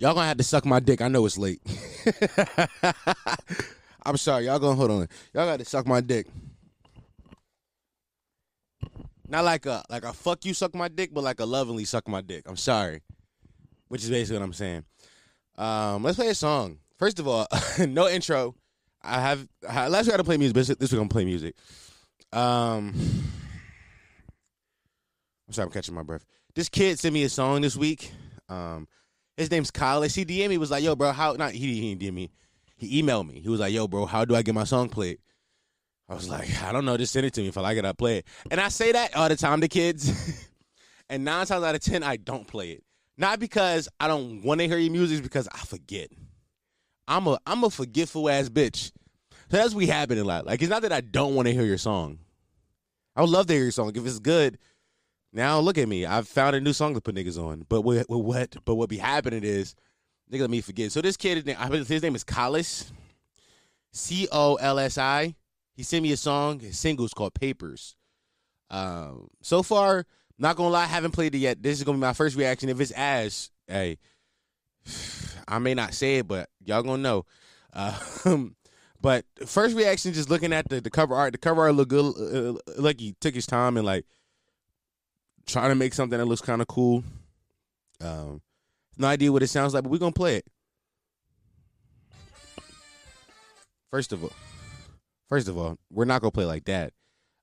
Y'all 0.00 0.14
gonna 0.14 0.26
have 0.26 0.38
to 0.38 0.42
suck 0.42 0.64
my 0.64 0.80
dick. 0.80 1.02
I 1.02 1.08
know 1.08 1.26
it's 1.26 1.36
late. 1.36 1.60
I'm 4.02 4.16
sorry. 4.16 4.46
Y'all 4.46 4.58
gonna 4.58 4.74
hold 4.74 4.90
on. 4.90 5.08
Y'all 5.34 5.44
got 5.44 5.58
to 5.58 5.64
suck 5.66 5.86
my 5.86 6.00
dick. 6.00 6.26
Not 9.28 9.44
like 9.44 9.66
a 9.66 9.84
like 9.90 10.04
a 10.04 10.14
fuck 10.14 10.46
you 10.46 10.54
suck 10.54 10.74
my 10.74 10.88
dick, 10.88 11.10
but 11.12 11.22
like 11.22 11.38
a 11.40 11.44
lovingly 11.44 11.84
suck 11.84 12.08
my 12.08 12.22
dick. 12.22 12.44
I'm 12.46 12.56
sorry. 12.56 13.02
Which 13.88 14.02
is 14.02 14.08
basically 14.08 14.38
what 14.38 14.44
I'm 14.46 14.54
saying. 14.54 14.84
Um, 15.58 16.02
let's 16.02 16.16
play 16.16 16.28
a 16.28 16.34
song. 16.34 16.78
First 16.98 17.18
of 17.18 17.28
all, 17.28 17.46
no 17.86 18.08
intro. 18.08 18.54
I 19.02 19.20
have 19.20 19.46
last 19.62 20.06
week 20.06 20.08
I 20.08 20.12
had 20.12 20.16
to 20.16 20.24
play 20.24 20.38
music, 20.38 20.54
but 20.54 20.66
this 20.78 20.92
week 20.92 20.92
I'm 20.92 21.00
gonna 21.00 21.08
play 21.10 21.26
music. 21.26 21.56
Um, 22.32 22.94
I'm 25.46 25.52
sorry, 25.52 25.66
I'm 25.66 25.72
catching 25.72 25.94
my 25.94 26.04
breath. 26.04 26.24
This 26.54 26.70
kid 26.70 26.98
sent 26.98 27.12
me 27.12 27.24
a 27.24 27.28
song 27.28 27.60
this 27.60 27.76
week. 27.76 28.12
Um, 28.48 28.88
his 29.40 29.50
name's 29.50 29.70
Kyle. 29.70 30.02
He 30.02 30.24
DM 30.24 30.48
me 30.48 30.58
was 30.58 30.70
like, 30.70 30.84
"Yo, 30.84 30.94
bro, 30.94 31.12
how?" 31.12 31.32
Not 31.32 31.52
he, 31.52 31.80
he 31.80 31.94
didn't 31.94 32.02
DM 32.02 32.14
me. 32.14 32.30
He 32.76 33.02
emailed 33.02 33.28
me. 33.28 33.40
He 33.40 33.48
was 33.48 33.60
like, 33.60 33.72
"Yo, 33.72 33.88
bro, 33.88 34.06
how 34.06 34.24
do 34.24 34.34
I 34.34 34.42
get 34.42 34.54
my 34.54 34.64
song 34.64 34.88
played?" 34.88 35.18
I 36.08 36.14
was 36.14 36.28
like, 36.28 36.62
"I 36.62 36.72
don't 36.72 36.84
know. 36.84 36.96
Just 36.96 37.12
send 37.12 37.26
it 37.26 37.34
to 37.34 37.40
me. 37.40 37.48
If 37.48 37.58
I 37.58 37.62
like 37.62 37.78
it, 37.78 37.84
I 37.84 37.92
play 37.92 38.18
it." 38.18 38.26
And 38.50 38.60
I 38.60 38.68
say 38.68 38.92
that 38.92 39.16
all 39.16 39.28
the 39.28 39.36
time 39.36 39.60
to 39.62 39.68
kids, 39.68 40.48
and 41.08 41.24
nine 41.24 41.46
times 41.46 41.64
out 41.64 41.74
of 41.74 41.80
ten, 41.80 42.02
I 42.02 42.16
don't 42.16 42.46
play 42.46 42.72
it. 42.72 42.84
Not 43.16 43.40
because 43.40 43.88
I 43.98 44.08
don't 44.08 44.42
want 44.42 44.60
to 44.60 44.68
hear 44.68 44.78
your 44.78 44.92
music, 44.92 45.22
because 45.22 45.48
I 45.52 45.58
forget. 45.58 46.10
I'm 47.08 47.26
a 47.26 47.38
I'm 47.46 47.64
a 47.64 47.70
forgetful 47.70 48.28
ass 48.28 48.48
bitch. 48.48 48.92
So 49.50 49.56
that's 49.56 49.74
what 49.74 49.84
happening 49.86 50.20
a 50.22 50.26
lot. 50.26 50.46
Like 50.46 50.62
it's 50.62 50.70
not 50.70 50.82
that 50.82 50.92
I 50.92 51.00
don't 51.00 51.34
want 51.34 51.48
to 51.48 51.52
hear 51.52 51.64
your 51.64 51.78
song. 51.78 52.18
I 53.16 53.22
would 53.22 53.30
love 53.30 53.46
to 53.46 53.52
hear 53.52 53.64
your 53.64 53.72
song 53.72 53.90
if 53.94 54.06
it's 54.06 54.20
good. 54.20 54.58
Now 55.32 55.60
look 55.60 55.78
at 55.78 55.88
me. 55.88 56.06
I've 56.06 56.28
found 56.28 56.56
a 56.56 56.60
new 56.60 56.72
song 56.72 56.94
to 56.94 57.00
put 57.00 57.14
niggas 57.14 57.42
on. 57.42 57.64
But 57.68 57.82
what, 57.82 58.08
what 58.08 58.56
but 58.64 58.74
what 58.74 58.88
be 58.88 58.98
happening 58.98 59.44
is 59.44 59.74
nigga 60.30 60.40
let 60.40 60.50
me 60.50 60.60
forget. 60.60 60.92
So 60.92 61.00
this 61.00 61.16
kid 61.16 61.46
his 61.46 62.02
name 62.02 62.14
is 62.14 62.24
Collis. 62.24 62.92
C 63.92 64.28
O 64.30 64.56
L 64.56 64.78
S 64.78 64.98
I. 64.98 65.34
He 65.74 65.82
sent 65.82 66.02
me 66.02 66.12
a 66.12 66.16
song. 66.16 66.60
His 66.60 66.78
single 66.78 67.04
is 67.04 67.14
called 67.14 67.34
Papers. 67.34 67.96
Um, 68.70 69.28
so 69.42 69.62
far, 69.62 70.06
not 70.38 70.56
gonna 70.56 70.70
lie, 70.70 70.84
I 70.84 70.86
haven't 70.86 71.12
played 71.12 71.34
it 71.34 71.38
yet. 71.38 71.62
This 71.62 71.78
is 71.78 71.84
gonna 71.84 71.98
be 71.98 72.02
my 72.02 72.12
first 72.12 72.36
reaction. 72.36 72.68
If 72.68 72.80
it's 72.80 72.92
ass, 72.92 73.50
hey, 73.66 73.98
I 75.48 75.58
may 75.58 75.74
not 75.74 75.94
say 75.94 76.18
it, 76.18 76.28
but 76.28 76.48
y'all 76.64 76.82
gonna 76.82 77.02
know. 77.02 77.26
Um, 77.72 78.56
but 79.00 79.24
first 79.46 79.76
reaction, 79.76 80.12
just 80.12 80.30
looking 80.30 80.52
at 80.52 80.68
the, 80.68 80.80
the 80.80 80.90
cover 80.90 81.14
art. 81.14 81.32
The 81.32 81.38
cover 81.38 81.62
art 81.62 81.74
look 81.74 81.88
good. 81.88 82.14
Uh, 82.56 82.58
like 82.80 83.00
he 83.00 83.14
took 83.20 83.34
his 83.34 83.46
time 83.46 83.76
and 83.76 83.86
like 83.86 84.06
trying 85.50 85.70
to 85.70 85.74
make 85.74 85.94
something 85.94 86.18
that 86.18 86.24
looks 86.26 86.40
kind 86.40 86.62
of 86.62 86.68
cool. 86.68 87.02
Um, 88.00 88.40
no 88.96 89.06
idea 89.06 89.32
what 89.32 89.42
it 89.42 89.48
sounds 89.48 89.74
like, 89.74 89.82
but 89.82 89.90
we're 89.90 89.98
gonna 89.98 90.12
play 90.12 90.36
it. 90.36 90.46
First 93.90 94.12
of 94.12 94.22
all, 94.22 94.32
first 95.28 95.48
of 95.48 95.58
all, 95.58 95.76
we're 95.90 96.04
not 96.04 96.20
gonna 96.20 96.30
play 96.30 96.44
like 96.44 96.64
that 96.66 96.92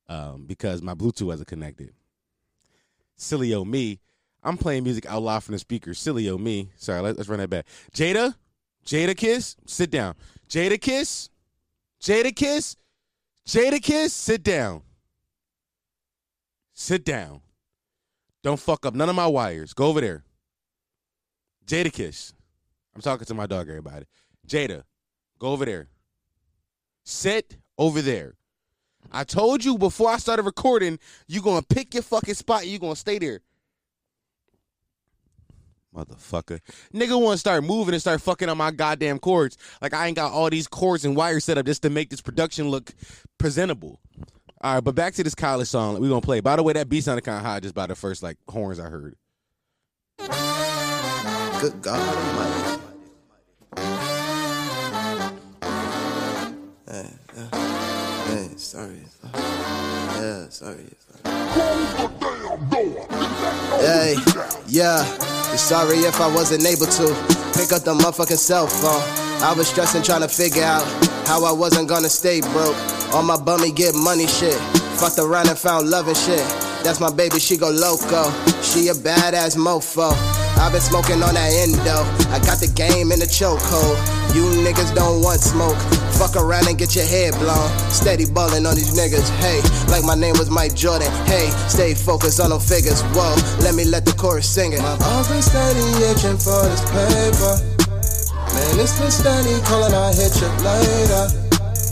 um, 0.08 0.45
because 0.45 0.81
my 0.81 0.94
Bluetooth 0.94 1.27
wasn't 1.27 1.47
connected. 1.47 1.94
Silly 3.16 3.53
o 3.53 3.66
me. 3.66 3.99
I'm 4.44 4.58
playing 4.58 4.83
music 4.83 5.05
out 5.08 5.23
loud 5.23 5.44
from 5.44 5.53
the 5.53 5.59
speaker. 5.59 5.94
Silly 5.94 6.30
o 6.30 6.38
me. 6.38 6.69
Sorry, 6.77 7.02
let, 7.02 7.17
us 7.17 7.27
run 7.27 7.39
that 7.39 7.49
back. 7.49 7.66
Jada, 7.94 8.36
Jada 8.86 9.17
Kiss, 9.17 9.58
sit 9.66 9.92
down. 9.92 10.16
Jada 10.47 10.80
Kiss, 10.80 11.30
Jada 11.99 12.33
Kiss, 12.33 12.77
Jada 13.45 13.81
Kiss, 13.81 14.14
sit 14.14 14.44
down. 14.44 14.83
Sit 16.73 17.03
down. 17.03 17.42
Don't 18.47 18.57
fuck 18.57 18.85
up 18.85 18.95
none 18.95 19.09
of 19.09 19.15
my 19.17 19.27
wires. 19.27 19.73
Go 19.73 19.87
over 19.87 19.99
there. 19.99 20.23
Jada 21.65 21.91
Kiss. 21.91 22.31
I'm 22.95 23.01
talking 23.01 23.25
to 23.25 23.33
my 23.33 23.45
dog, 23.45 23.67
everybody. 23.67 24.05
Jada, 24.47 24.83
go 25.37 25.49
over 25.49 25.65
there. 25.65 25.89
Sit 27.03 27.57
over 27.77 28.01
there. 28.01 28.35
I 29.11 29.25
told 29.25 29.65
you 29.65 29.77
before 29.77 30.09
I 30.09 30.15
started 30.15 30.43
recording, 30.43 30.97
you 31.27 31.41
gonna 31.41 31.61
pick 31.61 31.93
your 31.93 32.03
fucking 32.03 32.36
spot. 32.36 32.61
And 32.61 32.71
you 32.71 32.80
gonna 32.80 32.95
stay 32.95 33.19
there. 33.19 33.41
Motherfucker. 35.93 36.61
Nigga 36.93 37.21
wanna 37.21 37.37
start 37.37 37.65
moving 37.65 37.95
and 37.95 38.02
start 38.02 38.21
fucking 38.21 38.47
on 38.47 38.57
my 38.57 38.71
goddamn 38.71 39.19
cords. 39.19 39.57
Like 39.81 39.93
I 39.93 40.07
ain't 40.07 40.15
got 40.15 40.31
all 40.31 40.49
these 40.49 40.69
cords 40.69 41.03
and 41.03 41.17
wires 41.17 41.43
set 41.43 41.57
up 41.57 41.65
just 41.65 41.81
to 41.81 41.89
make 41.89 42.09
this 42.09 42.21
production 42.21 42.69
look 42.69 42.93
presentable. 43.37 43.99
All 44.59 44.73
right, 44.73 44.83
but 44.83 44.95
back 44.95 45.13
to 45.15 45.23
this 45.23 45.35
college 45.35 45.67
song 45.67 45.99
we're 46.01 46.09
gonna 46.09 46.21
play. 46.21 46.39
By 46.39 46.55
the 46.55 46.63
way, 46.63 46.73
that 46.73 46.89
beat 46.89 47.03
sounded 47.03 47.21
kind 47.21 47.37
of 47.37 47.45
hot 47.45 47.61
just 47.61 47.75
by 47.75 47.85
the 47.85 47.95
first 47.95 48.23
like 48.23 48.37
horns 48.49 48.79
I 48.79 48.89
heard. 48.89 49.15
Good 51.61 51.81
God 51.81 51.99
Almighty. 52.17 52.81
Hey, 56.89 57.09
hey, 58.25 58.49
sorry. 58.57 59.01
Yeah, 59.35 60.49
sorry. 60.49 60.85
Hey, 63.79 64.15
yeah. 64.67 65.03
Sorry 65.55 65.97
if 65.97 66.19
I 66.19 66.33
wasn't 66.33 66.65
able 66.65 66.87
to 66.87 67.07
pick 67.53 67.71
up 67.71 67.83
the 67.83 67.93
motherfucking 67.93 68.37
cell 68.37 68.67
phone. 68.67 69.01
I 69.43 69.53
was 69.55 69.67
stressing 69.67 70.03
trying 70.03 70.21
to 70.21 70.27
figure 70.27 70.63
out 70.63 70.83
how 71.27 71.45
I 71.45 71.51
wasn't 71.51 71.87
gonna 71.89 72.09
stay 72.09 72.41
broke. 72.41 72.75
On 73.13 73.25
my 73.25 73.37
bummy 73.37 73.71
get 73.71 73.95
money 73.95 74.27
shit. 74.27 74.59
Fucked 74.99 75.19
around 75.19 75.47
and 75.49 75.57
found 75.57 75.89
love 75.89 76.07
and 76.07 76.17
shit. 76.17 76.43
That's 76.83 76.99
my 76.99 77.11
baby, 77.11 77.39
she 77.39 77.57
go 77.57 77.69
loco. 77.69 78.31
She 78.61 78.87
a 78.89 78.93
badass 78.93 79.57
mofo. 79.57 80.11
I've 80.57 80.71
been 80.71 80.81
smoking 80.81 81.21
on 81.23 81.35
that 81.35 81.51
endo. 81.53 82.03
I 82.33 82.39
got 82.43 82.59
the 82.59 82.67
game 82.67 83.11
in 83.11 83.19
the 83.19 83.25
chokehold. 83.25 83.97
You 84.35 84.43
niggas 84.65 84.93
don't 84.95 85.21
want 85.21 85.41
smoke. 85.41 85.77
Fuck 86.17 86.35
around 86.35 86.67
and 86.67 86.77
get 86.77 86.95
your 86.95 87.05
head 87.05 87.33
blown. 87.39 87.69
Steady 87.89 88.25
ballin' 88.25 88.65
on 88.65 88.75
these 88.75 88.97
niggas. 88.97 89.29
Hey, 89.37 89.61
like 89.91 90.03
my 90.03 90.15
name 90.15 90.33
was 90.37 90.49
Mike 90.49 90.75
Jordan. 90.75 91.11
Hey, 91.25 91.49
stay 91.69 91.93
focused 91.93 92.39
on 92.39 92.49
them 92.49 92.59
figures. 92.59 93.01
Whoa, 93.13 93.35
let 93.61 93.75
me 93.75 93.85
let 93.85 94.05
the 94.05 94.13
chorus 94.13 94.49
sing 94.49 94.73
it. 94.73 94.81
Balls 94.81 95.29
been 95.29 95.41
steady 95.41 95.85
itching 96.09 96.37
for 96.37 96.63
this 96.65 96.81
paper. 96.89 97.53
Man, 98.53 98.79
it's 98.79 98.99
been 98.99 99.11
steady 99.11 99.61
calling. 99.65 99.93
I 99.93 100.13
hit 100.13 100.33
you 100.41 100.49
later. 100.65 101.46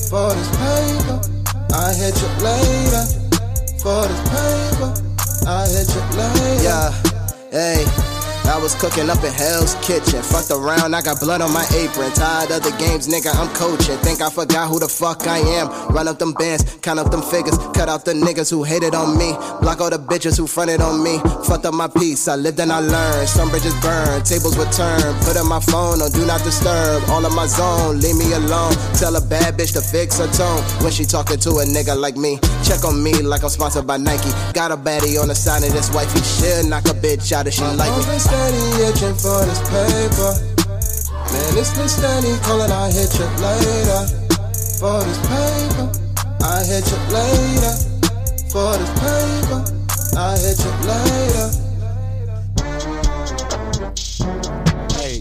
For 0.10 0.30
this 0.34 0.50
paper, 0.58 1.20
I 1.74 1.92
hit 1.94 2.16
you 2.22 2.30
later. 2.44 3.04
For 3.82 4.08
this 4.08 4.22
paper, 4.30 4.94
I 5.48 5.68
hit 5.68 5.90
you 5.94 6.02
later. 6.18 6.64
Yeah, 6.64 6.92
hey. 7.52 8.15
I 8.48 8.58
was 8.58 8.76
cooking 8.76 9.10
up 9.10 9.24
in 9.24 9.34
Hell's 9.34 9.76
Kitchen. 9.82 10.22
Fucked 10.22 10.52
around, 10.52 10.94
I 10.94 11.02
got 11.02 11.20
blood 11.20 11.42
on 11.42 11.52
my 11.52 11.66
apron. 11.74 12.12
Tired 12.14 12.52
of 12.52 12.62
the 12.64 12.72
games, 12.78 13.08
nigga, 13.08 13.34
I'm 13.34 13.50
coaching. 13.56 13.98
Think 14.06 14.22
I 14.22 14.30
forgot 14.30 14.70
who 14.70 14.80
the 14.80 14.88
fuck 14.88 15.26
I 15.28 15.40
am. 15.58 15.68
Run 15.90 16.08
up 16.08 16.20
them 16.20 16.34
bands, 16.34 16.64
count 16.82 17.00
up 17.00 17.12
them 17.12 17.22
figures. 17.22 17.58
Cut 17.74 17.90
out 17.90 18.06
the 18.06 18.14
niggas 18.14 18.50
who 18.50 18.64
hated 18.64 18.94
on 18.94 19.18
me. 19.18 19.34
Block 19.62 19.82
all 19.82 19.90
the 19.90 19.98
bitches 19.98 20.38
who 20.38 20.46
fronted 20.48 20.82
on 20.82 21.04
me. 21.04 21.18
Fucked 21.48 21.66
up 21.66 21.74
my 21.74 21.88
peace, 21.88 22.28
I 22.28 22.36
lived 22.36 22.60
and 22.60 22.72
I 22.72 22.80
learned. 22.80 23.28
Some 23.28 23.50
bridges 23.50 23.74
burned, 23.82 24.26
tables 24.26 24.58
were 24.58 24.70
turned. 24.70 25.16
Put 25.26 25.36
in 25.36 25.48
my 25.48 25.60
phone 25.60 26.02
on 26.02 26.12
do 26.12 26.26
not 26.26 26.44
disturb. 26.44 27.04
All 27.10 27.26
of 27.26 27.34
my 27.34 27.48
zone, 27.48 28.00
leave 28.00 28.16
me 28.16 28.32
alone. 28.34 28.74
Tell 28.94 29.16
a 29.16 29.22
bad 29.22 29.58
bitch 29.58 29.74
to 29.74 29.82
fix 29.82 30.20
her 30.20 30.28
tone. 30.32 30.62
When 30.84 30.92
she 30.92 31.06
talking 31.06 31.40
to 31.40 31.62
a 31.62 31.66
nigga 31.66 31.98
like 31.98 32.16
me. 32.16 32.38
Check 32.64 32.86
on 32.86 33.02
me 33.02 33.14
like 33.22 33.44
I'm 33.44 33.50
sponsored 33.50 33.88
by 33.88 33.98
Nike. 33.98 34.30
Got 34.54 34.72
a 34.72 34.78
baddie 34.78 35.20
on 35.22 35.28
the 35.30 35.36
side 35.36 35.64
of 35.64 35.74
this 35.74 35.94
wifey. 35.94 36.22
Shit, 36.22 36.66
knock 36.66 36.86
a 36.86 36.94
bitch 36.94 37.32
out 37.32 37.48
if 37.48 37.54
she 37.54 37.64
like 37.64 37.92
me 37.98 38.35
steady 38.36 38.84
itching 38.84 39.16
for 39.16 39.40
this 39.48 39.62
paper. 39.72 40.32
Man, 41.32 41.58
it's 41.58 41.72
been 41.78 41.88
steady 41.88 42.38
calling, 42.44 42.72
I 42.72 42.92
hit 42.92 43.14
you 43.18 43.28
later. 43.40 44.02
For 44.80 45.00
this 45.08 45.20
paper, 45.32 45.88
I 46.44 46.64
hit 46.68 46.86
you 46.92 47.00
later. 47.16 47.74
For 48.52 48.72
this 48.80 48.94
paper, 49.04 49.60
I 50.18 50.36
hit 50.44 50.60
you 50.66 50.74
later. 50.92 51.48
Hey. 55.00 55.18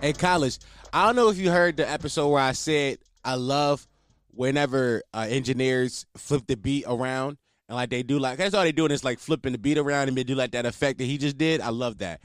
Hey, 0.00 0.12
college. 0.14 0.58
I 0.92 1.06
don't 1.06 1.16
know 1.16 1.28
if 1.28 1.38
you 1.38 1.50
heard 1.50 1.76
the 1.76 1.90
episode 1.90 2.28
where 2.28 2.42
I 2.42 2.52
said 2.52 2.98
I 3.24 3.34
love 3.34 3.86
whenever 4.30 5.02
uh, 5.12 5.26
engineers 5.28 6.06
flip 6.16 6.46
the 6.46 6.56
beat 6.56 6.84
around 6.86 7.36
and 7.74 7.80
like 7.80 7.90
they 7.90 8.04
do 8.04 8.20
like 8.20 8.38
that's 8.38 8.54
all 8.54 8.62
they 8.62 8.70
doing 8.70 8.92
is 8.92 9.02
like 9.02 9.18
flipping 9.18 9.50
the 9.50 9.58
beat 9.58 9.78
around 9.78 10.06
and 10.06 10.16
they 10.16 10.22
do 10.22 10.36
like 10.36 10.52
that 10.52 10.64
effect 10.64 10.98
that 10.98 11.04
he 11.06 11.18
just 11.18 11.36
did. 11.36 11.60
I 11.60 11.70
love 11.70 11.98
that. 11.98 12.20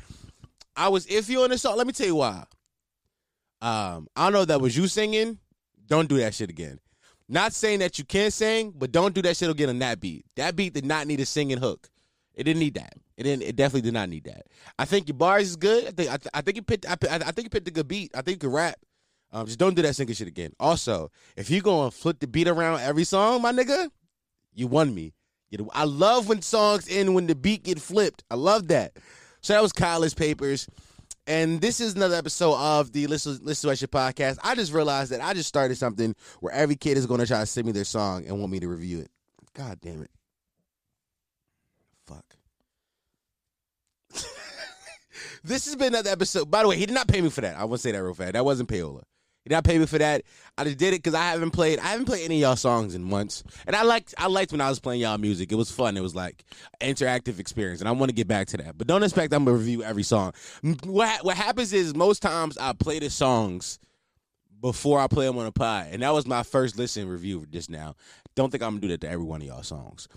I 0.75 0.89
was 0.89 1.07
iffy 1.07 1.43
on 1.43 1.49
this 1.49 1.63
song. 1.63 1.75
Let 1.75 1.87
me 1.87 1.93
tell 1.93 2.05
you 2.05 2.15
why. 2.15 2.43
Um, 3.59 4.07
I 4.15 4.25
don't 4.25 4.33
know 4.33 4.41
if 4.43 4.47
that 4.49 4.61
was 4.61 4.77
you 4.77 4.87
singing. 4.87 5.39
Don't 5.87 6.07
do 6.07 6.17
that 6.17 6.35
shit 6.35 6.51
again. 6.51 6.79
Not 7.27 7.53
saying 7.53 7.79
that 7.79 7.97
you 7.97 8.05
can't 8.05 8.31
sing, 8.31 8.73
but 8.75 8.91
don't 8.91 9.15
do 9.15 9.23
that 9.23 9.37
shit 9.37 9.49
again 9.49 9.69
on 9.69 9.79
that 9.79 9.99
beat. 9.99 10.23
That 10.35 10.55
beat 10.55 10.73
did 10.73 10.85
not 10.85 11.07
need 11.07 11.19
a 11.19 11.25
singing 11.25 11.57
hook. 11.57 11.89
It 12.35 12.43
didn't 12.43 12.59
need 12.59 12.75
that. 12.75 12.93
It 13.17 13.23
didn't. 13.23 13.41
It 13.41 13.55
definitely 13.55 13.81
did 13.81 13.95
not 13.95 14.07
need 14.07 14.25
that. 14.25 14.43
I 14.77 14.85
think 14.85 15.07
your 15.07 15.17
bars 15.17 15.49
is 15.49 15.55
good. 15.55 15.87
I 15.87 15.91
think. 15.91 16.11
I, 16.11 16.17
th- 16.17 16.29
I 16.33 16.41
think 16.41 16.57
you 16.57 16.61
picked. 16.61 16.87
I, 16.87 16.95
I, 17.09 17.31
think 17.31 17.45
you 17.45 17.49
picked 17.49 17.67
a 17.67 17.71
good 17.71 17.87
beat. 17.87 18.11
I 18.13 18.21
think 18.21 18.35
you 18.35 18.49
can 18.49 18.51
rap. 18.51 18.75
Um, 19.31 19.47
just 19.47 19.59
don't 19.59 19.75
do 19.75 19.81
that 19.81 19.95
singing 19.95 20.13
shit 20.13 20.27
again. 20.27 20.53
Also, 20.59 21.11
if 21.35 21.49
you 21.49 21.61
gonna 21.61 21.91
flip 21.91 22.19
the 22.19 22.27
beat 22.27 22.47
around 22.47 22.81
every 22.81 23.03
song, 23.03 23.41
my 23.41 23.51
nigga, 23.51 23.89
you 24.53 24.67
won 24.67 24.93
me. 24.93 25.13
I 25.73 25.85
love 25.85 26.27
when 26.27 26.41
songs 26.41 26.87
end 26.89 27.15
when 27.15 27.27
the 27.27 27.35
beat 27.35 27.63
get 27.63 27.79
flipped. 27.79 28.23
I 28.29 28.35
love 28.35 28.67
that. 28.67 28.93
So 29.41 29.53
that 29.53 29.61
was 29.61 29.71
College 29.71 30.15
Papers. 30.15 30.67
And 31.25 31.61
this 31.61 31.79
is 31.79 31.95
another 31.95 32.15
episode 32.15 32.55
of 32.55 32.91
the 32.91 33.07
Listen, 33.07 33.39
Listen 33.43 33.69
to 33.69 33.75
Shit 33.75 33.91
podcast. 33.91 34.39
I 34.43 34.55
just 34.55 34.73
realized 34.73 35.11
that 35.11 35.21
I 35.21 35.33
just 35.33 35.47
started 35.47 35.77
something 35.77 36.15
where 36.39 36.53
every 36.53 36.75
kid 36.75 36.97
is 36.97 37.05
going 37.05 37.19
to 37.19 37.27
try 37.27 37.39
to 37.39 37.45
send 37.45 37.67
me 37.67 37.71
their 37.71 37.83
song 37.83 38.25
and 38.25 38.39
want 38.39 38.51
me 38.51 38.59
to 38.59 38.67
review 38.67 38.99
it. 38.99 39.11
God 39.53 39.79
damn 39.79 40.01
it. 40.01 40.11
Fuck. 42.07 42.25
this 45.43 45.65
has 45.65 45.75
been 45.75 45.89
another 45.93 46.09
episode. 46.09 46.49
By 46.49 46.63
the 46.63 46.69
way, 46.69 46.77
he 46.77 46.85
did 46.87 46.95
not 46.95 47.07
pay 47.07 47.21
me 47.21 47.29
for 47.29 47.41
that. 47.41 47.57
I 47.57 47.65
want 47.65 47.79
to 47.79 47.83
say 47.83 47.91
that 47.91 48.03
real 48.03 48.15
fast. 48.15 48.33
That 48.33 48.45
wasn't 48.45 48.69
payola. 48.69 49.03
Did 49.45 49.53
not 49.53 49.63
pay 49.63 49.79
me 49.79 49.85
for 49.85 49.97
that. 49.97 50.23
I 50.57 50.65
just 50.65 50.77
did 50.77 50.93
it 50.93 50.97
because 50.97 51.13
I 51.13 51.29
haven't 51.29 51.51
played. 51.51 51.79
I 51.79 51.87
haven't 51.87 52.05
played 52.05 52.25
any 52.25 52.39
y'all 52.41 52.55
songs 52.55 52.93
in 52.93 53.03
months, 53.03 53.43
and 53.65 53.75
I 53.75 53.83
liked. 53.83 54.13
I 54.17 54.27
liked 54.27 54.51
when 54.51 54.61
I 54.61 54.69
was 54.69 54.79
playing 54.79 55.01
y'all 55.01 55.17
music. 55.17 55.51
It 55.51 55.55
was 55.55 55.71
fun. 55.71 55.95
It 55.95 56.01
was 56.01 56.13
like 56.13 56.43
interactive 56.81 57.39
experience, 57.39 57.79
and 57.79 57.87
I 57.87 57.93
want 57.93 58.09
to 58.09 58.15
get 58.15 58.27
back 58.27 58.47
to 58.49 58.57
that. 58.57 58.77
But 58.77 58.87
don't 58.87 59.01
expect 59.01 59.33
I'm 59.33 59.45
gonna 59.45 59.57
review 59.57 59.81
every 59.83 60.03
song. 60.03 60.33
What 60.83 61.23
What 61.23 61.37
happens 61.37 61.73
is 61.73 61.95
most 61.95 62.21
times 62.21 62.57
I 62.57 62.73
play 62.73 62.99
the 62.99 63.09
songs 63.09 63.79
before 64.61 64.99
I 64.99 65.07
play 65.07 65.25
them 65.25 65.37
on 65.37 65.45
a 65.45 65.51
pod, 65.51 65.87
and 65.91 66.03
that 66.03 66.13
was 66.13 66.27
my 66.27 66.43
first 66.43 66.77
listen 66.77 67.07
review 67.07 67.45
just 67.49 67.69
now. 67.69 67.95
Don't 68.35 68.51
think 68.51 68.61
I'm 68.61 68.71
gonna 68.71 68.81
do 68.81 68.87
that 68.89 69.01
to 69.01 69.09
every 69.09 69.25
one 69.25 69.41
of 69.41 69.47
y'all 69.47 69.63
songs. 69.63 70.07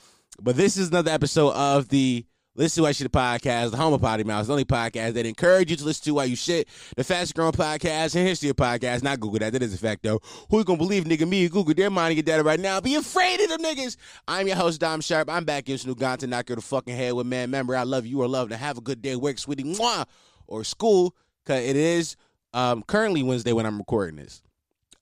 But 0.41 0.57
this 0.57 0.77
is 0.77 0.89
another 0.89 1.11
episode 1.13 1.53
of 1.53 1.89
the 1.89 2.27
Listen 2.55 2.83
to 2.83 2.83
Why 2.83 2.93
Shit 2.93 3.11
podcast, 3.11 3.71
the 3.71 3.79
home 3.79 3.95
of 3.95 4.03
Potty 4.03 4.25
Mouse, 4.25 4.47
the 4.47 4.53
only 4.53 4.67
podcast 4.67 5.15
that 5.15 5.25
encourage 5.25 5.71
you 5.71 5.77
to 5.79 5.85
listen 5.87 6.05
to 6.05 6.15
while 6.15 6.27
you 6.27 6.37
shit, 6.37 6.69
the 6.99 7.03
fastest 7.03 7.35
growing 7.35 7.53
podcast 7.53 8.15
in 8.15 8.27
history 8.27 8.51
of 8.51 8.57
podcasts. 8.57 9.03
Not 9.03 9.21
Google 9.21 9.39
that. 9.39 9.55
That 9.55 9.63
is 9.63 9.73
a 9.73 9.79
fact, 9.79 10.03
though. 10.03 10.21
Who 10.51 10.59
you 10.59 10.65
gonna 10.65 10.77
believe, 10.77 11.05
nigga? 11.05 11.27
Me, 11.27 11.49
Google 11.49 11.73
their 11.73 11.89
mind 11.89 12.11
and 12.11 12.17
get 12.17 12.27
data 12.27 12.43
right 12.43 12.61
now. 12.61 12.79
Be 12.79 12.97
afraid 12.97 13.41
of 13.41 13.49
them 13.49 13.63
niggas. 13.63 13.97
I'm 14.29 14.47
your 14.47 14.57
host, 14.57 14.83
Dom 14.83 15.01
Sharp. 15.01 15.31
I'm 15.31 15.47
back 15.47 15.71
in 15.71 15.79
to 15.79 16.27
knock 16.27 16.51
your 16.51 16.57
the 16.57 16.61
fucking 16.63 16.95
head 16.95 17.15
with 17.15 17.27
man. 17.27 17.45
Remember, 17.49 17.75
I 17.75 17.85
love 17.85 18.05
you 18.05 18.21
or 18.21 18.29
love 18.29 18.51
to 18.51 18.59
have 18.59 18.77
a 18.77 18.83
good 18.83 19.01
day 19.01 19.13
at 19.13 19.21
work, 19.23 19.39
sweetie, 19.39 19.65
mwah, 19.65 20.05
or 20.47 20.63
school, 20.63 21.17
because 21.47 21.65
it 21.65 21.77
is 21.77 22.17
um, 22.53 22.83
currently 22.83 23.23
Wednesday 23.23 23.55
when 23.55 23.65
I'm 23.65 23.79
recording 23.79 24.17
this. 24.17 24.43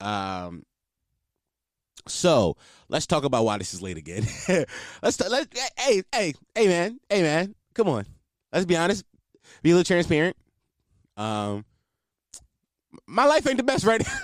Um, 0.01 0.63
so 2.07 2.57
let's 2.89 3.07
talk 3.07 3.25
about 3.25 3.45
why 3.45 3.59
this 3.59 3.75
is 3.75 3.83
late 3.83 3.97
again. 3.97 4.27
let's 5.03 5.17
talk, 5.17 5.31
let 5.31 5.49
hey 5.79 6.03
hey 6.13 6.35
hey 6.55 6.67
man 6.67 6.99
hey 7.09 7.23
man 7.23 7.55
come 7.75 7.89
on 7.89 8.05
let's 8.53 8.67
be 8.67 8.77
honest 8.77 9.05
be 9.63 9.71
a 9.71 9.75
little 9.75 9.85
transparent. 9.85 10.37
Um, 11.17 11.65
my 13.07 13.25
life 13.25 13.47
ain't 13.47 13.59
the 13.59 13.63
best 13.63 13.85
right 13.85 14.01
now. 14.01 14.19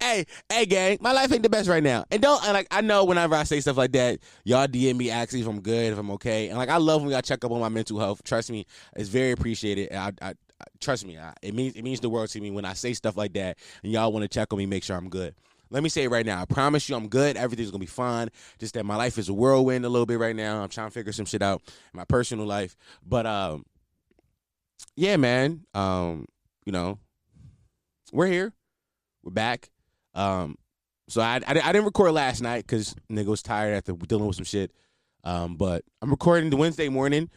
hey, 0.00 0.24
hey, 0.48 0.66
gang, 0.66 0.98
my 1.00 1.12
life 1.12 1.32
ain't 1.32 1.42
the 1.42 1.48
best 1.48 1.68
right 1.68 1.82
now. 1.82 2.04
And 2.10 2.22
don't 2.22 2.42
and 2.44 2.52
like 2.52 2.68
I 2.70 2.80
know 2.80 3.04
whenever 3.04 3.34
I 3.34 3.42
say 3.44 3.60
stuff 3.60 3.76
like 3.76 3.92
that, 3.92 4.20
y'all 4.44 4.66
DM 4.66 4.96
me 4.96 5.10
asking 5.10 5.40
if 5.40 5.46
I'm 5.46 5.60
good, 5.60 5.92
if 5.92 5.98
I'm 5.98 6.10
okay. 6.12 6.48
And 6.48 6.58
like 6.58 6.68
I 6.68 6.76
love 6.76 7.02
when 7.02 7.10
y'all 7.10 7.22
check 7.22 7.44
up 7.44 7.50
on 7.50 7.60
my 7.60 7.68
mental 7.68 7.98
health. 7.98 8.22
Trust 8.24 8.50
me, 8.50 8.66
it's 8.96 9.08
very 9.08 9.32
appreciated. 9.32 9.92
I, 9.92 10.12
I, 10.20 10.34
trust 10.80 11.06
me, 11.06 11.18
I, 11.18 11.32
it 11.42 11.54
means 11.54 11.74
it 11.74 11.82
means 11.82 12.00
the 12.00 12.08
world 12.10 12.28
to 12.30 12.40
me 12.40 12.50
when 12.50 12.64
I 12.64 12.72
say 12.74 12.92
stuff 12.92 13.16
like 13.16 13.32
that 13.34 13.58
and 13.82 13.92
y'all 13.92 14.12
want 14.12 14.22
to 14.24 14.28
check 14.28 14.52
on 14.52 14.58
me, 14.58 14.66
make 14.66 14.84
sure 14.84 14.96
I'm 14.96 15.08
good. 15.08 15.34
Let 15.70 15.82
me 15.82 15.88
say 15.88 16.04
it 16.04 16.10
right 16.10 16.26
now. 16.26 16.40
I 16.40 16.44
promise 16.44 16.88
you 16.88 16.96
I'm 16.96 17.08
good. 17.08 17.36
Everything's 17.36 17.70
gonna 17.70 17.80
be 17.80 17.86
fine. 17.86 18.28
Just 18.58 18.74
that 18.74 18.84
my 18.84 18.96
life 18.96 19.16
is 19.16 19.28
a 19.30 19.34
whirlwind 19.34 19.86
a 19.86 19.88
little 19.88 20.06
bit 20.06 20.18
right 20.18 20.36
now. 20.36 20.62
I'm 20.62 20.68
trying 20.68 20.88
to 20.88 20.92
figure 20.92 21.12
some 21.12 21.24
shit 21.24 21.40
out 21.42 21.62
in 21.66 21.98
my 21.98 22.04
personal 22.04 22.44
life. 22.44 22.76
But 23.06 23.26
um 23.26 23.64
yeah, 24.96 25.16
man. 25.16 25.64
Um, 25.74 26.26
you 26.64 26.72
know, 26.72 26.98
we're 28.12 28.26
here. 28.26 28.52
We're 29.22 29.32
back. 29.32 29.70
Um, 30.14 30.56
so 31.08 31.20
I, 31.20 31.40
I, 31.46 31.60
I 31.64 31.72
didn't 31.72 31.84
record 31.84 32.12
last 32.12 32.42
night 32.42 32.66
because 32.66 32.94
nigga 33.10 33.26
was 33.26 33.42
tired 33.42 33.74
after 33.74 33.92
dealing 33.92 34.26
with 34.26 34.36
some 34.36 34.44
shit. 34.44 34.72
Um, 35.24 35.56
but 35.56 35.84
I'm 36.00 36.10
recording 36.10 36.50
the 36.50 36.56
Wednesday 36.56 36.88
morning. 36.88 37.30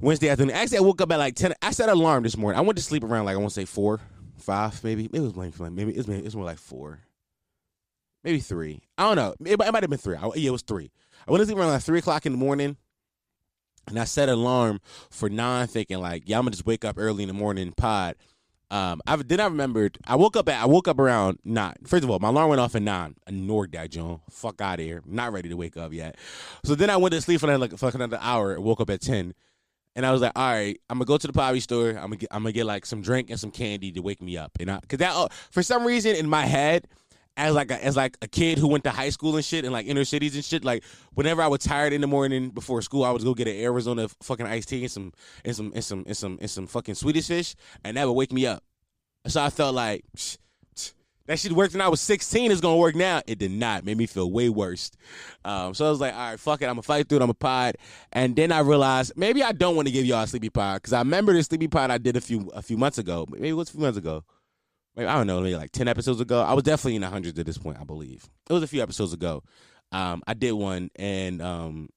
Wednesday 0.00 0.28
afternoon. 0.28 0.54
Actually, 0.54 0.78
I 0.78 0.82
woke 0.82 1.00
up 1.00 1.12
at 1.12 1.18
like 1.18 1.34
ten. 1.34 1.54
I 1.62 1.70
set 1.70 1.88
an 1.88 1.96
alarm 1.96 2.22
this 2.22 2.36
morning. 2.36 2.58
I 2.58 2.62
went 2.62 2.76
to 2.76 2.82
sleep 2.82 3.04
around 3.04 3.24
like 3.24 3.34
I 3.34 3.38
want 3.38 3.50
to 3.50 3.60
say 3.60 3.64
four, 3.64 4.00
five, 4.36 4.82
maybe. 4.84 5.08
It 5.12 5.20
was 5.20 5.36
like 5.36 5.58
maybe 5.72 5.92
it 5.92 6.06
was, 6.06 6.08
it 6.08 6.34
more 6.34 6.44
like 6.44 6.58
four, 6.58 7.00
maybe 8.24 8.40
three. 8.40 8.80
I 8.96 9.02
don't 9.04 9.16
know. 9.16 9.34
It, 9.50 9.60
it 9.60 9.72
might 9.72 9.82
have 9.82 9.90
been 9.90 9.98
three. 9.98 10.16
I, 10.16 10.26
yeah, 10.34 10.48
it 10.48 10.52
was 10.52 10.62
three. 10.62 10.90
I 11.26 11.30
went 11.30 11.42
to 11.42 11.46
sleep 11.46 11.58
around 11.58 11.70
like 11.70 11.82
three 11.82 11.98
o'clock 11.98 12.26
in 12.26 12.32
the 12.32 12.38
morning, 12.38 12.76
and 13.86 13.98
I 13.98 14.04
set 14.04 14.28
an 14.28 14.36
alarm 14.36 14.80
for 15.10 15.28
nine, 15.28 15.66
thinking 15.66 15.98
like, 16.00 16.24
yeah, 16.26 16.38
I'm 16.38 16.44
gonna 16.44 16.52
just 16.52 16.66
wake 16.66 16.84
up 16.84 16.96
early 16.98 17.22
in 17.22 17.28
the 17.28 17.34
morning 17.34 17.72
pod. 17.76 18.16
Um, 18.70 19.00
I 19.06 19.16
then 19.16 19.40
I 19.40 19.44
remembered 19.44 19.96
I 20.06 20.16
woke 20.16 20.36
up 20.36 20.46
at 20.46 20.62
I 20.62 20.66
woke 20.66 20.88
up 20.88 20.98
around 20.98 21.38
nine. 21.42 21.74
First 21.86 22.04
of 22.04 22.10
all, 22.10 22.18
my 22.18 22.28
alarm 22.28 22.50
went 22.50 22.60
off 22.60 22.74
at 22.74 22.82
nine. 22.82 23.14
I 23.26 23.30
ignored 23.30 23.72
that, 23.72 23.90
John. 23.90 24.20
Fuck 24.28 24.60
out 24.60 24.78
of 24.78 24.84
here. 24.84 25.02
Not 25.06 25.32
ready 25.32 25.48
to 25.48 25.56
wake 25.56 25.78
up 25.78 25.94
yet. 25.94 26.16
So 26.64 26.74
then 26.74 26.90
I 26.90 26.98
went 26.98 27.14
to 27.14 27.20
sleep 27.22 27.40
for 27.40 27.56
like, 27.56 27.78
for 27.78 27.90
another 27.94 28.18
hour. 28.20 28.60
Woke 28.60 28.82
up 28.82 28.90
at 28.90 29.00
ten. 29.00 29.32
And 29.98 30.06
I 30.06 30.12
was 30.12 30.22
like, 30.22 30.30
all 30.36 30.52
right, 30.52 30.80
I'm 30.88 30.98
gonna 30.98 31.06
go 31.06 31.18
to 31.18 31.26
the 31.26 31.32
pottery 31.32 31.58
store. 31.58 31.88
I'm 31.88 31.96
gonna 31.96 32.16
get, 32.18 32.28
I'm 32.30 32.44
gonna 32.44 32.52
get 32.52 32.66
like 32.66 32.86
some 32.86 33.02
drink 33.02 33.30
and 33.30 33.40
some 33.40 33.50
candy 33.50 33.90
to 33.90 34.00
wake 34.00 34.22
me 34.22 34.36
up. 34.36 34.52
And 34.60 34.70
I, 34.70 34.78
cause 34.88 35.00
that, 35.00 35.12
uh, 35.12 35.26
for 35.50 35.60
some 35.60 35.84
reason 35.84 36.14
in 36.14 36.28
my 36.28 36.46
head, 36.46 36.86
as 37.36 37.52
like 37.52 37.72
a, 37.72 37.84
as 37.84 37.96
like 37.96 38.16
a 38.22 38.28
kid 38.28 38.58
who 38.58 38.68
went 38.68 38.84
to 38.84 38.90
high 38.90 39.10
school 39.10 39.34
and 39.34 39.44
shit 39.44 39.64
and 39.64 39.72
like 39.72 39.86
inner 39.86 40.04
cities 40.04 40.36
and 40.36 40.44
shit, 40.44 40.64
like 40.64 40.84
whenever 41.14 41.42
I 41.42 41.48
was 41.48 41.64
tired 41.64 41.92
in 41.92 42.00
the 42.00 42.06
morning 42.06 42.50
before 42.50 42.80
school, 42.80 43.02
I 43.02 43.10
would 43.10 43.24
go 43.24 43.34
get 43.34 43.48
an 43.48 43.56
Arizona 43.56 44.06
fucking 44.22 44.46
iced 44.46 44.68
tea 44.68 44.82
and 44.82 44.90
some 44.90 45.12
and 45.44 45.56
some 45.56 45.72
and 45.74 45.84
some 45.84 46.04
and 46.06 46.16
some 46.16 46.38
and 46.40 46.48
some 46.48 46.68
fucking 46.68 46.94
Swedish 46.94 47.26
fish, 47.26 47.56
and 47.84 47.96
that 47.96 48.06
would 48.06 48.12
wake 48.14 48.32
me 48.32 48.46
up. 48.46 48.62
So 49.26 49.42
I 49.42 49.50
felt 49.50 49.74
like. 49.74 50.04
Psh, 50.16 50.38
that 51.28 51.38
shit 51.38 51.52
worked 51.52 51.74
when 51.74 51.82
I 51.82 51.88
was 51.88 52.00
16 52.00 52.50
is 52.50 52.60
gonna 52.62 52.78
work 52.78 52.96
now. 52.96 53.20
It 53.26 53.38
did 53.38 53.50
not. 53.50 53.84
Made 53.84 53.98
me 53.98 54.06
feel 54.06 54.32
way 54.32 54.48
worse. 54.48 54.90
Um, 55.44 55.74
so 55.74 55.86
I 55.86 55.90
was 55.90 56.00
like, 56.00 56.14
all 56.14 56.30
right, 56.30 56.40
fuck 56.40 56.62
it. 56.62 56.64
I'm 56.64 56.72
gonna 56.72 56.82
fight 56.82 57.06
through 57.06 57.18
it. 57.18 57.22
I'm 57.22 57.28
a 57.28 57.34
pod. 57.34 57.76
And 58.12 58.34
then 58.34 58.50
I 58.50 58.60
realized 58.60 59.12
maybe 59.14 59.42
I 59.42 59.52
don't 59.52 59.76
want 59.76 59.88
to 59.88 59.92
give 59.92 60.06
y'all 60.06 60.22
a 60.22 60.26
sleepy 60.26 60.48
pod 60.48 60.76
because 60.76 60.94
I 60.94 61.00
remember 61.00 61.34
the 61.34 61.42
sleepy 61.42 61.68
pod 61.68 61.90
I 61.90 61.98
did 61.98 62.16
a 62.16 62.20
few 62.22 62.50
a 62.54 62.62
few 62.62 62.78
months 62.78 62.96
ago. 62.96 63.26
Maybe 63.28 63.50
it 63.50 63.52
was 63.52 63.68
a 63.68 63.72
few 63.72 63.80
months 63.82 63.98
ago. 63.98 64.24
Maybe 64.96 65.06
I 65.06 65.16
don't 65.16 65.26
know, 65.26 65.42
maybe 65.42 65.54
like 65.54 65.70
10 65.70 65.86
episodes 65.86 66.20
ago. 66.20 66.40
I 66.40 66.54
was 66.54 66.64
definitely 66.64 66.96
in 66.96 67.02
the 67.02 67.08
hundreds 67.08 67.38
at 67.38 67.44
this 67.44 67.58
point, 67.58 67.78
I 67.78 67.84
believe. 67.84 68.26
It 68.48 68.52
was 68.54 68.62
a 68.62 68.66
few 68.66 68.82
episodes 68.82 69.12
ago. 69.12 69.42
Um, 69.92 70.22
I 70.26 70.32
did 70.32 70.52
one 70.52 70.90
and 70.96 71.42
um, 71.42 71.90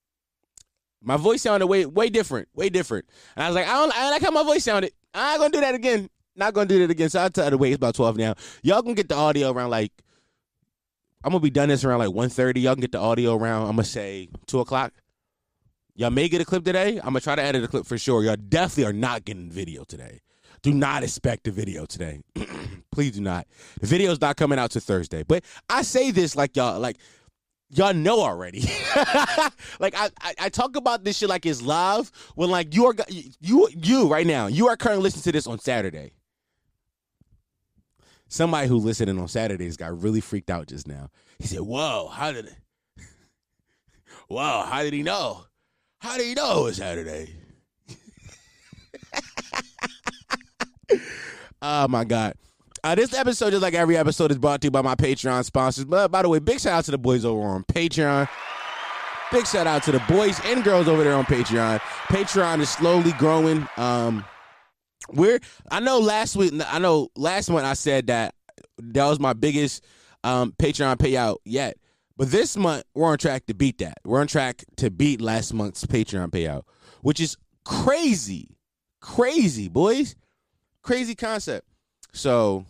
my 1.02 1.16
voice 1.16 1.42
sounded 1.42 1.68
way 1.68 1.86
way 1.86 2.10
different, 2.10 2.50
way 2.54 2.68
different. 2.68 3.06
And 3.38 3.46
I 3.46 3.48
was 3.48 3.56
like, 3.56 3.68
I 3.68 3.74
don't, 3.76 3.98
I 3.98 4.10
like 4.10 4.22
how 4.22 4.32
my 4.32 4.44
voice 4.44 4.66
sounded. 4.66 4.92
I'm 5.14 5.40
not 5.40 5.40
gonna 5.40 5.52
do 5.54 5.62
that 5.62 5.76
again. 5.76 6.10
Not 6.42 6.56
gonna 6.56 6.66
do 6.66 6.80
that 6.80 6.90
again. 6.90 7.08
So 7.08 7.24
I 7.24 7.30
tell 7.30 7.52
the 7.52 7.58
way 7.60 7.70
it's 7.70 7.76
about 7.76 7.94
twelve 7.94 8.18
now. 8.18 8.34
Y'all 8.64 8.82
can 8.82 8.96
get 8.96 9.08
the 9.08 9.16
audio 9.16 9.52
around 9.52 9.70
like 9.70 9.92
I'm 11.24 11.30
gonna 11.30 11.40
be 11.40 11.52
done 11.52 11.70
this 11.70 11.84
around 11.84 12.00
like 12.00 12.10
1.30. 12.10 12.64
Y'all 12.64 12.74
can 12.74 12.82
get 12.82 12.94
the 12.94 13.00
audio 13.00 13.36
around. 13.36 13.68
I'm 13.68 13.74
gonna 13.74 13.84
say 13.84 14.28
two 14.48 14.60
o'clock. 14.60 14.92
Y'all 15.94 16.10
may 16.10 16.28
get 16.28 16.42
a 16.42 16.46
clip 16.46 16.66
today. 16.66 16.98
I'm 16.98 17.10
gonna 17.10 17.20
try 17.20 17.36
to 17.36 17.44
edit 17.44 17.64
a 17.64 17.68
clip 17.68 17.86
for 17.86 17.96
sure. 17.96 18.24
Y'all 18.24 18.38
definitely 18.38 18.86
are 18.86 18.94
not 18.94 19.24
getting 19.24 19.52
video 19.52 19.84
today. 19.84 20.22
Do 20.64 20.74
not 20.74 21.04
expect 21.04 21.48
a 21.48 21.52
video 21.52 21.86
today. 21.86 22.22
Please 22.92 23.12
do 23.12 23.22
not. 23.22 23.46
The 23.80 23.86
video's 23.86 24.20
not 24.20 24.36
coming 24.36 24.58
out 24.58 24.72
to 24.72 24.80
Thursday. 24.82 25.22
But 25.22 25.46
I 25.70 25.84
say 25.84 26.10
this 26.10 26.36
like 26.36 26.56
y'all 26.56 26.80
like 26.80 26.98
y'all 27.70 27.94
know 27.94 28.20
already. 28.20 28.62
like 29.80 29.94
I, 29.96 30.10
I, 30.20 30.34
I 30.40 30.50
talk 30.50 30.76
about 30.76 31.04
this 31.04 31.20
shit 31.20 31.30
like 31.30 31.46
it's 31.46 31.62
live 31.62 32.12
when 32.34 32.50
like 32.50 32.74
you 32.74 32.88
are 32.88 32.96
you 33.40 33.70
you 33.72 34.08
right 34.08 34.26
now 34.26 34.48
you 34.48 34.70
are 34.70 34.76
currently 34.76 35.04
listening 35.04 35.22
to 35.22 35.32
this 35.34 35.46
on 35.46 35.60
Saturday 35.60 36.14
somebody 38.32 38.68
who 38.68 38.78
listened 38.78 39.20
on 39.20 39.28
Saturdays 39.28 39.78
got 39.78 40.02
really 40.02 40.22
freaked 40.22 40.50
out 40.50 40.68
just 40.68 40.88
now. 40.88 41.10
He 41.38 41.46
said, 41.48 41.60
"Whoa, 41.60 42.08
how 42.08 42.32
did? 42.32 42.56
Whoa, 44.28 44.64
how 44.66 44.82
did 44.82 44.94
he 44.94 45.04
know? 45.04 45.46
How 46.00 46.18
did 46.18 46.26
he 46.26 46.34
know 46.34 46.62
it 46.62 46.64
was 46.64 46.78
Saturday?" 46.78 47.36
oh 51.62 51.88
my 51.88 52.04
god. 52.04 52.34
Uh, 52.84 52.96
this 52.96 53.14
episode, 53.14 53.52
just 53.52 53.62
like 53.62 53.76
every 53.76 53.96
episode, 53.96 54.32
is 54.32 54.40
brought 54.40 54.60
to 54.62 54.68
you 54.68 54.72
by 54.72 54.82
my 54.82 54.96
Patreon 54.96 55.46
sponsors. 55.46 55.86
But 55.86 56.10
by 56.10 56.24
the 56.24 56.30
way, 56.30 56.40
big 56.40 56.60
shout 56.60 56.74
out 56.74 56.86
to 56.86 56.92
the 56.92 56.98
boys 56.98 57.24
over 57.26 57.42
on 57.42 57.64
Patreon. 57.66 58.28
Big 59.32 59.46
shout 59.46 59.68
out 59.68 59.84
to 59.84 59.92
the 59.92 60.04
boys 60.10 60.40
and 60.46 60.64
girls 60.64 60.88
over 60.88 61.04
there 61.04 61.14
on 61.14 61.26
Patreon. 61.26 61.80
Patreon 62.08 62.60
is 62.60 62.70
slowly 62.70 63.12
growing. 63.14 63.68
Um, 63.78 64.26
we're 65.10 65.40
I 65.70 65.80
know 65.80 66.00
last 66.00 66.36
week 66.36 66.54
I 66.68 66.80
know 66.80 67.10
last 67.16 67.50
month 67.50 67.66
I 67.66 67.74
said 67.74 68.08
that 68.08 68.36
that 68.78 69.06
was 69.06 69.20
my 69.20 69.34
biggest 69.34 69.84
um, 70.24 70.54
Patreon 70.54 70.98
payout 70.98 71.38
yet. 71.46 71.78
But 72.18 72.30
this 72.32 72.56
month 72.56 72.84
we're 72.94 73.08
on 73.08 73.18
track 73.18 73.46
to 73.48 73.54
beat 73.54 73.80
that. 73.80 73.98
We're 74.06 74.22
on 74.22 74.28
track 74.28 74.64
to 74.78 74.92
beat 74.92 75.22
last 75.22 75.54
month's 75.54 75.86
Patreon 75.86 76.30
payout, 76.30 76.64
which 77.02 77.20
is 77.20 77.38
crazy. 77.64 78.58
Crazy, 79.00 79.68
boys. 79.68 80.16
Crazy 80.84 81.16
concept. 81.16 81.68
So 82.14 82.66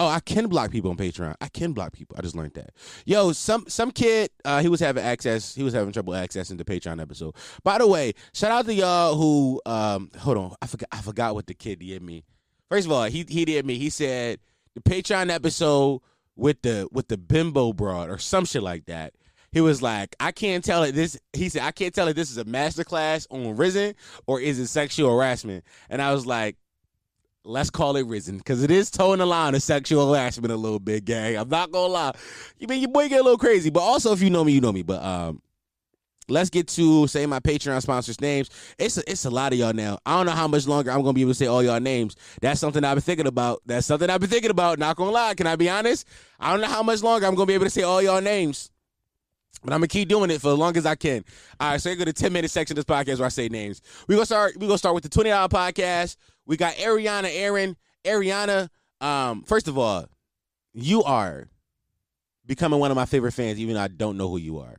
Oh, 0.00 0.06
I 0.06 0.20
can 0.20 0.46
block 0.46 0.70
people 0.70 0.90
on 0.90 0.96
Patreon. 0.96 1.34
I 1.42 1.48
can 1.48 1.74
block 1.74 1.92
people. 1.92 2.16
I 2.18 2.22
just 2.22 2.34
learned 2.34 2.54
that. 2.54 2.70
Yo, 3.04 3.32
some 3.32 3.66
some 3.68 3.90
kid, 3.90 4.30
uh, 4.46 4.62
he 4.62 4.68
was 4.70 4.80
having 4.80 5.04
access. 5.04 5.54
He 5.54 5.62
was 5.62 5.74
having 5.74 5.92
trouble 5.92 6.14
accessing 6.14 6.56
the 6.56 6.64
Patreon 6.64 7.02
episode. 7.02 7.34
By 7.64 7.76
the 7.76 7.86
way, 7.86 8.14
shout 8.32 8.50
out 8.50 8.64
to 8.64 8.72
y'all 8.72 9.14
who. 9.16 9.60
Um, 9.66 10.10
hold 10.18 10.38
on, 10.38 10.54
I 10.62 10.68
forgot. 10.68 10.88
I 10.90 11.02
forgot 11.02 11.34
what 11.34 11.46
the 11.46 11.52
kid 11.52 11.80
did 11.80 12.02
me. 12.02 12.24
First 12.70 12.86
of 12.86 12.92
all, 12.92 13.04
he 13.04 13.26
he 13.28 13.44
did 13.44 13.66
me. 13.66 13.76
He 13.76 13.90
said 13.90 14.40
the 14.74 14.80
Patreon 14.80 15.30
episode 15.30 16.00
with 16.34 16.62
the 16.62 16.88
with 16.90 17.08
the 17.08 17.18
bimbo 17.18 17.74
broad 17.74 18.08
or 18.08 18.16
some 18.16 18.46
shit 18.46 18.62
like 18.62 18.86
that. 18.86 19.12
He 19.52 19.60
was 19.60 19.82
like, 19.82 20.16
I 20.18 20.32
can't 20.32 20.64
tell 20.64 20.82
it 20.84 20.92
this. 20.92 21.18
He 21.34 21.50
said, 21.50 21.62
I 21.62 21.72
can't 21.72 21.94
tell 21.94 22.08
if 22.08 22.16
this 22.16 22.30
is 22.30 22.38
a 22.38 22.44
masterclass 22.44 23.26
on 23.30 23.54
Risen 23.54 23.96
or 24.26 24.40
is 24.40 24.58
it 24.58 24.68
sexual 24.68 25.14
harassment. 25.14 25.64
And 25.90 26.00
I 26.00 26.14
was 26.14 26.24
like, 26.24 26.56
let's 27.44 27.70
call 27.70 27.96
it 27.96 28.06
Risen 28.06 28.38
because 28.38 28.62
it 28.62 28.70
is 28.70 28.90
towing 28.90 29.18
the 29.18 29.26
line 29.26 29.54
of 29.54 29.62
sexual 29.62 30.12
harassment 30.12 30.52
a 30.52 30.56
little 30.56 30.78
bit, 30.78 31.04
gang. 31.04 31.36
I'm 31.36 31.48
not 31.48 31.70
gonna 31.70 31.92
lie. 31.92 32.12
You 32.58 32.66
mean 32.66 32.80
your 32.80 32.90
boy 32.90 33.08
get 33.08 33.20
a 33.20 33.22
little 33.22 33.38
crazy, 33.38 33.70
but 33.70 33.80
also 33.80 34.12
if 34.12 34.22
you 34.22 34.30
know 34.30 34.44
me, 34.44 34.52
you 34.52 34.60
know 34.60 34.72
me. 34.72 34.82
But 34.82 35.02
um, 35.02 35.42
let's 36.28 36.50
get 36.50 36.68
to 36.68 37.06
say 37.06 37.26
my 37.26 37.40
Patreon 37.40 37.80
sponsors' 37.82 38.20
names. 38.20 38.50
It's 38.78 38.98
a, 38.98 39.10
it's 39.10 39.24
a 39.24 39.30
lot 39.30 39.52
of 39.52 39.58
y'all 39.58 39.72
now. 39.72 39.98
I 40.04 40.16
don't 40.16 40.26
know 40.26 40.32
how 40.32 40.48
much 40.48 40.66
longer 40.66 40.90
I'm 40.90 41.02
gonna 41.02 41.12
be 41.12 41.22
able 41.22 41.32
to 41.32 41.36
say 41.36 41.46
all 41.46 41.62
y'all 41.62 41.80
names. 41.80 42.16
That's 42.40 42.60
something 42.60 42.84
I've 42.84 42.96
been 42.96 43.02
thinking 43.02 43.26
about. 43.26 43.62
That's 43.66 43.86
something 43.86 44.08
I've 44.10 44.20
been 44.20 44.30
thinking 44.30 44.50
about. 44.50 44.78
Not 44.78 44.96
gonna 44.96 45.10
lie. 45.10 45.34
Can 45.34 45.46
I 45.46 45.56
be 45.56 45.68
honest? 45.68 46.06
I 46.38 46.52
don't 46.52 46.60
know 46.60 46.68
how 46.68 46.82
much 46.82 47.02
longer 47.02 47.26
I'm 47.26 47.34
gonna 47.34 47.46
be 47.46 47.54
able 47.54 47.66
to 47.66 47.70
say 47.70 47.82
all 47.82 48.02
y'all 48.02 48.20
names. 48.20 48.70
But 49.62 49.72
I'm 49.72 49.80
gonna 49.80 49.88
keep 49.88 50.08
doing 50.08 50.30
it 50.30 50.40
for 50.40 50.52
as 50.52 50.58
long 50.58 50.76
as 50.76 50.86
I 50.86 50.94
can. 50.94 51.24
All 51.58 51.72
right, 51.72 51.80
so 51.80 51.90
you 51.90 51.96
go 51.96 52.04
to 52.04 52.12
10 52.12 52.32
minute 52.32 52.50
section 52.50 52.78
of 52.78 52.84
this 52.84 52.96
podcast 52.96 53.18
where 53.18 53.26
I 53.26 53.30
say 53.30 53.48
names. 53.48 53.82
We 54.08 54.14
gonna 54.14 54.26
start. 54.26 54.56
We 54.58 54.66
gonna 54.66 54.78
start 54.78 54.94
with 54.94 55.04
the 55.04 55.10
20 55.10 55.30
hour 55.30 55.48
podcast. 55.48 56.16
We 56.46 56.56
got 56.56 56.74
Ariana 56.74 57.30
Aaron. 57.30 57.76
Ariana, 58.04 58.68
um, 59.00 59.42
first 59.42 59.68
of 59.68 59.76
all, 59.78 60.06
you 60.72 61.02
are 61.02 61.48
becoming 62.46 62.80
one 62.80 62.90
of 62.90 62.96
my 62.96 63.06
favorite 63.06 63.32
fans, 63.32 63.58
even 63.58 63.74
though 63.74 63.82
I 63.82 63.88
don't 63.88 64.16
know 64.16 64.28
who 64.28 64.38
you 64.38 64.58
are, 64.58 64.76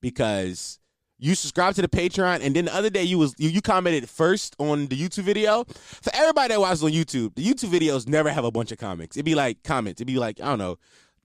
because 0.00 0.78
you 1.18 1.34
subscribed 1.34 1.76
to 1.76 1.82
the 1.82 1.88
Patreon, 1.88 2.40
and 2.42 2.54
then 2.54 2.66
the 2.66 2.74
other 2.74 2.90
day 2.90 3.02
you 3.02 3.18
was 3.18 3.34
you, 3.38 3.48
you 3.48 3.62
commented 3.62 4.08
first 4.08 4.54
on 4.58 4.86
the 4.88 4.96
YouTube 4.96 5.22
video. 5.22 5.64
For 5.64 6.14
everybody 6.14 6.48
that 6.48 6.60
watches 6.60 6.82
on 6.82 6.90
YouTube, 6.90 7.34
the 7.34 7.44
YouTube 7.44 7.70
videos 7.70 8.06
never 8.06 8.30
have 8.30 8.44
a 8.44 8.50
bunch 8.50 8.72
of 8.72 8.78
comments. 8.78 9.16
It'd 9.16 9.24
be 9.24 9.34
like 9.34 9.62
comments. 9.62 10.00
It'd 10.00 10.06
be 10.06 10.18
like 10.18 10.40
I 10.40 10.46
don't 10.46 10.58
know, 10.58 10.76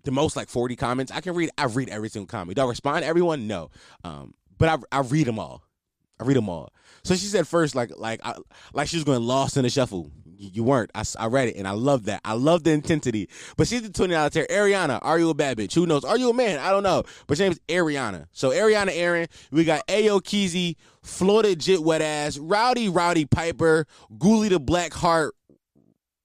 the 0.03 0.11
most 0.11 0.35
like 0.35 0.49
forty 0.49 0.75
comments. 0.75 1.11
I 1.11 1.21
can 1.21 1.35
read. 1.35 1.49
I 1.57 1.65
read 1.65 1.89
every 1.89 2.09
single 2.09 2.27
comment. 2.27 2.55
Do 2.55 2.63
I 2.63 2.65
respond 2.65 3.03
to 3.03 3.07
everyone? 3.07 3.47
No, 3.47 3.69
um, 4.03 4.33
but 4.57 4.69
I 4.69 4.97
I 4.97 5.01
read 5.01 5.27
them 5.27 5.39
all. 5.39 5.63
I 6.19 6.25
read 6.25 6.37
them 6.37 6.49
all. 6.49 6.73
So 7.03 7.15
she 7.15 7.25
said 7.25 7.47
first, 7.47 7.75
like 7.75 7.91
like 7.95 8.19
I, 8.23 8.35
like 8.73 8.87
she 8.87 8.97
was 8.97 9.03
going 9.03 9.23
lost 9.23 9.57
in 9.57 9.63
the 9.63 9.69
shuffle. 9.69 10.11
You, 10.41 10.63
weren't. 10.63 10.89
I, 10.95 11.03
I 11.19 11.25
read 11.25 11.49
it 11.49 11.57
and 11.57 11.67
I 11.67 11.71
love 11.71 12.05
that. 12.05 12.21
I 12.23 12.31
love 12.31 12.63
the 12.63 12.71
intensity. 12.71 13.27
But 13.57 13.67
she's 13.67 13.81
the 13.81 13.89
twenty 13.89 14.15
out 14.15 14.31
there. 14.31 14.47
Ariana, 14.49 14.99
are 15.01 15.19
you 15.19 15.29
a 15.29 15.33
bad 15.33 15.57
bitch? 15.57 15.73
Who 15.75 15.85
knows? 15.85 16.05
Are 16.05 16.17
you 16.17 16.29
a 16.29 16.33
man? 16.33 16.59
I 16.59 16.71
don't 16.71 16.83
know. 16.83 17.03
But 17.27 17.37
her 17.37 17.43
name's 17.43 17.59
Ariana. 17.67 18.27
So 18.31 18.51
Ariana 18.51 18.91
Aaron. 18.93 19.27
We 19.51 19.65
got 19.65 19.85
Ayo 19.87 20.21
Keezy, 20.21 20.77
Florida 21.03 21.57
Jit 21.57 21.83
Wet 21.83 22.01
Ass, 22.01 22.37
Rowdy 22.37 22.87
Rowdy 22.87 23.25
Piper, 23.25 23.85
Ghoulie 24.17 24.47
the 24.47 24.61
Black 24.61 24.93
Heart, 24.93 25.35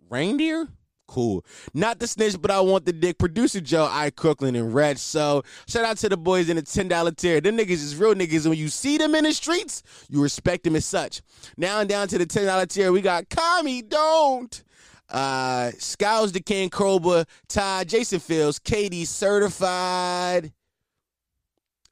Reindeer. 0.09 0.69
Cool. 1.15 1.45
Not 1.73 2.01
the 2.01 2.09
snitch, 2.09 2.35
but 2.43 2.51
I 2.51 2.59
want 2.59 2.87
the 2.87 2.93
dick. 2.93 3.19
Producer 3.19 3.61
Joe, 3.61 3.87
I 3.89 4.11
Crooklyn 4.11 4.57
and 4.57 4.75
Red. 4.75 4.99
So 4.99 5.45
shout 5.69 5.85
out 5.85 5.97
to 5.99 6.09
the 6.09 6.17
boys 6.17 6.49
in 6.49 6.57
the 6.57 6.63
ten 6.63 6.89
dollar 6.89 7.13
tier. 7.13 7.41
Them 7.41 7.57
niggas 7.57 7.71
is 7.71 7.95
real 7.95 8.17
niggas. 8.17 8.41
And 8.41 8.51
when 8.51 8.59
you 8.59 8.67
see 8.67 8.99
them 8.99 9.15
in 9.15 9.23
the 9.23 9.33
streets, 9.33 9.85
you 10.09 10.21
respect 10.21 10.65
them 10.65 10.75
as 10.75 10.85
such. 10.85 11.23
Now 11.57 11.79
and 11.79 11.89
down 11.89 12.09
to 12.09 12.19
the 12.19 12.27
ten 12.27 12.47
dollar 12.47 12.67
tier, 12.67 12.91
we 12.91 13.01
got 13.01 13.29
Kami 13.31 13.83
Don't. 13.83 14.65
Uh 15.09 15.71
Scows 15.79 16.33
the 16.33 16.41
King 16.41 16.69
Cobra, 16.69 17.27
Todd, 17.47 17.89
Jason 17.89 18.19
Fields, 18.19 18.59
Katie 18.59 19.05
Certified. 19.05 20.53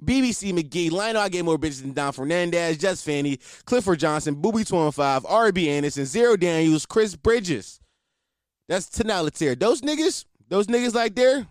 BBC 0.02 0.52
McGee, 0.52 0.90
Lionel 0.90 1.22
I 1.22 1.28
get 1.28 1.44
more 1.44 1.58
bitches 1.58 1.82
than 1.82 1.92
Don 1.92 2.12
Fernandez, 2.12 2.76
Just 2.76 3.04
Fanny, 3.04 3.38
Clifford 3.66 4.00
Johnson, 4.00 4.34
Booby 4.34 4.64
25, 4.64 5.22
RB 5.22 5.68
Anderson, 5.68 6.06
Zero 6.06 6.36
Daniels, 6.36 6.86
Chris 6.86 7.14
Bridges. 7.14 7.78
That's 8.72 8.88
ten 8.88 9.30
tier. 9.32 9.54
Those 9.54 9.82
niggas, 9.82 10.24
those 10.48 10.66
niggas 10.66 10.94
like 10.94 11.14
there, 11.14 11.46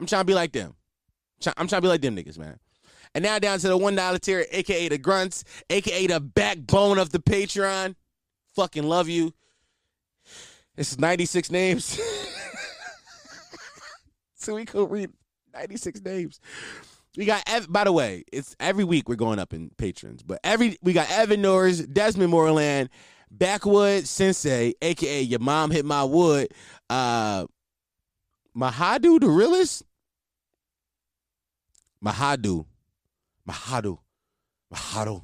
I'm 0.00 0.06
trying 0.06 0.22
to 0.22 0.26
be 0.26 0.34
like 0.34 0.50
them. 0.50 0.74
I'm 1.56 1.68
trying 1.68 1.78
to 1.78 1.82
be 1.82 1.88
like 1.88 2.00
them 2.00 2.16
niggas, 2.16 2.36
man. 2.36 2.58
And 3.14 3.22
now 3.22 3.38
down 3.38 3.60
to 3.60 3.68
the 3.68 3.76
one 3.76 3.94
dollar 3.94 4.18
tier, 4.18 4.44
aka 4.50 4.88
the 4.88 4.98
grunts, 4.98 5.44
aka 5.70 6.08
the 6.08 6.18
backbone 6.18 6.98
of 6.98 7.10
the 7.10 7.20
Patreon. 7.20 7.94
Fucking 8.56 8.82
love 8.82 9.08
you. 9.08 9.32
Is 10.76 10.98
96 10.98 11.52
names. 11.52 11.84
so 14.34 14.56
we 14.56 14.64
could 14.64 14.90
read 14.90 15.12
96 15.54 16.02
names. 16.02 16.40
We 17.16 17.24
got 17.24 17.44
Ev- 17.46 17.72
by 17.72 17.84
the 17.84 17.92
way, 17.92 18.24
it's 18.32 18.56
every 18.58 18.82
week 18.82 19.08
we're 19.08 19.14
going 19.14 19.38
up 19.38 19.52
in 19.52 19.70
patrons, 19.76 20.24
but 20.24 20.40
every 20.42 20.76
we 20.82 20.92
got 20.92 21.08
Evan 21.08 21.40
Norris, 21.40 21.78
Desmond 21.78 22.32
Moreland, 22.32 22.88
Backwood 23.32 24.06
Sensei, 24.06 24.74
aka 24.82 25.22
your 25.22 25.40
mom 25.40 25.70
hit 25.70 25.84
my 25.84 26.04
wood, 26.04 26.48
uh 26.90 27.46
Mahadu 28.56 29.18
the 29.20 29.28
realist. 29.28 29.82
Mahadu. 32.04 32.66
Mahadu. 33.48 33.98
Mahadu. 34.72 35.22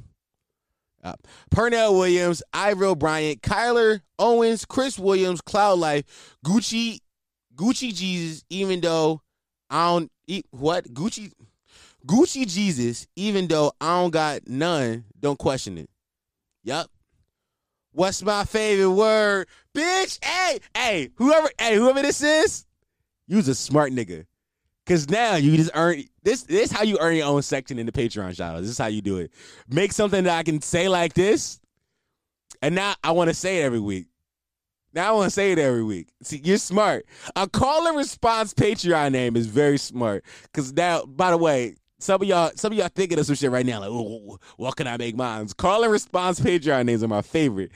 Uh, 1.02 1.14
Pernell 1.50 1.96
Williams, 1.98 2.42
Ivor 2.52 2.96
Bryant, 2.96 3.42
Kyler 3.42 4.00
Owens, 4.18 4.64
Chris 4.64 4.98
Williams, 4.98 5.40
Cloud 5.40 5.78
Life, 5.78 6.36
Gucci, 6.44 7.00
Gucci 7.54 7.94
Jesus, 7.94 8.44
even 8.50 8.80
though 8.80 9.22
I 9.70 9.86
don't 9.88 10.10
eat 10.26 10.46
what? 10.50 10.92
Gucci 10.92 11.32
Gucci 12.06 12.46
Jesus, 12.46 13.06
even 13.16 13.46
though 13.48 13.72
I 13.80 14.00
don't 14.00 14.10
got 14.10 14.48
none, 14.48 15.04
don't 15.18 15.38
question 15.38 15.78
it. 15.78 15.90
Yup. 16.64 16.90
What's 17.98 18.22
my 18.22 18.44
favorite 18.44 18.92
word? 18.92 19.48
Bitch, 19.74 20.24
hey, 20.24 20.60
hey, 20.72 21.10
whoever, 21.16 21.50
hey, 21.58 21.74
whoever 21.74 22.00
this 22.00 22.22
is, 22.22 22.64
you's 23.26 23.48
a 23.48 23.56
smart 23.56 23.90
nigga. 23.90 24.24
Cause 24.86 25.08
now 25.10 25.34
you 25.34 25.56
just 25.56 25.72
earn 25.74 26.04
this. 26.22 26.44
This 26.44 26.70
how 26.70 26.84
you 26.84 26.96
earn 27.00 27.16
your 27.16 27.26
own 27.26 27.42
section 27.42 27.76
in 27.76 27.86
the 27.86 27.90
Patreon 27.92 28.36
shout 28.36 28.60
This 28.60 28.70
is 28.70 28.78
how 28.78 28.86
you 28.86 29.02
do 29.02 29.18
it. 29.18 29.32
Make 29.68 29.92
something 29.92 30.22
that 30.22 30.38
I 30.38 30.44
can 30.44 30.62
say 30.62 30.88
like 30.88 31.14
this, 31.14 31.58
and 32.62 32.76
now 32.76 32.94
I 33.02 33.10
want 33.10 33.30
to 33.30 33.34
say 33.34 33.62
it 33.62 33.64
every 33.64 33.80
week. 33.80 34.06
Now 34.92 35.08
I 35.08 35.12
want 35.16 35.26
to 35.26 35.30
say 35.30 35.50
it 35.50 35.58
every 35.58 35.82
week. 35.82 36.12
See, 36.22 36.40
you're 36.44 36.58
smart. 36.58 37.04
A 37.34 37.48
call 37.48 37.88
and 37.88 37.96
response 37.96 38.54
Patreon 38.54 39.10
name 39.10 39.34
is 39.34 39.48
very 39.48 39.76
smart. 39.76 40.24
Cause 40.54 40.72
now, 40.72 41.04
by 41.04 41.32
the 41.32 41.36
way, 41.36 41.74
some 41.98 42.22
of 42.22 42.28
y'all, 42.28 42.52
some 42.54 42.72
of 42.72 42.78
y'all 42.78 42.88
thinking 42.88 43.18
of 43.18 43.26
some 43.26 43.34
shit 43.34 43.50
right 43.50 43.66
now, 43.66 43.80
like, 43.80 43.90
oh, 43.90 44.38
what 44.56 44.76
can 44.76 44.86
I 44.86 44.96
make 44.96 45.16
mine? 45.16 45.48
Call 45.56 45.82
and 45.82 45.92
response 45.92 46.40
Patreon 46.40 46.86
names 46.86 47.02
are 47.02 47.08
my 47.08 47.22
favorite. 47.22 47.72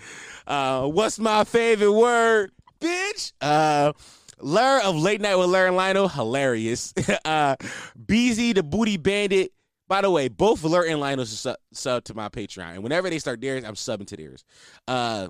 Uh, 0.47 0.87
what's 0.87 1.19
my 1.19 1.45
favorite 1.45 1.93
word, 1.93 2.53
bitch? 2.81 3.33
Uh, 3.41 3.93
Lur 4.41 4.81
of 4.83 4.97
Late 4.97 5.21
Night 5.21 5.37
with 5.37 5.49
Lur 5.49 5.67
and 5.69 5.77
Lionel, 5.77 6.09
hilarious. 6.09 6.95
uh, 7.25 7.57
BZ 8.05 8.55
the 8.55 8.63
Booty 8.63 8.97
Bandit. 8.97 9.53
By 9.89 10.01
the 10.01 10.11
way, 10.11 10.29
both 10.29 10.63
Lur 10.63 10.87
and 10.87 11.01
Lionel 11.01 11.27
sub, 11.27 11.57
sub 11.73 12.05
to 12.05 12.15
my 12.15 12.29
Patreon, 12.29 12.75
and 12.75 12.83
whenever 12.83 13.11
they 13.11 13.19
start 13.19 13.41
theirs, 13.41 13.65
I'm 13.65 13.75
subbing 13.75 14.07
to 14.07 14.17
theirs. 14.17 14.45
Uh, 14.89 15.29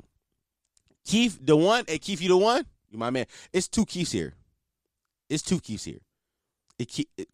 Keith 1.04 1.38
the 1.42 1.56
one, 1.56 1.84
hey 1.88 1.98
Keith, 1.98 2.20
you 2.20 2.28
the 2.28 2.36
one, 2.36 2.64
you 2.90 2.98
my 2.98 3.10
man. 3.10 3.26
It's 3.52 3.68
two 3.68 3.84
Keiths 3.84 4.12
here. 4.12 4.34
It's 5.28 5.42
two 5.42 5.58
Keiths 5.58 5.84
here. 5.84 6.00
It, 6.78 7.06
it 7.16 7.28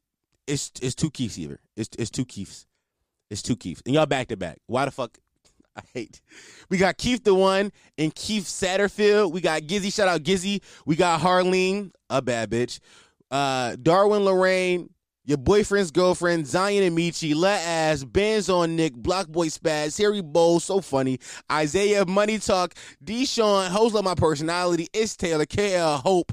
it's 0.49 0.73
it's 0.83 0.95
two 0.95 1.11
Keiths 1.11 1.39
either. 1.39 1.61
It's 1.77 1.91
it's 1.99 2.11
two 2.11 2.25
Keiths. 2.25 2.67
It's 3.31 3.43
two 3.43 3.57
Keiths. 3.57 3.83
And 3.85 3.95
y'all 3.95 4.07
back 4.07 4.29
to 4.29 4.37
back. 4.37 4.59
Why 4.67 4.85
the 4.85 4.91
fuck? 4.91 5.19
I 5.77 5.83
hate. 5.93 6.21
We 6.71 6.79
got 6.79 6.97
Keith 6.97 7.23
the 7.23 7.35
one 7.35 7.71
and 7.97 8.15
Keith 8.15 8.45
Satterfield. 8.45 9.33
We 9.33 9.41
got 9.41 9.63
Gizzy. 9.63 9.95
Shout 9.95 10.09
out 10.09 10.23
Gizzy. 10.23 10.63
We 10.87 10.97
got 10.97 11.21
Harleen, 11.21 11.93
a 12.11 12.23
bad 12.23 12.51
bitch. 12.51 12.81
Uh, 13.31 13.77
Darwin 13.81 14.25
Lorraine, 14.25 14.89
your 15.25 15.37
boyfriend's 15.37 15.91
girlfriend, 15.91 16.47
Zion 16.47 16.83
and 16.83 16.97
Michi, 16.97 17.35
Let 17.35 17.61
Ass, 17.61 18.03
Bands 18.03 18.49
on 18.49 18.75
Nick, 18.77 18.95
Block 18.95 19.29
Boy 19.29 19.49
Spaz, 19.49 19.99
Harry 19.99 20.23
Bowl, 20.23 20.59
so 20.59 20.81
funny. 20.81 21.19
Isaiah, 21.53 22.07
Money 22.07 22.39
Talk, 22.39 22.73
Deshaun, 23.05 23.69
Hoes 23.69 23.93
Love 23.93 24.05
My 24.05 24.15
Personality, 24.15 24.89
It's 24.95 25.17
Taylor, 25.17 25.45
KL 25.45 26.01
Hope, 26.01 26.33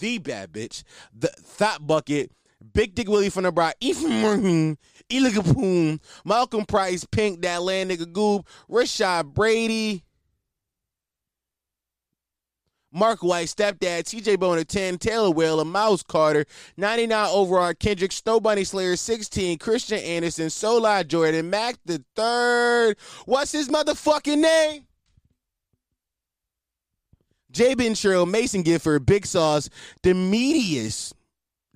the 0.00 0.18
bad 0.18 0.52
bitch, 0.52 0.82
the 1.16 1.28
Thought 1.28 1.86
Bucket, 1.86 2.32
Big 2.74 2.94
Dick 2.94 3.08
Willie 3.08 3.30
from 3.30 3.44
the 3.44 3.52
Bride, 3.52 3.74
Ethan 3.80 4.76
Eligapoon, 5.08 6.00
Malcolm 6.24 6.66
Price, 6.66 7.04
Pink, 7.04 7.40
that 7.42 7.62
land 7.62 7.90
nigga 7.90 8.04
Goob, 8.04 8.46
Rashad 8.68 9.32
Brady, 9.32 10.02
Mark 12.94 13.22
White, 13.22 13.48
Stepdad, 13.48 14.04
TJ 14.04 14.38
Bone 14.38 14.50
Boner 14.54 14.64
10, 14.64 14.98
Taylor 14.98 15.30
Whaler, 15.30 15.64
Mouse 15.64 16.02
Carter, 16.02 16.44
99 16.76 17.28
overall, 17.32 17.74
Kendrick, 17.74 18.12
Snow 18.12 18.38
Bunny 18.40 18.64
Slayer 18.64 18.96
16, 18.96 19.58
Christian 19.58 19.98
Anderson, 19.98 20.48
Solar 20.50 21.02
Jordan, 21.02 21.50
Mac 21.50 21.76
the 21.84 22.04
third. 22.14 22.96
What's 23.26 23.52
his 23.52 23.68
motherfucking 23.68 24.38
name? 24.38 24.86
J. 27.50 27.74
Ben 27.74 27.94
Mason 28.30 28.62
Gifford, 28.62 29.06
Big 29.06 29.26
Sauce, 29.26 29.70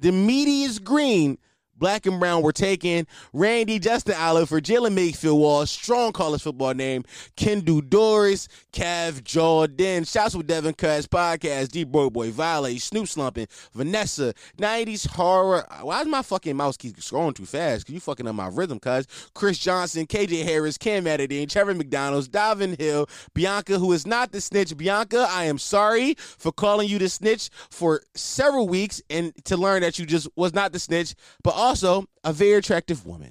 Demedius, 0.01 0.71
is 0.71 0.79
Green, 0.79 1.39
Black 1.79 2.07
and 2.07 2.19
Brown 2.19 2.43
were 2.43 2.53
taken. 2.53 3.07
Randy 3.33 3.79
Justin 3.79 4.17
Oliver, 4.19 4.61
Jalen 4.61 4.95
Mayfield 4.95 5.39
Wall, 5.39 5.67
strong 5.67 6.13
college 6.13 6.43
football 6.43 6.75
name. 6.75 7.05
Kendall 7.37 7.81
Doris, 7.81 8.49
Cav 8.73 9.23
Jordan. 9.25 10.05
Shouts 10.05 10.35
with 10.35 10.47
Devin 10.47 10.75
Cuts, 10.75 11.07
Podcast, 11.07 11.69
D 11.69 11.85
Boy 11.85 12.11
Boy, 12.11 12.31
Violet, 12.31 12.81
Snoop 12.81 13.09
Slumping, 13.09 13.47
Vanessa, 13.73 14.35
90s 14.59 15.09
Horror. 15.09 15.67
Why 15.83 16.01
is 16.01 16.07
my 16.07 16.23
fucking 16.23 16.57
mouse 16.57 16.77
keep 16.77 16.97
scrolling 16.97 17.35
too 17.35 17.47
fast? 17.47 17.87
Cause 17.87 17.95
you 17.95 18.01
fucking 18.01 18.27
up 18.27 18.35
my 18.35 18.49
rhythm, 18.49 18.79
cuz. 18.79 19.07
Chris 19.35 19.59
Johnson, 19.59 20.07
KJ 20.07 20.45
Harris, 20.45 20.79
Cam 20.79 21.05
Adidine, 21.05 21.49
Trevor 21.49 21.75
McDonald's, 21.75 22.29
Davin 22.29 22.79
Hill, 22.79 23.09
Bianca, 23.35 23.79
who 23.79 23.93
is 23.93 24.07
not 24.07 24.33
the 24.33 24.41
snitch. 24.41 24.77
Bianca, 24.77 25.27
I 25.29 25.45
am 25.45 25.59
sorry 25.59 26.15
for 26.19 26.53
calling 26.53 26.89
you 26.89 26.99
the 26.99 27.09
snitch 27.09 27.51
for 27.71 28.03
several 28.15 28.69
weeks 28.69 29.01
and 29.11 29.33
to 29.45 29.57
learn 29.57 29.83
that 29.83 29.99
you 29.99 30.07
just 30.07 30.29
was 30.37 30.55
not 30.55 30.73
the 30.73 30.79
snitch, 30.79 31.15
but 31.43 31.55
also 31.69 32.07
a 32.25 32.33
very 32.33 32.55
attractive 32.55 33.05
woman. 33.05 33.31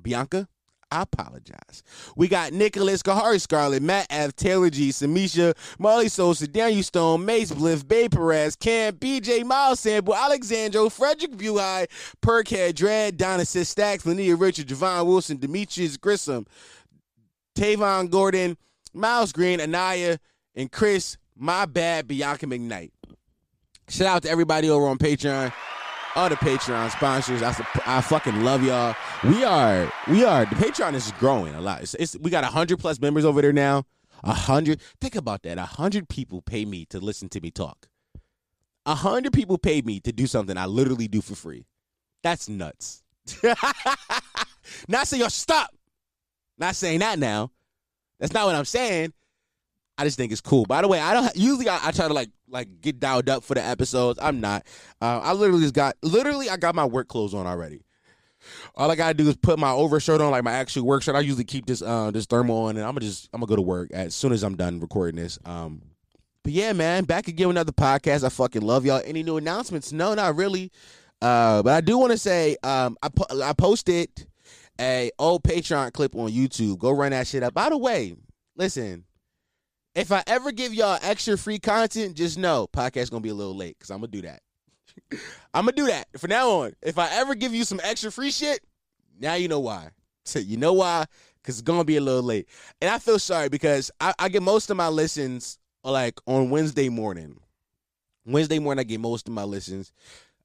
Bianca, 0.00 0.48
I 0.90 1.02
apologize. 1.02 1.82
We 2.16 2.26
got 2.28 2.54
Nicholas, 2.54 3.02
Kahari 3.02 3.38
Scarlett, 3.38 3.82
Matt 3.82 4.06
F, 4.08 4.34
Taylor 4.34 4.70
G, 4.70 4.88
Samisha, 4.88 5.54
Marley 5.78 6.08
Sosa, 6.08 6.48
Daniel 6.48 6.82
Stone, 6.82 7.26
Mace 7.26 7.52
Bliff, 7.52 7.86
Bay 7.86 8.08
Perez, 8.08 8.56
Cam, 8.56 8.94
BJ, 8.94 9.44
Miles 9.44 9.80
Sample, 9.80 10.14
Alexandro, 10.14 10.88
Frederick 10.88 11.32
Buhai, 11.32 11.86
Perkhead, 12.22 12.74
Dread, 12.74 13.18
Donasis, 13.18 13.66
Stacks, 13.66 14.04
Lania 14.04 14.40
Richard, 14.40 14.68
Javon 14.68 15.04
Wilson, 15.04 15.36
Demetrius 15.36 15.98
Grissom, 15.98 16.46
Tavon 17.54 18.08
Gordon, 18.08 18.56
Miles 18.94 19.30
Green, 19.30 19.60
Anaya, 19.60 20.18
and 20.54 20.72
Chris, 20.72 21.18
my 21.36 21.66
bad, 21.66 22.08
Bianca 22.08 22.46
McKnight. 22.46 22.92
Shout 23.90 24.06
out 24.06 24.22
to 24.22 24.30
everybody 24.30 24.70
over 24.70 24.86
on 24.86 24.96
Patreon 24.96 25.52
all 26.14 26.28
the 26.28 26.36
Patreon 26.36 26.90
sponsors. 26.90 27.42
I, 27.42 27.54
I 27.86 28.00
fucking 28.00 28.42
love 28.42 28.62
y'all. 28.62 28.94
We 29.24 29.44
are, 29.44 29.92
we 30.08 30.24
are. 30.24 30.44
The 30.46 30.54
Patreon 30.56 30.94
is 30.94 31.12
growing 31.18 31.54
a 31.54 31.60
lot. 31.60 31.82
It's, 31.82 31.94
it's 31.94 32.16
we 32.18 32.30
got 32.30 32.44
hundred 32.44 32.78
plus 32.78 33.00
members 33.00 33.24
over 33.24 33.42
there 33.42 33.52
now. 33.52 33.84
A 34.24 34.32
hundred. 34.32 34.80
Think 35.00 35.14
about 35.14 35.42
that. 35.42 35.58
A 35.58 35.64
hundred 35.64 36.08
people 36.08 36.42
pay 36.42 36.64
me 36.64 36.84
to 36.86 36.98
listen 36.98 37.28
to 37.30 37.40
me 37.40 37.50
talk. 37.50 37.88
A 38.86 38.94
hundred 38.94 39.32
people 39.32 39.58
pay 39.58 39.82
me 39.82 40.00
to 40.00 40.12
do 40.12 40.26
something 40.26 40.56
I 40.56 40.66
literally 40.66 41.08
do 41.08 41.20
for 41.20 41.34
free. 41.34 41.66
That's 42.22 42.48
nuts. 42.48 43.02
not 44.88 45.06
saying 45.06 45.20
y'all 45.20 45.30
stop. 45.30 45.70
Not 46.58 46.74
saying 46.74 47.00
that 47.00 47.18
now. 47.18 47.52
That's 48.18 48.32
not 48.32 48.46
what 48.46 48.56
I'm 48.56 48.64
saying. 48.64 49.12
I 49.98 50.04
just 50.04 50.16
think 50.16 50.30
it's 50.30 50.40
cool. 50.40 50.64
By 50.64 50.80
the 50.80 50.88
way, 50.88 51.00
I 51.00 51.12
don't 51.12 51.36
usually 51.36 51.68
I, 51.68 51.88
I 51.88 51.90
try 51.90 52.06
to 52.06 52.14
like 52.14 52.30
like 52.48 52.80
get 52.80 53.00
dialed 53.00 53.28
up 53.28 53.42
for 53.42 53.54
the 53.54 53.64
episodes. 53.64 54.18
I'm 54.22 54.40
not. 54.40 54.64
Uh, 55.02 55.18
I 55.22 55.32
literally 55.32 55.62
just 55.62 55.74
got 55.74 55.96
literally 56.02 56.48
I 56.48 56.56
got 56.56 56.74
my 56.74 56.84
work 56.84 57.08
clothes 57.08 57.34
on 57.34 57.46
already. 57.46 57.82
All 58.76 58.88
I 58.90 58.94
gotta 58.94 59.14
do 59.14 59.28
is 59.28 59.36
put 59.36 59.58
my 59.58 59.72
overshirt 59.72 60.20
on, 60.20 60.30
like 60.30 60.44
my 60.44 60.52
actual 60.52 60.84
work 60.86 61.02
shirt. 61.02 61.16
I 61.16 61.20
usually 61.20 61.44
keep 61.44 61.66
this 61.66 61.82
uh 61.82 62.12
this 62.12 62.26
thermal 62.26 62.66
on, 62.66 62.76
and 62.76 62.86
I'm 62.86 62.94
gonna 62.94 63.00
just 63.00 63.28
I'm 63.32 63.40
gonna 63.40 63.48
go 63.48 63.56
to 63.56 63.62
work 63.62 63.90
as 63.92 64.14
soon 64.14 64.32
as 64.32 64.44
I'm 64.44 64.56
done 64.56 64.78
recording 64.78 65.20
this. 65.20 65.38
Um, 65.44 65.82
but 66.44 66.52
yeah, 66.52 66.72
man, 66.72 67.04
back 67.04 67.26
again 67.26 67.48
with 67.48 67.56
another 67.56 67.72
podcast. 67.72 68.24
I 68.24 68.28
fucking 68.28 68.62
love 68.62 68.86
y'all. 68.86 69.02
Any 69.04 69.24
new 69.24 69.36
announcements? 69.36 69.92
No, 69.92 70.14
not 70.14 70.36
really. 70.36 70.70
Uh, 71.20 71.62
but 71.64 71.74
I 71.74 71.80
do 71.80 71.98
want 71.98 72.12
to 72.12 72.18
say 72.18 72.56
um 72.62 72.96
I 73.02 73.08
po- 73.08 73.42
I 73.42 73.52
posted 73.52 74.08
a 74.80 75.10
old 75.18 75.42
Patreon 75.42 75.92
clip 75.92 76.14
on 76.14 76.30
YouTube. 76.30 76.78
Go 76.78 76.92
run 76.92 77.10
that 77.10 77.26
shit 77.26 77.42
up. 77.42 77.52
By 77.54 77.68
the 77.70 77.76
way, 77.76 78.14
listen, 78.56 79.04
if 79.94 80.12
I 80.12 80.22
ever 80.26 80.52
give 80.52 80.74
y'all 80.74 80.98
extra 81.02 81.36
free 81.36 81.58
content, 81.58 82.16
just 82.16 82.38
know 82.38 82.68
podcast 82.72 83.10
gonna 83.10 83.20
be 83.20 83.30
a 83.30 83.34
little 83.34 83.56
late 83.56 83.76
because 83.78 83.90
I'm 83.90 83.98
gonna 83.98 84.08
do 84.08 84.22
that. 84.22 84.42
I'm 85.54 85.64
gonna 85.64 85.72
do 85.72 85.86
that 85.86 86.06
from 86.18 86.30
now 86.30 86.50
on. 86.50 86.74
If 86.82 86.98
I 86.98 87.08
ever 87.14 87.34
give 87.34 87.54
you 87.54 87.64
some 87.64 87.80
extra 87.82 88.12
free 88.12 88.30
shit, 88.30 88.60
now 89.18 89.34
you 89.34 89.48
know 89.48 89.60
why. 89.60 89.90
So 90.24 90.38
you 90.38 90.56
know 90.56 90.74
why? 90.74 91.06
Because 91.42 91.56
it's 91.56 91.62
gonna 91.62 91.84
be 91.84 91.96
a 91.96 92.00
little 92.00 92.22
late. 92.22 92.48
And 92.80 92.90
I 92.90 92.98
feel 92.98 93.18
sorry 93.18 93.48
because 93.48 93.90
I, 94.00 94.14
I 94.18 94.28
get 94.28 94.42
most 94.42 94.70
of 94.70 94.76
my 94.76 94.88
listens 94.88 95.58
uh, 95.84 95.90
like 95.90 96.20
on 96.26 96.50
Wednesday 96.50 96.88
morning. 96.88 97.40
Wednesday 98.24 98.58
morning, 98.58 98.80
I 98.80 98.84
get 98.84 99.00
most 99.00 99.26
of 99.26 99.34
my 99.34 99.44
listens. 99.44 99.92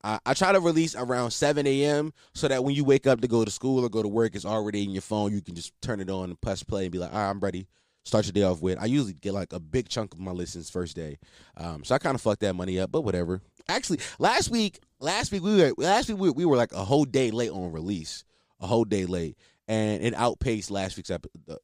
I, 0.05 0.19
I 0.25 0.33
try 0.33 0.51
to 0.51 0.59
release 0.59 0.95
around 0.95 1.31
7 1.31 1.67
a.m. 1.67 2.13
so 2.33 2.47
that 2.47 2.63
when 2.63 2.75
you 2.75 2.83
wake 2.85 3.07
up 3.07 3.21
to 3.21 3.27
go 3.27 3.43
to 3.43 3.51
school 3.51 3.85
or 3.85 3.89
go 3.89 4.01
to 4.01 4.07
work, 4.07 4.35
it's 4.35 4.45
already 4.45 4.83
in 4.83 4.91
your 4.91 5.01
phone. 5.01 5.33
You 5.33 5.41
can 5.41 5.55
just 5.55 5.73
turn 5.81 5.99
it 5.99 6.09
on 6.09 6.25
and 6.25 6.41
press 6.41 6.63
play 6.63 6.83
and 6.83 6.91
be 6.91 6.99
like, 6.99 7.13
all 7.13 7.19
right, 7.19 7.29
I'm 7.29 7.39
ready 7.39 7.67
start 8.03 8.25
your 8.25 8.33
day 8.33 8.43
off 8.43 8.61
with. 8.61 8.77
I 8.79 8.85
usually 8.85 9.13
get 9.13 9.33
like 9.33 9.53
a 9.53 9.59
big 9.59 9.89
chunk 9.89 10.13
of 10.13 10.19
my 10.19 10.31
listens 10.31 10.69
first 10.69 10.95
day, 10.95 11.17
um, 11.57 11.83
so 11.83 11.95
I 11.95 11.97
kind 11.97 12.15
of 12.15 12.21
fucked 12.21 12.41
that 12.41 12.55
money 12.55 12.79
up, 12.79 12.91
but 12.91 13.01
whatever. 13.01 13.41
Actually, 13.69 13.99
last 14.19 14.49
week, 14.49 14.79
last 14.99 15.31
week 15.31 15.43
we 15.43 15.55
were 15.55 15.73
last 15.77 16.09
week 16.09 16.17
we, 16.17 16.29
we 16.29 16.45
were 16.45 16.57
like 16.57 16.73
a 16.73 16.83
whole 16.83 17.05
day 17.05 17.31
late 17.31 17.51
on 17.51 17.71
release, 17.71 18.23
a 18.59 18.67
whole 18.67 18.85
day 18.85 19.05
late, 19.05 19.37
and 19.67 20.03
it 20.03 20.13
outpaced 20.13 20.69
last 20.69 20.97
week's 20.97 21.09
episode. 21.09 21.59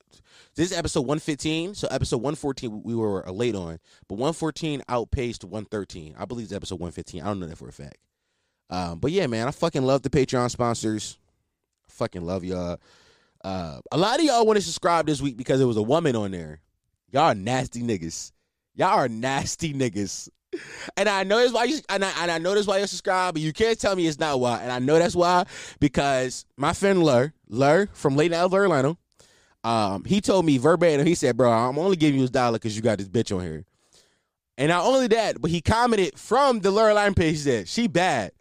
This 0.56 0.72
is 0.72 0.78
episode 0.78 1.02
one 1.02 1.20
fifteen, 1.20 1.76
so 1.76 1.88
episode 1.92 2.22
one 2.22 2.36
fourteen 2.36 2.84
we 2.84 2.96
were 2.96 3.24
late 3.30 3.56
on, 3.56 3.80
but 4.08 4.18
one 4.18 4.34
fourteen 4.34 4.82
outpaced 4.88 5.44
one 5.44 5.66
thirteen. 5.66 6.16
I 6.18 6.26
believe 6.26 6.46
it's 6.46 6.54
episode 6.54 6.80
one 6.80 6.92
fifteen. 6.92 7.22
I 7.22 7.26
don't 7.26 7.40
know 7.40 7.48
that 7.48 7.58
for 7.58 7.68
a 7.68 7.74
fact. 7.74 7.98
Um, 8.70 9.00
but 9.00 9.12
yeah, 9.12 9.28
man, 9.28 9.48
I 9.48 9.52
fucking 9.52 9.84
love 9.84 10.04
the 10.04 10.10
Patreon 10.10 10.52
sponsors. 10.52 11.18
I 11.90 11.92
fucking 11.92 12.22
love 12.22 12.44
y'all. 12.44 12.80
Uh, 13.44 13.80
a 13.92 13.98
lot 13.98 14.20
of 14.20 14.26
y'all 14.26 14.46
want 14.46 14.58
to 14.58 14.64
subscribe 14.64 15.06
this 15.06 15.22
week 15.22 15.38
because 15.38 15.60
there 15.60 15.68
was 15.68 15.78
a 15.78 15.82
woman 15.82 16.16
on 16.16 16.32
there. 16.32 16.62
Y'all 17.12 17.36
nasty 17.36 17.82
niggas. 17.82 18.32
Y'all 18.76 18.98
are 19.00 19.10
nasty 19.10 19.74
niggas. 19.74 20.30
And 20.98 21.08
I 21.08 21.24
know 21.24 21.38
that's 21.38 21.54
why 21.54 21.66
you 21.66 21.80
and 21.90 22.04
I, 22.04 22.12
and 22.22 22.32
I 22.32 22.38
know 22.40 22.56
that's 22.56 22.68
why 22.68 22.80
you 22.80 22.88
subscribe, 22.88 23.36
but 23.36 23.42
you 23.42 23.54
can't 23.54 23.80
tell 23.80 23.96
me 23.96 24.08
it's 24.08 24.20
not 24.20 24.40
why. 24.40 24.62
And 24.62 24.72
I 24.72 24.80
know 24.80 24.98
that's 24.98 25.16
why 25.16 25.46
because 25.80 26.46
my 26.58 26.74
friend 26.74 27.04
Lur, 27.04 27.34
Lur 27.48 27.88
from 27.94 28.16
Late 28.16 28.32
Night 28.32 28.52
Orlando, 28.52 28.98
um, 29.64 30.06
he 30.06 30.22
told 30.22 30.46
me 30.46 30.58
verbatim, 30.58 31.06
he 31.06 31.16
said, 31.16 31.38
Bro, 31.38 31.52
I'm 31.52 31.78
only 31.78 31.98
giving 31.98 32.20
you 32.20 32.24
this 32.24 32.32
dollar 32.32 32.58
because 32.58 32.76
you 32.76 32.82
got 32.82 32.98
this 32.98 33.08
bitch 33.08 33.36
on 33.36 33.44
here. 33.44 33.66
And 34.58 34.70
not 34.70 34.86
only 34.86 35.08
that, 35.08 35.40
but 35.40 35.52
he 35.52 35.62
commented 35.62 36.18
from 36.18 36.60
the 36.60 36.72
Lur 36.72 36.94
line 36.94 37.14
page 37.14 37.44
that 37.44 37.68
she 37.68 37.88
bad. 37.88 38.32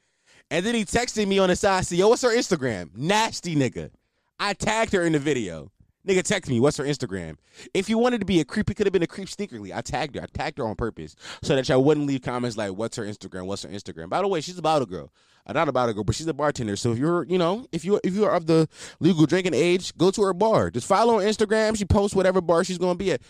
And 0.51 0.65
then 0.65 0.75
he 0.75 0.85
texted 0.85 1.29
me 1.29 1.39
on 1.39 1.49
the 1.49 1.57
side, 1.57 1.87
said, 1.87 1.99
Yo, 1.99 2.09
what's 2.09 2.23
her 2.23 2.35
Instagram? 2.35 2.97
Nasty 2.97 3.55
nigga. 3.55 3.91
I 4.39 4.53
tagged 4.55 4.93
her 4.93 5.05
in 5.05 5.13
the 5.13 5.19
video. 5.19 5.71
Nigga, 6.07 6.23
text 6.23 6.51
me. 6.51 6.59
What's 6.59 6.79
her 6.79 6.85
Instagram? 6.85 7.37
If 7.75 7.91
you 7.91 7.99
wanted 7.99 8.21
to 8.21 8.25
be 8.25 8.41
a 8.41 8.45
creep, 8.45 8.71
it 8.71 8.75
could 8.75 8.87
have 8.87 8.93
been 8.93 9.03
a 9.03 9.07
creep 9.07 9.29
sneakerly. 9.29 9.77
I 9.77 9.83
tagged 9.83 10.15
her. 10.15 10.23
I 10.23 10.27
tagged 10.33 10.57
her 10.59 10.67
on 10.67 10.75
purpose 10.75 11.15
so 11.43 11.55
that 11.55 11.69
y'all 11.69 11.85
wouldn't 11.85 12.07
leave 12.07 12.23
comments 12.23 12.57
like, 12.57 12.73
"What's 12.73 12.97
her 12.97 13.05
Instagram? 13.05 13.45
What's 13.47 13.65
her 13.65 13.69
Instagram?" 13.69 14.09
By 14.09 14.23
the 14.23 14.29
way, 14.29 14.41
she's 14.41 14.57
a 14.57 14.63
bottle 14.63 14.87
girl. 14.87 15.13
Uh, 15.47 15.53
not 15.53 15.69
a 15.69 15.73
bottle 15.73 15.93
girl, 15.95 16.05
but 16.05 16.15
she's 16.15 16.27
a 16.27 16.33
bartender. 16.33 16.77
So 16.77 16.93
if 16.93 16.99
you're, 16.99 17.25
you 17.25 17.37
know, 17.37 17.67
if 17.73 17.85
you 17.85 18.01
if 18.05 18.15
you 18.15 18.25
are 18.25 18.35
of 18.35 18.47
the 18.47 18.69
legal 19.01 19.27
drinking 19.27 19.53
age, 19.55 19.95
go 19.99 20.11
to 20.11 20.23
her 20.23 20.33
bar. 20.33 20.71
Just 20.71 20.87
follow 20.87 21.19
her 21.19 21.27
Instagram. 21.27 21.77
She 21.77 21.85
posts 21.85 22.17
whatever 22.17 22.41
bar 22.41 22.65
she's 22.65 22.79
gonna 22.79 22.95
be 22.95 23.13
at. 23.13 23.21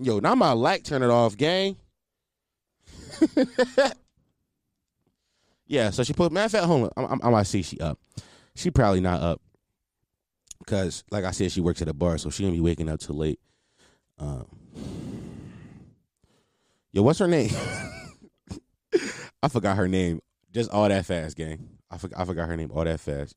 Yo, 0.00 0.18
now 0.18 0.34
my 0.34 0.50
light 0.52 0.84
turn 0.84 1.04
it 1.04 1.10
off, 1.10 1.36
gang. 1.36 1.76
yeah, 5.66 5.90
so 5.90 6.02
she 6.02 6.12
put. 6.12 6.32
Matter 6.32 6.46
of 6.46 6.52
fact, 6.52 6.64
hold 6.64 6.90
on. 6.96 7.04
I'm, 7.04 7.12
I'm, 7.12 7.30
gonna 7.30 7.44
see 7.44 7.62
she 7.62 7.78
up. 7.78 8.00
She 8.56 8.70
probably 8.70 9.00
not 9.00 9.22
up 9.22 9.40
because 10.60 11.02
like 11.10 11.24
I 11.24 11.32
said, 11.32 11.50
she 11.50 11.60
works 11.60 11.82
at 11.82 11.88
a 11.88 11.92
bar, 11.92 12.16
so 12.18 12.30
she 12.30 12.44
gonna 12.44 12.54
be 12.54 12.60
waking 12.60 12.88
up 12.88 13.00
too 13.00 13.12
late. 13.12 13.40
Um, 14.18 14.46
yo, 16.92 17.02
what's 17.02 17.18
her 17.18 17.26
name? 17.26 17.50
I 19.42 19.48
forgot 19.48 19.76
her 19.76 19.88
name. 19.88 20.20
Just 20.52 20.70
all 20.70 20.88
that 20.88 21.06
fast, 21.06 21.36
gang. 21.36 21.68
I 21.90 21.98
forgot. 21.98 22.20
I 22.20 22.24
forgot 22.24 22.48
her 22.48 22.56
name 22.56 22.70
all 22.72 22.84
that 22.84 23.00
fast. 23.00 23.34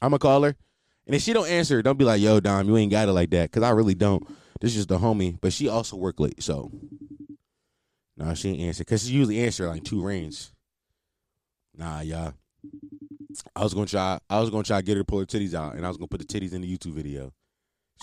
I'm 0.00 0.10
gonna 0.10 0.18
call 0.18 0.42
her, 0.42 0.54
and 1.06 1.16
if 1.16 1.22
she 1.22 1.32
don't 1.32 1.48
answer, 1.48 1.82
don't 1.82 1.98
be 1.98 2.04
like, 2.04 2.20
"Yo, 2.20 2.40
Dom, 2.40 2.68
you 2.68 2.76
ain't 2.76 2.92
got 2.92 3.08
it 3.08 3.12
like 3.12 3.30
that," 3.30 3.50
because 3.50 3.62
I 3.62 3.70
really 3.70 3.94
don't. 3.94 4.26
This 4.60 4.72
is 4.72 4.76
just 4.76 4.88
the 4.88 4.98
homie, 4.98 5.38
but 5.40 5.52
she 5.52 5.68
also 5.68 5.96
work 5.96 6.20
late, 6.20 6.42
so 6.42 6.70
no, 8.16 8.26
nah, 8.26 8.34
she 8.34 8.50
ain't 8.50 8.60
answer 8.60 8.82
because 8.82 9.06
she 9.06 9.14
usually 9.14 9.40
answer 9.40 9.68
like 9.68 9.84
two 9.84 10.02
rings. 10.02 10.52
Nah, 11.78 12.00
y'all. 12.00 12.34
I 13.54 13.62
was 13.62 13.72
gonna 13.72 13.86
try. 13.86 14.18
I 14.28 14.40
was 14.40 14.50
gonna 14.50 14.64
try 14.64 14.80
to 14.80 14.84
get 14.84 14.96
her 14.96 15.02
to 15.02 15.04
pull 15.04 15.20
her 15.20 15.26
titties 15.26 15.54
out, 15.54 15.76
and 15.76 15.86
I 15.86 15.88
was 15.88 15.96
gonna 15.96 16.08
put 16.08 16.20
the 16.20 16.26
titties 16.26 16.52
in 16.52 16.60
the 16.60 16.76
YouTube 16.76 16.92
video. 16.92 17.32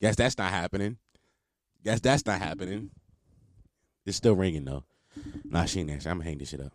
Guess 0.00 0.16
that's 0.16 0.38
not 0.38 0.50
happening. 0.50 0.96
Guess 1.84 2.00
that's 2.00 2.24
not 2.24 2.38
happening. 2.38 2.90
It's 4.06 4.16
still 4.16 4.36
ringing 4.36 4.64
though. 4.64 4.84
Nah, 5.44 5.64
she 5.64 5.80
ain't 5.80 5.90
answer. 5.90 6.08
I'm 6.08 6.18
gonna 6.18 6.30
hang 6.30 6.38
this 6.38 6.50
shit 6.50 6.60
up. 6.60 6.72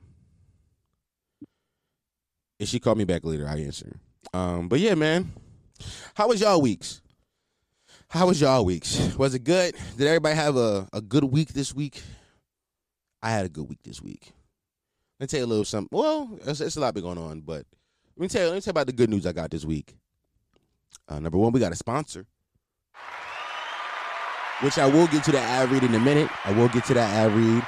If 2.60 2.68
she 2.68 2.80
called 2.80 2.98
me 2.98 3.06
back 3.06 3.24
later, 3.24 3.48
I 3.48 3.60
answer. 3.60 3.98
Um, 4.34 4.68
but 4.68 4.80
yeah, 4.80 4.96
man. 4.96 5.32
How 6.16 6.28
was 6.28 6.42
y'all 6.42 6.62
weeks? 6.62 7.02
How 8.10 8.28
was 8.28 8.40
y'all 8.42 8.66
weeks? 8.66 9.16
Was 9.18 9.34
it 9.34 9.44
good? 9.44 9.76
Did 9.98 10.08
everybody 10.08 10.36
have 10.36 10.58
a, 10.58 10.88
a 10.94 11.02
good 11.02 11.24
week 11.24 11.54
this 11.54 11.74
week? 11.74 12.02
I 13.22 13.32
had 13.32 13.46
a 13.46 13.50
good 13.50 13.68
week 13.68 13.80
this 13.84 14.02
week. 14.02 14.35
Let 15.20 15.24
me 15.24 15.28
tell 15.28 15.40
you 15.40 15.46
a 15.46 15.48
little 15.48 15.66
something. 15.66 15.98
Well, 15.98 16.38
it's, 16.46 16.60
it's 16.60 16.76
a 16.76 16.80
lot 16.82 16.94
been 16.94 17.04
going 17.04 17.18
on, 17.18 17.42
but 17.42 17.66
let 18.18 18.22
me 18.24 18.28
tell 18.28 18.42
you. 18.44 18.48
Let 18.50 18.56
me 18.56 18.62
tell 18.62 18.72
you 18.72 18.74
about 18.74 18.88
the 18.88 18.94
good 18.94 19.10
news 19.10 19.26
I 19.26 19.32
got 19.32 19.52
this 19.52 19.64
week. 19.66 19.96
Uh, 21.08 21.20
number 21.20 21.38
one, 21.38 21.52
we 21.52 21.60
got 21.60 21.72
a 21.72 21.76
sponsor, 21.76 22.26
which 24.62 24.78
I 24.78 24.88
will 24.88 25.08
get 25.08 25.24
to 25.26 25.32
that 25.32 25.62
ad 25.62 25.72
read 25.72 25.84
in 25.84 25.94
a 25.94 26.00
minute. 26.00 26.30
I 26.44 26.52
will 26.52 26.68
get 26.68 26.86
to 26.86 26.94
that 26.96 27.14
ad 27.14 27.34
read. 27.34 27.64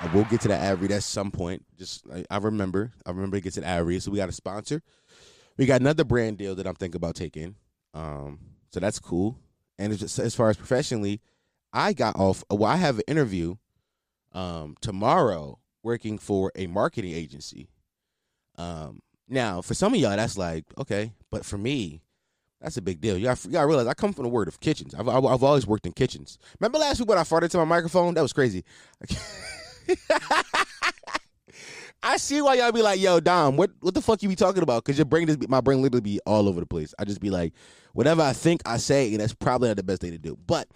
I 0.00 0.14
will 0.14 0.24
get 0.24 0.40
to 0.42 0.48
the 0.48 0.54
ad 0.54 0.80
read 0.80 0.92
at 0.92 1.02
some 1.02 1.30
point. 1.30 1.64
Just 1.78 2.04
I, 2.12 2.24
I 2.30 2.38
remember, 2.38 2.92
I 3.04 3.10
remember 3.10 3.36
to 3.36 3.40
get 3.40 3.54
to 3.54 3.60
the 3.60 3.66
ad 3.66 3.84
read. 3.84 4.02
So 4.02 4.10
we 4.10 4.18
got 4.18 4.28
a 4.28 4.32
sponsor. 4.32 4.82
We 5.56 5.66
got 5.66 5.80
another 5.80 6.04
brand 6.04 6.38
deal 6.38 6.54
that 6.54 6.66
I'm 6.66 6.74
thinking 6.74 6.96
about 6.96 7.16
taking. 7.16 7.54
Um, 7.94 8.38
so 8.70 8.80
that's 8.80 8.98
cool. 8.98 9.38
And 9.78 9.96
just, 9.96 10.18
as 10.18 10.34
far 10.34 10.50
as 10.50 10.56
professionally, 10.56 11.20
I 11.72 11.92
got 11.92 12.16
off. 12.16 12.44
Well, 12.50 12.70
I 12.70 12.76
have 12.76 12.98
an 12.98 13.04
interview 13.08 13.56
um, 14.32 14.76
tomorrow 14.80 15.59
working 15.82 16.18
for 16.18 16.52
a 16.54 16.66
marketing 16.66 17.12
agency. 17.12 17.68
Um, 18.56 19.00
now, 19.28 19.62
for 19.62 19.74
some 19.74 19.94
of 19.94 20.00
y'all, 20.00 20.16
that's 20.16 20.36
like 20.36 20.64
okay, 20.78 21.12
but 21.30 21.44
for 21.44 21.56
me, 21.58 22.02
that's 22.60 22.76
a 22.76 22.82
big 22.82 23.00
deal. 23.00 23.18
Got 23.20 23.38
to 23.38 23.48
realize 23.48 23.86
I 23.86 23.94
come 23.94 24.12
from 24.12 24.24
the 24.24 24.30
word 24.30 24.48
of 24.48 24.60
kitchens. 24.60 24.94
I've, 24.94 25.08
I've, 25.08 25.24
I've 25.24 25.42
always 25.42 25.66
worked 25.66 25.86
in 25.86 25.92
kitchens. 25.92 26.38
Remember 26.58 26.78
last 26.78 27.00
week 27.00 27.08
when 27.08 27.18
I 27.18 27.22
farted 27.22 27.50
to 27.50 27.58
my 27.58 27.64
microphone? 27.64 28.14
That 28.14 28.22
was 28.22 28.32
crazy. 28.32 28.64
I 32.02 32.16
see 32.16 32.40
why 32.40 32.54
y'all 32.54 32.72
be 32.72 32.82
like, 32.82 33.00
"Yo, 33.00 33.20
Dom, 33.20 33.56
what 33.56 33.70
what 33.80 33.94
the 33.94 34.00
fuck 34.02 34.22
you 34.22 34.28
be 34.28 34.36
talking 34.36 34.62
about?" 34.62 34.84
Because 34.84 34.98
your 34.98 35.04
brain 35.04 35.26
just 35.26 35.38
be, 35.38 35.46
my 35.46 35.60
brain 35.60 35.82
literally 35.82 36.00
be 36.00 36.20
all 36.26 36.48
over 36.48 36.60
the 36.60 36.66
place. 36.66 36.94
I 36.98 37.04
just 37.04 37.20
be 37.20 37.30
like, 37.30 37.52
whatever 37.92 38.22
I 38.22 38.32
think 38.32 38.62
I 38.66 38.78
say, 38.78 39.10
and 39.10 39.20
that's 39.20 39.34
probably 39.34 39.68
not 39.68 39.76
the 39.76 39.82
best 39.82 40.00
thing 40.00 40.12
to 40.12 40.18
do. 40.18 40.36
But 40.46 40.68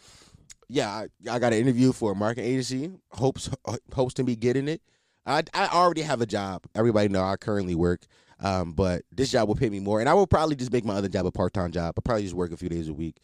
yeah, 0.69 0.89
I, 0.91 1.09
I 1.31 1.39
got 1.39 1.53
an 1.53 1.61
interview 1.61 1.93
for 1.93 2.13
a 2.13 2.15
marketing 2.15 2.51
agency. 2.51 2.93
Hopes 3.13 3.49
hopes 3.95 4.15
to 4.15 4.25
be 4.25 4.37
getting 4.37 4.69
it. 4.69 4.83
I 5.27 5.43
I 5.53 5.69
already 5.69 6.03
have 6.03 6.21
a 6.21 6.27
job. 6.27 6.65
Everybody 6.75 7.09
know 7.09 7.23
I 7.23 7.37
currently 7.37 7.75
work. 7.75 8.07
Um, 8.41 8.73
but 8.73 9.03
this 9.13 9.31
job 9.31 9.49
will 9.49 9.55
pay 9.55 9.71
me 9.71 9.81
more, 9.81 10.01
and 10.01 10.09
I 10.09 10.15
will 10.15 10.27
probably 10.27 10.57
just 10.57 10.73
make 10.73 10.85
my 10.85 10.95
other 10.95 11.09
job 11.09 11.25
a 11.25 11.33
part 11.33 11.55
time 11.55 11.71
job. 11.71 11.95
I'll 11.97 12.03
probably 12.03 12.25
just 12.25 12.35
work 12.35 12.53
a 12.53 12.57
few 12.57 12.69
days 12.69 12.89
a 12.89 12.93
week. 12.93 13.17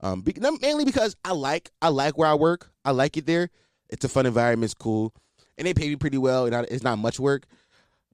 Um, 0.00 0.20
be, 0.20 0.34
mainly 0.60 0.84
because 0.84 1.16
I 1.24 1.32
like 1.32 1.70
I 1.82 1.88
like 1.88 2.16
where 2.18 2.28
I 2.28 2.34
work. 2.34 2.70
I 2.84 2.92
like 2.92 3.16
it 3.16 3.26
there. 3.26 3.50
It's 3.88 4.04
a 4.04 4.08
fun 4.08 4.26
environment. 4.26 4.66
It's 4.66 4.74
cool 4.74 5.14
and 5.58 5.66
they 5.66 5.74
pay 5.74 5.88
me 5.88 5.96
pretty 5.96 6.18
well, 6.18 6.46
and 6.46 6.54
I, 6.54 6.60
it's 6.62 6.84
not 6.84 6.98
much 6.98 7.20
work. 7.20 7.44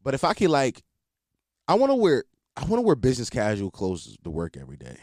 But 0.03 0.15
if 0.15 0.25
I 0.25 0.35
could 0.35 0.51
like, 0.51 0.83
I 1.69 1.75
want 1.75 1.91
to 1.91 1.97
wear 1.97 2.25
I 2.57 2.63
want 2.63 2.77
to 2.77 2.83
wear 2.83 2.97
business 2.97 3.31
casual 3.31 3.71
clothes 3.71 4.17
to 4.25 4.31
work 4.31 4.57
every 4.57 4.77
day. 4.77 4.97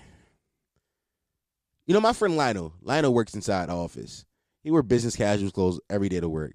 You 1.86 1.94
know, 1.94 2.02
my 2.02 2.14
friend 2.14 2.36
Lionel. 2.36 2.74
Lionel 2.82 3.14
works 3.14 3.34
inside 3.34 3.70
the 3.70 3.74
office. 3.74 4.26
He 4.64 4.72
wear 4.72 4.84
business 4.84 5.16
casual 5.16 5.52
clothes 5.52 5.80
every 5.90 6.10
day 6.10 6.20
to 6.20 6.30
work, 6.30 6.54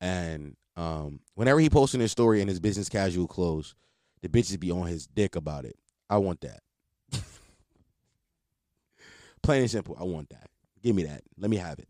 and 0.00 0.56
um, 0.76 1.20
whenever 1.34 1.60
he 1.60 1.70
posts 1.70 1.94
in 1.94 2.00
his 2.00 2.12
story 2.12 2.40
in 2.40 2.48
his 2.48 2.60
business 2.60 2.88
casual 2.88 3.26
clothes, 3.26 3.74
the 4.22 4.28
bitches 4.28 4.58
be 4.58 4.70
on 4.70 4.86
his 4.86 5.06
dick 5.06 5.36
about 5.36 5.64
it. 5.64 5.76
I 6.08 6.18
want 6.18 6.40
that. 6.42 6.60
Plain 9.42 9.62
and 9.62 9.70
simple. 9.70 9.96
I 9.98 10.04
want 10.04 10.30
that. 10.30 10.48
Give 10.82 10.94
me 10.94 11.04
that. 11.04 11.22
Let 11.38 11.50
me 11.50 11.56
have 11.56 11.78
it. 11.78 11.88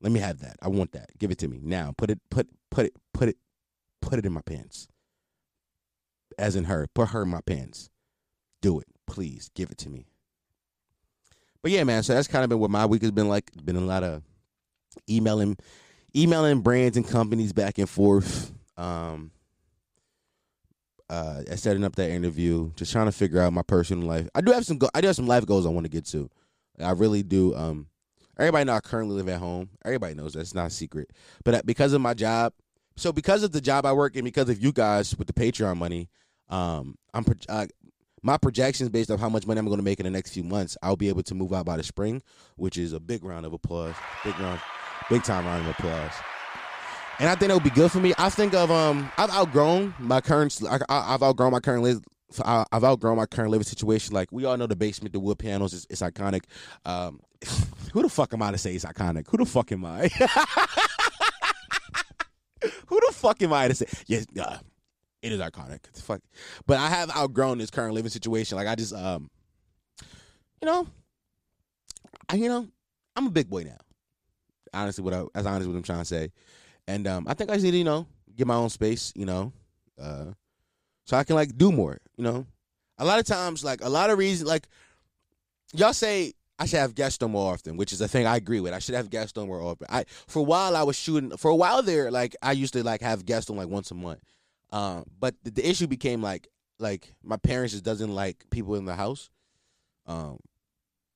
Let 0.00 0.12
me 0.12 0.20
have 0.20 0.40
that. 0.40 0.56
I 0.62 0.68
want 0.68 0.92
that. 0.92 1.10
Give 1.18 1.30
it 1.30 1.38
to 1.38 1.48
me 1.48 1.60
now. 1.62 1.92
Put 1.96 2.10
it. 2.10 2.20
Put 2.30 2.48
put 2.70 2.86
it. 2.86 2.94
Put 3.12 3.28
it. 3.28 3.36
Put 4.00 4.18
it 4.18 4.26
in 4.26 4.32
my 4.32 4.42
pants. 4.42 4.88
As 6.38 6.54
in 6.56 6.64
her. 6.64 6.86
Put 6.94 7.08
her 7.08 7.22
in 7.22 7.28
my 7.28 7.40
pants. 7.40 7.90
Do 8.62 8.78
it, 8.80 8.86
please. 9.06 9.50
Give 9.54 9.70
it 9.70 9.78
to 9.78 9.90
me. 9.90 10.06
But 11.62 11.72
yeah, 11.72 11.84
man. 11.84 12.02
So 12.02 12.14
that's 12.14 12.28
kind 12.28 12.44
of 12.44 12.50
been 12.50 12.60
what 12.60 12.70
my 12.70 12.86
week 12.86 13.02
has 13.02 13.10
been 13.10 13.28
like. 13.28 13.50
Been 13.64 13.76
a 13.76 13.80
lot 13.80 14.04
of 14.04 14.22
emailing, 15.08 15.56
emailing 16.18 16.60
brands 16.60 16.96
and 16.96 17.06
companies 17.06 17.52
back 17.52 17.78
and 17.78 17.88
forth. 17.88 18.52
Um, 18.76 19.30
uh, 21.10 21.42
setting 21.56 21.84
up 21.84 21.96
that 21.96 22.10
interview, 22.10 22.70
just 22.76 22.92
trying 22.92 23.06
to 23.06 23.12
figure 23.12 23.40
out 23.40 23.52
my 23.52 23.62
personal 23.62 24.06
life. 24.06 24.28
I 24.34 24.42
do 24.42 24.52
have 24.52 24.66
some. 24.66 24.76
Go- 24.76 24.90
I 24.94 25.00
do 25.00 25.06
have 25.06 25.16
some 25.16 25.26
life 25.26 25.46
goals 25.46 25.64
I 25.64 25.70
want 25.70 25.84
to 25.84 25.90
get 25.90 26.04
to. 26.06 26.28
I 26.78 26.90
really 26.90 27.22
do. 27.22 27.54
Um, 27.54 27.86
Everybody 28.38 28.64
know 28.66 28.74
I 28.74 28.80
currently 28.80 29.16
live 29.16 29.28
at 29.28 29.40
home. 29.40 29.68
Everybody 29.84 30.14
knows 30.14 30.34
that's 30.34 30.54
not 30.54 30.68
a 30.68 30.70
secret. 30.70 31.10
But 31.44 31.54
uh, 31.54 31.62
because 31.64 31.92
of 31.92 32.00
my 32.00 32.14
job, 32.14 32.52
so 32.96 33.12
because 33.12 33.42
of 33.42 33.50
the 33.50 33.60
job 33.60 33.84
I 33.84 33.92
work 33.92 34.14
and 34.14 34.24
because 34.24 34.48
of 34.48 34.62
you 34.62 34.72
guys 34.72 35.16
with 35.18 35.26
the 35.26 35.32
Patreon 35.32 35.76
money, 35.76 36.08
um, 36.48 36.96
I'm 37.12 37.24
uh, 37.48 37.66
my 38.22 38.36
projections 38.36 38.90
based 38.90 39.10
on 39.10 39.18
how 39.18 39.28
much 39.28 39.46
money 39.46 39.58
I'm 39.58 39.66
going 39.66 39.78
to 39.78 39.84
make 39.84 39.98
in 39.98 40.04
the 40.04 40.10
next 40.10 40.32
few 40.32 40.44
months. 40.44 40.76
I'll 40.82 40.96
be 40.96 41.08
able 41.08 41.24
to 41.24 41.34
move 41.34 41.52
out 41.52 41.66
by 41.66 41.76
the 41.76 41.82
spring, 41.82 42.22
which 42.56 42.78
is 42.78 42.92
a 42.92 43.00
big 43.00 43.24
round 43.24 43.44
of 43.44 43.52
applause, 43.52 43.94
big 44.24 44.38
round, 44.38 44.60
big 45.08 45.22
time 45.22 45.46
round 45.46 45.66
of 45.66 45.70
applause. 45.70 46.12
And 47.20 47.28
I 47.28 47.34
think 47.34 47.50
it 47.50 47.54
would 47.54 47.64
be 47.64 47.70
good 47.70 47.90
for 47.90 47.98
me. 47.98 48.14
I 48.16 48.30
think 48.30 48.54
of 48.54 48.70
um, 48.70 49.10
I've 49.18 49.30
outgrown 49.30 49.94
my 49.98 50.20
current. 50.20 50.56
I, 50.68 51.10
have 51.10 51.22
outgrown 51.22 51.50
my 51.50 51.60
current 51.60 52.04
I've 52.44 52.84
outgrown 52.84 53.16
my 53.16 53.26
current 53.26 53.50
living 53.50 53.64
situation. 53.64 54.14
Like 54.14 54.30
we 54.30 54.44
all 54.44 54.56
know, 54.56 54.66
the 54.66 54.76
basement, 54.76 55.12
the 55.12 55.20
wood 55.20 55.38
panels 55.38 55.72
is, 55.72 55.86
is 55.90 56.00
iconic. 56.00 56.44
Um, 56.84 57.20
who 57.92 58.02
the 58.02 58.08
fuck 58.08 58.32
am 58.34 58.42
I 58.42 58.52
to 58.52 58.58
say 58.58 58.74
it's 58.74 58.84
iconic? 58.84 59.26
Who 59.30 59.38
the 59.38 59.46
fuck 59.46 59.72
am 59.72 59.84
I? 59.84 60.08
who 62.86 63.00
the 63.06 63.12
fuck 63.12 63.42
am 63.42 63.52
I 63.52 63.68
to 63.68 63.74
say? 63.74 63.86
Yes, 64.06 64.26
uh, 64.40 64.58
it 65.22 65.32
is 65.32 65.40
iconic. 65.40 65.80
Fuck. 65.96 66.20
But 66.66 66.78
I 66.78 66.88
have 66.88 67.10
outgrown 67.16 67.58
this 67.58 67.70
current 67.70 67.94
living 67.94 68.10
situation. 68.10 68.56
Like 68.56 68.68
I 68.68 68.74
just, 68.74 68.94
um, 68.94 69.30
you 70.60 70.66
know, 70.66 70.86
I, 72.28 72.36
you 72.36 72.48
know, 72.48 72.68
I'm 73.16 73.26
a 73.26 73.30
big 73.30 73.48
boy 73.48 73.64
now. 73.64 73.78
Honestly, 74.72 75.04
what 75.04 75.14
I, 75.14 75.24
as 75.34 75.46
honestly 75.46 75.68
what 75.68 75.76
I'm 75.76 75.82
trying 75.82 76.00
to 76.00 76.04
say, 76.04 76.30
and 76.86 77.06
um, 77.06 77.26
I 77.28 77.34
think 77.34 77.50
I 77.50 77.54
just 77.54 77.64
need 77.64 77.72
to, 77.72 77.78
you 77.78 77.84
know, 77.84 78.06
get 78.36 78.46
my 78.46 78.54
own 78.54 78.70
space. 78.70 79.12
You 79.16 79.26
know, 79.26 79.52
uh, 80.00 80.26
so 81.04 81.16
I 81.16 81.24
can 81.24 81.36
like 81.36 81.56
do 81.56 81.72
more. 81.72 81.98
You 82.16 82.24
know, 82.24 82.46
a 82.98 83.04
lot 83.04 83.18
of 83.18 83.26
times, 83.26 83.64
like 83.64 83.82
a 83.82 83.88
lot 83.88 84.10
of 84.10 84.18
reasons, 84.18 84.48
like 84.48 84.68
y'all 85.74 85.92
say 85.92 86.34
I 86.58 86.66
should 86.66 86.80
have 86.80 86.94
guests 86.94 87.22
on 87.22 87.30
more 87.30 87.52
often, 87.52 87.76
which 87.76 87.92
is 87.92 88.00
a 88.00 88.08
thing 88.08 88.26
I 88.26 88.36
agree 88.36 88.60
with. 88.60 88.72
I 88.72 88.80
should 88.80 88.96
have 88.96 89.10
guests 89.10 89.38
on 89.38 89.46
more 89.46 89.62
often. 89.62 89.86
I 89.88 90.04
for 90.26 90.40
a 90.40 90.42
while 90.42 90.76
I 90.76 90.82
was 90.82 90.96
shooting 90.96 91.36
for 91.36 91.50
a 91.50 91.56
while 91.56 91.82
there, 91.82 92.10
like 92.10 92.34
I 92.42 92.52
used 92.52 92.72
to 92.72 92.82
like 92.82 93.00
have 93.00 93.24
guests 93.24 93.48
on 93.48 93.56
like 93.56 93.68
once 93.68 93.90
a 93.90 93.94
month. 93.94 94.20
Um, 94.70 95.04
but 95.18 95.34
the, 95.44 95.50
the, 95.50 95.68
issue 95.68 95.86
became 95.86 96.20
like 96.20 96.48
like 96.78 97.14
my 97.22 97.38
parents 97.38 97.72
just 97.72 97.84
doesn't 97.84 98.14
like 98.14 98.44
people 98.50 98.74
in 98.74 98.84
the 98.84 98.94
house. 98.94 99.30
Um, 100.06 100.38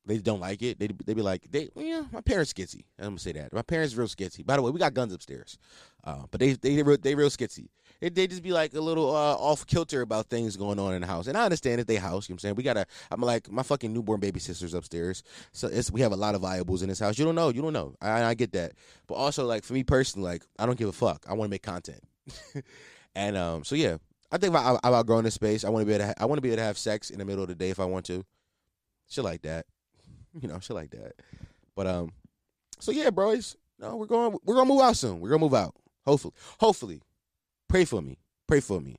they 0.07 0.19
don't 0.19 0.41
like 0.41 0.63
it. 0.63 0.79
They 0.79 0.89
they 1.05 1.15
be 1.15 1.23
like 1.23 1.51
they 1.51 1.69
yeah 1.77 2.05
my 2.13 2.21
parents 2.21 2.53
skitsy. 2.53 2.85
I'm 2.99 3.07
gonna 3.07 3.19
say 3.19 3.33
that 3.33 3.53
my 3.53 3.63
parents 3.63 3.95
real 3.95 4.09
skitsy. 4.09 4.45
By 4.45 4.57
the 4.57 4.63
way, 4.63 4.71
we 4.71 4.79
got 4.79 4.95
guns 4.95 5.13
upstairs, 5.13 5.59
uh, 6.05 6.25
but 6.31 6.41
they 6.41 6.53
they 6.53 6.77
they 6.77 6.83
real, 6.83 6.99
they 7.01 7.15
real 7.15 7.31
skitsy 7.31 7.69
it, 8.03 8.17
they 8.17 8.27
just 8.27 8.43
be 8.43 8.53
like 8.53 8.75
a 8.75 8.81
little 8.81 9.15
uh, 9.15 9.35
off 9.35 9.65
kilter 9.65 10.03
about 10.03 10.27
things 10.29 10.57
going 10.57 10.81
on 10.81 10.93
in 10.93 11.01
the 11.03 11.07
house. 11.07 11.29
And 11.29 11.39
I 11.39 11.45
understand 11.45 11.79
that 11.79 11.87
they 11.87 11.97
house. 11.97 12.29
You 12.29 12.33
know 12.33 12.35
what 12.35 12.37
I'm 12.37 12.39
saying? 12.41 12.55
We 12.57 12.63
gotta. 12.65 12.85
I'm 13.13 13.21
like 13.21 13.51
my 13.51 13.63
fucking 13.63 13.93
newborn 13.93 14.19
baby 14.19 14.41
sisters 14.41 14.75
upstairs. 14.75 15.23
So 15.53 15.69
it's 15.69 15.91
we 15.91 16.01
have 16.01 16.11
a 16.11 16.17
lot 16.17 16.35
of 16.35 16.43
viables 16.43 16.83
in 16.83 16.89
this 16.89 16.99
house. 16.99 17.17
You 17.17 17.25
don't 17.25 17.37
know. 17.37 17.51
You 17.51 17.63
don't 17.63 17.73
know. 17.73 17.95
I, 18.03 18.25
I 18.25 18.35
get 18.35 18.53
that. 18.53 18.73
But 19.07 19.15
also 19.15 19.47
like 19.47 19.63
for 19.65 19.73
me 19.73 19.85
personally, 19.85 20.29
like 20.29 20.43
I 20.59 20.67
don't 20.67 20.77
give 20.77 20.89
a 20.89 20.93
fuck. 20.93 21.25
I 21.29 21.35
want 21.35 21.49
to 21.49 21.51
make 21.51 21.63
content. 21.63 22.03
and 23.15 23.37
um, 23.37 23.63
so 23.63 23.77
yeah, 23.77 23.99
I 24.33 24.39
think 24.39 24.55
I've 24.55 24.79
outgrown 24.85 25.23
this 25.23 25.35
space. 25.35 25.65
I 25.65 25.71
want 25.71 25.83
to 25.83 25.87
be 25.87 25.95
able 25.95 26.03
to. 26.03 26.07
Ha- 26.09 26.15
I 26.19 26.25
want 26.25 26.39
to 26.39 26.43
be 26.43 26.49
able 26.49 26.59
to 26.59 26.65
have 26.65 26.79
sex 26.79 27.11
in 27.11 27.21
the 27.21 27.25
middle 27.25 27.45
of 27.45 27.49
the 27.49 27.55
day 27.55 27.71
if 27.71 27.79
I 27.79 27.85
want 27.85 28.07
to. 28.07 28.25
Shit 29.09 29.23
like 29.23 29.43
that. 29.43 29.67
You 30.41 30.49
know, 30.49 30.59
shit 30.61 30.77
like 30.77 30.91
that. 30.91 31.13
But 31.75 31.87
um, 31.87 32.11
so 32.81 32.93
yeah, 32.93 33.11
boys. 33.11 33.57
No, 33.79 33.97
we're 33.97 34.07
going. 34.07 34.37
We're 34.45 34.55
gonna 34.55 34.69
move 34.69 34.83
out 34.83 34.97
soon. 34.97 35.21
We're 35.21 35.31
gonna 35.31 35.41
move 35.41 35.55
out. 35.55 35.75
Hopefully, 36.05 36.35
hopefully. 36.59 37.03
Pray 37.69 37.85
for 37.85 38.03
me. 38.03 38.19
Pray 38.47 38.61
for 38.61 38.81
me. 38.81 38.97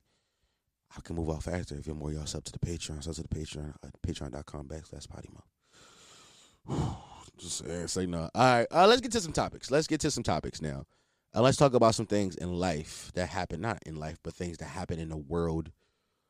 I 0.96 1.00
can 1.00 1.16
move 1.16 1.30
out 1.30 1.42
faster 1.42 1.76
if 1.76 1.86
you're 1.86 1.96
more 1.96 2.12
y'all 2.12 2.26
sub 2.26 2.44
to 2.44 2.52
the 2.52 2.58
Patreon. 2.58 3.02
Sub 3.02 3.14
to 3.14 3.22
the 3.22 3.28
Patreon 3.28 3.74
at 3.82 4.02
patreon.com 4.02 4.68
backslash 4.68 5.08
potty 5.08 5.28
Just 7.38 7.58
say, 7.58 7.86
say 7.86 8.06
no. 8.06 8.30
All 8.34 8.58
right. 8.58 8.66
Uh, 8.70 8.86
let's 8.86 9.00
get 9.00 9.12
to 9.12 9.20
some 9.20 9.32
topics. 9.32 9.70
Let's 9.70 9.86
get 9.86 10.00
to 10.00 10.10
some 10.10 10.22
topics 10.22 10.62
now. 10.62 10.84
Uh, 11.34 11.42
let's 11.42 11.56
talk 11.56 11.74
about 11.74 11.96
some 11.96 12.06
things 12.06 12.36
in 12.36 12.52
life 12.52 13.10
that 13.14 13.28
happen, 13.28 13.60
not 13.60 13.78
in 13.86 13.96
life, 13.96 14.18
but 14.22 14.34
things 14.34 14.58
that 14.58 14.66
happen 14.66 15.00
in 15.00 15.08
the 15.08 15.16
world. 15.16 15.72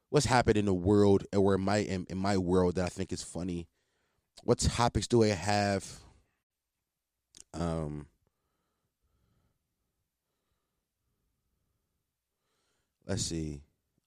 What's 0.09 0.27
happened 0.27 0.57
in 0.57 0.65
the 0.65 0.75
world 0.75 1.25
or 1.37 1.57
in 1.57 1.61
my 1.61 1.79
in, 1.79 2.07
in 2.09 2.17
my 2.17 2.39
world 2.39 2.77
that 2.77 2.87
I 2.87 2.89
think 2.89 3.13
is 3.13 3.23
funny? 3.23 3.69
What 4.43 4.59
topics 4.59 5.07
do 5.07 5.23
I 5.23 5.29
have? 5.29 5.87
Um 7.53 8.07
let's 13.07 13.23
see. 13.23 13.63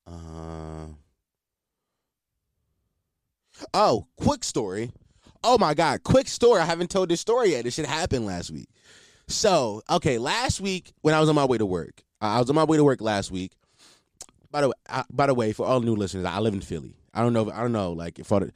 Uh, 0.06 0.86
oh, 3.74 4.06
quick 4.16 4.44
story. 4.44 4.90
Oh 5.44 5.58
my 5.58 5.74
God, 5.74 6.02
quick 6.02 6.28
story. 6.28 6.60
I 6.60 6.64
haven't 6.64 6.90
told 6.90 7.08
this 7.10 7.20
story 7.20 7.50
yet. 7.50 7.64
This 7.64 7.74
shit 7.74 7.86
happened 7.86 8.26
last 8.26 8.50
week. 8.50 8.68
So, 9.28 9.82
okay, 9.90 10.18
last 10.18 10.60
week 10.60 10.92
when 11.02 11.14
I 11.14 11.20
was 11.20 11.28
on 11.28 11.34
my 11.34 11.44
way 11.44 11.58
to 11.58 11.66
work, 11.66 12.02
I 12.20 12.40
was 12.40 12.48
on 12.48 12.56
my 12.56 12.64
way 12.64 12.78
to 12.78 12.84
work 12.84 13.00
last 13.00 13.30
week. 13.30 13.52
By 14.50 14.62
the 14.62 14.68
way, 14.68 14.74
I, 14.88 15.04
by 15.10 15.26
the 15.26 15.34
way, 15.34 15.52
for 15.52 15.66
all 15.66 15.80
new 15.80 15.94
listeners, 15.94 16.24
I 16.24 16.38
live 16.38 16.54
in 16.54 16.62
Philly. 16.62 16.96
I 17.12 17.22
don't 17.22 17.34
know. 17.34 17.48
If, 17.48 17.54
I 17.54 17.60
don't 17.60 17.72
know. 17.72 17.92
Like, 17.92 18.18
if 18.18 18.28
the, 18.28 18.52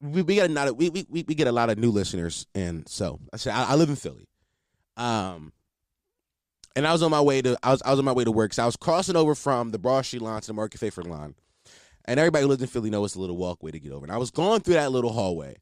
we, 0.00 0.22
we 0.22 0.34
get 0.34 0.50
a 0.50 0.52
lot 0.52 0.68
of 0.68 0.76
we, 0.76 0.90
we 0.90 1.06
we 1.08 1.34
get 1.34 1.46
a 1.46 1.52
lot 1.52 1.70
of 1.70 1.78
new 1.78 1.90
listeners, 1.90 2.46
and 2.54 2.88
so 2.88 3.20
I 3.32 3.36
said 3.36 3.54
I, 3.54 3.74
live 3.74 3.88
in 3.88 3.96
Philly. 3.96 4.28
Um, 4.96 5.52
and 6.74 6.86
I 6.86 6.92
was 6.92 7.02
on 7.02 7.10
my 7.10 7.20
way 7.20 7.42
to 7.42 7.56
I 7.62 7.70
was 7.70 7.82
I 7.82 7.90
was 7.90 7.98
on 7.98 8.04
my 8.04 8.12
way 8.12 8.24
to 8.24 8.32
work. 8.32 8.52
So 8.52 8.62
I 8.62 8.66
was 8.66 8.76
crossing 8.76 9.16
over 9.16 9.34
from 9.34 9.70
the 9.70 9.78
Broad 9.78 10.04
Street 10.04 10.22
line 10.22 10.40
to 10.40 10.46
the 10.46 10.52
Market 10.54 10.78
Frankford 10.78 11.06
line. 11.06 11.34
And 12.04 12.20
everybody 12.20 12.42
who 12.42 12.48
lives 12.48 12.62
in 12.62 12.68
Philly 12.68 12.90
knows 12.90 13.10
it's 13.10 13.16
a 13.16 13.20
little 13.20 13.36
walkway 13.36 13.72
to 13.72 13.80
get 13.80 13.92
over. 13.92 14.04
And 14.04 14.12
I 14.12 14.18
was 14.18 14.30
going 14.30 14.60
through 14.60 14.74
that 14.74 14.92
little 14.92 15.12
hallway. 15.12 15.56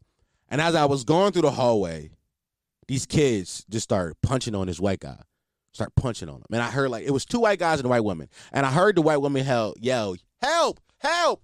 And 0.48 0.60
as 0.60 0.74
I 0.74 0.84
was 0.84 1.04
going 1.04 1.32
through 1.32 1.42
the 1.42 1.50
hallway, 1.50 2.10
these 2.86 3.06
kids 3.06 3.64
just 3.70 3.84
started 3.84 4.16
punching 4.22 4.54
on 4.54 4.66
this 4.66 4.78
white 4.78 5.00
guy. 5.00 5.22
start 5.72 5.94
punching 5.96 6.28
on 6.28 6.36
him. 6.36 6.46
And 6.52 6.62
I 6.62 6.70
heard 6.70 6.90
like 6.90 7.04
it 7.06 7.10
was 7.10 7.24
two 7.24 7.40
white 7.40 7.58
guys 7.58 7.78
and 7.78 7.86
a 7.86 7.88
white 7.88 8.04
woman, 8.04 8.28
and 8.52 8.64
I 8.64 8.70
heard 8.70 8.96
the 8.96 9.02
white 9.02 9.20
woman 9.20 9.44
yell, 9.44 9.74
yell, 9.78 10.16
"Help! 10.40 10.80
Help!" 10.98 11.42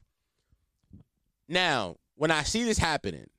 Now, 1.48 1.96
when 2.20 2.30
I 2.30 2.42
see 2.42 2.64
this 2.64 2.76
happening, 2.76 3.30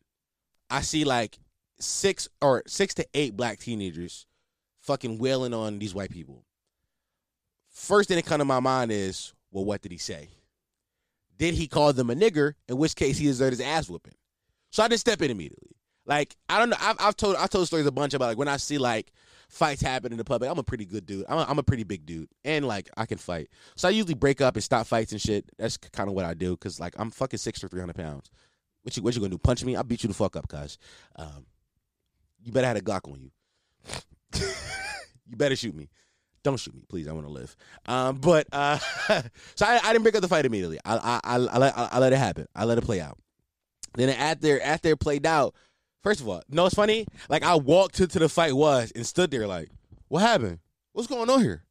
I 0.67 0.81
see 0.81 1.03
like 1.03 1.37
six 1.79 2.27
or 2.41 2.63
six 2.65 2.95
to 2.95 3.05
eight 3.13 3.37
black 3.37 3.59
teenagers 3.59 4.25
fucking 4.79 5.19
wailing 5.19 5.53
on 5.53 5.77
these 5.77 5.93
white 5.93 6.09
people. 6.09 6.45
First 7.69 8.07
thing 8.07 8.15
that 8.15 8.25
come 8.25 8.39
to 8.39 8.45
my 8.45 8.59
mind 8.59 8.91
is, 8.91 9.35
well, 9.51 9.65
what 9.65 9.83
did 9.83 9.91
he 9.91 9.99
say? 9.99 10.29
Did 11.37 11.53
he 11.53 11.67
call 11.67 11.93
them 11.93 12.09
a 12.09 12.15
nigger? 12.15 12.55
In 12.67 12.77
which 12.77 12.95
case 12.95 13.19
he 13.19 13.25
deserved 13.25 13.51
his 13.51 13.61
ass 13.61 13.87
whooping. 13.87 14.15
So 14.71 14.81
I 14.81 14.87
didn't 14.87 15.01
step 15.01 15.21
in 15.21 15.29
immediately. 15.29 15.75
Like 16.07 16.35
I 16.49 16.57
don't 16.57 16.71
know. 16.71 16.77
I've, 16.81 16.95
I've 16.99 17.15
told 17.15 17.35
I've 17.35 17.51
told 17.51 17.67
stories 17.67 17.85
a 17.85 17.91
bunch 17.91 18.15
about 18.15 18.29
like 18.29 18.39
when 18.39 18.47
I 18.47 18.57
see 18.57 18.79
like 18.79 19.11
fights 19.47 19.83
happen 19.83 20.11
in 20.11 20.17
the 20.17 20.25
public. 20.25 20.49
I'm 20.49 20.57
a 20.57 20.63
pretty 20.63 20.85
good 20.85 21.05
dude. 21.05 21.25
I'm 21.29 21.37
a, 21.37 21.45
I'm 21.47 21.59
a 21.59 21.63
pretty 21.63 21.83
big 21.83 22.07
dude, 22.07 22.29
and 22.43 22.65
like 22.65 22.89
I 22.97 23.05
can 23.05 23.19
fight. 23.19 23.49
So 23.75 23.87
I 23.87 23.91
usually 23.91 24.15
break 24.15 24.41
up 24.41 24.55
and 24.55 24.63
stop 24.63 24.87
fights 24.87 25.11
and 25.11 25.21
shit. 25.21 25.45
That's 25.59 25.77
kind 25.77 26.09
of 26.09 26.15
what 26.15 26.25
I 26.25 26.33
do 26.33 26.53
because 26.53 26.79
like 26.79 26.95
I'm 26.97 27.11
fucking 27.11 27.37
six 27.37 27.63
or 27.63 27.67
three 27.67 27.79
hundred 27.79 27.97
pounds. 27.97 28.31
What 28.83 28.97
you 28.97 29.03
what 29.03 29.13
you 29.15 29.21
gonna 29.21 29.31
do? 29.31 29.37
Punch 29.37 29.63
me? 29.63 29.75
I'll 29.75 29.83
beat 29.83 30.03
you 30.03 30.07
the 30.07 30.13
fuck 30.13 30.35
up, 30.35 30.47
cuz. 30.47 30.77
Um, 31.15 31.45
you 32.43 32.51
better 32.51 32.67
have 32.67 32.77
a 32.77 32.81
Glock 32.81 33.11
on 33.11 33.21
you. 33.21 33.31
you 35.29 35.37
better 35.37 35.55
shoot 35.55 35.75
me. 35.75 35.89
Don't 36.43 36.59
shoot 36.59 36.73
me, 36.73 36.81
please. 36.89 37.07
I 37.07 37.11
want 37.11 37.27
to 37.27 37.31
live. 37.31 37.55
Um, 37.85 38.17
but 38.17 38.47
uh, 38.51 38.77
so 39.55 39.65
I, 39.65 39.79
I 39.83 39.93
didn't 39.93 40.03
break 40.03 40.15
up 40.15 40.21
the 40.21 40.27
fight 40.27 40.45
immediately. 40.45 40.79
I 40.83 40.95
I, 40.95 41.19
I, 41.23 41.35
I, 41.35 41.57
let, 41.57 41.77
I 41.77 41.99
let 41.99 42.13
it 42.13 42.17
happen. 42.17 42.47
I 42.55 42.65
let 42.65 42.77
it 42.77 42.83
play 42.83 42.99
out. 42.99 43.17
Then 43.95 44.09
after 44.09 44.59
after 44.61 44.89
it 44.89 44.99
played 44.99 45.25
out, 45.25 45.53
first 46.01 46.21
of 46.21 46.27
all, 46.27 46.41
no, 46.49 46.65
it's 46.65 46.75
funny. 46.75 47.05
Like 47.29 47.43
I 47.43 47.55
walked 47.55 47.95
to, 47.95 48.07
to 48.07 48.19
the 48.19 48.29
fight 48.29 48.53
was 48.53 48.91
and 48.95 49.05
stood 49.05 49.29
there 49.31 49.47
like, 49.47 49.69
what 50.07 50.21
happened? 50.21 50.59
What's 50.93 51.07
going 51.07 51.29
on 51.29 51.41
here? 51.41 51.63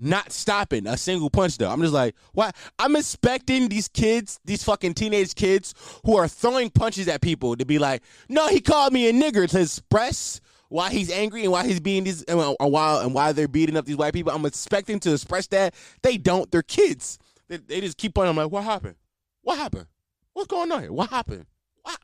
Not 0.00 0.30
stopping 0.32 0.86
a 0.86 0.96
single 0.96 1.28
punch 1.28 1.58
though. 1.58 1.70
I'm 1.70 1.80
just 1.80 1.92
like, 1.92 2.14
why? 2.32 2.52
I'm 2.78 2.94
expecting 2.94 3.68
these 3.68 3.88
kids, 3.88 4.38
these 4.44 4.62
fucking 4.62 4.94
teenage 4.94 5.34
kids 5.34 5.74
who 6.04 6.16
are 6.16 6.28
throwing 6.28 6.70
punches 6.70 7.08
at 7.08 7.20
people 7.20 7.56
to 7.56 7.66
be 7.66 7.78
like, 7.78 8.02
no, 8.28 8.46
he 8.48 8.60
called 8.60 8.92
me 8.92 9.08
a 9.08 9.12
nigger 9.12 9.48
to 9.48 9.60
express 9.60 10.40
why 10.68 10.90
he's 10.90 11.10
angry 11.10 11.42
and 11.42 11.50
why 11.50 11.66
he's 11.66 11.80
being 11.80 12.04
these 12.04 12.22
and 12.24 12.38
why 12.38 13.02
and 13.02 13.14
why 13.14 13.32
they're 13.32 13.48
beating 13.48 13.76
up 13.76 13.86
these 13.86 13.96
white 13.96 14.12
people. 14.12 14.32
I'm 14.32 14.46
expecting 14.46 15.00
to 15.00 15.14
express 15.14 15.46
that. 15.48 15.74
They 16.02 16.16
don't. 16.16 16.50
They're 16.50 16.62
kids. 16.62 17.18
They, 17.48 17.56
they 17.56 17.80
just 17.80 17.96
keep 17.96 18.16
on. 18.18 18.28
I'm 18.28 18.36
like, 18.36 18.50
what 18.50 18.64
happened? 18.64 18.96
What 19.42 19.58
happened? 19.58 19.86
What's 20.34 20.48
going 20.48 20.70
on 20.70 20.82
here? 20.82 20.92
What 20.92 21.10
happened? 21.10 21.46
What? 21.82 21.98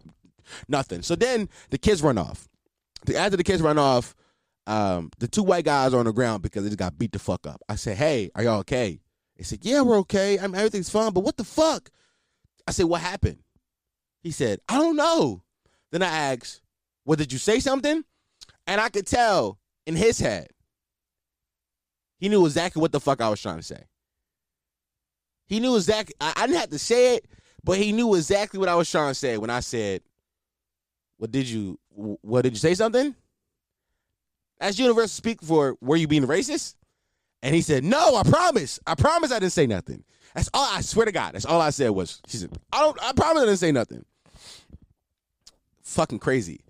Nothing. 0.66 1.02
So 1.02 1.14
then 1.14 1.48
the 1.70 1.78
kids 1.78 2.02
run 2.02 2.18
off. 2.18 2.48
After 3.16 3.37
the 3.37 3.44
kids 3.44 3.62
run 3.62 3.78
off, 3.78 4.14
um, 4.66 5.11
the 5.18 5.29
two 5.29 5.42
white 5.42 5.64
guys 5.64 5.92
are 5.92 5.98
on 5.98 6.07
the 6.07 6.12
ground 6.12 6.42
because 6.42 6.62
they 6.62 6.70
just 6.70 6.79
got 6.79 6.98
beat 6.98 7.12
the 7.12 7.18
fuck 7.18 7.46
up. 7.46 7.61
I 7.68 7.77
said, 7.77 7.96
hey, 7.96 8.31
are 8.35 8.42
y'all 8.42 8.61
okay? 8.61 9.00
They 9.37 9.44
said, 9.44 9.61
yeah, 9.62 9.83
we're 9.83 9.98
okay. 9.98 10.38
I 10.38 10.46
mean, 10.46 10.55
everything's 10.55 10.90
fine, 10.90 11.12
but 11.12 11.24
what 11.24 11.37
the 11.37 11.44
fuck? 11.44 11.90
I 12.66 12.70
said, 12.70 12.87
what 12.87 13.00
happened? 13.00 13.38
He 14.22 14.31
said, 14.31 14.61
I 14.68 14.79
don't 14.79 14.96
know. 14.96 15.42
Then 15.92 16.03
I 16.03 16.09
asked, 16.09 16.62
well, 17.05 17.16
did 17.16 17.33
you 17.33 17.38
say 17.38 17.61
something? 17.61 18.05
And 18.66 18.81
I 18.81 18.88
could 18.88 19.07
tell 19.07 19.59
in 19.87 19.96
his 19.96 20.18
head, 20.18 20.48
he 22.18 22.29
knew 22.29 22.46
exactly 22.46 22.81
what 22.81 22.92
the 22.92 23.00
fuck 23.00 23.20
I 23.20 23.29
was 23.29 23.42
trying 23.42 23.59
to 23.59 23.62
say. 23.62 23.85
He 25.46 25.61
knew 25.61 25.77
exactly, 25.77 26.14
I, 26.20 26.33
I 26.37 26.46
didn't 26.46 26.61
have 26.61 26.70
to 26.70 26.79
say 26.79 27.16
it, 27.16 27.27
but 27.62 27.77
he 27.77 27.92
knew 27.92 28.14
exactly 28.14 28.59
what 28.59 28.68
I 28.68 28.74
was 28.77 28.90
trying 28.90 29.11
to 29.11 29.14
say 29.14 29.37
when 29.37 29.50
I 29.50 29.61
said, 29.61 30.00
what 31.18 31.31
did 31.31 31.46
you, 31.46 31.79
what 31.90 32.42
did 32.42 32.55
you 32.55 32.59
say 32.59 32.74
something? 32.74 33.14
That's 34.64 34.79
universal 34.79 35.09
speak 35.09 35.42
for, 35.42 35.77
were 35.81 35.96
you 35.96 36.09
being 36.09 36.27
racist? 36.27 36.74
And 37.42 37.55
he 37.55 37.61
said, 37.61 37.85
no, 37.85 38.16
I 38.16 38.22
promise. 38.22 38.81
I 38.87 38.94
promise 38.94 39.31
I 39.31 39.38
didn't 39.38 39.53
say 39.53 39.66
nothing. 39.66 40.05
That's 40.35 40.48
all, 40.55 40.66
I 40.70 40.81
swear 40.81 41.07
to 41.07 41.12
God, 41.12 41.35
that's 41.35 41.44
all 41.44 41.61
I 41.61 41.70
said 41.70 41.90
was, 41.90 42.20
she 42.27 42.38
said, 42.38 42.50
I 42.72 42.81
don't, 42.81 42.98
I 43.03 43.12
promise 43.12 43.42
I 43.42 43.46
didn't 43.46 43.59
say 43.59 43.72
nothing. 43.72 44.05
Fucking 45.83 46.18
crazy. 46.18 46.61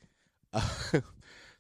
Uh, 0.53 0.69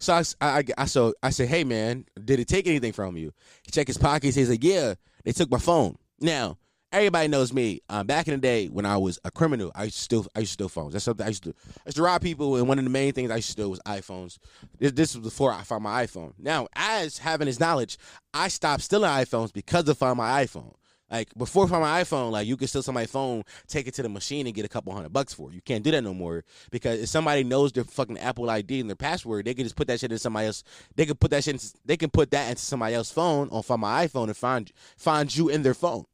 So 0.00 0.12
I, 0.12 0.22
I, 0.42 0.64
I, 0.76 0.84
so 0.84 1.14
I 1.22 1.30
said, 1.30 1.48
hey 1.48 1.64
man, 1.64 2.04
did 2.22 2.38
it 2.38 2.46
take 2.46 2.66
anything 2.66 2.92
from 2.92 3.16
you? 3.16 3.32
He 3.62 3.70
checked 3.70 3.88
his 3.88 3.96
pockets. 3.96 4.36
He's 4.36 4.50
like, 4.50 4.62
yeah, 4.62 4.94
they 5.24 5.32
took 5.32 5.50
my 5.50 5.58
phone. 5.58 5.96
Now 6.20 6.58
everybody 6.94 7.28
knows 7.28 7.52
me. 7.52 7.80
Um, 7.88 8.06
back 8.06 8.28
in 8.28 8.34
the 8.34 8.40
day 8.40 8.68
when 8.68 8.86
I 8.86 8.96
was 8.96 9.18
a 9.24 9.30
criminal, 9.30 9.72
I 9.74 9.84
used 9.84 9.96
to 9.96 10.02
steal. 10.02 10.26
I 10.34 10.40
used 10.40 10.52
to 10.52 10.54
steal 10.54 10.68
phones. 10.68 10.92
That's 10.92 11.04
something 11.04 11.24
I 11.24 11.28
used 11.28 11.42
to. 11.44 11.50
I 11.50 11.82
used 11.86 11.96
to 11.96 12.02
rob 12.02 12.22
people, 12.22 12.56
and 12.56 12.68
one 12.68 12.78
of 12.78 12.84
the 12.84 12.90
main 12.90 13.12
things 13.12 13.30
I 13.30 13.36
used 13.36 13.48
to 13.48 13.52
steal 13.52 13.70
was 13.70 13.80
iPhones. 13.80 14.38
This, 14.78 14.92
this 14.92 15.16
was 15.16 15.24
before 15.24 15.52
I 15.52 15.62
found 15.62 15.82
my 15.82 16.04
iPhone. 16.06 16.32
Now, 16.38 16.68
as 16.74 17.18
having 17.18 17.48
his 17.48 17.60
knowledge, 17.60 17.98
I 18.32 18.48
stopped 18.48 18.82
stealing 18.82 19.10
iPhones 19.10 19.52
because 19.52 19.88
of 19.88 19.98
finding 19.98 20.18
my 20.18 20.44
iPhone. 20.44 20.74
Like 21.10 21.28
before 21.36 21.68
from 21.68 21.82
my 21.82 22.02
iPhone, 22.02 22.32
like 22.32 22.46
you 22.46 22.56
could 22.56 22.68
steal 22.68 22.82
somebody's 22.82 23.10
phone, 23.10 23.44
take 23.68 23.86
it 23.86 23.94
to 23.94 24.02
the 24.02 24.08
machine, 24.08 24.46
and 24.46 24.54
get 24.54 24.64
a 24.64 24.68
couple 24.68 24.92
hundred 24.92 25.12
bucks 25.12 25.34
for 25.34 25.50
it. 25.50 25.54
You 25.54 25.60
can't 25.60 25.84
do 25.84 25.90
that 25.90 26.02
no 26.02 26.14
more 26.14 26.44
because 26.70 26.98
if 27.00 27.08
somebody 27.08 27.44
knows 27.44 27.72
their 27.72 27.84
fucking 27.84 28.18
Apple 28.18 28.48
ID 28.48 28.80
and 28.80 28.88
their 28.88 28.96
password, 28.96 29.44
they 29.44 29.54
can 29.54 29.64
just 29.64 29.76
put 29.76 29.86
that 29.88 30.00
shit 30.00 30.10
in 30.10 30.18
somebody 30.18 30.46
else. 30.46 30.64
They 30.96 31.06
can 31.06 31.14
put 31.14 31.30
that 31.30 31.44
shit. 31.44 31.54
In, 31.54 31.80
they 31.84 31.96
can 31.96 32.10
put 32.10 32.30
that 32.30 32.48
into 32.48 32.62
somebody 32.62 32.94
else's 32.94 33.12
phone 33.12 33.48
on 33.50 33.62
find 33.62 33.82
my 33.82 34.06
iPhone 34.06 34.24
and 34.24 34.36
find 34.36 34.72
find 34.96 35.36
you 35.36 35.50
in 35.50 35.62
their 35.62 35.74
phone. 35.74 36.06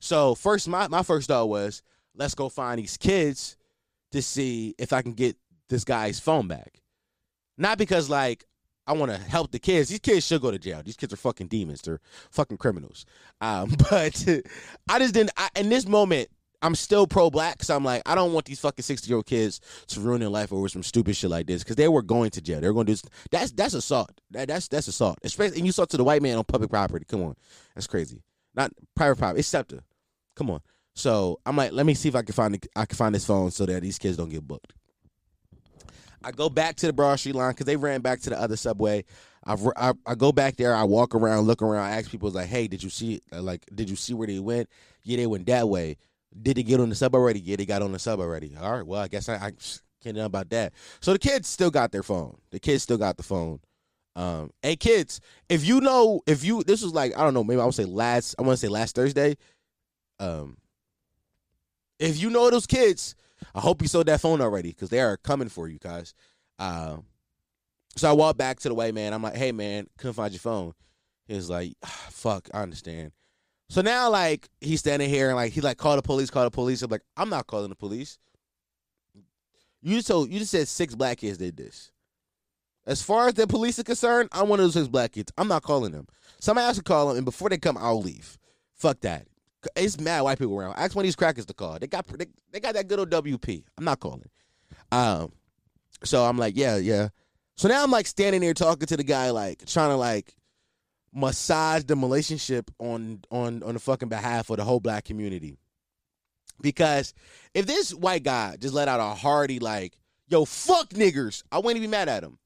So 0.00 0.34
first, 0.34 0.68
my 0.68 0.88
my 0.88 1.02
first 1.02 1.28
thought 1.28 1.48
was, 1.48 1.82
let's 2.14 2.34
go 2.34 2.48
find 2.48 2.78
these 2.78 2.96
kids 2.96 3.56
to 4.12 4.22
see 4.22 4.74
if 4.78 4.92
I 4.92 5.02
can 5.02 5.12
get 5.12 5.36
this 5.68 5.84
guy's 5.84 6.18
phone 6.18 6.48
back. 6.48 6.80
Not 7.56 7.78
because 7.78 8.10
like 8.10 8.44
I 8.86 8.92
want 8.92 9.12
to 9.12 9.18
help 9.18 9.52
the 9.52 9.58
kids. 9.58 9.90
These 9.90 10.00
kids 10.00 10.26
should 10.26 10.40
go 10.40 10.50
to 10.50 10.58
jail. 10.58 10.82
These 10.84 10.96
kids 10.96 11.12
are 11.12 11.16
fucking 11.16 11.48
demons. 11.48 11.82
They're 11.82 12.00
fucking 12.30 12.56
criminals. 12.56 13.06
Um, 13.40 13.70
but 13.90 14.26
I 14.88 14.98
just 14.98 15.14
didn't. 15.14 15.30
I, 15.36 15.48
in 15.54 15.68
this 15.68 15.86
moment, 15.86 16.28
I'm 16.62 16.74
still 16.74 17.06
pro 17.06 17.30
black 17.30 17.62
so 17.62 17.74
I'm 17.74 17.84
like, 17.84 18.02
I 18.04 18.14
don't 18.14 18.32
want 18.32 18.46
these 18.46 18.60
fucking 18.60 18.82
60 18.82 19.08
year 19.08 19.16
old 19.16 19.26
kids 19.26 19.60
to 19.88 20.00
ruin 20.00 20.20
their 20.20 20.28
life 20.28 20.52
over 20.52 20.68
some 20.68 20.82
stupid 20.82 21.16
shit 21.16 21.30
like 21.30 21.46
this 21.46 21.62
because 21.62 21.76
they 21.76 21.88
were 21.88 22.02
going 22.02 22.30
to 22.30 22.40
jail. 22.40 22.60
They're 22.60 22.72
going 22.72 22.86
to 22.86 22.94
do 22.94 23.08
that's 23.30 23.52
that's 23.52 23.74
assault. 23.74 24.10
That, 24.30 24.48
that's 24.48 24.68
that's 24.68 24.88
assault. 24.88 25.18
Especially 25.22 25.58
and 25.58 25.66
you 25.66 25.72
saw 25.72 25.84
to 25.84 25.96
the 25.96 26.04
white 26.04 26.22
man 26.22 26.36
on 26.36 26.44
public 26.44 26.70
property. 26.70 27.04
Come 27.08 27.22
on, 27.22 27.34
that's 27.74 27.86
crazy. 27.86 28.22
Not 28.54 28.72
private 28.94 29.18
property. 29.18 29.40
It's 29.40 29.48
SEPTA. 29.48 29.82
Come 30.40 30.52
on. 30.52 30.62
So 30.94 31.38
I'm 31.44 31.54
like, 31.54 31.72
let 31.72 31.84
me 31.84 31.92
see 31.92 32.08
if 32.08 32.16
I 32.16 32.22
can 32.22 32.32
find 32.32 32.54
the, 32.54 32.60
I 32.74 32.86
can 32.86 32.96
find 32.96 33.14
this 33.14 33.26
phone 33.26 33.50
so 33.50 33.66
that 33.66 33.82
these 33.82 33.98
kids 33.98 34.16
don't 34.16 34.30
get 34.30 34.48
booked. 34.48 34.72
I 36.24 36.30
go 36.30 36.48
back 36.48 36.76
to 36.76 36.86
the 36.86 36.94
Broad 36.94 37.16
Street 37.16 37.34
line 37.34 37.50
because 37.50 37.66
they 37.66 37.76
ran 37.76 38.00
back 38.00 38.20
to 38.22 38.30
the 38.30 38.40
other 38.40 38.56
subway. 38.56 39.04
I, 39.44 39.54
I, 39.76 39.92
I 40.06 40.14
go 40.14 40.32
back 40.32 40.56
there. 40.56 40.74
I 40.74 40.84
walk 40.84 41.14
around, 41.14 41.46
look 41.46 41.60
around. 41.60 41.84
I 41.84 41.90
ask 41.98 42.10
people 42.10 42.30
like, 42.30 42.48
"Hey, 42.48 42.68
did 42.68 42.82
you 42.82 42.88
see 42.88 43.20
like 43.30 43.66
did 43.74 43.90
you 43.90 43.96
see 43.96 44.14
where 44.14 44.26
they 44.26 44.38
went? 44.38 44.70
Yeah, 45.02 45.18
they 45.18 45.26
went 45.26 45.44
that 45.46 45.68
way. 45.68 45.98
Did 46.40 46.56
they 46.56 46.62
get 46.62 46.80
on 46.80 46.88
the 46.88 46.94
sub 46.94 47.14
already? 47.14 47.40
Yeah, 47.40 47.56
they 47.56 47.66
got 47.66 47.82
on 47.82 47.92
the 47.92 47.98
sub 47.98 48.18
already. 48.18 48.56
All 48.58 48.72
right. 48.72 48.86
Well, 48.86 49.02
I 49.02 49.08
guess 49.08 49.28
I, 49.28 49.34
I 49.34 49.52
can't 50.02 50.16
know 50.16 50.24
about 50.24 50.48
that. 50.50 50.72
So 51.00 51.12
the 51.12 51.18
kids 51.18 51.48
still 51.48 51.70
got 51.70 51.92
their 51.92 52.02
phone. 52.02 52.38
The 52.50 52.60
kids 52.60 52.82
still 52.82 52.98
got 52.98 53.18
the 53.18 53.22
phone. 53.22 53.60
Um, 54.16 54.52
hey 54.62 54.76
kids, 54.76 55.20
if 55.50 55.66
you 55.66 55.82
know, 55.82 56.22
if 56.26 56.44
you 56.44 56.62
this 56.62 56.82
was 56.82 56.94
like 56.94 57.14
I 57.14 57.24
don't 57.24 57.34
know, 57.34 57.44
maybe 57.44 57.60
I 57.60 57.66
would 57.66 57.74
say 57.74 57.84
last. 57.84 58.34
I 58.38 58.42
want 58.42 58.58
to 58.58 58.66
say 58.66 58.68
last 58.68 58.94
Thursday. 58.94 59.36
Um, 60.20 60.58
if 61.98 62.20
you 62.20 62.30
know 62.30 62.48
those 62.50 62.66
kids 62.66 63.16
I 63.54 63.60
hope 63.60 63.82
you 63.82 63.88
sold 63.88 64.06
that 64.06 64.20
phone 64.20 64.40
already 64.40 64.70
because 64.70 64.90
they 64.90 65.00
are 65.00 65.16
coming 65.16 65.48
for 65.48 65.68
you 65.68 65.78
guys. 65.78 66.14
Uh, 66.58 66.98
so 67.96 68.08
I 68.08 68.12
walk 68.12 68.36
back 68.36 68.60
to 68.60 68.68
the 68.68 68.74
white 68.74 68.94
man. 68.94 69.12
I'm 69.12 69.22
like, 69.22 69.36
hey 69.36 69.52
man, 69.52 69.86
couldn't 69.98 70.14
find 70.14 70.32
your 70.32 70.40
phone. 70.40 70.72
He's 71.26 71.50
like, 71.50 71.74
ah, 71.84 72.06
fuck, 72.10 72.48
I 72.52 72.62
understand. 72.62 73.12
So 73.68 73.82
now 73.82 74.10
like 74.10 74.48
he's 74.60 74.80
standing 74.80 75.08
here 75.08 75.28
and 75.28 75.36
like 75.36 75.52
he 75.52 75.60
like 75.60 75.78
call 75.78 75.96
the 75.96 76.02
police, 76.02 76.30
call 76.30 76.44
the 76.44 76.50
police. 76.50 76.82
I'm 76.82 76.90
like, 76.90 77.04
I'm 77.16 77.30
not 77.30 77.46
calling 77.46 77.70
the 77.70 77.76
police. 77.76 78.18
You 79.82 79.96
just 79.96 80.08
told 80.08 80.30
you 80.30 80.38
just 80.38 80.50
said 80.50 80.68
six 80.68 80.94
black 80.94 81.18
kids 81.18 81.38
did 81.38 81.56
this. 81.56 81.90
As 82.86 83.02
far 83.02 83.28
as 83.28 83.34
the 83.34 83.46
police 83.46 83.78
are 83.78 83.84
concerned, 83.84 84.28
I'm 84.32 84.48
one 84.48 84.58
of 84.58 84.64
those 84.64 84.74
six 84.74 84.88
black 84.88 85.12
kids. 85.12 85.32
I'm 85.38 85.48
not 85.48 85.62
calling 85.62 85.92
them. 85.92 86.06
Somebody 86.40 86.66
else 86.66 86.78
to 86.78 86.82
call 86.82 87.08
them, 87.08 87.18
and 87.18 87.24
before 87.24 87.48
they 87.48 87.58
come, 87.58 87.76
I'll 87.78 88.00
leave. 88.00 88.38
Fuck 88.74 89.00
that. 89.00 89.26
It's 89.76 90.00
mad 90.00 90.22
white 90.22 90.38
people 90.38 90.58
around. 90.58 90.74
Ask 90.76 90.94
one 90.94 91.04
of 91.04 91.06
these 91.06 91.16
crackers 91.16 91.46
to 91.46 91.54
call. 91.54 91.78
They 91.78 91.86
got 91.86 92.06
they, 92.06 92.26
they 92.52 92.60
got 92.60 92.74
that 92.74 92.88
good 92.88 92.98
old 92.98 93.10
WP. 93.10 93.64
I'm 93.76 93.84
not 93.84 94.00
calling. 94.00 94.28
Um, 94.92 95.32
so 96.04 96.24
I'm 96.24 96.38
like, 96.38 96.56
yeah, 96.56 96.76
yeah. 96.76 97.08
So 97.56 97.68
now 97.68 97.82
I'm 97.82 97.90
like 97.90 98.06
standing 98.06 98.40
there 98.40 98.54
talking 98.54 98.86
to 98.86 98.96
the 98.96 99.04
guy, 99.04 99.30
like 99.30 99.66
trying 99.66 99.90
to 99.90 99.96
like 99.96 100.34
massage 101.12 101.84
the 101.84 101.96
relationship 101.96 102.70
on 102.78 103.20
on 103.30 103.62
on 103.62 103.74
the 103.74 103.80
fucking 103.80 104.08
behalf 104.08 104.50
of 104.50 104.56
the 104.56 104.64
whole 104.64 104.80
black 104.80 105.04
community. 105.04 105.58
Because 106.62 107.14
if 107.54 107.66
this 107.66 107.94
white 107.94 108.22
guy 108.22 108.56
just 108.58 108.74
let 108.74 108.88
out 108.88 109.00
a 109.00 109.14
hearty 109.14 109.58
like, 109.58 109.98
yo, 110.28 110.44
fuck 110.44 110.90
niggers, 110.90 111.42
I 111.50 111.58
wouldn't 111.58 111.76
even 111.76 111.90
be 111.90 111.96
mad 111.96 112.08
at 112.08 112.22
him. 112.22 112.38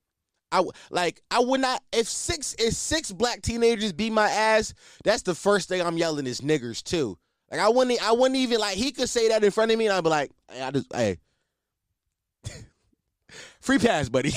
I 0.53 0.63
like 0.91 1.21
I 1.31 1.41
would 1.41 1.61
not 1.61 1.83
if 1.93 2.09
six 2.09 2.55
if 2.59 2.75
six 2.75 3.11
black 3.11 3.43
teenagers 3.43 3.93
beat 3.93 4.13
my 4.13 4.29
ass, 4.29 4.73
that's 5.03 5.23
the 5.23 5.35
first 5.35 5.69
thing 5.69 5.83
I'm 5.83 5.99
yelling 5.99 6.27
is 6.27 6.41
niggers 6.41 6.83
too. 6.83 7.19
Like 7.51 7.61
I 7.61 7.69
wouldn't 7.69 8.03
I 8.03 8.13
wouldn't 8.13 8.37
even 8.37 8.61
like 8.61 8.77
he 8.77 8.93
could 8.93 9.09
say 9.09 9.29
that 9.29 9.43
in 9.43 9.51
front 9.51 9.73
of 9.73 9.79
me 9.79 9.87
and 9.87 9.95
I'd 9.95 10.05
be 10.05 10.11
like, 10.11 10.31
hey, 10.51 10.63
I 10.63 10.71
just 10.71 10.87
hey. 10.93 11.19
free 13.61 13.79
pass, 13.79 14.09
buddy. 14.09 14.33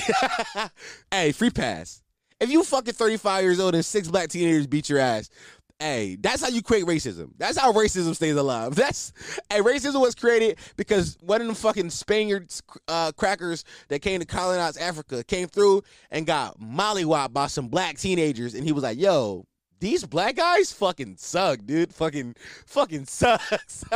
hey, 1.10 1.32
free 1.32 1.50
pass. 1.50 2.02
if 2.40 2.50
you 2.50 2.64
fucking 2.64 2.94
35 2.94 3.42
years 3.42 3.60
old 3.60 3.74
and 3.74 3.84
six 3.84 4.08
black 4.08 4.28
teenagers 4.28 4.66
beat 4.66 4.88
your 4.88 4.98
ass, 4.98 5.30
hey, 5.78 6.16
that's 6.20 6.42
how 6.42 6.48
you 6.48 6.62
create 6.62 6.84
racism. 6.84 7.30
That's 7.38 7.56
how 7.56 7.72
racism 7.72 8.14
stays 8.14 8.36
alive. 8.36 8.74
That's 8.78 9.12
hey, 9.50 9.60
racism 9.60 10.00
was 10.00 10.14
created 10.14 10.58
because 10.76 11.16
one 11.20 11.40
of 11.40 11.46
them 11.46 11.56
fucking 11.56 11.90
Spaniards 11.90 12.62
uh, 12.88 13.12
crackers 13.12 13.64
that 13.88 14.00
came 14.00 14.20
to 14.20 14.26
colonize 14.26 14.76
Africa 14.76 15.24
came 15.24 15.48
through 15.48 15.82
and 16.10 16.26
got 16.26 16.60
mollywopped 16.60 17.32
by 17.32 17.46
some 17.46 17.68
black 17.68 17.98
teenagers, 17.98 18.54
and 18.54 18.64
he 18.64 18.72
was 18.72 18.82
like, 18.82 18.98
"Yo, 18.98 19.46
these 19.80 20.04
black 20.04 20.36
guys 20.36 20.72
fucking 20.72 21.16
suck, 21.18 21.60
dude. 21.64 21.94
Fucking 21.94 22.34
fucking 22.66 23.06
sucks." 23.06 23.84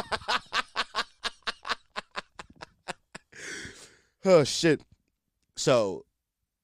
oh 4.24 4.44
shit. 4.44 4.80
So, 5.56 6.04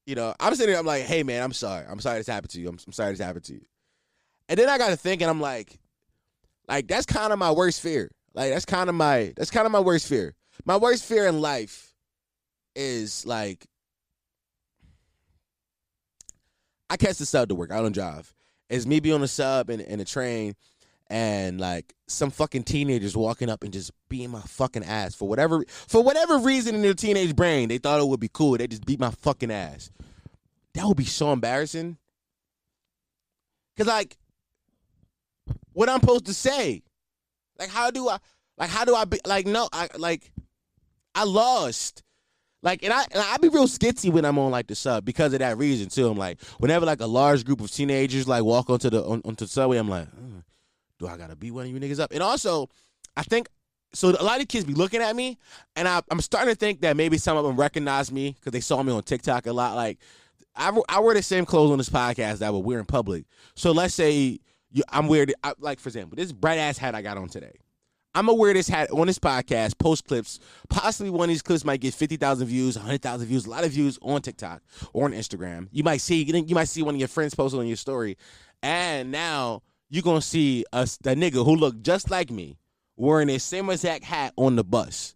you 0.06 0.14
know, 0.14 0.34
I'm 0.40 0.54
sitting 0.54 0.72
there, 0.72 0.80
I'm 0.80 0.86
like, 0.86 1.04
hey 1.04 1.22
man, 1.22 1.42
I'm 1.42 1.52
sorry. 1.52 1.84
I'm 1.88 2.00
sorry 2.00 2.18
this 2.18 2.26
happened 2.26 2.50
to 2.50 2.60
you. 2.60 2.68
I'm, 2.68 2.78
I'm 2.86 2.92
sorry 2.92 3.12
this 3.12 3.20
happened 3.20 3.44
to 3.44 3.54
you. 3.54 3.60
And 4.48 4.58
then 4.58 4.68
I 4.68 4.78
got 4.78 4.88
to 4.88 4.96
thinking, 4.96 5.28
I'm 5.28 5.40
like, 5.40 5.78
like 6.68 6.86
that's 6.86 7.06
kind 7.06 7.32
of 7.32 7.38
my 7.38 7.50
worst 7.50 7.80
fear. 7.80 8.10
Like 8.34 8.52
that's 8.52 8.64
kind 8.64 8.88
of 8.88 8.94
my 8.94 9.32
that's 9.36 9.50
kind 9.50 9.66
of 9.66 9.72
my 9.72 9.80
worst 9.80 10.06
fear. 10.06 10.34
My 10.64 10.76
worst 10.76 11.04
fear 11.04 11.26
in 11.26 11.40
life 11.40 11.94
is 12.76 13.26
like 13.26 13.66
I 16.90 16.96
catch 16.96 17.18
the 17.18 17.26
sub 17.26 17.48
to 17.48 17.54
work. 17.54 17.72
I 17.72 17.80
don't 17.80 17.92
drive. 17.92 18.34
It's 18.70 18.86
me 18.86 19.00
be 19.00 19.12
on 19.12 19.22
the 19.22 19.28
sub 19.28 19.70
and 19.70 19.80
in 19.80 20.00
a 20.00 20.04
train 20.04 20.54
and 21.10 21.58
like 21.58 21.94
some 22.06 22.30
fucking 22.30 22.64
teenagers 22.64 23.16
walking 23.16 23.48
up 23.48 23.64
and 23.64 23.72
just 23.72 23.90
beating 24.10 24.30
my 24.30 24.42
fucking 24.42 24.84
ass 24.84 25.14
for 25.14 25.26
whatever 25.26 25.64
for 25.68 26.02
whatever 26.02 26.38
reason 26.38 26.74
in 26.74 26.82
their 26.82 26.92
teenage 26.92 27.34
brain 27.34 27.70
they 27.70 27.78
thought 27.78 28.00
it 28.00 28.06
would 28.06 28.20
be 28.20 28.30
cool. 28.32 28.56
They 28.56 28.66
just 28.66 28.84
beat 28.84 29.00
my 29.00 29.10
fucking 29.10 29.50
ass. 29.50 29.90
That 30.74 30.86
would 30.86 30.96
be 30.96 31.04
so 31.04 31.32
embarrassing. 31.32 31.96
Cause 33.76 33.86
like 33.86 34.16
what 35.78 35.88
I'm 35.88 36.00
supposed 36.00 36.26
to 36.26 36.34
say. 36.34 36.82
Like 37.56 37.68
how 37.68 37.92
do 37.92 38.08
I 38.08 38.18
like 38.56 38.68
how 38.68 38.84
do 38.84 38.96
I 38.96 39.04
be 39.04 39.20
like 39.24 39.46
no 39.46 39.68
I 39.72 39.88
like 39.96 40.32
I 41.14 41.22
lost. 41.22 42.02
Like 42.64 42.82
and 42.82 42.92
I 42.92 43.04
and 43.12 43.22
I 43.22 43.36
be 43.36 43.48
real 43.48 43.68
skitsy 43.68 44.10
when 44.12 44.24
I'm 44.24 44.40
on 44.40 44.50
like 44.50 44.66
the 44.66 44.74
sub 44.74 45.04
because 45.04 45.32
of 45.34 45.38
that 45.38 45.56
reason 45.56 45.88
too. 45.88 46.08
I'm 46.08 46.18
like 46.18 46.42
whenever 46.58 46.84
like 46.84 47.00
a 47.00 47.06
large 47.06 47.44
group 47.44 47.60
of 47.60 47.70
teenagers 47.70 48.26
like 48.26 48.42
walk 48.42 48.68
onto 48.70 48.90
the 48.90 49.04
on, 49.04 49.22
onto 49.24 49.44
the 49.44 49.50
subway, 49.50 49.78
I'm 49.78 49.88
like, 49.88 50.08
do 50.98 51.06
I 51.06 51.16
gotta 51.16 51.36
beat 51.36 51.52
one 51.52 51.66
of 51.66 51.70
you 51.70 51.78
niggas 51.78 52.00
up? 52.00 52.10
And 52.10 52.24
also, 52.24 52.68
I 53.16 53.22
think 53.22 53.48
so. 53.92 54.08
A 54.18 54.24
lot 54.24 54.40
of 54.40 54.48
kids 54.48 54.64
be 54.64 54.74
looking 54.74 55.00
at 55.00 55.14
me, 55.14 55.38
and 55.76 55.86
I, 55.86 56.02
I'm 56.10 56.20
starting 56.20 56.52
to 56.52 56.58
think 56.58 56.80
that 56.80 56.96
maybe 56.96 57.18
some 57.18 57.36
of 57.36 57.44
them 57.44 57.54
recognize 57.54 58.10
me 58.10 58.32
because 58.32 58.50
they 58.50 58.60
saw 58.60 58.82
me 58.82 58.92
on 58.92 59.04
TikTok 59.04 59.46
a 59.46 59.52
lot. 59.52 59.76
Like 59.76 60.00
I, 60.56 60.76
I 60.88 60.98
wear 60.98 61.14
the 61.14 61.22
same 61.22 61.46
clothes 61.46 61.70
on 61.70 61.78
this 61.78 61.88
podcast 61.88 62.38
that 62.38 62.52
wear 62.52 62.80
in 62.80 62.84
public. 62.84 63.26
So 63.54 63.70
let's 63.70 63.94
say 63.94 64.40
you, 64.70 64.82
I'm 64.88 65.08
wearing, 65.08 65.28
like 65.58 65.80
for 65.80 65.88
example, 65.88 66.16
this 66.16 66.32
bright 66.32 66.58
ass 66.58 66.78
hat 66.78 66.94
I 66.94 67.02
got 67.02 67.16
on 67.16 67.28
today. 67.28 67.52
I'm 68.14 68.26
gonna 68.26 68.38
wear 68.38 68.52
this 68.54 68.68
hat 68.68 68.90
on 68.90 69.06
this 69.06 69.18
podcast, 69.18 69.78
post 69.78 70.04
clips. 70.04 70.40
Possibly 70.68 71.10
one 71.10 71.24
of 71.24 71.28
these 71.28 71.42
clips 71.42 71.64
might 71.64 71.80
get 71.80 71.94
fifty 71.94 72.16
thousand 72.16 72.48
views, 72.48 72.74
hundred 72.74 73.02
thousand 73.02 73.28
views, 73.28 73.46
a 73.46 73.50
lot 73.50 73.64
of 73.64 73.70
views 73.70 73.98
on 74.02 74.22
TikTok 74.22 74.62
or 74.92 75.04
on 75.04 75.12
Instagram. 75.12 75.68
You 75.70 75.84
might 75.84 76.00
see, 76.00 76.22
you 76.22 76.54
might 76.54 76.68
see 76.68 76.82
one 76.82 76.94
of 76.94 76.98
your 76.98 77.08
friends 77.08 77.34
posted 77.34 77.60
on 77.60 77.66
your 77.66 77.76
story, 77.76 78.16
and 78.62 79.12
now 79.12 79.62
you're 79.88 80.02
gonna 80.02 80.22
see 80.22 80.64
a, 80.72 80.80
a 80.80 81.14
nigga 81.14 81.44
who 81.44 81.54
look 81.54 81.80
just 81.82 82.10
like 82.10 82.30
me 82.30 82.58
wearing 82.96 83.28
the 83.28 83.38
same 83.38 83.70
exact 83.70 84.04
hat 84.04 84.32
on 84.36 84.56
the 84.56 84.64
bus. 84.64 85.14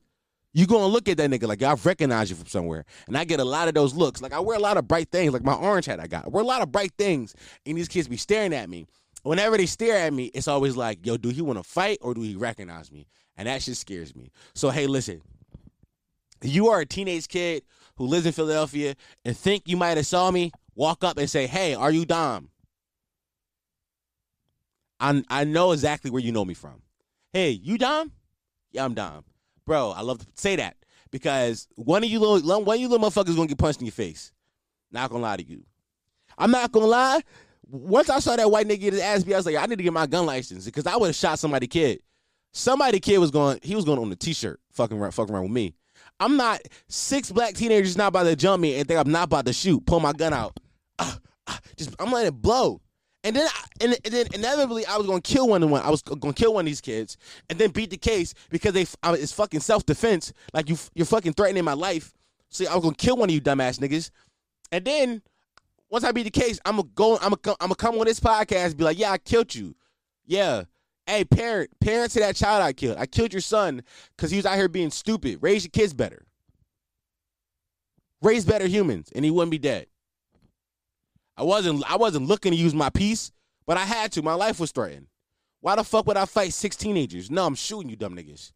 You're 0.53 0.67
gonna 0.67 0.87
look 0.87 1.09
at 1.09 1.17
that 1.17 1.31
nigga 1.31 1.49
like 1.49 1.62
I 1.62 1.73
recognize 1.73 2.29
you 2.31 2.37
from 2.37 2.47
somewhere. 2.47 2.85
And 3.07 3.17
I 3.17 3.25
get 3.25 3.41
a 3.41 3.45
lot 3.45 3.69
of 3.69 3.75
those 3.75 3.95
looks. 3.95 4.21
Like 4.21 4.35
I 4.35 4.41
wear 4.41 4.57
a 4.57 4.61
lot 4.61 4.77
of 4.77 4.87
bright 4.87 5.11
things, 5.11 5.33
like 5.33 5.43
my 5.43 5.55
orange 5.55 5.87
hat 5.87 5.99
I 5.99 6.07
got. 6.07 6.27
I 6.27 6.29
wear 6.29 6.45
a 6.45 6.47
lot 6.47 6.62
of 6.62 6.71
bright 6.71 6.93
things, 6.99 7.35
and 7.65 7.77
these 7.77 7.88
kids 7.88 8.07
be 8.07 8.19
staring 8.19 8.53
at 8.53 8.69
me 8.69 8.87
whenever 9.22 9.56
they 9.56 9.66
stare 9.66 9.96
at 9.98 10.12
me, 10.12 10.26
it's 10.35 10.48
always 10.48 10.76
like, 10.76 11.04
yo, 11.04 11.16
do 11.16 11.30
he 11.30 11.42
want 11.42 11.58
to 11.58 11.62
fight 11.62 11.98
or 12.00 12.14
do 12.14 12.22
he 12.22 12.37
recognize 12.37 12.90
me? 12.90 13.06
And 13.37 13.48
that 13.48 13.62
shit 13.62 13.76
scares 13.76 14.14
me. 14.14 14.30
So, 14.54 14.70
hey, 14.70 14.87
listen, 14.87 15.22
you 16.42 16.68
are 16.68 16.80
a 16.80 16.87
teenage 16.87 17.28
kid 17.28 17.62
who 17.96 18.06
lives 18.06 18.26
in 18.26 18.32
Philadelphia 18.32 18.94
and 19.24 19.37
think 19.37 19.64
you 19.66 19.76
might 19.76 19.96
have 19.96 20.06
saw 20.06 20.30
me, 20.30 20.52
walk 20.74 21.04
up 21.04 21.18
and 21.18 21.28
say, 21.28 21.46
hey, 21.46 21.74
are 21.74 21.90
you 21.90 22.04
Dom? 22.04 22.50
I, 25.00 25.22
I 25.28 25.44
know 25.44 25.72
exactly 25.72 26.11
where 26.11 26.22
you 26.22 26.32
know 26.32 26.44
me 26.44 26.54
from. 26.54 26.82
Hey, 27.32 27.50
you 27.50 27.78
Dom? 27.78 28.12
Yeah, 28.70 28.85
I'm 28.85 28.94
Dom. 28.94 29.24
Bro, 29.66 29.90
I 29.96 30.02
love 30.02 30.18
to 30.18 30.26
say 30.35 30.56
that 30.56 30.76
because 31.11 31.68
one 31.76 32.02
of 32.02 32.11
you 32.11 32.18
little 32.18 32.64
one 32.64 32.76
of 32.76 32.80
you 32.80 32.88
little 32.88 33.08
motherfuckers 33.08 33.37
gonna 33.37 33.46
get 33.46 33.58
punched 33.58 33.80
in 33.80 33.87
your 33.87 33.92
face. 33.92 34.32
Not 34.90 35.11
gonna 35.11 35.22
lie 35.22 35.37
to 35.37 35.44
you. 35.44 35.64
I'm 36.37 36.50
not 36.50 36.72
gonna 36.72 36.87
lie 36.87 37.22
once 37.68 38.11
I 38.11 38.18
saw 38.18 38.37
that 38.37 38.51
white 38.51 38.66
nigga 38.66 38.81
get 38.81 38.92
his 38.92 39.03
ass 39.03 39.25
beat, 39.25 39.35
I 39.35 39.38
was 39.38 39.46
like, 39.46 39.57
I 39.57 39.66
need 39.66 39.77
to 39.77 39.85
get 39.85 39.92
my 39.92 40.07
gun 40.07 40.27
license 40.27 40.64
because 40.64 40.87
I 40.87 40.96
would 40.96 41.07
have 41.09 41.16
shot 41.16 41.38
somebody 41.38 41.66
kid. 41.66 42.01
Somebody 42.53 43.01
kid 43.01 43.18
was 43.18 43.31
going, 43.31 43.59
he 43.62 43.75
was 43.75 43.85
going 43.85 43.98
on 43.98 44.11
the 44.11 44.16
t-shirt, 44.16 44.61
fucking 44.72 44.98
around, 44.98 45.12
fucking 45.12 45.35
around 45.35 45.44
with 45.44 45.53
me. 45.53 45.75
I'm 46.20 46.37
not 46.37 46.61
six 46.88 47.33
black 47.33 47.55
teenagers 47.55 47.96
not 47.96 48.09
about 48.09 48.25
to 48.25 48.37
jump 48.37 48.61
me 48.61 48.79
and 48.79 48.87
think 48.87 49.01
I'm 49.01 49.11
not 49.11 49.25
about 49.25 49.46
to 49.46 49.53
shoot, 49.53 49.85
pull 49.87 50.01
my 50.01 50.12
gun 50.12 50.33
out. 50.33 50.59
Uh, 50.98 51.16
uh, 51.46 51.57
just 51.77 51.94
I'm 51.98 52.12
letting 52.12 52.29
it 52.29 52.42
blow. 52.42 52.81
And 53.25 53.37
then, 53.37 53.46
I, 53.46 53.64
and, 53.85 53.98
and, 54.05 54.14
then 54.14 54.27
inevitably, 54.35 54.85
I 54.85 54.96
was 54.96 55.07
gonna 55.07 55.20
kill 55.20 55.48
one 55.48 55.62
of 55.62 55.70
one. 55.70 55.83
I 55.83 55.90
was 55.90 56.03
gonna 56.03 56.33
kill 56.33 56.55
one 56.55 56.64
of 56.64 56.66
these 56.66 56.81
kids, 56.81 57.16
and 57.48 57.59
then 57.59 57.70
beat 57.70 57.90
the 57.90 57.96
case 57.96 58.35
because 58.51 58.72
they 58.72 58.87
it's 59.12 59.33
fucking 59.33 59.61
self 59.61 59.87
defense. 59.87 60.33
Like 60.53 60.68
you, 60.68 60.77
you're 60.94 61.07
fucking 61.07 61.35
threatening 61.35 61.64
my 61.64 61.75
life. 61.75 62.12
So 62.51 62.64
I 62.68 62.75
was 62.75 62.83
gonna 62.83 62.96
kill 62.96 63.16
one 63.16 63.29
of 63.29 63.35
you 63.35 63.40
dumbass 63.40 63.79
niggas, 63.79 64.11
and 64.72 64.85
then 64.85 65.22
once 65.92 66.05
I 66.05 66.11
be 66.11 66.22
the 66.22 66.31
case, 66.31 66.59
I'm 66.64 66.76
gonna 66.76 66.88
go. 66.94 67.18
I'm 67.20 67.35
gonna 67.35 67.57
I'm 67.61 67.68
gonna 67.68 67.74
come 67.74 67.98
on 67.98 68.07
this 68.07 68.18
podcast 68.18 68.64
and 68.64 68.76
be 68.78 68.85
like, 68.85 68.98
yeah, 68.98 69.12
I 69.12 69.18
killed 69.18 69.55
you. 69.55 69.76
Yeah. 70.24 70.64
Hey, 71.07 71.22
parent, 71.24 71.68
parents 71.81 72.14
to 72.14 72.20
that 72.20 72.35
child 72.35 72.62
I 72.62 72.72
killed. 72.72 72.96
I 72.96 73.05
killed 73.05 73.35
your 73.35 73.42
son 73.42 73.83
because 74.16 74.31
he 74.31 74.38
was 74.38 74.46
out 74.46 74.57
here 74.57 74.68
being 74.68 74.90
stupid. 74.90 75.40
Raise 75.42 75.64
your 75.64 75.70
kids 75.70 75.92
better. 75.92 76.24
Raise 78.22 78.46
better 78.46 78.66
humans, 78.66 79.11
and 79.14 79.22
he 79.22 79.31
wouldn't 79.31 79.50
be 79.50 79.59
dead. 79.59 79.87
I 81.37 81.42
wasn't 81.42 81.85
I 81.90 81.96
wasn't 81.96 82.26
looking 82.26 82.52
to 82.52 82.59
use 82.59 82.74
my 82.74 82.88
piece, 82.88 83.31
but 83.66 83.76
I 83.76 83.85
had 83.85 84.12
to. 84.12 84.22
My 84.22 84.35
life 84.35 84.59
was 84.59 84.72
threatened. 84.72 85.09
Why 85.61 85.76
the 85.76 85.85
fuck 85.85 86.07
would 86.07 86.16
I 86.16 86.24
fight 86.24 86.55
six 86.55 86.74
teenagers? 86.74 87.31
No, 87.31 87.44
I'm 87.44 87.55
shooting 87.55 87.90
you, 87.90 87.96
dumb 87.96 88.16
niggas. 88.16 88.52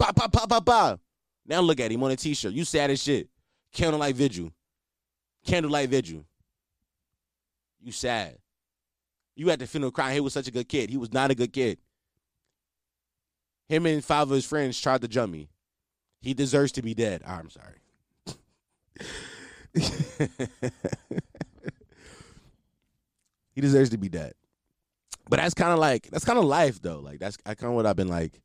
Ba 0.00 0.12
ba 0.12 0.28
ba 0.28 0.48
ba 0.48 0.60
ba. 0.60 1.00
Now 1.46 1.60
look 1.60 1.78
at 1.78 1.92
him 1.92 2.02
on 2.02 2.10
a 2.10 2.16
t-shirt. 2.16 2.52
You 2.52 2.64
sad 2.64 2.90
as 2.90 3.00
shit. 3.00 3.28
Candlelight 3.72 4.16
vigil. 4.16 4.50
Candlelight 5.44 5.90
vigil. 5.90 6.24
You 7.80 7.92
sad. 7.92 8.38
You 9.36 9.48
had 9.48 9.58
the 9.58 9.66
funeral 9.66 9.92
crying. 9.92 10.14
He 10.14 10.20
was 10.20 10.32
such 10.32 10.48
a 10.48 10.50
good 10.50 10.68
kid. 10.68 10.90
He 10.90 10.96
was 10.96 11.12
not 11.12 11.30
a 11.30 11.34
good 11.34 11.52
kid. 11.52 11.78
Him 13.68 13.86
and 13.86 14.04
five 14.04 14.28
of 14.28 14.34
his 14.34 14.46
friends 14.46 14.80
tried 14.80 15.02
to 15.02 15.08
jump 15.08 15.32
me. 15.32 15.48
He 16.20 16.34
deserves 16.34 16.72
to 16.72 16.82
be 16.82 16.94
dead. 16.94 17.22
Oh, 17.26 17.32
I'm 17.32 17.50
sorry. 17.50 17.74
he 23.54 23.60
deserves 23.60 23.90
to 23.90 23.98
be 23.98 24.08
dead. 24.08 24.32
But 25.28 25.40
that's 25.40 25.54
kind 25.54 25.72
of 25.72 25.78
like 25.78 26.08
that's 26.10 26.24
kind 26.24 26.38
of 26.38 26.44
life 26.44 26.80
though. 26.80 27.00
Like 27.00 27.18
that's 27.18 27.36
kind 27.36 27.56
of 27.62 27.72
what 27.72 27.86
I've 27.86 27.96
been 27.96 28.08
like. 28.08 28.40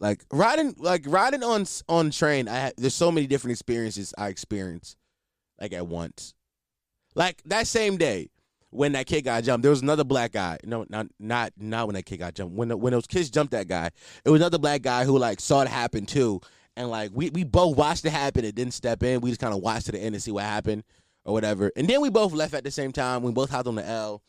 Like 0.00 0.24
riding, 0.32 0.74
like 0.78 1.04
riding 1.06 1.42
on 1.42 1.64
on 1.88 2.10
train. 2.10 2.48
I 2.48 2.54
have, 2.56 2.74
there's 2.76 2.94
so 2.94 3.10
many 3.10 3.26
different 3.26 3.52
experiences 3.52 4.14
I 4.16 4.28
experience 4.28 4.96
like 5.60 5.72
at 5.72 5.86
once. 5.86 6.34
Like 7.14 7.42
that 7.46 7.66
same 7.66 7.96
day 7.96 8.30
when 8.70 8.92
that 8.92 9.06
kid 9.06 9.22
got 9.22 9.44
jumped, 9.44 9.62
there 9.62 9.70
was 9.70 9.82
another 9.82 10.04
black 10.04 10.32
guy. 10.32 10.58
No, 10.64 10.84
not 10.88 11.06
not 11.18 11.52
not 11.56 11.86
when 11.86 11.94
that 11.94 12.06
kid 12.06 12.18
got 12.18 12.34
jumped. 12.34 12.54
When 12.54 12.68
the, 12.68 12.76
when 12.76 12.92
those 12.92 13.06
kids 13.06 13.30
jumped 13.30 13.52
that 13.52 13.66
guy, 13.68 13.90
it 14.24 14.30
was 14.30 14.40
another 14.40 14.58
black 14.58 14.82
guy 14.82 15.04
who 15.04 15.18
like 15.18 15.40
saw 15.40 15.62
it 15.62 15.68
happen 15.68 16.06
too. 16.06 16.40
And 16.76 16.90
like 16.90 17.10
we 17.12 17.30
we 17.30 17.44
both 17.44 17.76
watched 17.76 18.04
it 18.04 18.10
happen 18.10 18.44
and 18.44 18.54
didn't 18.54 18.74
step 18.74 19.02
in. 19.02 19.20
We 19.20 19.30
just 19.30 19.40
kind 19.40 19.54
of 19.54 19.60
watched 19.60 19.86
to 19.86 19.92
the 19.92 19.98
end 19.98 20.14
to 20.14 20.20
see 20.20 20.30
what 20.30 20.44
happened 20.44 20.84
or 21.24 21.32
whatever. 21.32 21.72
And 21.76 21.88
then 21.88 22.00
we 22.00 22.10
both 22.10 22.32
left 22.32 22.54
at 22.54 22.64
the 22.64 22.70
same 22.70 22.92
time. 22.92 23.22
We 23.22 23.32
both 23.32 23.50
hopped 23.50 23.68
on 23.68 23.74
the 23.74 23.86
L. 23.86 24.22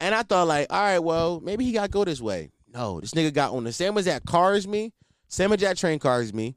And 0.00 0.14
I 0.14 0.22
thought 0.22 0.46
like, 0.46 0.68
all 0.70 0.80
right, 0.80 1.00
well, 1.00 1.40
maybe 1.40 1.64
he 1.64 1.72
got 1.72 1.90
go 1.90 2.04
this 2.04 2.20
way. 2.20 2.50
No, 2.72 3.00
this 3.00 3.12
nigga 3.12 3.32
got 3.32 3.52
on 3.52 3.64
the 3.64 3.72
same 3.72 3.98
as 3.98 4.04
that 4.04 4.24
car 4.26 4.54
as 4.54 4.68
me, 4.68 4.92
same 5.26 5.52
as 5.52 5.60
that 5.60 5.76
train 5.76 5.98
car 5.98 6.20
as 6.20 6.32
me 6.32 6.56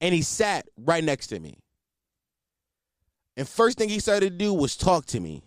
and 0.00 0.14
he 0.14 0.22
sat 0.22 0.68
right 0.76 1.04
next 1.04 1.28
to 1.28 1.40
me. 1.40 1.58
And 3.36 3.48
first 3.48 3.78
thing 3.78 3.88
he 3.88 4.00
started 4.00 4.30
to 4.30 4.36
do 4.36 4.52
was 4.52 4.76
talk 4.76 5.06
to 5.06 5.20
me. 5.20 5.42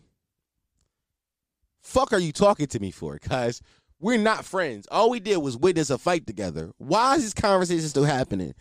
Fuck 1.81 2.13
are 2.13 2.19
you 2.19 2.31
talking 2.31 2.67
to 2.67 2.79
me 2.79 2.91
for? 2.91 3.17
Cause 3.19 3.61
we're 3.99 4.17
not 4.17 4.45
friends. 4.45 4.87
All 4.91 5.09
we 5.09 5.19
did 5.19 5.37
was 5.37 5.57
witness 5.57 5.89
a 5.89 5.97
fight 5.97 6.27
together. 6.27 6.71
Why 6.77 7.15
is 7.15 7.23
this 7.23 7.33
conversation 7.33 7.87
still 7.87 8.03
happening? 8.03 8.53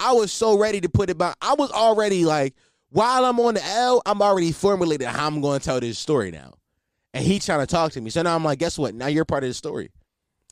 I 0.00 0.12
was 0.12 0.32
so 0.32 0.58
ready 0.58 0.80
to 0.80 0.88
put 0.88 1.10
it 1.10 1.18
back. 1.18 1.36
I 1.40 1.54
was 1.54 1.70
already 1.70 2.24
like, 2.24 2.54
while 2.90 3.24
I'm 3.24 3.38
on 3.40 3.54
the 3.54 3.64
L, 3.64 4.02
I'm 4.06 4.22
already 4.22 4.52
formulated 4.52 5.06
how 5.06 5.26
I'm 5.26 5.40
going 5.40 5.60
to 5.60 5.64
tell 5.64 5.80
this 5.80 5.98
story 5.98 6.30
now. 6.30 6.54
And 7.14 7.24
he 7.24 7.38
trying 7.38 7.60
to 7.60 7.66
talk 7.66 7.92
to 7.92 8.00
me. 8.00 8.10
So 8.10 8.22
now 8.22 8.34
I'm 8.34 8.44
like, 8.44 8.58
guess 8.58 8.78
what? 8.78 8.94
Now 8.94 9.06
you're 9.06 9.24
part 9.24 9.44
of 9.44 9.50
the 9.50 9.54
story. 9.54 9.90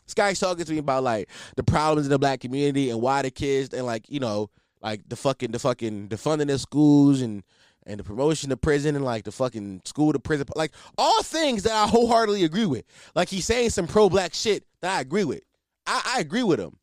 This 0.04 0.14
guy's 0.14 0.38
talking 0.38 0.64
to 0.64 0.72
me 0.72 0.78
about 0.78 1.02
like 1.02 1.28
the 1.56 1.64
problems 1.64 2.06
in 2.06 2.10
the 2.10 2.18
black 2.18 2.40
community 2.40 2.90
and 2.90 3.00
why 3.00 3.22
the 3.22 3.30
kids 3.30 3.74
and 3.74 3.86
like, 3.86 4.08
you 4.08 4.20
know, 4.20 4.50
like 4.86 5.08
the 5.08 5.16
fucking 5.16 5.50
the 5.50 5.58
fucking 5.58 6.08
defunding 6.08 6.52
of 6.52 6.60
schools 6.60 7.20
and 7.20 7.42
and 7.86 7.98
the 7.98 8.04
promotion 8.04 8.50
to 8.50 8.56
prison 8.56 8.94
and 8.94 9.04
like 9.04 9.24
the 9.24 9.32
fucking 9.32 9.82
school 9.84 10.12
to 10.12 10.20
prison, 10.20 10.46
like 10.54 10.70
all 10.96 11.24
things 11.24 11.64
that 11.64 11.72
I 11.72 11.88
wholeheartedly 11.88 12.44
agree 12.44 12.66
with. 12.66 12.84
Like 13.16 13.28
he's 13.28 13.46
saying 13.46 13.70
some 13.70 13.88
pro 13.88 14.08
black 14.08 14.32
shit 14.32 14.64
that 14.82 14.96
I 14.96 15.00
agree 15.00 15.24
with. 15.24 15.42
I, 15.86 16.14
I 16.16 16.20
agree 16.20 16.44
with 16.44 16.60
him. 16.60 16.76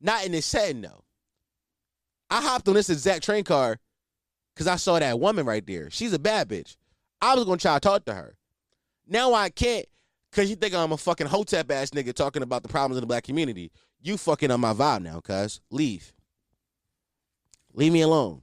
Not 0.00 0.24
in 0.24 0.32
this 0.32 0.46
setting 0.46 0.80
though. 0.80 1.04
I 2.30 2.40
hopped 2.40 2.66
on 2.66 2.74
this 2.74 2.88
exact 2.88 3.24
train 3.24 3.44
car 3.44 3.78
because 4.54 4.66
I 4.66 4.76
saw 4.76 4.98
that 4.98 5.20
woman 5.20 5.44
right 5.44 5.66
there. 5.66 5.90
She's 5.90 6.14
a 6.14 6.18
bad 6.18 6.48
bitch. 6.48 6.76
I 7.20 7.34
was 7.34 7.44
gonna 7.44 7.58
try 7.58 7.74
to 7.74 7.80
talk 7.80 8.06
to 8.06 8.14
her. 8.14 8.36
Now 9.06 9.34
I 9.34 9.50
can't 9.50 9.86
because 10.30 10.48
you 10.48 10.56
think 10.56 10.74
I'm 10.74 10.92
a 10.92 10.96
fucking 10.96 11.26
hotep 11.26 11.70
ass 11.70 11.90
nigga 11.90 12.14
talking 12.14 12.42
about 12.42 12.62
the 12.62 12.70
problems 12.70 12.96
in 12.96 13.02
the 13.02 13.06
black 13.06 13.24
community. 13.24 13.70
You 14.00 14.16
fucking 14.16 14.50
on 14.50 14.60
my 14.60 14.72
vibe 14.72 15.02
now, 15.02 15.20
cuz. 15.20 15.60
Leave. 15.70 16.14
Leave 17.74 17.92
me 17.92 18.02
alone. 18.02 18.40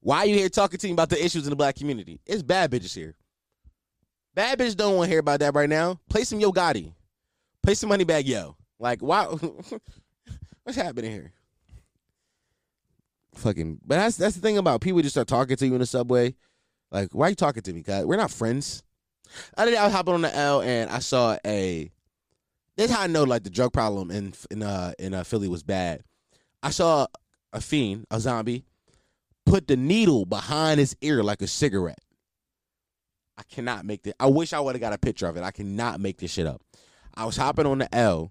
Why 0.00 0.18
are 0.18 0.26
you 0.26 0.34
here 0.34 0.48
talking 0.48 0.78
to 0.78 0.86
me 0.86 0.92
about 0.92 1.10
the 1.10 1.22
issues 1.22 1.44
in 1.44 1.50
the 1.50 1.56
black 1.56 1.76
community? 1.76 2.20
It's 2.26 2.42
bad 2.42 2.70
bitches 2.70 2.94
here. 2.94 3.14
Bad 4.34 4.58
bitches 4.58 4.76
don't 4.76 4.96
want 4.96 5.08
to 5.08 5.10
hear 5.10 5.20
about 5.20 5.40
that 5.40 5.54
right 5.54 5.68
now. 5.68 6.00
Play 6.08 6.24
some 6.24 6.40
Yo 6.40 6.50
Gotti. 6.50 6.92
Play 7.62 7.74
some 7.74 7.90
Moneybagg 7.90 8.26
Yo. 8.26 8.56
Like, 8.78 9.00
why? 9.00 9.24
What's 10.62 10.78
happening 10.78 11.10
here? 11.10 11.32
Fucking, 13.34 13.80
but 13.84 13.96
that's 13.96 14.16
that's 14.16 14.34
the 14.34 14.40
thing 14.40 14.58
about 14.58 14.80
people 14.80 15.00
just 15.00 15.14
start 15.14 15.28
talking 15.28 15.56
to 15.56 15.66
you 15.66 15.74
in 15.74 15.80
the 15.80 15.86
subway. 15.86 16.34
Like, 16.90 17.14
why 17.14 17.26
are 17.26 17.30
you 17.30 17.36
talking 17.36 17.62
to 17.62 17.72
me? 17.72 17.82
Cause 17.82 18.04
we're 18.04 18.16
not 18.16 18.30
friends. 18.30 18.82
Other 19.56 19.72
day 19.72 19.76
I 19.76 19.84
was 19.84 19.92
hopping 19.92 20.14
on 20.14 20.22
the 20.22 20.34
L 20.34 20.62
and 20.62 20.90
I 20.90 21.00
saw 21.00 21.36
a. 21.46 21.90
This 22.76 22.90
how 22.90 23.02
I 23.02 23.06
know 23.08 23.24
like 23.24 23.42
the 23.44 23.50
drug 23.50 23.72
problem 23.72 24.10
in 24.10 24.32
in 24.50 24.62
uh 24.62 24.92
in 24.98 25.14
uh, 25.14 25.24
Philly 25.24 25.48
was 25.48 25.62
bad. 25.62 26.02
I 26.62 26.70
saw 26.70 27.06
a 27.52 27.60
fiend, 27.60 28.06
a 28.10 28.20
zombie, 28.20 28.64
put 29.46 29.68
the 29.68 29.76
needle 29.76 30.24
behind 30.24 30.80
his 30.80 30.96
ear 31.00 31.22
like 31.22 31.42
a 31.42 31.46
cigarette. 31.46 32.00
I 33.36 33.42
cannot 33.44 33.84
make 33.84 34.02
this. 34.02 34.14
I 34.18 34.26
wish 34.26 34.52
I 34.52 34.60
would 34.60 34.74
have 34.74 34.80
got 34.80 34.92
a 34.92 34.98
picture 34.98 35.26
of 35.26 35.36
it. 35.36 35.42
I 35.42 35.52
cannot 35.52 36.00
make 36.00 36.18
this 36.18 36.32
shit 36.32 36.46
up. 36.46 36.60
I 37.14 37.24
was 37.24 37.36
hopping 37.36 37.66
on 37.66 37.78
the 37.78 37.94
L 37.94 38.30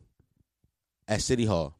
at 1.08 1.22
City 1.22 1.46
Hall. 1.46 1.76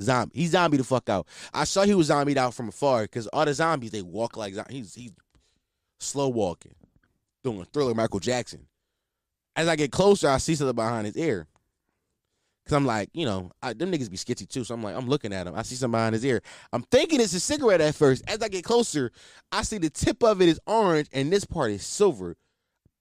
Zombie. 0.00 0.32
He 0.34 0.46
zombie 0.46 0.76
the 0.76 0.84
fuck 0.84 1.08
out. 1.08 1.26
I 1.52 1.64
saw 1.64 1.82
he 1.82 1.94
was 1.94 2.06
zombied 2.06 2.38
out 2.38 2.54
from 2.54 2.68
afar 2.68 3.02
because 3.02 3.26
all 3.28 3.44
the 3.44 3.54
zombies 3.54 3.90
they 3.90 4.02
walk 4.02 4.36
like 4.36 4.54
he's 4.70 4.94
he's 4.94 5.12
slow 5.98 6.28
walking, 6.28 6.74
doing 7.42 7.60
a 7.60 7.64
thriller 7.64 7.94
Michael 7.94 8.20
Jackson. 8.20 8.66
As 9.56 9.66
I 9.66 9.74
get 9.74 9.90
closer, 9.90 10.28
I 10.28 10.38
see 10.38 10.54
something 10.54 10.76
behind 10.76 11.06
his 11.06 11.16
ear. 11.16 11.48
Cause 12.68 12.76
I'm 12.76 12.84
like, 12.84 13.08
you 13.14 13.24
know, 13.24 13.50
I, 13.62 13.72
them 13.72 13.90
niggas 13.90 14.10
be 14.10 14.18
sketchy 14.18 14.44
too. 14.44 14.62
So 14.62 14.74
I'm 14.74 14.82
like, 14.82 14.94
I'm 14.94 15.08
looking 15.08 15.32
at 15.32 15.46
him. 15.46 15.54
I 15.56 15.62
see 15.62 15.74
something 15.74 15.92
behind 15.92 16.12
his 16.12 16.24
ear. 16.24 16.42
I'm 16.70 16.82
thinking 16.82 17.18
it's 17.18 17.32
a 17.32 17.40
cigarette 17.40 17.80
at 17.80 17.94
first. 17.94 18.22
As 18.28 18.42
I 18.42 18.48
get 18.48 18.62
closer, 18.62 19.10
I 19.50 19.62
see 19.62 19.78
the 19.78 19.88
tip 19.88 20.22
of 20.22 20.42
it 20.42 20.50
is 20.50 20.60
orange 20.66 21.08
and 21.14 21.32
this 21.32 21.46
part 21.46 21.70
is 21.70 21.82
silver. 21.82 22.36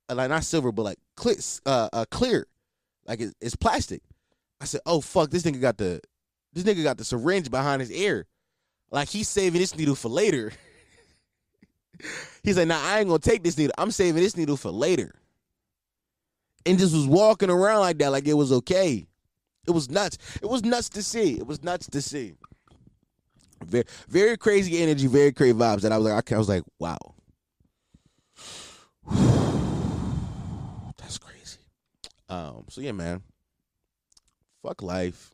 Uh, 0.10 0.16
like 0.16 0.30
not 0.30 0.46
silver, 0.46 0.72
but 0.72 0.84
like 0.84 1.00
clear, 1.18 1.36
uh, 1.66 1.90
uh, 1.92 2.06
clear. 2.10 2.48
Like 3.06 3.20
it's, 3.20 3.34
it's 3.42 3.58
plastic. 3.58 4.02
I 4.62 4.66
said, 4.66 4.80
oh 4.86 5.02
fuck, 5.02 5.32
this 5.32 5.44
nigga 5.44 5.60
got 5.60 5.78
the, 5.78 6.00
this 6.54 6.64
nigga 6.64 6.82
got 6.82 6.98
the 6.98 7.04
syringe 7.04 7.52
behind 7.52 7.82
his 7.82 7.92
ear. 7.92 8.26
Like 8.90 9.10
he's 9.10 9.28
saving 9.28 9.60
this 9.60 9.76
needle 9.76 9.96
for 9.96 10.08
later. 10.08 10.54
he's 12.42 12.58
like, 12.58 12.70
nah, 12.70 12.80
I 12.82 13.00
ain't 13.00 13.10
gonna 13.10 13.20
take 13.20 13.44
this 13.44 13.58
needle. 13.58 13.74
I'm 13.78 13.92
saving 13.92 14.24
this 14.24 14.38
needle 14.38 14.56
for 14.56 14.72
later. 14.72 15.14
And 16.66 16.80
just 16.80 16.96
was 16.96 17.06
walking 17.06 17.50
around 17.50 17.82
like 17.82 17.98
that, 17.98 18.14
like 18.14 18.30
it 18.30 18.34
was 18.34 18.54
okay. 18.54 19.08
It 19.68 19.72
was 19.72 19.90
nuts. 19.90 20.18
It 20.42 20.50
was 20.50 20.64
nuts 20.64 20.90
to 20.90 21.04
see. 21.04 21.34
It 21.34 21.46
was 21.46 21.62
nuts 21.62 21.88
to 21.88 22.02
see. 22.02 22.36
Very, 23.66 23.84
very 24.08 24.38
crazy 24.38 24.82
energy, 24.82 25.08
very 25.08 25.34
crazy 25.34 25.54
vibes. 25.54 25.84
And 25.84 25.94
I 25.94 25.98
was 25.98 26.10
like, 26.10 26.32
I 26.32 26.38
was 26.38 26.48
like, 26.48 26.64
wow, 26.80 26.98
that's 30.98 31.18
crazy. 31.18 31.60
Um. 32.30 32.66
So 32.70 32.82
yeah, 32.82 32.94
man. 32.94 33.24
Fuck 34.64 34.82
life. 34.82 35.34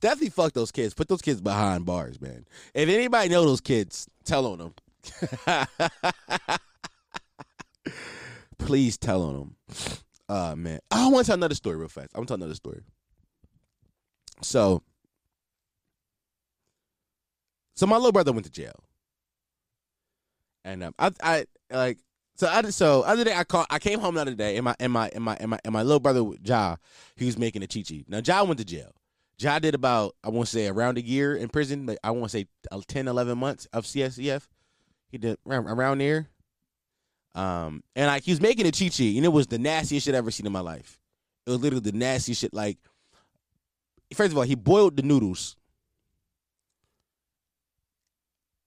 Definitely 0.00 0.30
fuck 0.30 0.52
those 0.52 0.72
kids. 0.72 0.94
Put 0.94 1.08
those 1.08 1.22
kids 1.22 1.40
behind 1.40 1.84
bars, 1.86 2.20
man. 2.20 2.46
If 2.74 2.88
anybody 2.88 3.28
know 3.28 3.44
those 3.44 3.60
kids, 3.60 4.08
tell 4.24 4.46
on 4.46 4.58
them. 4.58 4.74
Please 8.58 8.98
tell 8.98 9.22
on 9.22 9.34
them. 9.34 9.56
Uh 10.28 10.54
man. 10.56 10.80
I 10.90 11.08
want 11.08 11.26
to 11.26 11.30
tell 11.30 11.38
another 11.38 11.54
story 11.54 11.76
real 11.76 11.88
fast. 11.88 12.10
I 12.14 12.18
want 12.18 12.28
to 12.28 12.32
tell 12.32 12.42
another 12.42 12.54
story. 12.54 12.82
So, 14.42 14.82
so 17.74 17.86
my 17.86 17.96
little 17.96 18.12
brother 18.12 18.32
went 18.32 18.46
to 18.46 18.52
jail, 18.52 18.84
and 20.64 20.82
um, 20.82 20.94
I, 20.98 21.12
I 21.22 21.44
like 21.70 21.98
so 22.40 22.48
I 22.48 22.62
so 22.70 23.02
other 23.02 23.22
day 23.22 23.34
I 23.34 23.44
called 23.44 23.66
I 23.68 23.78
came 23.78 24.00
home 24.00 24.14
the 24.14 24.22
other 24.22 24.34
day 24.34 24.56
and 24.56 24.64
my 24.64 24.74
and 24.80 24.90
my 24.90 25.10
and 25.14 25.22
my 25.22 25.36
and 25.38 25.50
my 25.50 25.58
and 25.62 25.74
my 25.74 25.82
little 25.82 26.00
brother 26.00 26.24
Ja 26.42 26.76
he 27.16 27.26
was 27.26 27.36
making 27.36 27.62
a 27.62 27.66
chi 27.66 27.82
chi. 27.86 28.02
Now 28.08 28.22
Ja 28.24 28.42
went 28.44 28.58
to 28.58 28.64
jail. 28.64 28.92
Ja 29.38 29.58
did 29.58 29.74
about 29.74 30.16
I 30.24 30.30
want 30.30 30.48
to 30.48 30.52
say 30.52 30.66
around 30.66 30.96
a 30.96 31.02
year 31.02 31.36
in 31.36 31.50
prison. 31.50 31.84
Like 31.84 31.98
I 32.02 32.12
want 32.12 32.30
to 32.30 32.38
say 32.38 32.46
10, 32.88 33.08
11 33.08 33.36
months 33.36 33.66
of 33.74 33.84
CFCF. 33.84 34.48
He 35.10 35.18
did 35.18 35.36
around, 35.46 35.66
around 35.66 35.98
there. 35.98 36.28
Um, 37.34 37.82
and 37.94 38.06
like 38.06 38.22
he 38.22 38.32
was 38.32 38.40
making 38.40 38.66
a 38.66 38.72
chi 38.72 38.88
chi, 38.88 39.04
and 39.16 39.24
it 39.26 39.32
was 39.32 39.46
the 39.46 39.58
nastiest 39.58 40.06
shit 40.06 40.14
I 40.14 40.18
ever 40.18 40.30
seen 40.30 40.46
in 40.46 40.52
my 40.52 40.60
life. 40.60 40.98
It 41.46 41.50
was 41.50 41.60
literally 41.60 41.90
the 41.90 41.96
nastiest 41.98 42.40
shit. 42.40 42.54
Like 42.54 42.78
first 44.14 44.32
of 44.32 44.38
all, 44.38 44.44
he 44.44 44.54
boiled 44.54 44.96
the 44.96 45.02
noodles. 45.02 45.56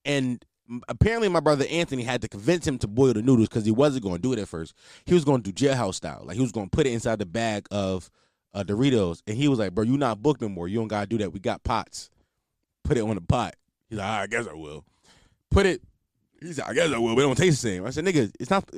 And 0.05 0.43
apparently 0.87 1.29
my 1.29 1.39
brother 1.39 1.65
Anthony 1.69 2.03
had 2.03 2.21
to 2.21 2.27
convince 2.27 2.67
him 2.67 2.77
to 2.79 2.87
boil 2.87 3.13
the 3.13 3.21
noodles 3.21 3.47
because 3.47 3.65
he 3.65 3.71
wasn't 3.71 4.03
going 4.03 4.17
to 4.17 4.21
do 4.21 4.33
it 4.33 4.39
at 4.39 4.47
first. 4.47 4.73
He 5.05 5.13
was 5.13 5.25
going 5.25 5.41
to 5.43 5.51
do 5.51 5.67
jailhouse 5.67 5.95
style. 5.95 6.23
Like 6.25 6.35
he 6.35 6.41
was 6.41 6.51
going 6.51 6.69
to 6.69 6.75
put 6.75 6.87
it 6.87 6.93
inside 6.93 7.19
the 7.19 7.25
bag 7.25 7.67
of 7.71 8.09
uh, 8.53 8.63
Doritos. 8.63 9.21
And 9.27 9.37
he 9.37 9.47
was 9.47 9.59
like, 9.59 9.73
bro, 9.73 9.83
you 9.83 9.97
not 9.97 10.21
booked 10.21 10.41
no 10.41 10.49
more. 10.49 10.67
You 10.67 10.79
don't 10.79 10.87
got 10.87 11.01
to 11.01 11.07
do 11.07 11.17
that. 11.19 11.31
We 11.31 11.39
got 11.39 11.63
pots. 11.63 12.09
Put 12.83 12.97
it 12.97 13.01
on 13.01 13.15
the 13.15 13.21
pot. 13.21 13.55
He's 13.89 13.99
like, 13.99 14.07
I 14.07 14.27
guess 14.27 14.47
I 14.47 14.53
will. 14.53 14.83
Put 15.49 15.65
it. 15.65 15.81
He's 16.41 16.59
like, 16.59 16.69
I 16.69 16.73
guess 16.73 16.91
I 16.91 16.97
will, 16.97 17.15
but 17.15 17.21
it 17.21 17.25
don't 17.25 17.37
taste 17.37 17.61
the 17.61 17.69
same. 17.69 17.85
I 17.85 17.91
said, 17.91 18.05
nigga, 18.05 18.33
it's 18.39 18.49
not. 18.49 18.69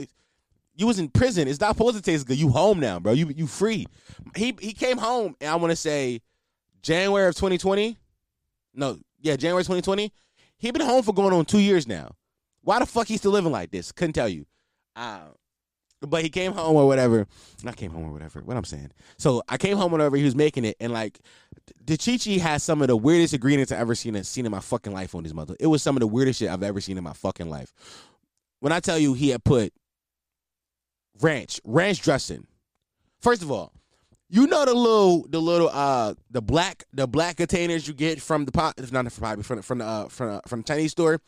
You 0.75 0.87
was 0.87 0.99
in 0.99 1.09
prison. 1.09 1.47
It's 1.47 1.59
not 1.59 1.75
supposed 1.75 1.95
to 1.95 2.01
taste 2.01 2.27
good. 2.27 2.37
You 2.37 2.49
home 2.49 2.79
now, 2.79 2.99
bro. 2.99 3.13
You 3.13 3.31
you 3.35 3.47
free. 3.47 3.87
He 4.35 4.55
he 4.59 4.73
came 4.73 4.97
home, 4.97 5.35
and 5.39 5.49
I 5.49 5.55
want 5.55 5.71
to 5.71 5.75
say 5.75 6.21
January 6.85 7.27
of 7.27 7.33
2020. 7.33 7.97
No, 8.75 8.99
yeah, 9.19 9.35
January 9.35 9.63
2020. 9.63 10.11
He 10.59 10.71
been 10.71 10.83
home 10.83 11.01
for 11.01 11.13
going 11.13 11.33
on 11.33 11.43
two 11.43 11.59
years 11.59 11.87
now. 11.87 12.11
Why 12.61 12.77
the 12.77 12.85
fuck 12.85 13.07
he 13.07 13.17
still 13.17 13.31
living 13.31 13.51
like 13.51 13.71
this? 13.71 13.91
Couldn't 13.91 14.13
tell 14.13 14.29
you. 14.29 14.45
Uh, 14.95 15.21
but 16.01 16.21
he 16.21 16.29
came 16.29 16.51
home 16.51 16.75
or 16.75 16.85
whatever. 16.85 17.25
Not 17.63 17.75
came 17.75 17.89
home 17.89 18.07
or 18.07 18.11
whatever. 18.11 18.41
What 18.41 18.55
I'm 18.55 18.63
saying. 18.65 18.91
So 19.17 19.41
I 19.49 19.57
came 19.57 19.77
home 19.77 19.91
whenever 19.91 20.15
he 20.15 20.23
was 20.23 20.35
making 20.35 20.63
it, 20.63 20.77
and 20.79 20.93
like 20.93 21.19
the 21.83 21.97
Chichi 21.97 22.37
has 22.37 22.61
some 22.61 22.83
of 22.83 22.87
the 22.87 22.95
weirdest 22.95 23.33
ingredients 23.33 23.71
I've 23.71 23.79
ever 23.79 23.95
seen 23.95 24.23
seen 24.23 24.45
in 24.45 24.51
my 24.51 24.59
fucking 24.59 24.93
life 24.93 25.15
on 25.15 25.23
his 25.23 25.33
mother. 25.33 25.55
It 25.59 25.67
was 25.67 25.81
some 25.81 25.95
of 25.95 26.01
the 26.01 26.07
weirdest 26.07 26.37
shit 26.37 26.51
I've 26.51 26.61
ever 26.61 26.81
seen 26.81 26.99
in 26.99 27.03
my 27.03 27.13
fucking 27.13 27.49
life. 27.49 27.73
When 28.59 28.71
I 28.71 28.79
tell 28.79 28.99
you 28.99 29.15
he 29.15 29.29
had 29.29 29.43
put 29.43 29.73
ranch, 31.19 31.59
ranch 31.65 32.03
dressing. 32.03 32.45
First 33.21 33.41
of 33.41 33.51
all, 33.51 33.73
you 34.29 34.47
know 34.47 34.65
the 34.65 34.73
little, 34.73 35.27
the 35.29 35.39
little, 35.39 35.69
uh, 35.69 36.15
the 36.31 36.41
black, 36.41 36.83
the 36.93 37.07
black 37.07 37.37
containers 37.37 37.87
you 37.87 37.93
get 37.93 38.21
from 38.21 38.45
the 38.45 38.51
pot, 38.51 38.73
if 38.77 38.91
not 38.91 39.11
from 39.11 39.43
from 39.43 39.61
from 39.61 39.77
the 39.79 39.85
uh, 39.85 40.07
from 40.07 40.29
uh, 40.29 40.39
from 40.47 40.61
the 40.61 40.65
Chinese 40.65 40.91
store. 40.91 41.21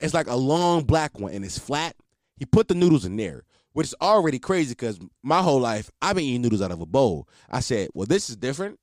It's 0.00 0.14
like 0.14 0.26
a 0.26 0.36
long 0.36 0.84
black 0.84 1.18
one 1.18 1.32
and 1.32 1.44
it's 1.44 1.58
flat. 1.58 1.96
He 2.36 2.44
put 2.44 2.68
the 2.68 2.74
noodles 2.74 3.04
in 3.04 3.16
there, 3.16 3.44
which 3.72 3.86
is 3.86 3.94
already 4.02 4.38
crazy 4.38 4.72
because 4.72 4.98
my 5.22 5.40
whole 5.42 5.60
life 5.60 5.90
I've 6.02 6.16
been 6.16 6.24
eating 6.24 6.42
noodles 6.42 6.62
out 6.62 6.72
of 6.72 6.80
a 6.80 6.86
bowl. 6.86 7.28
I 7.50 7.60
said, 7.60 7.88
well, 7.94 8.06
this 8.06 8.28
is 8.28 8.36
different. 8.36 8.78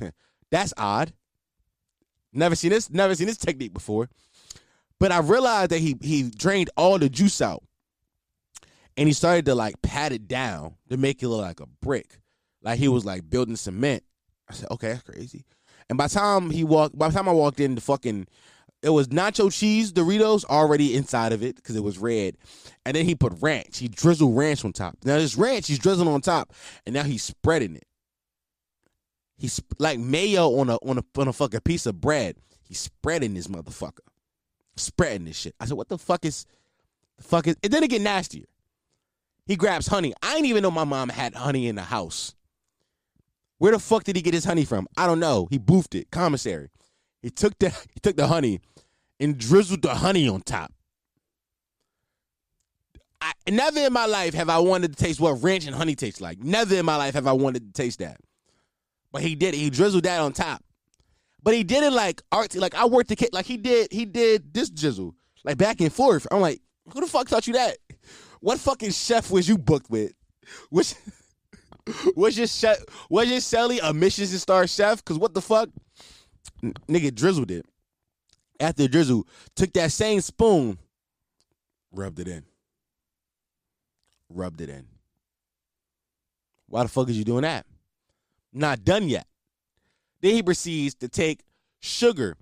That's 0.50 0.72
odd. 0.76 1.12
Never 2.32 2.54
seen 2.54 2.70
this. 2.70 2.90
Never 2.90 3.14
seen 3.14 3.26
this 3.26 3.36
technique 3.36 3.74
before. 3.74 4.08
But 4.98 5.12
I 5.12 5.18
realized 5.18 5.70
that 5.70 5.80
he 5.80 5.96
he 6.00 6.30
drained 6.30 6.70
all 6.76 6.98
the 6.98 7.08
juice 7.08 7.42
out, 7.42 7.62
and 8.96 9.06
he 9.06 9.12
started 9.12 9.44
to 9.46 9.54
like 9.54 9.82
pat 9.82 10.12
it 10.12 10.28
down 10.28 10.76
to 10.88 10.96
make 10.96 11.22
it 11.22 11.28
look 11.28 11.42
like 11.42 11.60
a 11.60 11.66
brick 11.82 12.20
like 12.64 12.78
he 12.78 12.88
was 12.88 13.04
like 13.04 13.28
building 13.28 13.56
cement. 13.56 14.02
I 14.48 14.54
said, 14.54 14.68
okay, 14.72 14.88
that's 14.88 15.02
crazy. 15.02 15.44
And 15.88 15.98
by 15.98 16.08
time 16.08 16.50
he 16.50 16.64
walked, 16.64 16.98
by 16.98 17.08
the 17.08 17.14
time 17.14 17.28
I 17.28 17.32
walked 17.32 17.60
in, 17.60 17.74
the 17.74 17.80
fucking 17.80 18.26
it 18.82 18.90
was 18.90 19.08
nacho 19.08 19.52
cheese 19.52 19.92
Doritos 19.92 20.44
already 20.44 20.94
inside 20.94 21.32
of 21.32 21.42
it 21.42 21.56
because 21.56 21.76
it 21.76 21.82
was 21.82 21.98
red, 21.98 22.36
and 22.84 22.96
then 22.96 23.04
he 23.04 23.14
put 23.14 23.34
ranch. 23.40 23.78
He 23.78 23.88
drizzled 23.88 24.36
ranch 24.36 24.64
on 24.64 24.72
top. 24.72 24.96
Now 25.04 25.18
this 25.18 25.36
ranch 25.36 25.66
he's 25.68 25.78
drizzling 25.78 26.08
on 26.08 26.20
top, 26.20 26.52
and 26.84 26.94
now 26.94 27.02
he's 27.02 27.22
spreading 27.22 27.76
it. 27.76 27.86
He's 29.36 29.60
like 29.78 29.98
mayo 29.98 30.58
on 30.58 30.70
a 30.70 30.76
on 30.76 30.98
a 30.98 31.04
on 31.18 31.28
a 31.28 31.32
fucking 31.32 31.60
piece 31.60 31.86
of 31.86 32.00
bread. 32.00 32.36
He's 32.62 32.78
spreading 32.78 33.34
this 33.34 33.46
motherfucker, 33.46 34.00
spreading 34.76 35.26
this 35.26 35.38
shit. 35.38 35.54
I 35.60 35.66
said, 35.66 35.76
what 35.76 35.88
the 35.88 35.98
fuck 35.98 36.24
is, 36.24 36.46
the 37.18 37.24
fuck 37.24 37.46
is? 37.46 37.56
And 37.62 37.72
then 37.72 37.82
it 37.82 37.90
get 37.90 38.00
nastier. 38.00 38.46
He 39.46 39.56
grabs 39.56 39.86
honey. 39.86 40.14
I 40.22 40.34
didn't 40.34 40.46
even 40.46 40.62
know 40.62 40.70
my 40.70 40.84
mom 40.84 41.10
had 41.10 41.34
honey 41.34 41.68
in 41.68 41.74
the 41.74 41.82
house. 41.82 42.34
Where 43.64 43.72
the 43.72 43.78
fuck 43.78 44.04
did 44.04 44.14
he 44.14 44.20
get 44.20 44.34
his 44.34 44.44
honey 44.44 44.66
from? 44.66 44.86
I 44.94 45.06
don't 45.06 45.20
know. 45.20 45.48
He 45.48 45.58
boofed 45.58 45.98
it. 45.98 46.10
Commissary. 46.10 46.68
He 47.22 47.30
took 47.30 47.58
the 47.58 47.70
he 47.94 48.00
took 48.02 48.14
the 48.14 48.26
honey 48.26 48.60
and 49.18 49.38
drizzled 49.38 49.80
the 49.80 49.94
honey 49.94 50.28
on 50.28 50.42
top. 50.42 50.70
I, 53.22 53.32
never 53.48 53.80
in 53.80 53.92
my 53.94 54.04
life 54.04 54.34
have 54.34 54.50
I 54.50 54.58
wanted 54.58 54.94
to 54.94 55.02
taste 55.02 55.18
what 55.18 55.42
ranch 55.42 55.66
and 55.66 55.74
honey 55.74 55.94
tastes 55.94 56.20
like. 56.20 56.40
Never 56.40 56.74
in 56.74 56.84
my 56.84 56.96
life 56.96 57.14
have 57.14 57.26
I 57.26 57.32
wanted 57.32 57.72
to 57.74 57.82
taste 57.82 58.00
that. 58.00 58.18
But 59.10 59.22
he 59.22 59.34
did 59.34 59.54
it. 59.54 59.56
He 59.56 59.70
drizzled 59.70 60.02
that 60.02 60.20
on 60.20 60.34
top. 60.34 60.62
But 61.42 61.54
he 61.54 61.64
did 61.64 61.84
it 61.84 61.92
like 61.94 62.20
art. 62.30 62.54
Like 62.54 62.74
I 62.74 62.84
worked 62.84 63.08
the 63.08 63.16
kid. 63.16 63.30
Like 63.32 63.46
he 63.46 63.56
did. 63.56 63.90
He 63.90 64.04
did 64.04 64.52
this 64.52 64.68
drizzle 64.68 65.14
like 65.42 65.56
back 65.56 65.80
and 65.80 65.90
forth. 65.90 66.26
I'm 66.30 66.42
like, 66.42 66.60
who 66.92 67.00
the 67.00 67.06
fuck 67.06 67.28
taught 67.28 67.46
you 67.46 67.54
that? 67.54 67.78
What 68.40 68.60
fucking 68.60 68.90
chef 68.90 69.30
was 69.30 69.48
you 69.48 69.56
booked 69.56 69.88
with? 69.88 70.12
Which 70.68 70.94
was 72.16 72.36
your 72.38 72.46
chef? 72.46 72.78
Was 73.10 73.28
your 73.28 73.40
celly 73.40 73.78
a 73.82 73.92
Michelin 73.92 74.28
star 74.28 74.66
chef? 74.66 75.04
Cause 75.04 75.18
what 75.18 75.34
the 75.34 75.42
fuck, 75.42 75.68
N- 76.62 76.74
nigga 76.88 77.14
drizzled 77.14 77.50
it. 77.50 77.66
After 78.60 78.86
drizzle, 78.88 79.26
took 79.56 79.72
that 79.72 79.92
same 79.92 80.20
spoon, 80.20 80.78
rubbed 81.92 82.20
it 82.20 82.28
in 82.28 82.44
rubbed 84.34 84.60
it 84.60 84.68
in. 84.68 84.86
Why 86.66 86.82
the 86.82 86.88
fuck 86.88 87.08
is 87.08 87.16
you 87.18 87.24
doing 87.24 87.42
that? 87.42 87.66
Not 88.52 88.84
done 88.84 89.08
yet. 89.08 89.26
Then 90.20 90.34
he 90.34 90.42
proceeds 90.42 90.94
to 90.96 91.08
take 91.08 91.40
sugar. 91.80 92.36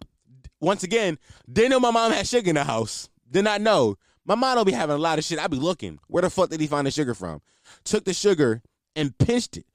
Once 0.61 0.83
again, 0.83 1.19
didn't 1.51 1.71
know 1.71 1.81
my 1.81 1.91
mom 1.91 2.13
had 2.13 2.27
sugar 2.27 2.49
in 2.49 2.55
the 2.55 2.65
house. 2.65 3.09
Did 3.31 3.45
not 3.45 3.61
know. 3.61 3.97
My 4.25 4.35
mom 4.35 4.57
don't 4.57 4.67
be 4.67 4.73
having 4.73 4.95
a 4.95 4.99
lot 4.99 5.19
of 5.19 5.25
shit. 5.25 5.39
I 5.39 5.49
be 5.49 5.57
looking. 5.57 5.99
Where 6.07 6.23
the 6.23 6.31
fuck 6.31 6.51
did 6.51 6.61
he 6.61 6.67
find 6.67 6.87
the 6.87 6.91
sugar 6.91 7.15
from? 7.15 7.41
Took 7.85 8.05
the 8.05 8.15
sugar 8.15 8.63
and 8.97 9.17
pinched 9.19 9.57
it. 9.57 9.67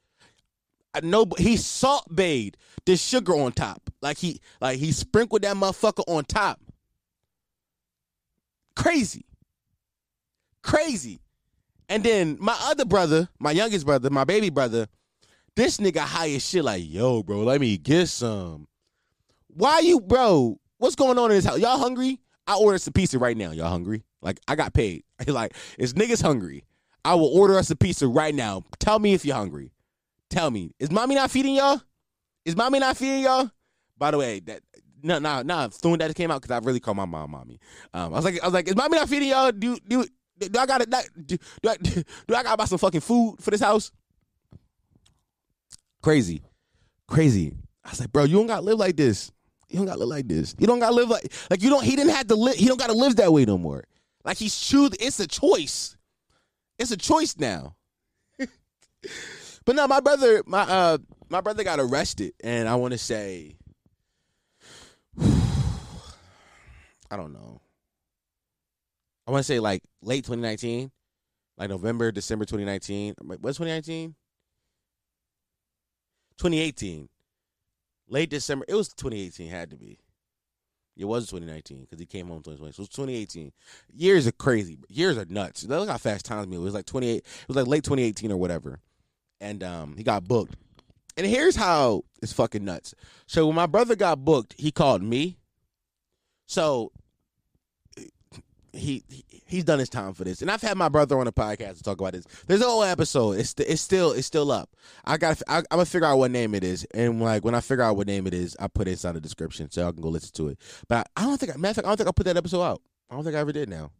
I 0.93 1.01
know 1.01 1.25
but 1.25 1.39
he 1.39 1.57
salt 1.57 2.13
bathed 2.13 2.57
the 2.85 2.97
sugar 2.97 3.35
on 3.35 3.51
top. 3.51 3.89
Like 4.01 4.17
he 4.17 4.41
like 4.61 4.79
he 4.79 4.91
sprinkled 4.91 5.43
that 5.43 5.55
motherfucker 5.55 6.03
on 6.07 6.25
top. 6.25 6.59
Crazy. 8.75 9.25
Crazy. 10.63 11.21
And 11.89 12.03
then 12.03 12.37
my 12.39 12.55
other 12.63 12.85
brother, 12.85 13.29
my 13.39 13.51
youngest 13.51 13.85
brother, 13.85 14.09
my 14.09 14.23
baby 14.23 14.49
brother, 14.49 14.87
this 15.55 15.77
nigga 15.77 15.99
high 15.99 16.31
as 16.31 16.47
shit. 16.47 16.63
Like, 16.63 16.83
yo, 16.85 17.23
bro, 17.23 17.39
let 17.43 17.59
me 17.59 17.77
get 17.77 18.07
some. 18.07 18.67
Why 19.47 19.79
you, 19.79 19.99
bro? 19.99 20.59
What's 20.77 20.95
going 20.95 21.17
on 21.17 21.31
in 21.31 21.37
this 21.37 21.45
house? 21.45 21.59
Y'all 21.59 21.79
hungry? 21.79 22.21
I 22.45 22.55
order 22.55 22.77
some 22.77 22.93
pizza 22.93 23.17
right 23.17 23.35
now. 23.35 23.51
Y'all 23.51 23.69
hungry? 23.69 24.03
Like, 24.21 24.39
I 24.47 24.55
got 24.55 24.73
paid. 24.73 25.03
like, 25.27 25.55
is 25.79 25.93
niggas 25.93 26.21
hungry? 26.21 26.65
I 27.07 27.15
will 27.15 27.29
order 27.29 27.57
us 27.57 27.69
a 27.69 27.75
pizza 27.77 28.05
right 28.05 28.35
now. 28.35 28.65
Tell 28.79 28.99
me 28.99 29.13
if 29.13 29.23
you're 29.23 29.33
hungry. 29.33 29.71
Tell 30.29 30.51
me. 30.51 30.71
Is 30.77 30.91
mommy 30.91 31.15
not 31.15 31.31
feeding 31.31 31.55
y'all? 31.55 31.81
Is 32.43 32.53
mommy 32.53 32.79
not 32.79 32.97
feeding 32.97 33.21
y'all? 33.21 33.49
By 33.97 34.11
the 34.11 34.17
way, 34.17 34.41
that 34.41 34.59
no, 35.01 35.17
no, 35.17 35.41
no. 35.41 35.69
Soon 35.71 35.99
that 35.99 36.13
came 36.15 36.31
out 36.31 36.41
because 36.41 36.53
I 36.53 36.59
really 36.65 36.81
called 36.81 36.97
my 36.97 37.05
mom 37.05 37.31
mommy. 37.31 37.59
Um, 37.93 38.13
I 38.13 38.17
was 38.17 38.25
like, 38.25 38.41
I 38.43 38.45
was 38.45 38.53
like, 38.53 38.67
is 38.67 38.75
mommy 38.75 38.97
not 38.97 39.07
feeding 39.07 39.29
y'all? 39.29 39.53
Do 39.53 39.77
do 39.87 40.05
do 40.37 40.59
I 40.59 40.65
got 40.65 40.81
to 40.81 41.09
do, 41.25 41.37
do, 41.61 41.69
I, 41.69 41.77
do 41.77 42.03
I 42.35 42.43
got 42.43 42.51
to 42.51 42.57
buy 42.57 42.65
some 42.65 42.77
fucking 42.77 42.99
food 42.99 43.37
for 43.39 43.51
this 43.51 43.61
house? 43.61 43.93
Crazy, 46.03 46.41
crazy. 47.07 47.53
I 47.85 47.91
was 47.91 48.01
like, 48.01 48.11
bro, 48.11 48.25
you 48.25 48.35
don't 48.35 48.47
got 48.47 48.57
to 48.57 48.63
live 48.63 48.79
like 48.79 48.97
this. 48.97 49.31
You 49.69 49.77
don't 49.77 49.85
got 49.85 49.93
to 49.93 49.99
live 49.99 50.09
like 50.09 50.27
this. 50.27 50.55
You 50.59 50.67
don't 50.67 50.79
got 50.79 50.89
to 50.89 50.95
live 50.95 51.07
like 51.07 51.31
like 51.49 51.61
you 51.61 51.69
don't. 51.69 51.85
He 51.85 51.95
didn't 51.95 52.13
have 52.13 52.27
to 52.27 52.35
live. 52.35 52.55
He 52.55 52.65
don't 52.65 52.79
got 52.79 52.87
to 52.87 52.97
live 52.97 53.15
that 53.15 53.31
way 53.31 53.45
no 53.45 53.57
more. 53.57 53.85
Like 54.25 54.35
he's 54.35 54.59
choosing. 54.59 54.97
It's 54.99 55.21
a 55.21 55.27
choice. 55.27 55.96
It's 56.79 56.91
a 56.91 56.97
choice 56.97 57.37
now. 57.37 57.75
but 58.37 59.75
no, 59.75 59.87
my 59.87 59.99
brother, 59.99 60.43
my 60.45 60.61
uh, 60.61 60.97
my 61.29 61.41
brother 61.41 61.63
got 61.63 61.79
arrested, 61.79 62.33
and 62.43 62.69
I 62.69 62.75
want 62.75 62.91
to 62.93 62.97
say, 62.97 63.57
I 65.19 67.15
don't 67.15 67.33
know. 67.33 67.61
I 69.25 69.31
want 69.31 69.41
to 69.41 69.47
say 69.47 69.59
like 69.59 69.83
late 70.01 70.23
2019, 70.23 70.91
like 71.57 71.69
November, 71.69 72.11
December 72.11 72.45
2019. 72.45 73.15
What's 73.41 73.57
2019? 73.57 74.15
2018. 76.37 77.09
Late 78.07 78.29
December. 78.29 78.65
It 78.67 78.75
was 78.75 78.89
2018. 78.89 79.49
Had 79.49 79.71
to 79.71 79.75
be. 79.75 79.99
It 80.97 81.05
was 81.05 81.27
2019 81.27 81.81
because 81.81 81.99
he 81.99 82.05
came 82.05 82.27
home 82.27 82.39
2020. 82.39 82.71
So 82.73 82.81
it 82.81 82.83
was 82.83 82.89
2018. 82.89 83.51
Years 83.93 84.27
are 84.27 84.31
crazy. 84.31 84.77
Years 84.89 85.17
are 85.17 85.25
nuts. 85.29 85.63
Look 85.63 85.89
how 85.89 85.97
fast 85.97 86.25
times 86.25 86.47
move. 86.47 86.61
It 86.61 86.63
was 86.63 86.73
like 86.73 86.85
28. 86.85 87.17
It 87.17 87.23
was 87.47 87.57
like 87.57 87.67
late 87.67 87.83
2018 87.83 88.31
or 88.31 88.37
whatever. 88.37 88.79
And 89.39 89.63
um, 89.63 89.95
he 89.95 90.03
got 90.03 90.27
booked. 90.27 90.55
And 91.15 91.25
here's 91.25 91.55
how 91.55 92.03
it's 92.21 92.33
fucking 92.33 92.63
nuts. 92.63 92.93
So 93.25 93.47
when 93.47 93.55
my 93.55 93.65
brother 93.65 93.95
got 93.95 94.23
booked, 94.23 94.55
he 94.57 94.71
called 94.71 95.01
me. 95.01 95.37
So 96.47 96.91
he, 98.77 99.03
he 99.09 99.25
he's 99.45 99.63
done 99.63 99.79
his 99.79 99.89
time 99.89 100.13
for 100.13 100.23
this, 100.23 100.41
and 100.41 100.51
I've 100.51 100.61
had 100.61 100.77
my 100.77 100.89
brother 100.89 101.17
on 101.19 101.25
the 101.25 101.33
podcast 101.33 101.77
to 101.77 101.83
talk 101.83 101.99
about 101.99 102.13
this. 102.13 102.25
There's 102.47 102.61
a 102.61 102.65
whole 102.65 102.83
episode. 102.83 103.39
It's 103.39 103.53
it's 103.57 103.81
still 103.81 104.11
it's 104.11 104.27
still 104.27 104.51
up. 104.51 104.69
I 105.05 105.17
got 105.17 105.41
I, 105.47 105.57
am 105.57 105.63
gonna 105.71 105.85
figure 105.85 106.07
out 106.07 106.17
what 106.17 106.31
name 106.31 106.55
it 106.55 106.63
is, 106.63 106.85
and 106.93 107.21
like 107.21 107.43
when 107.43 107.55
I 107.55 107.61
figure 107.61 107.83
out 107.83 107.97
what 107.97 108.07
name 108.07 108.27
it 108.27 108.33
is, 108.33 108.55
I 108.59 108.67
put 108.67 108.87
it 108.87 108.91
inside 108.91 109.13
the 109.13 109.21
description 109.21 109.69
so 109.71 109.81
y'all 109.81 109.93
can 109.93 110.01
go 110.01 110.09
listen 110.09 110.33
to 110.33 110.49
it. 110.49 110.59
But 110.87 111.09
I, 111.15 111.23
I 111.23 111.25
don't 111.25 111.37
think, 111.37 111.57
matter 111.57 111.71
of 111.71 111.75
fact, 111.75 111.85
I 111.85 111.89
don't 111.89 111.97
think 111.97 112.09
I 112.09 112.11
put 112.11 112.25
that 112.25 112.37
episode 112.37 112.63
out. 112.63 112.81
I 113.09 113.15
don't 113.15 113.23
think 113.23 113.35
I 113.35 113.39
ever 113.39 113.51
did. 113.51 113.69
Now, 113.69 113.91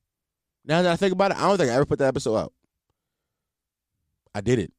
now 0.65 0.82
that 0.82 0.91
I 0.91 0.95
think 0.95 1.13
about 1.13 1.32
it, 1.32 1.38
I 1.38 1.47
don't 1.47 1.57
think 1.57 1.71
I 1.71 1.75
ever 1.75 1.86
put 1.86 1.99
that 1.99 2.07
episode 2.07 2.38
out. 2.38 2.53
I 4.36 4.41
did 4.41 4.59
it. 4.59 4.71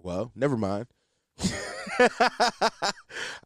Well, 0.00 0.32
never 0.34 0.56
mind. 0.56 0.86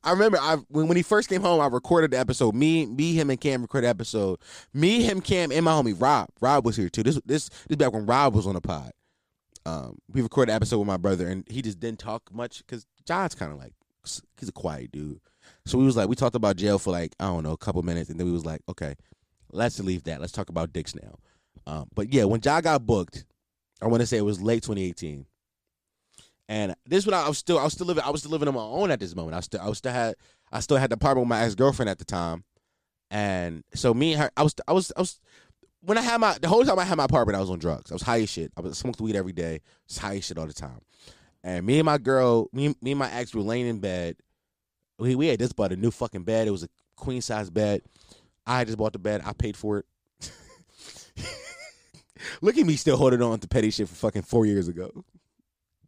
I 0.05 0.11
remember 0.11 0.38
I 0.40 0.57
when, 0.68 0.88
when 0.88 0.96
he 0.96 1.03
first 1.03 1.28
came 1.28 1.40
home, 1.40 1.61
I 1.61 1.66
recorded 1.66 2.11
the 2.11 2.18
episode. 2.18 2.55
Me, 2.55 2.86
me, 2.86 3.14
him, 3.14 3.30
and 3.30 3.40
Cam 3.40 3.62
recorded 3.62 3.86
episode. 3.86 4.38
Me, 4.74 5.03
him, 5.03 5.20
Cam, 5.20 5.53
and 5.53 5.64
my 5.64 5.72
homie 5.72 6.00
Rob. 6.00 6.28
Rob 6.40 6.64
was 6.64 6.76
here 6.76 6.88
too. 6.88 7.03
This 7.03 7.20
this 7.24 7.48
this 7.68 7.76
back 7.76 7.92
when 7.92 8.07
Rob 8.07 8.34
was 8.34 8.46
on 8.46 8.55
the 8.55 8.61
pod. 8.61 8.92
Um, 9.64 9.98
we 10.12 10.22
recorded 10.22 10.53
episode 10.53 10.78
with 10.78 10.88
my 10.88 10.96
brother, 10.96 11.28
and 11.28 11.44
he 11.48 11.62
just 11.62 11.80
didn't 11.80 12.00
talk 12.00 12.22
much 12.32 12.59
because 12.59 12.86
John's 13.07 13.34
kind 13.34 13.53
of 13.53 13.59
like 13.59 13.74
he's 14.38 14.48
a 14.48 14.53
quiet 14.53 14.92
dude. 14.92 15.20
So 15.64 15.78
we 15.78 15.84
was 15.84 15.96
like, 15.96 16.09
we 16.09 16.16
talked 16.16 16.36
about 16.36 16.57
jail 16.57 16.78
for 16.78 16.90
like 16.90 17.14
I 17.20 17.26
don't 17.26 17.44
know 17.44 17.53
a 17.53 17.59
couple 17.59 17.82
minutes, 17.82 18.11
and 18.11 18.18
then 18.18 18.26
we 18.26 18.32
was 18.32 18.44
like, 18.44 18.61
okay, 18.68 18.94
let's 19.53 19.78
leave 19.80 20.05
that. 20.05 20.20
Let's 20.20 20.32
talk 20.32 20.48
about 20.48 20.72
dicks 20.72 20.94
now. 20.94 21.18
Um, 21.66 21.88
but 21.94 22.12
yeah, 22.12 22.24
when 22.24 22.40
John 22.40 22.62
got 22.62 22.84
booked, 22.84 23.24
I 23.80 23.86
want 23.86 24.00
to 24.00 24.07
say 24.07 24.16
it 24.16 24.24
was 24.24 24.40
late 24.40 24.62
2018. 24.62 25.26
And 26.49 26.74
this 26.86 27.07
when 27.07 27.14
I 27.14 27.28
was 27.28 27.38
still 27.38 27.59
I 27.59 27.64
was 27.64 27.72
still 27.72 27.86
living 27.86 28.05
I 28.05 28.11
was 28.11 28.20
still 28.20 28.32
living 28.32 28.49
on 28.49 28.55
my 28.55 28.61
own 28.61 28.90
at 28.90 29.01
this 29.01 29.14
moment. 29.14 29.36
I 29.36 29.40
still 29.40 29.61
I 29.61 29.68
was 29.68 29.78
still 29.78 29.93
had 29.93 30.14
I 30.51 30.61
still 30.61 30.76
had 30.76 30.90
the 30.90 30.95
apartment 30.95 31.26
with 31.26 31.30
my 31.30 31.43
ex 31.43 31.55
girlfriend 31.55 31.88
at 31.88 31.99
the 31.99 32.05
time, 32.05 32.45
and 33.11 33.64
so 33.74 33.95
me 33.95 34.12
and 34.12 34.22
her 34.22 34.30
I 34.36 34.43
was 34.43 34.55
I 34.66 34.72
was 34.72 34.93
I 34.97 35.01
was 35.01 35.20
when 35.80 35.99
I 35.99 36.03
had 36.03 36.20
my 36.20 36.36
the 36.38 36.49
whole 36.49 36.64
time 36.64 36.78
I 36.78 36.84
had 36.84 36.99
my 36.99 37.05
apartment 37.05 37.36
I 37.36 37.40
was 37.40 37.51
on 37.51 37.59
drugs. 37.59 37.90
I 37.90 37.95
was 37.95 38.03
high 38.03 38.20
as 38.20 38.30
shit. 38.30 38.53
I 38.57 38.61
was 38.61 38.76
smoked 38.76 39.01
weed 39.01 39.16
every 39.16 39.32
day. 39.32 39.61
Just 39.88 40.01
high 40.01 40.16
as 40.16 40.24
shit 40.24 40.38
all 40.38 40.47
the 40.47 40.53
time. 40.53 40.80
And 41.45 41.66
me 41.66 41.78
and 41.78 41.86
my 41.86 41.99
girl, 41.99 42.49
me 42.53 42.74
me 42.80 42.93
and 42.93 42.99
my 42.99 43.11
ex 43.11 43.34
were 43.34 43.43
laying 43.43 43.66
in 43.66 43.78
bed. 43.78 44.16
We 44.99 45.14
we 45.14 45.28
had 45.28 45.38
just 45.38 45.57
bought 45.57 45.72
a 45.72 45.76
new 45.76 45.90
fucking 45.90 46.24
bed. 46.24 46.49
It 46.49 46.53
was 46.53 46.64
a 46.64 46.68
queen 46.97 47.22
size 47.22 47.51
bed. 47.51 47.82
I 48.47 48.64
just 48.64 48.78
bought 48.78 48.93
the 48.93 48.99
bed. 48.99 49.22
I 49.24 49.32
paid 49.32 49.57
for 49.57 49.78
it. 49.78 49.86
Look 52.40 52.57
at 52.57 52.66
me 52.66 52.76
still 52.76 52.97
holding 52.97 53.22
on 53.22 53.38
to 53.40 53.49
petty 53.49 53.70
shit 53.70 53.88
for 53.88 53.95
fucking 53.95 54.22
four 54.22 54.47
years 54.47 54.68
ago. 54.68 55.05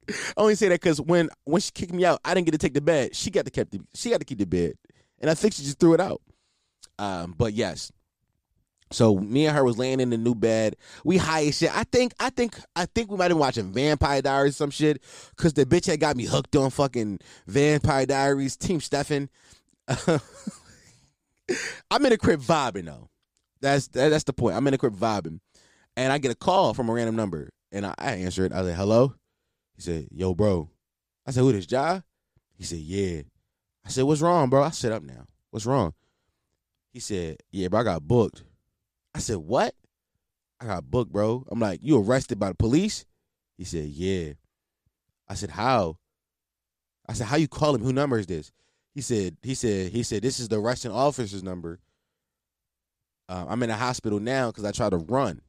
I 0.09 0.15
only 0.37 0.55
say 0.55 0.69
that 0.69 0.81
because 0.81 1.01
when 1.01 1.31
when 1.45 1.61
she 1.61 1.71
kicked 1.73 1.93
me 1.93 2.05
out, 2.05 2.21
I 2.25 2.35
didn't 2.35 2.47
get 2.47 2.53
to 2.53 2.59
take 2.59 2.75
the 2.75 2.81
bed. 2.81 3.15
She 3.15 3.31
got 3.31 3.45
to 3.45 3.51
keep 3.51 3.71
the 3.71 3.81
she 3.95 4.11
got 4.11 4.19
to 4.19 4.25
keep 4.25 4.39
the 4.39 4.47
bed, 4.47 4.75
and 5.21 5.31
I 5.31 5.35
think 5.35 5.55
she 5.55 5.63
just 5.63 5.79
threw 5.79 5.95
it 5.95 6.01
out. 6.01 6.21
Um, 6.99 7.35
but 7.37 7.55
yes, 7.55 7.91
so 8.95 9.17
me 9.17 9.47
and 9.47 9.57
her 9.57 9.65
was 9.65 9.79
laying 9.79 10.01
in 10.01 10.11
the 10.11 10.17
new 10.17 10.35
bed. 10.35 10.77
We 11.05 11.17
high 11.17 11.47
as 11.47 11.59
shit. 11.59 11.77
I 11.77 11.85
think 11.85 12.13
I 12.21 12.31
think 12.31 12.59
I 12.77 12.87
think 12.87 13.11
we 13.11 13.17
might 13.17 13.25
have 13.25 13.31
been 13.31 13.39
watching 13.39 13.73
Vampire 13.73 14.23
Diaries 14.23 14.57
some 14.57 14.71
shit 14.71 15.03
because 15.37 15.53
the 15.55 15.67
bitch 15.67 15.87
had 15.87 16.01
got 16.01 16.17
me 16.17 16.25
hooked 16.25 16.55
on 16.57 16.71
fucking 16.71 17.19
Vampire 17.47 18.07
Diaries. 18.07 18.57
Team 18.57 18.81
Stefan. 18.81 19.29
I'm 21.91 22.07
in 22.07 22.13
a 22.13 22.17
crib 22.17 22.41
vibing 22.41 22.87
though. 22.87 23.11
That's 23.61 23.89
that, 23.89 24.11
that's 24.11 24.25
the 24.25 24.33
point. 24.33 24.57
I'm 24.57 24.67
in 24.67 24.75
a 24.75 24.79
crib 24.79 24.97
vibing, 24.97 25.41
and 25.97 26.13
I 26.13 26.19
get 26.19 26.31
a 26.31 26.37
call 26.37 26.75
from 26.75 26.89
a 26.89 26.93
random 26.93 27.17
number, 27.17 27.51
and 27.73 27.85
I, 27.87 27.95
I 27.99 28.13
answer 28.13 28.45
it. 28.45 28.53
I 28.53 28.63
say 28.63 28.75
hello. 28.75 29.15
He 29.75 29.83
said, 29.83 30.09
"Yo, 30.11 30.35
bro." 30.35 30.71
I 31.27 31.31
said, 31.31 31.41
"Who 31.41 31.53
this, 31.53 31.71
Ja?" 31.71 32.01
He 32.57 32.65
said, 32.65 32.79
"Yeah." 32.79 33.23
I 33.85 33.89
said, 33.91 34.05
"What's 34.05 34.21
wrong, 34.21 34.49
bro?" 34.51 34.63
I 34.63 34.71
sit 34.71 34.93
up 34.93 35.03
now. 35.03 35.27
What's 35.51 35.67
wrong? 35.67 35.95
He 36.93 37.01
said, 37.01 37.39
"Yeah, 37.51 37.69
bro, 37.69 37.81
I 37.81 37.85
got 37.85 38.07
booked." 38.07 38.45
I 39.15 39.19
said, 39.19 39.37
"What?" 39.37 39.75
I 40.61 40.67
got 40.67 40.91
booked, 40.91 41.13
bro. 41.13 41.45
I'm 41.51 41.61
like, 41.61 41.81
"You 41.83 41.99
arrested 41.99 42.39
by 42.39 42.49
the 42.49 42.55
police?" 42.55 43.05
He 43.57 43.65
said, 43.65 43.89
"Yeah." 43.89 44.35
I 45.29 45.35
said, 45.35 45.51
"How?" 45.51 45.99
I 47.07 47.13
said, 47.13 47.27
"How 47.27 47.37
you 47.37 47.49
call 47.49 47.75
him? 47.75 47.83
Who 47.83 47.93
number 47.93 48.19
is 48.19 48.27
this?" 48.27 48.53
He 48.95 49.01
said, 49.01 49.37
"He 49.43 49.55
said, 49.55 49.91
he 49.91 50.05
said, 50.05 50.23
this 50.23 50.39
is 50.39 50.49
the 50.49 50.61
arresting 50.61 50.93
officer's 50.93 51.43
number." 51.43 51.81
Uh, 53.29 53.47
I'm 53.49 53.63
in 53.63 53.71
the 53.71 53.77
hospital 53.77 54.21
now 54.21 54.51
because 54.51 54.65
I 54.65 54.71
tried 54.71 54.91
to 54.91 54.99
run. 54.99 55.41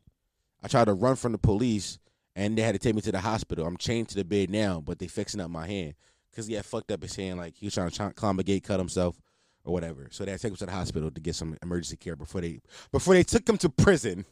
I 0.64 0.68
tried 0.68 0.86
to 0.86 0.94
run 0.94 1.16
from 1.16 1.34
the 1.34 1.38
police 1.38 2.00
and 2.36 2.58
they 2.58 2.62
had 2.62 2.74
to 2.74 2.80
take 2.80 2.96
me 2.96 3.02
to 3.02 3.12
the 3.12 3.20
hospital. 3.20 3.66
I'm 3.66 3.78
chained 3.78 4.10
to 4.10 4.16
the 4.16 4.26
bed 4.26 4.50
now, 4.50 4.82
but 4.82 5.00
they 5.00 5.08
fixing 5.08 5.40
up 5.40 5.50
my 5.50 5.68
hand 5.68 5.96
because 6.30 6.48
he 6.48 6.54
had 6.54 6.66
fucked 6.66 6.92
up 6.92 7.02
his 7.02 7.16
hand. 7.16 7.40
Like 7.40 7.56
he 7.58 7.66
was 7.66 7.74
trying 7.74 7.90
to 7.90 8.12
climb 8.12 8.40
a 8.40 8.44
gate, 8.44 8.64
cut 8.64 8.80
himself, 8.80 9.20
or 9.64 9.74
whatever. 9.74 10.08
So 10.12 10.26
they 10.26 10.32
had 10.32 10.40
to 10.40 10.48
take 10.48 10.52
him 10.52 10.58
to 10.58 10.66
the 10.66 10.72
hospital 10.72 11.10
to 11.10 11.22
get 11.22 11.36
some 11.36 11.58
emergency 11.64 11.98
care 11.98 12.16
before 12.16 12.42
they 12.42 12.60
before 12.92 13.14
they 13.14 13.24
took 13.24 13.48
him 13.48 13.58
to 13.60 13.70
prison. 13.70 14.26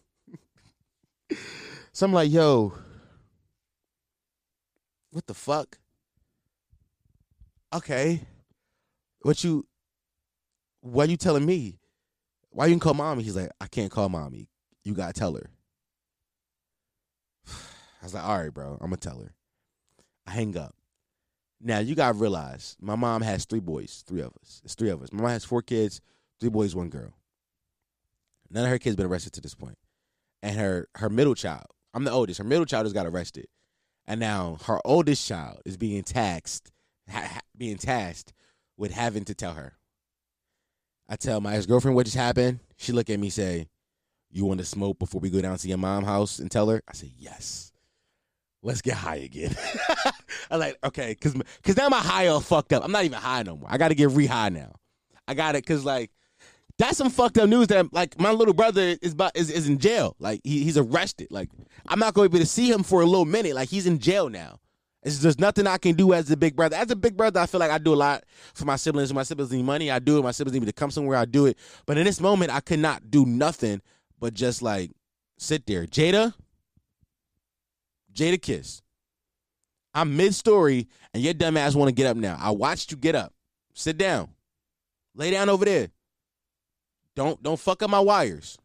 so 1.94 2.06
I'm 2.06 2.14
like, 2.14 2.32
yo, 2.32 2.74
what 5.12 5.26
the 5.26 5.34
fuck? 5.34 5.78
Okay. 7.74 8.22
What 9.22 9.44
you 9.44 9.66
why 10.82 11.06
you 11.06 11.18
telling 11.18 11.46
me? 11.46 11.80
Why 12.50 12.68
you 12.68 12.74
can 12.74 12.80
call 12.80 12.94
mommy? 12.94 13.24
He's 13.24 13.36
like, 13.36 13.50
I 13.60 13.68
can't 13.68 13.90
call 13.90 14.10
mommy. 14.10 14.50
You 14.84 14.94
gotta 14.94 15.14
tell 15.14 15.34
her. 15.36 15.50
I 18.04 18.06
was 18.06 18.14
like, 18.14 18.26
all 18.26 18.38
right, 18.38 18.54
bro, 18.54 18.74
I'm 18.82 18.88
gonna 18.88 18.98
tell 18.98 19.20
her. 19.20 19.34
I 20.28 20.32
hang 20.32 20.58
up. 20.58 20.76
Now 21.62 21.80
you 21.80 21.96
gotta 21.96 22.18
realize 22.18 22.76
my 22.82 22.98
mom 22.98 23.22
has 23.22 23.46
three 23.46 23.62
boys, 23.62 24.04
three 24.06 24.20
of 24.20 24.34
us. 24.42 24.62
It's 24.66 24.76
three 24.76 24.90
of 24.90 25.02
us. 25.02 25.14
My 25.14 25.22
mom 25.22 25.32
has 25.32 25.46
four 25.46 25.62
kids, 25.62 26.02
three 26.42 26.50
boys, 26.50 26.76
one 26.76 26.90
girl. 26.90 27.14
None 28.50 28.66
of 28.66 28.70
her 28.70 28.78
kids 28.78 28.98
been 28.98 29.06
arrested 29.06 29.32
to 29.34 29.42
this 29.42 29.56
point. 29.56 29.78
And 30.42 30.60
her 30.60 30.90
her 30.96 31.10
middle 31.10 31.34
child, 31.34 31.68
I'm 31.94 32.04
the 32.04 32.12
oldest. 32.12 32.40
Her 32.40 32.44
middle 32.44 32.66
child 32.66 32.86
has 32.86 32.92
got 32.92 33.08
arrested, 33.08 33.48
and 34.06 34.20
now 34.20 34.58
her 34.66 34.82
oldest 34.84 35.26
child 35.26 35.62
is 35.64 35.78
being 35.78 36.04
taxed, 36.04 36.74
ha- 37.10 37.40
being 37.58 37.78
tasked 37.78 38.34
with 38.76 38.92
having 38.92 39.24
to 39.26 39.34
tell 39.34 39.54
her. 39.54 39.78
I 41.08 41.16
tell 41.16 41.40
my 41.40 41.56
ex 41.56 41.66
girlfriend 41.66 41.96
what 41.96 42.06
just 42.06 42.18
happened. 42.18 42.60
She 42.76 42.92
look 42.92 43.10
at 43.10 43.18
me 43.22 43.30
say, 43.30 43.70
"You 44.30 44.44
want 44.44 44.60
to 44.60 44.66
smoke 44.66 45.00
before 45.00 45.22
we 45.22 45.30
go 45.30 45.40
down 45.40 45.58
to 45.58 45.68
your 45.70 45.78
mom's 45.78 46.08
house 46.08 46.40
and 46.40 46.52
tell 46.52 46.68
her?" 46.68 46.84
I 46.86 46.92
say, 46.92 47.14
"Yes." 47.18 47.73
Let's 48.64 48.82
get 48.82 48.96
high 48.96 49.18
again. 49.18 49.56
I'm 50.52 50.60
like, 50.60 50.78
okay, 50.84 51.10
because 51.10 51.34
cause 51.64 51.76
now 51.76 51.90
my 51.90 52.00
high 52.00 52.28
all 52.28 52.40
fucked 52.40 52.72
up. 52.72 52.84
I'm 52.84 52.92
not 52.92 53.04
even 53.04 53.20
high 53.20 53.44
no 53.44 53.58
more. 53.58 53.70
I 53.70 53.78
got 53.78 53.90
to 53.90 53.96
get 53.96 54.10
re 54.12 54.26
high 54.26 54.50
now. 54.50 54.76
I 55.28 55.34
got 55.34 55.56
it 55.56 55.64
because 55.64 55.84
like 55.84 56.12
that's 56.78 56.98
some 56.98 57.10
fucked 57.10 57.38
up 57.38 57.50
news 57.50 57.68
that 57.68 57.94
like 57.94 58.20
my 58.20 58.32
little 58.32 58.54
brother 58.54 58.96
is 59.02 59.14
about 59.14 59.36
is, 59.36 59.50
is 59.50 59.68
in 59.68 59.80
jail. 59.80 60.16
Like 60.20 60.42
he, 60.44 60.64
he's 60.64 60.78
arrested. 60.78 61.28
Like 61.30 61.50
I'm 61.88 62.00
not 62.00 62.14
going 62.14 62.28
to 62.28 62.30
be 62.30 62.38
able 62.38 62.46
to 62.46 62.50
see 62.52 62.72
him 62.72 62.84
for 62.84 63.02
a 63.02 63.06
little 63.06 63.26
minute. 63.26 63.54
Like 63.54 63.70
he's 63.70 63.86
in 63.86 64.00
jail 64.00 64.30
now. 64.30 64.60
It's, 65.04 65.20
there's 65.20 65.40
nothing 65.40 65.68
I 65.68 65.78
can 65.78 65.96
do 65.96 66.14
as 66.14 66.32
a 66.32 66.38
big 66.38 66.56
brother. 66.56 66.78
As 66.78 66.90
a 66.90 66.96
big 66.96 67.18
brother, 67.18 67.40
I 67.40 67.46
feel 67.46 67.60
like 67.60 67.72
I 67.72 67.78
do 67.78 67.94
a 67.94 67.96
lot 67.96 68.24
for 68.54 68.64
my 68.64 68.78
siblings. 68.78 69.14
My 69.14 69.24
siblings 69.24 69.52
need 69.52 69.66
money, 69.66 69.92
I 69.92 70.00
do 70.00 70.18
it. 70.18 70.24
My 70.24 70.32
siblings 70.32 70.54
need 70.54 70.62
me 70.62 70.68
to 70.68 70.74
come 70.74 70.92
somewhere, 70.92 71.18
I 71.18 71.26
do 71.26 71.46
it. 71.46 71.58
But 71.86 71.98
in 71.98 72.06
this 72.06 72.22
moment, 72.22 72.52
I 72.52 72.62
could 72.62 72.80
not 72.80 73.12
do 73.12 73.26
nothing 73.26 73.82
but 74.20 74.34
just 74.34 74.62
like 74.62 74.92
sit 75.38 75.66
there. 75.66 75.86
Jada, 75.86 76.34
Jadakiss. 78.14 78.82
I'm 79.94 80.18
mid 80.18 80.34
story, 80.34 80.88
and 81.14 81.22
your 81.22 81.34
dumb 81.34 81.58
ass 81.58 81.76
want 81.76 81.90
to 81.90 81.94
get 81.96 82.08
up 82.08 82.18
now. 82.18 82.38
I 82.40 82.52
watched 82.52 82.92
you 82.92 82.98
get 82.98 83.16
up. 83.16 83.34
Sit 83.74 83.98
down. 83.98 84.30
Lay 85.16 85.32
down 85.32 85.50
over 85.50 85.66
there. 85.66 85.90
Don't 87.16 87.42
don't 87.44 87.60
fuck 87.60 87.84
up 87.84 87.90
my 87.90 88.00
wires. 88.00 88.58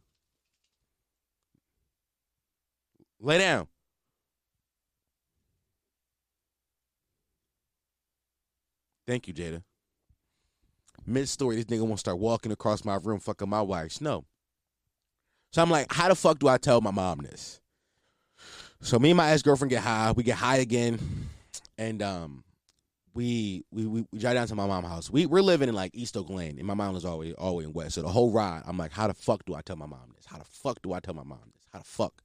Lay 3.20 3.38
down. 3.38 3.66
Thank 9.06 9.26
you, 9.26 9.34
Jada. 9.34 9.62
Mid 11.06 11.28
story, 11.28 11.56
this 11.56 11.64
nigga 11.64 11.86
won't 11.86 11.98
start 11.98 12.18
walking 12.18 12.52
across 12.52 12.84
my 12.84 12.98
room, 13.02 13.18
fucking 13.18 13.48
my 13.48 13.62
wires. 13.62 14.00
No. 14.02 14.24
So 15.52 15.62
I'm 15.62 15.70
like, 15.70 15.90
how 15.90 16.08
the 16.08 16.14
fuck 16.14 16.38
do 16.38 16.48
I 16.48 16.58
tell 16.58 16.82
my 16.82 16.90
mom 16.90 17.20
this? 17.20 17.60
So 18.80 18.98
me 18.98 19.10
and 19.10 19.16
my 19.16 19.30
ex 19.30 19.42
girlfriend 19.42 19.70
get 19.70 19.82
high. 19.82 20.12
We 20.12 20.22
get 20.22 20.36
high 20.36 20.56
again, 20.56 20.98
and 21.76 22.02
um, 22.02 22.44
we 23.14 23.64
we 23.72 23.86
we, 23.86 24.06
we 24.12 24.18
drive 24.18 24.34
down 24.34 24.46
to 24.46 24.54
my 24.54 24.66
mom's 24.66 24.86
house. 24.86 25.10
We 25.10 25.26
we're 25.26 25.42
living 25.42 25.68
in 25.68 25.74
like 25.74 25.90
East 25.94 26.16
Oak 26.16 26.30
Lane, 26.30 26.58
and 26.58 26.66
my 26.66 26.74
mom 26.74 26.94
is 26.96 27.04
always 27.04 27.34
always 27.34 27.66
in 27.66 27.72
West. 27.72 27.96
So 27.96 28.02
the 28.02 28.08
whole 28.08 28.30
ride, 28.30 28.62
I'm 28.66 28.78
like, 28.78 28.92
how 28.92 29.08
the 29.08 29.14
fuck 29.14 29.44
do 29.44 29.54
I 29.54 29.62
tell 29.62 29.76
my 29.76 29.86
mom 29.86 30.12
this? 30.14 30.26
How 30.26 30.38
the 30.38 30.44
fuck 30.44 30.80
do 30.82 30.92
I 30.92 31.00
tell 31.00 31.14
my 31.14 31.24
mom 31.24 31.40
this? 31.52 31.64
How 31.72 31.80
the 31.80 31.84
fuck? 31.84 32.22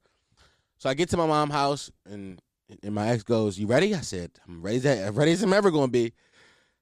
So 0.78 0.90
I 0.90 0.94
get 0.94 1.10
to 1.10 1.18
my 1.18 1.26
mom's 1.26 1.54
house, 1.54 1.92
and 2.06 2.40
and 2.84 2.94
my 2.94 3.10
ex 3.10 3.24
goes, 3.24 3.58
"You 3.58 3.68
ready?" 3.68 3.96
I 3.96 4.02
said, 4.02 4.32
"I'm 4.48 4.62
ready. 4.62 4.88
As 4.88 5.14
ready 5.16 5.32
as 5.32 5.42
I'm 5.42 5.54
ever 5.54 5.72
gonna 5.72 5.88
be." 5.88 6.14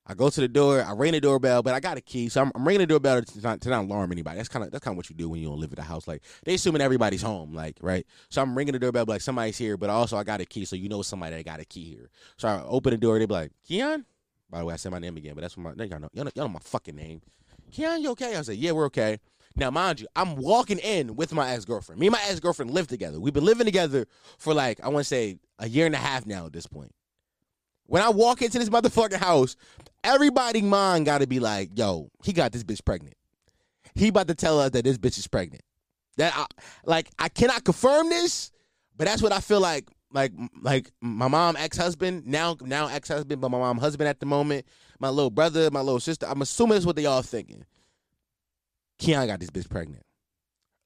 I 0.05 0.15
go 0.15 0.29
to 0.29 0.41
the 0.41 0.47
door. 0.47 0.83
I 0.83 0.93
ring 0.93 1.11
the 1.11 1.21
doorbell, 1.21 1.61
but 1.61 1.75
I 1.75 1.79
got 1.79 1.97
a 1.97 2.01
key, 2.01 2.27
so 2.27 2.41
I'm, 2.41 2.51
I'm 2.55 2.67
ringing 2.67 2.79
the 2.79 2.87
doorbell 2.87 3.21
to 3.21 3.41
not, 3.41 3.61
to 3.61 3.69
not 3.69 3.85
alarm 3.85 4.11
anybody. 4.11 4.37
That's 4.37 4.49
kind 4.49 4.65
of 4.65 4.71
that's 4.71 4.83
kind 4.83 4.93
of 4.93 4.97
what 4.97 5.09
you 5.09 5.15
do 5.15 5.29
when 5.29 5.39
you 5.39 5.47
don't 5.47 5.59
live 5.59 5.71
at 5.71 5.77
the 5.77 5.83
house. 5.83 6.07
Like 6.07 6.23
they 6.43 6.55
assuming 6.55 6.81
everybody's 6.81 7.21
home, 7.21 7.53
like 7.53 7.77
right. 7.81 8.05
So 8.29 8.41
I'm 8.41 8.57
ringing 8.57 8.73
the 8.73 8.79
doorbell, 8.79 9.05
like 9.07 9.21
somebody's 9.21 9.57
here, 9.57 9.77
but 9.77 9.89
also 9.89 10.17
I 10.17 10.23
got 10.23 10.41
a 10.41 10.45
key, 10.45 10.65
so 10.65 10.75
you 10.75 10.89
know 10.89 11.03
somebody 11.03 11.35
that 11.35 11.45
got 11.45 11.59
a 11.59 11.65
key 11.65 11.85
here. 11.85 12.09
So 12.37 12.47
I 12.47 12.63
open 12.63 12.91
the 12.91 12.97
door. 12.97 13.19
They 13.19 13.25
be 13.25 13.33
like, 13.33 13.51
"Keon." 13.67 14.05
By 14.49 14.59
the 14.59 14.65
way, 14.65 14.73
I 14.73 14.77
said 14.77 14.91
my 14.91 14.99
name 14.99 15.15
again, 15.17 15.35
but 15.35 15.41
that's 15.41 15.55
what 15.55 15.77
my 15.77 15.83
y'all 15.85 15.99
know, 15.99 16.09
y'all 16.13 16.25
know, 16.25 16.31
y'all 16.35 16.45
know 16.45 16.53
my 16.53 16.59
fucking 16.59 16.95
name. 16.95 17.21
Keon, 17.71 18.01
you 18.01 18.09
okay? 18.11 18.35
I 18.35 18.41
said, 18.41 18.57
"Yeah, 18.57 18.71
we're 18.71 18.85
okay." 18.85 19.19
Now, 19.55 19.69
mind 19.69 19.99
you, 20.01 20.07
I'm 20.15 20.35
walking 20.37 20.79
in 20.79 21.15
with 21.15 21.33
my 21.33 21.51
ex 21.51 21.65
girlfriend. 21.65 21.99
Me 21.99 22.07
and 22.07 22.13
my 22.13 22.21
ex 22.27 22.39
girlfriend 22.39 22.71
live 22.71 22.87
together. 22.87 23.19
We've 23.19 23.33
been 23.33 23.45
living 23.45 23.65
together 23.65 24.07
for 24.37 24.53
like 24.53 24.79
I 24.81 24.89
want 24.89 25.05
to 25.05 25.07
say 25.07 25.37
a 25.59 25.67
year 25.69 25.85
and 25.85 25.95
a 25.95 25.99
half 25.99 26.25
now 26.25 26.45
at 26.45 26.53
this 26.53 26.67
point. 26.67 26.91
When 27.91 28.01
I 28.01 28.07
walk 28.07 28.41
into 28.41 28.57
this 28.57 28.69
motherfucking 28.69 29.17
house, 29.17 29.57
everybody 30.01 30.61
mind 30.61 31.05
got 31.05 31.17
to 31.17 31.27
be 31.27 31.41
like, 31.41 31.77
"Yo, 31.77 32.09
he 32.23 32.31
got 32.31 32.53
this 32.53 32.63
bitch 32.63 32.85
pregnant." 32.85 33.15
He 33.95 34.07
about 34.07 34.29
to 34.29 34.33
tell 34.33 34.61
us 34.61 34.69
that 34.69 34.85
this 34.85 34.97
bitch 34.97 35.17
is 35.17 35.27
pregnant. 35.27 35.61
That 36.15 36.31
I, 36.33 36.45
like 36.85 37.09
I 37.19 37.27
cannot 37.27 37.65
confirm 37.65 38.07
this, 38.07 38.49
but 38.95 39.07
that's 39.07 39.21
what 39.21 39.33
I 39.33 39.41
feel 39.41 39.59
like. 39.59 39.89
Like 40.13 40.31
like 40.61 40.89
my 41.01 41.27
mom 41.27 41.57
ex 41.57 41.75
husband 41.75 42.25
now 42.25 42.55
now 42.61 42.87
ex 42.87 43.09
husband, 43.09 43.41
but 43.41 43.51
my 43.51 43.59
mom 43.59 43.77
husband 43.77 44.07
at 44.07 44.21
the 44.21 44.25
moment. 44.25 44.65
My 45.01 45.09
little 45.09 45.29
brother, 45.29 45.69
my 45.69 45.81
little 45.81 45.99
sister. 45.99 46.25
I'm 46.29 46.41
assuming 46.41 46.75
that's 46.75 46.85
what 46.85 46.95
they 46.95 47.07
all 47.07 47.21
thinking. 47.21 47.65
Keon 48.99 49.27
got 49.27 49.41
this 49.41 49.49
bitch 49.49 49.69
pregnant. 49.69 50.03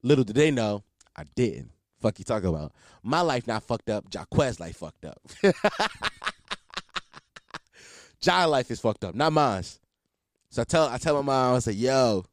Little 0.02 0.24
did 0.24 0.34
they 0.34 0.50
know, 0.50 0.82
I 1.14 1.22
didn't. 1.36 1.70
Fuck 2.02 2.18
you 2.18 2.24
talking 2.24 2.48
about? 2.48 2.72
My 3.04 3.20
life 3.20 3.46
not 3.46 3.62
fucked 3.62 3.90
up. 3.90 4.06
Jaquez 4.12 4.58
life 4.58 4.78
fucked 4.78 5.04
up. 5.04 5.22
John 8.26 8.50
life 8.50 8.72
is 8.72 8.80
fucked 8.80 9.04
up, 9.04 9.14
not 9.14 9.32
mine. 9.32 9.62
So 10.50 10.62
I 10.62 10.64
tell 10.64 10.88
I 10.88 10.98
tell 10.98 11.14
my 11.14 11.22
mom, 11.22 11.54
I 11.54 11.58
say, 11.60 11.70
yo, 11.70 12.24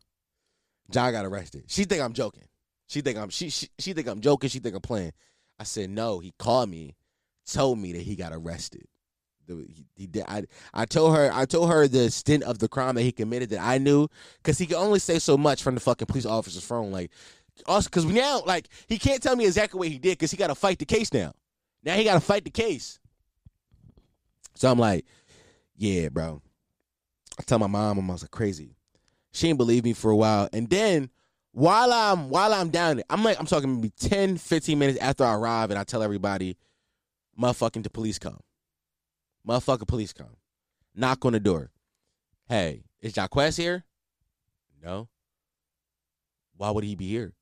John 0.89 1.11
got 1.11 1.23
arrested. 1.23 1.65
She 1.67 1.83
think 1.83 2.01
I'm 2.01 2.13
joking. 2.13 2.45
She 2.87 3.01
think 3.01 3.19
I'm 3.19 3.29
she 3.29 3.51
she, 3.51 3.67
she 3.77 3.93
think 3.93 4.07
I'm 4.07 4.19
joking. 4.19 4.49
She 4.49 4.57
think 4.57 4.73
I'm 4.73 4.81
playing. 4.81 5.13
I 5.59 5.65
said, 5.65 5.91
no, 5.91 6.17
he 6.17 6.33
called 6.39 6.69
me, 6.69 6.95
told 7.45 7.77
me 7.77 7.93
that 7.93 8.01
he 8.01 8.15
got 8.15 8.33
arrested. 8.33 8.87
The, 9.45 9.67
he, 9.69 9.85
he 9.95 10.07
did. 10.07 10.23
I 10.27 10.45
I 10.73 10.85
told 10.85 11.15
her 11.15 11.29
I 11.31 11.45
told 11.45 11.69
her 11.69 11.87
the 11.87 12.05
extent 12.05 12.41
of 12.41 12.57
the 12.57 12.67
crime 12.67 12.95
that 12.95 13.03
he 13.03 13.11
committed 13.11 13.51
that 13.51 13.61
I 13.61 13.77
knew 13.77 14.07
because 14.37 14.57
he 14.57 14.65
could 14.65 14.77
only 14.77 14.97
say 14.97 15.19
so 15.19 15.37
much 15.37 15.61
from 15.61 15.75
the 15.75 15.81
fucking 15.81 16.07
police 16.07 16.25
officer's 16.25 16.65
phone. 16.65 16.91
Like 16.91 17.11
also 17.67 17.87
because 17.87 18.05
now 18.05 18.41
like 18.47 18.67
he 18.87 18.97
can't 18.97 19.21
tell 19.21 19.35
me 19.35 19.45
exactly 19.45 19.77
what 19.77 19.89
he 19.89 19.99
did 19.99 20.17
because 20.17 20.31
he 20.31 20.37
got 20.37 20.47
to 20.47 20.55
fight 20.55 20.79
the 20.79 20.85
case 20.85 21.13
now. 21.13 21.33
Now 21.83 21.93
he 21.93 22.03
got 22.03 22.15
to 22.15 22.19
fight 22.19 22.45
the 22.45 22.49
case. 22.49 22.99
So 24.55 24.71
I'm 24.71 24.79
like, 24.79 25.05
yeah, 25.75 26.09
bro. 26.09 26.41
I 27.39 27.43
tell 27.43 27.59
my 27.59 27.67
mom 27.67 27.97
I'm 27.97 28.07
like 28.07 28.31
crazy. 28.31 28.75
She 29.31 29.47
didn't 29.47 29.57
believe 29.57 29.83
me 29.83 29.93
for 29.93 30.11
a 30.11 30.15
while, 30.15 30.47
and 30.53 30.69
then 30.69 31.09
while 31.51 31.91
I'm 31.91 32.29
while 32.29 32.53
I'm 32.53 32.69
down 32.69 32.97
there, 32.97 33.05
I'm 33.09 33.23
like 33.23 33.39
I'm 33.39 33.45
talking 33.45 33.75
maybe 33.75 33.91
10, 33.99 34.37
15 34.37 34.77
minutes 34.77 34.99
after 34.99 35.23
I 35.23 35.33
arrive, 35.35 35.69
and 35.69 35.79
I 35.79 35.83
tell 35.83 36.03
everybody, 36.03 36.57
motherfucking 37.39 37.83
the 37.83 37.89
police 37.89 38.19
come. 38.19 38.39
Motherfucking 39.47 39.87
police 39.87 40.13
come. 40.13 40.37
Knock 40.95 41.25
on 41.25 41.33
the 41.33 41.39
door. 41.39 41.71
Hey, 42.47 42.83
is 43.01 43.15
Jaquez 43.15 43.57
here? 43.57 43.83
No. 44.83 45.09
Why 46.55 46.71
would 46.71 46.83
he 46.83 46.95
be 46.95 47.07
here? 47.07 47.33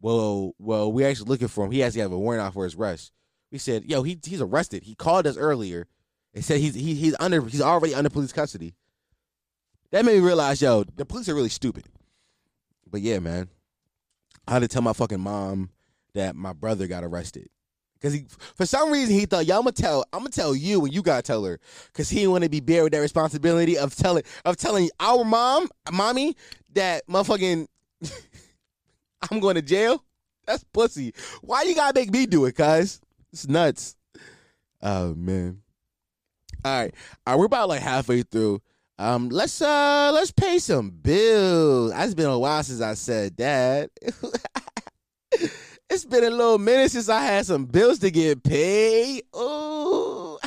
Well, 0.00 0.54
well, 0.58 0.92
we 0.92 1.04
actually 1.04 1.28
looking 1.28 1.48
for 1.48 1.64
him. 1.64 1.70
He 1.70 1.80
has 1.80 1.94
to 1.94 2.00
have 2.00 2.12
a 2.12 2.18
warrant 2.18 2.42
out 2.42 2.54
for 2.54 2.64
his 2.64 2.74
arrest. 2.74 3.12
We 3.50 3.58
said, 3.58 3.84
yo, 3.84 4.02
he 4.02 4.18
he's 4.24 4.40
arrested. 4.40 4.82
He 4.82 4.94
called 4.94 5.26
us 5.26 5.36
earlier. 5.36 5.86
They 6.34 6.40
said 6.40 6.60
he's 6.60 6.74
he, 6.74 6.94
he's 6.94 7.14
under 7.20 7.42
he's 7.44 7.60
already 7.60 7.94
under 7.94 8.10
police 8.10 8.32
custody. 8.32 8.74
That 9.90 10.04
made 10.04 10.14
me 10.14 10.26
realize, 10.26 10.62
yo, 10.62 10.84
the 10.84 11.04
police 11.04 11.28
are 11.28 11.34
really 11.34 11.50
stupid. 11.50 11.84
But 12.90 13.02
yeah, 13.02 13.18
man, 13.18 13.48
I 14.46 14.54
had 14.54 14.60
to 14.60 14.68
tell 14.68 14.82
my 14.82 14.94
fucking 14.94 15.20
mom 15.20 15.70
that 16.14 16.34
my 16.34 16.52
brother 16.52 16.86
got 16.86 17.04
arrested. 17.04 17.48
Cause 18.00 18.14
he, 18.14 18.26
for 18.56 18.66
some 18.66 18.90
reason, 18.90 19.14
he 19.14 19.26
thought, 19.26 19.46
"Yo, 19.46 19.56
I'm 19.56 19.62
gonna 19.62 19.72
tell, 19.72 20.04
I'm 20.12 20.20
gonna 20.20 20.30
tell 20.30 20.56
you, 20.56 20.84
and 20.84 20.92
you 20.92 21.02
gotta 21.02 21.22
tell 21.22 21.44
her." 21.44 21.60
Cause 21.92 22.10
he 22.10 22.26
want 22.26 22.42
to 22.42 22.50
be 22.50 22.58
bear 22.58 22.82
with 22.82 22.92
that 22.94 22.98
responsibility 22.98 23.78
of 23.78 23.94
telling, 23.94 24.24
of 24.44 24.56
telling 24.56 24.90
our 24.98 25.24
mom, 25.24 25.68
mommy, 25.92 26.34
that 26.72 27.06
motherfucking, 27.06 27.68
I'm 29.30 29.38
going 29.38 29.54
to 29.54 29.62
jail. 29.62 30.04
That's 30.46 30.64
pussy. 30.64 31.14
Why 31.42 31.62
you 31.62 31.76
gotta 31.76 31.98
make 31.98 32.10
me 32.10 32.26
do 32.26 32.44
it, 32.46 32.56
cuz? 32.56 33.00
It's 33.32 33.46
nuts. 33.46 33.94
Oh 34.82 35.14
man. 35.14 35.62
All 36.64 36.72
right, 36.72 36.94
all 37.26 37.34
right, 37.34 37.38
we're 37.40 37.46
about 37.46 37.68
like 37.68 37.82
halfway 37.82 38.22
through. 38.22 38.62
Um, 38.98 39.30
let's 39.30 39.60
uh, 39.60 40.12
let's 40.14 40.30
pay 40.30 40.60
some 40.60 40.90
bills. 40.90 41.92
It's 41.94 42.14
been 42.14 42.26
a 42.26 42.38
while 42.38 42.62
since 42.62 42.80
I 42.80 42.94
said 42.94 43.36
that. 43.38 43.90
it's 45.90 46.04
been 46.04 46.22
a 46.22 46.30
little 46.30 46.58
minute 46.58 46.92
since 46.92 47.08
I 47.08 47.22
had 47.24 47.46
some 47.46 47.64
bills 47.64 47.98
to 48.00 48.12
get 48.12 48.44
paid. 48.44 49.24
Ooh. 49.34 50.38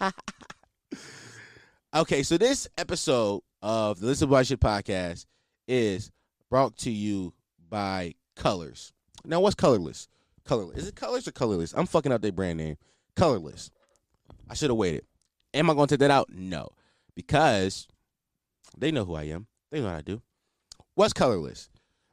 okay, 1.94 2.24
so 2.24 2.36
this 2.36 2.66
episode 2.76 3.42
of 3.62 4.00
the 4.00 4.06
Listen 4.06 4.28
About 4.28 4.46
Shit 4.46 4.58
podcast 4.58 5.26
is 5.68 6.10
brought 6.50 6.76
to 6.78 6.90
you 6.90 7.32
by 7.68 8.14
Colors. 8.34 8.92
Now, 9.24 9.38
what's 9.38 9.54
Colorless? 9.54 10.08
Colorless. 10.44 10.78
Is 10.78 10.88
it 10.88 10.96
Colors 10.96 11.28
or 11.28 11.32
Colorless? 11.32 11.74
I'm 11.74 11.86
fucking 11.86 12.10
up 12.10 12.22
their 12.22 12.32
brand 12.32 12.58
name. 12.58 12.76
Colorless. 13.14 13.70
I 14.50 14.54
should 14.54 14.70
have 14.70 14.76
waited. 14.76 15.04
Am 15.54 15.70
I 15.70 15.74
going 15.74 15.88
to 15.88 15.94
take 15.94 16.00
that 16.00 16.10
out? 16.10 16.30
No. 16.30 16.68
Because 17.14 17.88
they 18.76 18.90
know 18.90 19.04
who 19.04 19.14
I 19.14 19.24
am. 19.24 19.46
They 19.70 19.80
know 19.80 19.86
what 19.86 19.96
I 19.96 20.02
do. 20.02 20.22
What's 20.94 21.12
Colorless? 21.12 21.68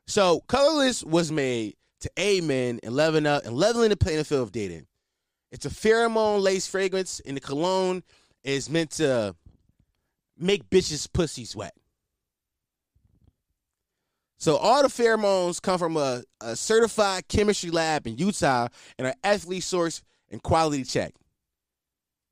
So, 0.07 0.41
Colorless 0.47 1.03
was 1.03 1.31
made 1.31 1.75
to 2.01 2.11
aid 2.17 2.43
men 2.43 2.79
and 2.83 2.93
leveling 2.93 3.25
up 3.25 3.45
and 3.45 3.55
leveling 3.55 3.89
the 3.89 3.97
playing 3.97 4.23
field 4.23 4.43
of 4.43 4.51
dating. 4.51 4.85
It's 5.51 5.65
a 5.65 5.69
pheromone 5.69 6.41
laced 6.41 6.69
fragrance, 6.69 7.21
and 7.25 7.37
the 7.37 7.41
cologne 7.41 8.03
is 8.43 8.69
meant 8.69 8.91
to 8.91 9.35
make 10.37 10.69
bitches' 10.69 11.11
pussies 11.11 11.55
wet. 11.55 11.73
So 14.37 14.57
all 14.57 14.83
the 14.83 14.89
pheromones 14.89 15.61
come 15.61 15.79
from 15.79 15.97
a, 15.97 16.23
a 16.41 16.55
certified 16.55 17.27
chemistry 17.27 17.71
lab 17.71 18.05
in 18.05 18.17
Utah 18.17 18.67
and 18.97 19.07
are 19.07 19.15
ethically 19.23 19.61
sourced 19.61 20.01
and 20.29 20.43
quality 20.43 20.83
checked. 20.83 21.17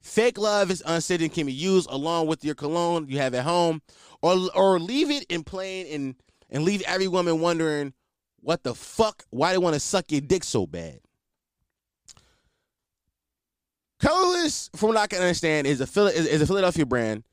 Fake 0.03 0.37
love 0.37 0.69
is 0.69 0.81
and 0.81 1.33
can 1.33 1.45
be 1.45 1.53
used 1.53 1.89
along 1.89 2.27
with 2.27 2.43
your 2.43 2.55
cologne 2.55 3.07
you 3.07 3.17
have 3.19 3.33
at 3.33 3.45
home, 3.45 3.81
or 4.21 4.49
or 4.53 4.79
leave 4.79 5.09
it 5.09 5.23
in 5.29 5.43
plain 5.43 5.87
and 5.87 6.15
and 6.49 6.63
leave 6.63 6.81
every 6.83 7.07
woman 7.07 7.39
wondering 7.39 7.93
what 8.41 8.63
the 8.63 8.75
fuck 8.75 9.23
why 9.29 9.53
they 9.53 9.57
want 9.57 9.73
to 9.73 9.79
suck 9.79 10.11
your 10.11 10.19
dick 10.21 10.43
so 10.43 10.67
bad. 10.67 10.99
Colorless, 14.01 14.69
from 14.75 14.89
what 14.89 14.97
I 14.97 15.07
can 15.07 15.19
understand, 15.19 15.65
is 15.65 15.79
a 15.79 16.05
is 16.09 16.41
a 16.41 16.45
Philadelphia 16.47 16.85
brand. 16.85 17.23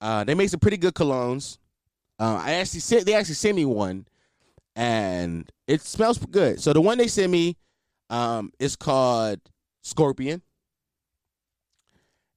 Uh, 0.00 0.22
they 0.22 0.34
make 0.34 0.48
some 0.48 0.60
pretty 0.60 0.76
good 0.76 0.94
colognes. 0.94 1.58
Uh, 2.20 2.40
I 2.40 2.52
actually 2.52 2.80
sent 2.80 3.04
they 3.04 3.14
actually 3.14 3.34
sent 3.34 3.56
me 3.56 3.64
one, 3.64 4.06
and 4.76 5.50
it 5.66 5.80
smells 5.80 6.18
good. 6.18 6.60
So 6.60 6.72
the 6.72 6.80
one 6.80 6.98
they 6.98 7.08
sent 7.08 7.32
me 7.32 7.56
um, 8.10 8.52
is 8.60 8.76
called 8.76 9.40
Scorpion, 9.82 10.40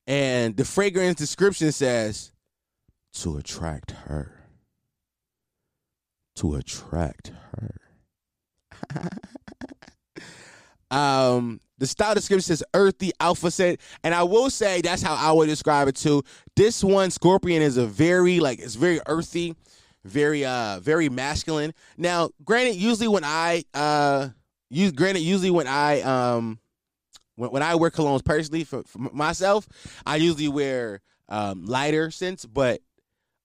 and 0.08 0.56
the 0.56 0.66
fragrance 0.66 1.16
description 1.16 1.72
says 1.72 2.32
to 3.14 3.38
attract 3.38 3.92
her. 3.92 4.32
To 6.38 6.56
attract 6.56 7.32
her. 7.54 9.10
um, 10.92 11.60
the 11.78 11.88
style 11.88 12.14
description 12.14 12.42
says 12.42 12.64
earthy 12.74 13.12
alpha 13.20 13.52
scent, 13.52 13.80
and 14.04 14.14
I 14.14 14.24
will 14.24 14.50
say 14.50 14.82
that's 14.82 15.02
how 15.02 15.16
I 15.16 15.32
would 15.32 15.48
describe 15.48 15.88
it 15.88 15.96
too. 15.96 16.24
This 16.56 16.84
one, 16.84 17.12
Scorpion, 17.12 17.62
is 17.62 17.78
a 17.78 17.86
very 17.86 18.40
like 18.40 18.60
it's 18.60 18.76
very 18.76 19.00
earthy, 19.08 19.56
very 20.04 20.46
uh 20.46 20.80
very 20.82 21.10
masculine. 21.10 21.74
Now, 21.98 22.30
granted, 22.44 22.76
usually 22.76 23.08
when 23.08 23.24
I 23.24 23.64
uh 23.74 24.30
use 24.70 24.92
granted 24.92 25.22
usually 25.22 25.52
when 25.52 25.68
I 25.68 26.02
um 26.02 26.60
when, 27.36 27.52
when 27.52 27.64
I 27.64 27.76
wear 27.76 27.90
colognes 27.92 28.24
personally 28.24 28.64
for, 28.64 28.84
for 28.84 29.00
myself, 29.00 29.68
I 30.06 30.18
usually 30.18 30.48
wear 30.48 31.02
um 31.28 31.66
lighter 31.66 32.12
scents, 32.12 32.46
but 32.46 32.82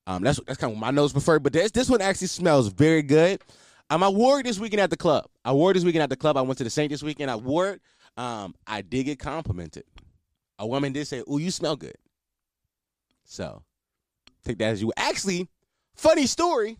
um 0.06 0.22
that's 0.22 0.40
that's 0.46 0.58
kind 0.58 0.72
of 0.72 0.78
my 0.78 0.90
nose 0.90 1.12
preferred. 1.12 1.42
But 1.42 1.52
this 1.52 1.70
this 1.70 1.88
one 1.88 2.00
actually 2.00 2.28
smells 2.28 2.68
very 2.68 3.02
good. 3.02 3.42
Um, 3.90 4.04
I 4.04 4.08
wore 4.08 4.38
it 4.38 4.44
this 4.44 4.60
weekend 4.60 4.80
at 4.80 4.90
the 4.90 4.96
club. 4.96 5.26
I 5.44 5.52
wore 5.52 5.72
it 5.72 5.74
this 5.74 5.84
weekend 5.84 6.04
at 6.04 6.10
the 6.10 6.16
club. 6.16 6.36
I 6.36 6.42
went 6.42 6.58
to 6.58 6.64
the 6.64 6.70
Saint 6.70 6.90
this 6.90 7.02
weekend. 7.02 7.28
I 7.30 7.36
wore 7.36 7.70
it. 7.70 7.82
Um, 8.16 8.54
I 8.66 8.82
did 8.82 9.04
get 9.04 9.18
complimented. 9.18 9.84
A 10.60 10.66
woman 10.66 10.92
did 10.92 11.06
say, 11.08 11.22
"Oh, 11.26 11.38
you 11.38 11.50
smell 11.50 11.74
good." 11.74 11.96
So, 13.24 13.62
take 14.44 14.58
that 14.58 14.66
as 14.66 14.82
you. 14.82 14.92
Actually, 14.96 15.48
funny 15.96 16.26
story. 16.26 16.78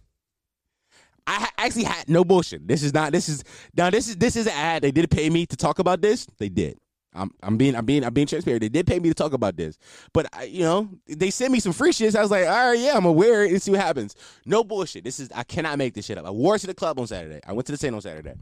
I 1.26 1.48
actually 1.58 1.84
had 1.84 2.08
no 2.08 2.24
bullshit. 2.24 2.66
This 2.66 2.82
is 2.82 2.94
not. 2.94 3.12
This 3.12 3.28
is 3.28 3.44
now. 3.76 3.90
This 3.90 4.08
is 4.08 4.16
this 4.16 4.36
is 4.36 4.46
an 4.46 4.52
ad. 4.54 4.82
They 4.82 4.90
did 4.90 5.10
pay 5.10 5.30
me 5.30 5.46
to 5.46 5.56
talk 5.56 5.78
about 5.78 6.00
this. 6.00 6.26
They 6.38 6.48
did. 6.48 6.78
I'm 7.12 7.30
I'm 7.42 7.56
being 7.56 7.74
I'm 7.74 7.84
being 7.84 8.04
I'm 8.04 8.14
being 8.14 8.26
transparent. 8.26 8.60
They 8.60 8.68
did 8.68 8.86
pay 8.86 9.00
me 9.00 9.08
to 9.08 9.14
talk 9.14 9.32
about 9.32 9.56
this, 9.56 9.78
but 10.12 10.26
I, 10.32 10.44
you 10.44 10.60
know 10.60 10.88
they 11.08 11.30
sent 11.30 11.52
me 11.52 11.58
some 11.58 11.72
free 11.72 11.92
shit. 11.92 12.14
I 12.14 12.22
was 12.22 12.30
like, 12.30 12.46
all 12.46 12.70
right, 12.70 12.78
yeah, 12.78 12.96
I'm 12.96 13.04
it 13.04 13.50
and 13.50 13.62
see 13.62 13.72
what 13.72 13.80
happens. 13.80 14.14
No 14.46 14.62
bullshit. 14.62 15.02
This 15.02 15.18
is 15.18 15.28
I 15.34 15.42
cannot 15.42 15.78
make 15.78 15.94
this 15.94 16.06
shit 16.06 16.18
up. 16.18 16.26
I 16.26 16.30
wore 16.30 16.54
it 16.54 16.60
to 16.60 16.66
the 16.68 16.74
club 16.74 17.00
on 17.00 17.06
Saturday. 17.06 17.40
I 17.44 17.52
went 17.52 17.66
to 17.66 17.72
the 17.72 17.78
Saint 17.78 17.94
on 17.94 18.00
Saturday, 18.00 18.34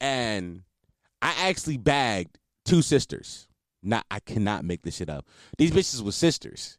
and 0.00 0.62
I 1.22 1.48
actually 1.48 1.78
bagged 1.78 2.38
two 2.66 2.82
sisters. 2.82 3.48
Not 3.82 4.04
I 4.10 4.20
cannot 4.20 4.64
make 4.64 4.82
this 4.82 4.96
shit 4.96 5.08
up. 5.08 5.26
These 5.56 5.70
bitches 5.70 6.02
were 6.02 6.12
sisters. 6.12 6.78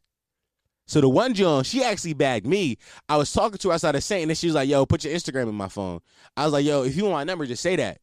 So 0.86 1.00
the 1.00 1.08
one 1.08 1.34
John, 1.34 1.64
she 1.64 1.82
actually 1.82 2.14
bagged 2.14 2.46
me. 2.46 2.78
I 3.08 3.16
was 3.16 3.32
talking 3.32 3.58
to 3.58 3.68
her 3.68 3.74
outside 3.74 3.94
of 3.94 4.04
Saint, 4.04 4.30
and 4.30 4.38
she 4.38 4.46
was 4.46 4.54
like, 4.54 4.68
"Yo, 4.68 4.86
put 4.86 5.04
your 5.04 5.14
Instagram 5.14 5.48
in 5.48 5.54
my 5.54 5.68
phone." 5.68 6.00
I 6.36 6.44
was 6.44 6.52
like, 6.52 6.64
"Yo, 6.64 6.84
if 6.84 6.96
you 6.96 7.04
want 7.04 7.14
my 7.14 7.24
number, 7.24 7.44
just 7.44 7.62
say 7.62 7.74
that." 7.76 7.98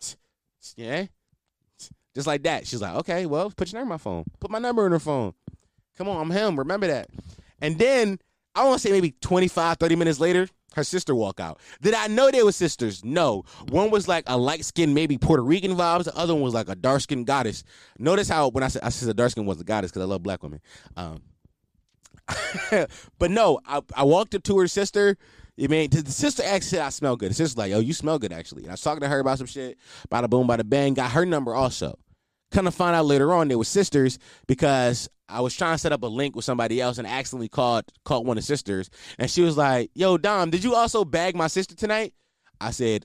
Yeah, 0.76 1.06
just 2.14 2.26
like 2.26 2.42
that. 2.44 2.66
She's 2.66 2.82
like, 2.82 2.94
"Okay, 2.96 3.26
well, 3.26 3.50
put 3.56 3.72
your 3.72 3.80
number 3.80 3.94
in 3.94 3.96
my 3.96 3.98
phone. 3.98 4.24
Put 4.40 4.50
my 4.50 4.58
number 4.58 4.86
in 4.86 4.92
her 4.92 4.98
phone. 4.98 5.34
Come 5.96 6.08
on, 6.08 6.20
I'm 6.20 6.30
him. 6.30 6.58
Remember 6.58 6.86
that." 6.86 7.08
And 7.60 7.78
then 7.78 8.18
I 8.54 8.64
want 8.64 8.80
to 8.80 8.86
say 8.86 8.92
maybe 8.92 9.14
25, 9.20 9.78
30 9.78 9.96
minutes 9.96 10.20
later, 10.20 10.48
her 10.74 10.84
sister 10.84 11.14
walk 11.14 11.40
out. 11.40 11.60
Did 11.80 11.94
I 11.94 12.06
know 12.08 12.30
they 12.30 12.42
were 12.42 12.52
sisters? 12.52 13.04
No. 13.04 13.44
One 13.68 13.90
was 13.90 14.08
like 14.08 14.24
a 14.26 14.36
light 14.36 14.64
skinned, 14.64 14.94
maybe 14.94 15.18
Puerto 15.18 15.42
Rican 15.42 15.76
vibes. 15.76 16.04
The 16.04 16.16
other 16.16 16.34
one 16.34 16.42
was 16.42 16.54
like 16.54 16.68
a 16.68 16.74
dark 16.74 17.02
skinned 17.02 17.26
goddess. 17.26 17.64
Notice 17.98 18.28
how 18.28 18.48
when 18.48 18.64
I 18.64 18.68
said 18.68 18.82
I 18.82 18.88
said 18.88 19.08
the 19.08 19.14
dark 19.14 19.30
skin 19.32 19.46
was 19.46 19.60
a 19.60 19.64
goddess 19.64 19.90
because 19.90 20.02
I 20.02 20.06
love 20.06 20.22
black 20.22 20.42
women. 20.42 20.60
Um, 20.96 21.22
but 23.18 23.30
no, 23.30 23.60
I, 23.66 23.80
I 23.94 24.04
walked 24.04 24.34
up 24.34 24.42
to 24.44 24.58
her 24.58 24.68
sister. 24.68 25.16
I 25.60 25.66
mean, 25.66 25.90
the 25.90 26.10
sister 26.10 26.42
actually 26.42 26.68
said 26.68 26.80
I 26.80 26.88
smell 26.88 27.16
good. 27.16 27.30
The 27.30 27.34
sister's 27.34 27.58
like, 27.58 27.70
"Yo, 27.70 27.80
you 27.80 27.92
smell 27.92 28.18
good 28.18 28.32
actually." 28.32 28.62
And 28.62 28.70
I 28.70 28.74
was 28.74 28.80
talking 28.80 29.02
to 29.02 29.08
her 29.08 29.20
about 29.20 29.38
some 29.38 29.46
shit. 29.46 29.78
Bada 30.10 30.28
boom, 30.28 30.48
bada 30.48 30.68
bang. 30.68 30.94
Got 30.94 31.12
her 31.12 31.26
number 31.26 31.54
also. 31.54 31.98
Kind 32.52 32.66
of 32.66 32.74
find 32.74 32.96
out 32.96 33.06
later 33.06 33.32
on 33.32 33.48
they 33.48 33.56
were 33.56 33.64
sisters 33.64 34.18
because 34.46 35.08
I 35.28 35.40
was 35.40 35.54
trying 35.54 35.74
to 35.74 35.78
set 35.78 35.92
up 35.92 36.02
a 36.02 36.06
link 36.06 36.36
with 36.36 36.44
somebody 36.44 36.80
else 36.80 36.98
and 36.98 37.06
accidentally 37.06 37.48
called 37.48 37.84
called 38.04 38.26
one 38.26 38.38
of 38.38 38.44
the 38.44 38.46
sisters, 38.46 38.88
and 39.18 39.30
she 39.30 39.42
was 39.42 39.56
like, 39.56 39.90
"Yo, 39.94 40.16
Dom, 40.16 40.50
did 40.50 40.64
you 40.64 40.74
also 40.74 41.04
bag 41.04 41.36
my 41.36 41.48
sister 41.48 41.74
tonight?" 41.74 42.14
I 42.60 42.70
said, 42.70 43.04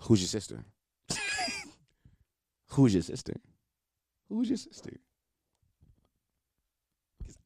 "Who's 0.00 0.20
your 0.20 0.28
sister? 0.28 0.64
Who's 2.70 2.92
your 2.92 3.02
sister? 3.02 3.34
Who's 4.28 4.50
your 4.50 4.58
sister?" 4.58 5.00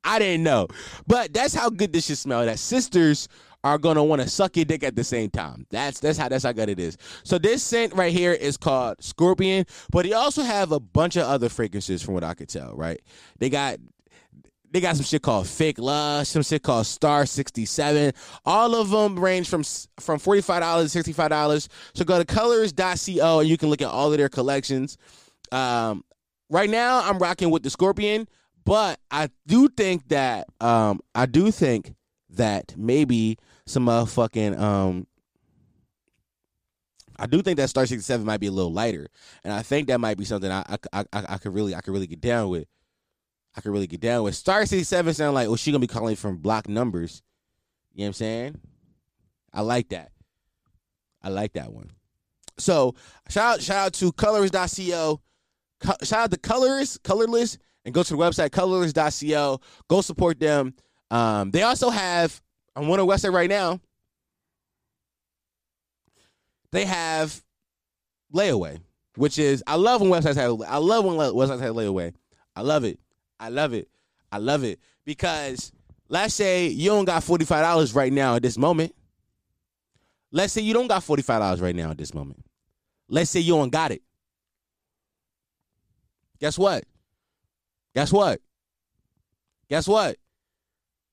I 0.04 0.18
didn't 0.18 0.42
know, 0.42 0.68
but 1.06 1.34
that's 1.34 1.54
how 1.54 1.68
good 1.70 1.92
this 1.92 2.06
should 2.06 2.18
smell. 2.18 2.46
That 2.46 2.58
sisters 2.58 3.28
are 3.68 3.78
gonna 3.78 4.04
want 4.04 4.22
to 4.22 4.28
suck 4.28 4.56
your 4.56 4.64
dick 4.64 4.82
at 4.82 4.96
the 4.96 5.04
same 5.04 5.30
time. 5.30 5.66
That's 5.70 6.00
that's 6.00 6.18
how 6.18 6.28
that's 6.28 6.44
how 6.44 6.52
good 6.52 6.68
it 6.68 6.78
is. 6.78 6.96
So 7.22 7.38
this 7.38 7.62
scent 7.62 7.94
right 7.94 8.12
here 8.12 8.32
is 8.32 8.56
called 8.56 9.02
Scorpion, 9.02 9.66
but 9.90 10.04
they 10.04 10.12
also 10.12 10.42
have 10.42 10.72
a 10.72 10.80
bunch 10.80 11.16
of 11.16 11.22
other 11.22 11.48
fragrances 11.48 12.02
from 12.02 12.14
what 12.14 12.24
I 12.24 12.34
could 12.34 12.48
tell. 12.48 12.74
Right? 12.74 13.00
They 13.38 13.50
got 13.50 13.78
they 14.70 14.80
got 14.80 14.96
some 14.96 15.04
shit 15.04 15.22
called 15.22 15.46
Fake 15.46 15.78
Love, 15.78 16.26
some 16.26 16.42
shit 16.42 16.62
called 16.62 16.86
Star 16.86 17.26
67. 17.26 18.12
All 18.44 18.74
of 18.74 18.90
them 18.90 19.18
range 19.18 19.48
from 19.48 19.62
from 20.00 20.18
$45 20.18 20.92
to 20.92 21.12
$65. 21.12 21.68
So 21.94 22.04
go 22.04 22.18
to 22.18 22.24
colors.co 22.24 23.40
and 23.40 23.48
you 23.48 23.56
can 23.56 23.70
look 23.70 23.82
at 23.82 23.88
all 23.88 24.12
of 24.12 24.18
their 24.18 24.28
collections. 24.28 24.98
Um, 25.52 26.04
right 26.50 26.68
now 26.68 27.02
I'm 27.02 27.18
rocking 27.18 27.50
with 27.50 27.62
the 27.62 27.70
Scorpion, 27.70 28.28
but 28.64 29.00
I 29.10 29.30
do 29.46 29.68
think 29.68 30.08
that 30.08 30.48
um, 30.60 31.00
I 31.14 31.26
do 31.26 31.50
think 31.50 31.94
that 32.30 32.74
maybe 32.76 33.38
some 33.68 33.86
motherfucking 33.86 34.58
um 34.58 35.06
I 37.18 37.26
do 37.26 37.42
think 37.42 37.56
that 37.56 37.68
Star 37.68 37.84
67 37.84 38.24
might 38.24 38.38
be 38.38 38.46
a 38.46 38.52
little 38.52 38.72
lighter. 38.72 39.08
And 39.42 39.52
I 39.52 39.62
think 39.62 39.88
that 39.88 39.98
might 39.98 40.16
be 40.16 40.24
something 40.24 40.50
I 40.50 40.64
I 40.92 41.04
I, 41.12 41.24
I 41.30 41.38
could 41.38 41.52
really 41.52 41.74
I 41.74 41.80
could 41.80 41.92
really 41.92 42.06
get 42.06 42.20
down 42.20 42.48
with. 42.48 42.68
I 43.56 43.60
could 43.60 43.72
really 43.72 43.88
get 43.88 44.00
down 44.00 44.22
with. 44.22 44.36
Star 44.36 44.64
67 44.64 45.14
sound 45.14 45.34
like, 45.34 45.48
well, 45.48 45.56
she 45.56 45.72
gonna 45.72 45.80
be 45.80 45.88
calling 45.88 46.14
from 46.14 46.36
block 46.36 46.68
numbers. 46.68 47.22
You 47.92 48.00
know 48.00 48.04
what 48.04 48.08
I'm 48.08 48.12
saying? 48.14 48.60
I 49.52 49.62
like 49.62 49.88
that. 49.88 50.12
I 51.22 51.30
like 51.30 51.54
that 51.54 51.72
one. 51.72 51.90
So 52.58 52.94
shout 53.28 53.54
out, 53.54 53.62
shout 53.62 53.86
out 53.86 53.92
to 53.94 54.12
colors.co. 54.12 55.20
Co- 55.80 55.94
shout 56.02 56.20
out 56.20 56.30
to 56.30 56.38
Colors, 56.38 56.98
Colorless, 57.02 57.58
and 57.84 57.94
go 57.94 58.02
to 58.02 58.16
the 58.16 58.18
website 58.18 58.50
colorless.co. 58.52 59.60
Go 59.88 60.00
support 60.00 60.38
them. 60.38 60.74
Um, 61.10 61.50
they 61.50 61.62
also 61.62 61.90
have 61.90 62.40
on 62.78 62.86
one 62.86 63.00
of 63.00 63.06
the 63.06 63.12
website 63.12 63.32
right 63.32 63.50
now. 63.50 63.80
They 66.70 66.84
have 66.84 67.42
layaway, 68.32 68.80
which 69.16 69.38
is 69.38 69.64
I 69.66 69.76
love 69.76 70.00
when 70.00 70.10
websites 70.10 70.36
have 70.36 70.60
I 70.66 70.76
love 70.76 71.04
when 71.04 71.16
websites 71.16 71.60
have 71.60 71.74
layaway. 71.74 72.14
I 72.54 72.62
love 72.62 72.84
it. 72.84 72.98
I 73.40 73.48
love 73.48 73.72
it. 73.72 73.88
I 74.30 74.38
love 74.38 74.64
it 74.64 74.78
because 75.04 75.72
let's 76.08 76.34
say 76.34 76.68
you 76.68 76.90
don't 76.90 77.06
got 77.06 77.24
forty 77.24 77.44
five 77.44 77.64
dollars 77.64 77.94
right 77.94 78.12
now 78.12 78.36
at 78.36 78.42
this 78.42 78.58
moment. 78.58 78.94
Let's 80.30 80.52
say 80.52 80.60
you 80.60 80.74
don't 80.74 80.88
got 80.88 81.02
forty 81.02 81.22
five 81.22 81.40
dollars 81.40 81.60
right 81.60 81.74
now 81.74 81.90
at 81.90 81.98
this 81.98 82.14
moment. 82.14 82.44
Let's 83.08 83.30
say 83.30 83.40
you 83.40 83.54
don't 83.54 83.70
got 83.70 83.90
it. 83.90 84.02
Guess 86.38 86.58
what? 86.58 86.84
Guess 87.94 88.12
what? 88.12 88.40
Guess 89.68 89.88
what? 89.88 90.16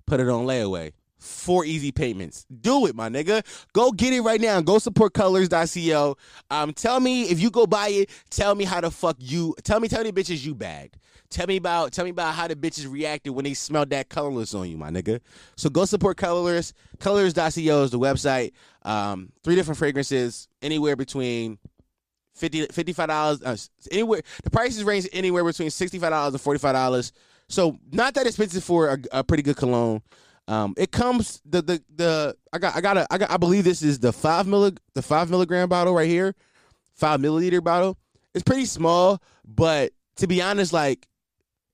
Put 0.05 0.19
it 0.19 0.29
on 0.29 0.45
layaway. 0.45 0.91
Four 1.25 1.65
easy 1.65 1.91
payments. 1.91 2.45
Do 2.61 2.85
it, 2.85 2.95
my 2.95 3.09
nigga. 3.09 3.43
Go 3.73 3.91
get 3.91 4.13
it 4.13 4.21
right 4.21 4.39
now. 4.39 4.61
Go 4.61 4.79
support 4.79 5.13
colors.co. 5.13 6.17
Um, 6.51 6.73
tell 6.73 6.99
me 6.99 7.23
if 7.23 7.39
you 7.39 7.49
go 7.49 7.65
buy 7.65 7.89
it, 7.89 8.09
tell 8.29 8.55
me 8.55 8.63
how 8.63 8.81
the 8.81 8.91
fuck 8.91 9.17
you 9.19 9.55
tell 9.63 9.79
me, 9.79 9.87
tell 9.87 10.03
me 10.03 10.11
bitches 10.11 10.45
you 10.45 10.55
bagged. 10.55 10.97
Tell 11.29 11.47
me 11.47 11.57
about 11.57 11.91
tell 11.91 12.05
me 12.05 12.11
about 12.11 12.35
how 12.35 12.47
the 12.47 12.55
bitches 12.55 12.89
reacted 12.89 13.33
when 13.33 13.45
they 13.45 13.53
smelled 13.53 13.89
that 13.89 14.09
colorless 14.09 14.53
on 14.53 14.69
you, 14.69 14.77
my 14.77 14.89
nigga. 14.89 15.19
So 15.57 15.69
go 15.69 15.85
support 15.85 16.17
colorless. 16.17 16.73
Colors.co 16.99 17.39
is 17.83 17.91
the 17.91 17.99
website. 17.99 18.51
Um, 18.83 19.31
three 19.43 19.55
different 19.55 19.77
fragrances, 19.77 20.47
anywhere 20.61 20.95
between 20.95 21.57
50 22.35 22.67
$55 22.67 23.41
uh, 23.45 23.57
anywhere 23.91 24.21
the 24.43 24.49
prices 24.49 24.83
range 24.83 25.07
anywhere 25.13 25.43
between 25.43 25.69
$65 25.69 26.27
and 26.27 26.35
$45 26.35 27.11
so 27.47 27.77
not 27.91 28.13
that 28.15 28.27
expensive 28.27 28.63
for 28.63 28.89
a, 28.89 28.97
a 29.19 29.23
pretty 29.23 29.41
good 29.41 29.55
cologne 29.55 30.01
um, 30.47 30.73
it 30.77 30.91
comes 30.91 31.41
the 31.45 31.61
the 31.61 31.83
the 31.95 32.37
I 32.53 32.59
got 32.59 32.75
I 32.75 32.81
got 32.81 32.97
a, 32.97 33.07
I 33.11 33.17
got 33.17 33.31
I 33.31 33.37
believe 33.37 33.63
this 33.63 33.81
is 33.81 33.99
the 33.99 34.13
five 34.13 34.45
milli 34.45 34.77
the 34.93 35.01
five 35.01 35.29
milligram 35.29 35.69
bottle 35.69 35.93
right 35.93 36.07
here, 36.07 36.35
five 36.93 37.19
milliliter 37.19 37.63
bottle. 37.63 37.97
It's 38.33 38.43
pretty 38.43 38.65
small, 38.65 39.21
but 39.45 39.91
to 40.17 40.27
be 40.27 40.41
honest, 40.41 40.71
like 40.71 41.07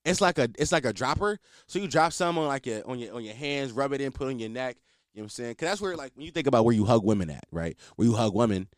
it's 0.05 0.21
like 0.21 0.37
a 0.37 0.49
it's 0.57 0.71
like 0.71 0.85
a 0.85 0.93
dropper. 0.93 1.37
So 1.67 1.79
you 1.79 1.87
drop 1.87 2.13
some 2.13 2.37
on 2.37 2.47
like 2.47 2.65
your 2.65 2.87
on 2.87 2.97
your 2.97 3.13
on 3.13 3.23
your 3.23 3.35
hands, 3.35 3.73
rub 3.73 3.91
it 3.93 4.01
in, 4.01 4.11
put 4.11 4.27
on 4.27 4.39
your 4.39 4.49
neck. 4.49 4.77
You 5.13 5.19
know 5.19 5.23
what 5.23 5.25
I'm 5.25 5.29
saying? 5.29 5.55
Cause 5.55 5.67
that's 5.67 5.81
where 5.81 5.97
like 5.97 6.13
when 6.15 6.25
you 6.25 6.31
think 6.31 6.47
about 6.47 6.63
where 6.63 6.73
you 6.73 6.85
hug 6.85 7.03
women 7.03 7.29
at, 7.29 7.43
right? 7.51 7.75
Where 7.97 8.07
you 8.07 8.15
hug 8.15 8.33
women, 8.33 8.69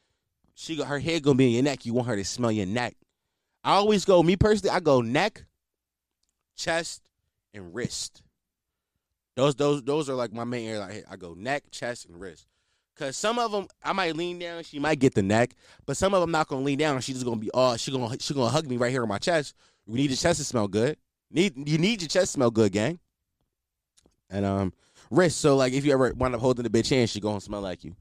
she 0.55 0.75
got 0.75 0.87
her 0.87 0.99
head 0.99 1.21
gonna 1.21 1.35
be 1.35 1.45
in 1.45 1.51
your 1.53 1.63
neck. 1.63 1.85
You 1.85 1.93
want 1.93 2.07
her 2.07 2.15
to 2.15 2.25
smell 2.25 2.51
your 2.51 2.65
neck. 2.65 2.95
I 3.63 3.73
always 3.73 4.05
go, 4.05 4.21
me 4.23 4.35
personally, 4.35 4.75
I 4.75 4.79
go 4.79 5.01
neck, 5.01 5.45
chest, 6.57 7.01
and 7.53 7.73
wrist. 7.73 8.23
Those 9.35 9.55
those 9.55 9.83
those 9.83 10.09
are 10.09 10.13
like 10.13 10.33
my 10.33 10.43
main 10.43 10.67
area. 10.67 10.79
Like 10.79 11.05
I 11.09 11.15
go 11.15 11.33
neck, 11.33 11.63
chest, 11.71 12.05
and 12.05 12.19
wrist. 12.19 12.47
Cause 12.95 13.17
some 13.17 13.39
of 13.39 13.51
them 13.51 13.67
I 13.83 13.91
might 13.91 14.15
lean 14.15 14.37
down, 14.37 14.63
she 14.63 14.77
might 14.77 14.99
get 14.99 15.15
the 15.15 15.23
neck, 15.23 15.55
but 15.87 15.97
some 15.97 16.13
of 16.13 16.21
them 16.21 16.29
not 16.29 16.47
gonna 16.47 16.63
lean 16.63 16.77
down. 16.77 17.01
She's 17.01 17.15
just 17.15 17.25
gonna 17.25 17.39
be 17.39 17.49
oh, 17.53 17.75
she 17.75 17.91
gonna 17.91 18.15
she 18.19 18.33
gonna 18.35 18.49
hug 18.49 18.67
me 18.67 18.77
right 18.77 18.91
here 18.91 19.01
on 19.01 19.09
my 19.09 19.17
chest. 19.17 19.55
We 19.87 19.97
need 19.97 20.11
your 20.11 20.17
chest 20.17 20.37
to 20.39 20.45
smell 20.45 20.67
good. 20.67 20.97
Need 21.31 21.67
you 21.67 21.79
need 21.79 22.01
your 22.01 22.09
chest 22.09 22.27
to 22.27 22.31
smell 22.33 22.51
good, 22.51 22.71
gang. 22.71 22.99
And 24.29 24.45
um, 24.45 24.73
wrist. 25.09 25.41
So 25.41 25.55
like 25.55 25.73
if 25.73 25.85
you 25.85 25.93
ever 25.93 26.13
wind 26.15 26.35
up 26.35 26.41
holding 26.41 26.63
the 26.63 26.69
bitch 26.69 26.89
hand, 26.89 27.09
she 27.09 27.19
gonna 27.19 27.41
smell 27.41 27.61
like 27.61 27.83
you. 27.83 27.95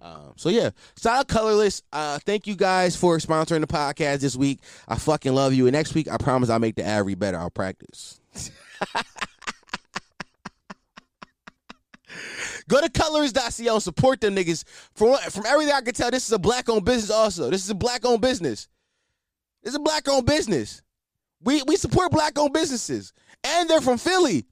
Um, 0.00 0.32
so 0.36 0.48
yeah, 0.48 0.70
out 1.06 1.28
colorless. 1.28 1.82
Uh, 1.92 2.18
thank 2.20 2.46
you 2.46 2.56
guys 2.56 2.96
for 2.96 3.18
sponsoring 3.18 3.60
the 3.60 3.66
podcast 3.66 4.20
this 4.20 4.34
week. 4.36 4.60
I 4.86 4.96
fucking 4.96 5.34
love 5.34 5.52
you. 5.52 5.66
And 5.66 5.74
next 5.74 5.94
week, 5.94 6.08
I 6.10 6.16
promise 6.16 6.48
I'll 6.48 6.58
make 6.58 6.76
the 6.76 6.84
ad 6.84 7.18
better. 7.18 7.38
I'll 7.38 7.50
practice. 7.50 8.20
Go 12.68 12.80
to 12.80 12.88
colors.co 12.88 13.74
and 13.74 13.82
support 13.82 14.20
them 14.20 14.36
niggas. 14.36 14.64
From 14.94 15.16
from 15.30 15.46
everything 15.46 15.74
I 15.74 15.80
can 15.80 15.94
tell, 15.94 16.10
this 16.10 16.26
is 16.26 16.32
a 16.32 16.38
black 16.38 16.68
owned 16.68 16.84
business. 16.84 17.10
Also, 17.10 17.50
this 17.50 17.64
is 17.64 17.70
a 17.70 17.74
black 17.74 18.04
owned 18.04 18.20
business. 18.20 18.68
This 19.62 19.72
is 19.72 19.76
a 19.76 19.80
black 19.80 20.08
owned 20.08 20.26
business. 20.26 20.82
We 21.42 21.62
we 21.66 21.76
support 21.76 22.12
black 22.12 22.38
owned 22.38 22.52
businesses, 22.52 23.12
and 23.44 23.68
they're 23.68 23.80
from 23.80 23.98
Philly, 23.98 24.46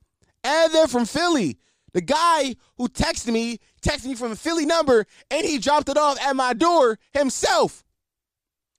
and 0.44 0.72
they're 0.72 0.88
from 0.88 1.06
Philly. 1.06 1.58
The 1.92 2.02
guy 2.02 2.54
who 2.76 2.88
texted 2.88 3.32
me 3.32 3.58
texted 3.80 4.06
me 4.06 4.14
from 4.14 4.32
a 4.32 4.36
Philly 4.36 4.66
number, 4.66 5.06
and 5.30 5.46
he 5.46 5.58
dropped 5.58 5.88
it 5.88 5.96
off 5.96 6.20
at 6.20 6.36
my 6.36 6.52
door 6.52 6.98
himself. 7.12 7.84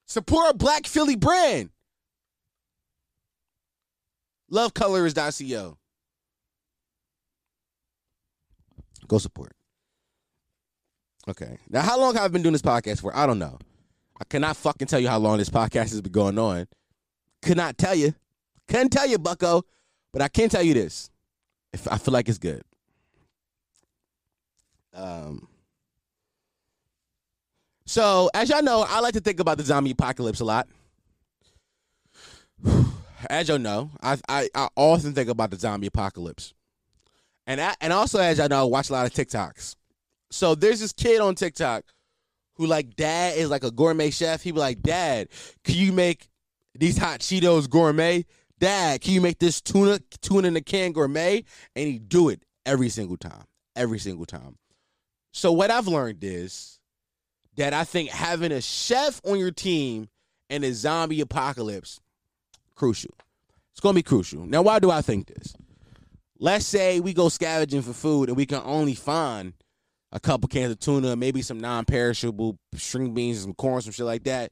Support 0.05 0.51
a 0.51 0.53
black 0.57 0.85
Philly 0.85 1.15
brand. 1.15 1.69
Love 4.49 4.73
Lovecolors.co. 4.73 5.77
Go 9.07 9.17
support. 9.17 9.53
Okay. 11.27 11.57
Now, 11.69 11.81
how 11.81 11.99
long 11.99 12.15
have 12.15 12.23
I 12.23 12.27
been 12.29 12.41
doing 12.41 12.53
this 12.53 12.61
podcast 12.61 13.01
for? 13.01 13.15
I 13.15 13.25
don't 13.25 13.39
know. 13.39 13.57
I 14.19 14.23
cannot 14.25 14.57
fucking 14.57 14.87
tell 14.87 14.99
you 14.99 15.09
how 15.09 15.19
long 15.19 15.37
this 15.37 15.49
podcast 15.49 15.89
has 15.89 16.01
been 16.01 16.11
going 16.11 16.39
on. 16.39 16.67
Could 17.41 17.57
not 17.57 17.77
tell 17.77 17.95
you. 17.95 18.13
Couldn't 18.67 18.89
tell 18.89 19.07
you, 19.07 19.17
bucko. 19.17 19.63
But 20.13 20.21
I 20.21 20.27
can 20.27 20.49
tell 20.49 20.63
you 20.63 20.73
this. 20.73 21.09
If 21.73 21.87
I 21.91 21.97
feel 21.97 22.13
like 22.13 22.29
it's 22.29 22.37
good. 22.37 22.63
Um. 24.93 25.47
So, 27.85 28.29
as 28.33 28.49
y'all 28.49 28.63
know, 28.63 28.85
I 28.87 28.99
like 28.99 29.13
to 29.13 29.21
think 29.21 29.39
about 29.39 29.57
the 29.57 29.63
zombie 29.63 29.91
apocalypse 29.91 30.39
a 30.39 30.45
lot. 30.45 30.67
As 33.29 33.47
y'all 33.47 33.57
know, 33.57 33.89
I, 34.01 34.17
I 34.29 34.49
I 34.53 34.67
often 34.75 35.13
think 35.13 35.29
about 35.29 35.49
the 35.49 35.57
zombie 35.57 35.87
apocalypse. 35.87 36.53
And 37.47 37.61
I, 37.61 37.73
and 37.81 37.93
also 37.93 38.19
as 38.19 38.37
y'all 38.37 38.49
know, 38.49 38.61
I 38.61 38.63
watch 38.65 38.89
a 38.89 38.93
lot 38.93 39.07
of 39.07 39.13
TikToks. 39.13 39.75
So 40.29 40.53
there's 40.53 40.81
this 40.81 40.91
kid 40.91 41.21
on 41.21 41.33
TikTok 41.33 41.85
who 42.55 42.67
like 42.67 42.95
dad 42.95 43.37
is 43.37 43.49
like 43.49 43.63
a 43.63 43.71
gourmet 43.71 44.09
chef. 44.09 44.43
He 44.43 44.51
be 44.51 44.59
like, 44.59 44.81
Dad, 44.81 45.29
can 45.63 45.75
you 45.75 45.93
make 45.93 46.27
these 46.75 46.97
hot 46.97 47.21
Cheetos 47.21 47.69
gourmet? 47.69 48.25
Dad, 48.59 49.01
can 49.01 49.13
you 49.13 49.21
make 49.21 49.39
this 49.39 49.61
tuna 49.61 49.99
tuna 50.21 50.49
in 50.49 50.55
a 50.57 50.61
can 50.61 50.91
gourmet? 50.91 51.43
And 51.75 51.87
he 51.87 51.99
do 51.99 52.29
it 52.29 52.43
every 52.65 52.89
single 52.89 53.17
time. 53.17 53.45
Every 53.75 53.99
single 53.99 54.25
time. 54.25 54.57
So 55.31 55.51
what 55.51 55.71
I've 55.71 55.87
learned 55.87 56.23
is 56.23 56.79
that 57.55 57.73
I 57.73 57.83
think 57.83 58.09
having 58.09 58.51
a 58.51 58.61
chef 58.61 59.21
on 59.23 59.39
your 59.39 59.51
team 59.51 60.09
in 60.49 60.63
a 60.63 60.73
zombie 60.73 61.21
apocalypse 61.21 61.99
crucial. 62.75 63.13
It's 63.71 63.79
gonna 63.79 63.93
be 63.93 64.03
crucial. 64.03 64.45
Now, 64.45 64.63
why 64.63 64.79
do 64.79 64.89
I 64.89 65.01
think 65.01 65.27
this? 65.27 65.53
Let's 66.39 66.65
say 66.65 66.99
we 66.99 67.13
go 67.13 67.29
scavenging 67.29 67.81
for 67.81 67.93
food 67.93 68.29
and 68.29 68.37
we 68.37 68.45
can 68.45 68.61
only 68.63 68.93
find 68.93 69.53
a 70.11 70.19
couple 70.19 70.47
cans 70.47 70.71
of 70.71 70.79
tuna, 70.79 71.15
maybe 71.15 71.41
some 71.41 71.59
non-perishable 71.59 72.57
string 72.75 73.13
beans, 73.13 73.41
some 73.41 73.53
corn, 73.53 73.81
some 73.81 73.91
shit 73.91 74.05
like 74.05 74.23
that. 74.23 74.51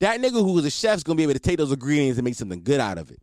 That 0.00 0.20
nigga 0.20 0.32
who 0.32 0.58
is 0.58 0.64
a 0.64 0.70
chef's 0.70 1.02
gonna 1.02 1.16
be 1.16 1.22
able 1.22 1.34
to 1.34 1.38
take 1.38 1.58
those 1.58 1.72
ingredients 1.72 2.18
and 2.18 2.24
make 2.24 2.34
something 2.34 2.62
good 2.62 2.80
out 2.80 2.98
of 2.98 3.10
it. 3.10 3.20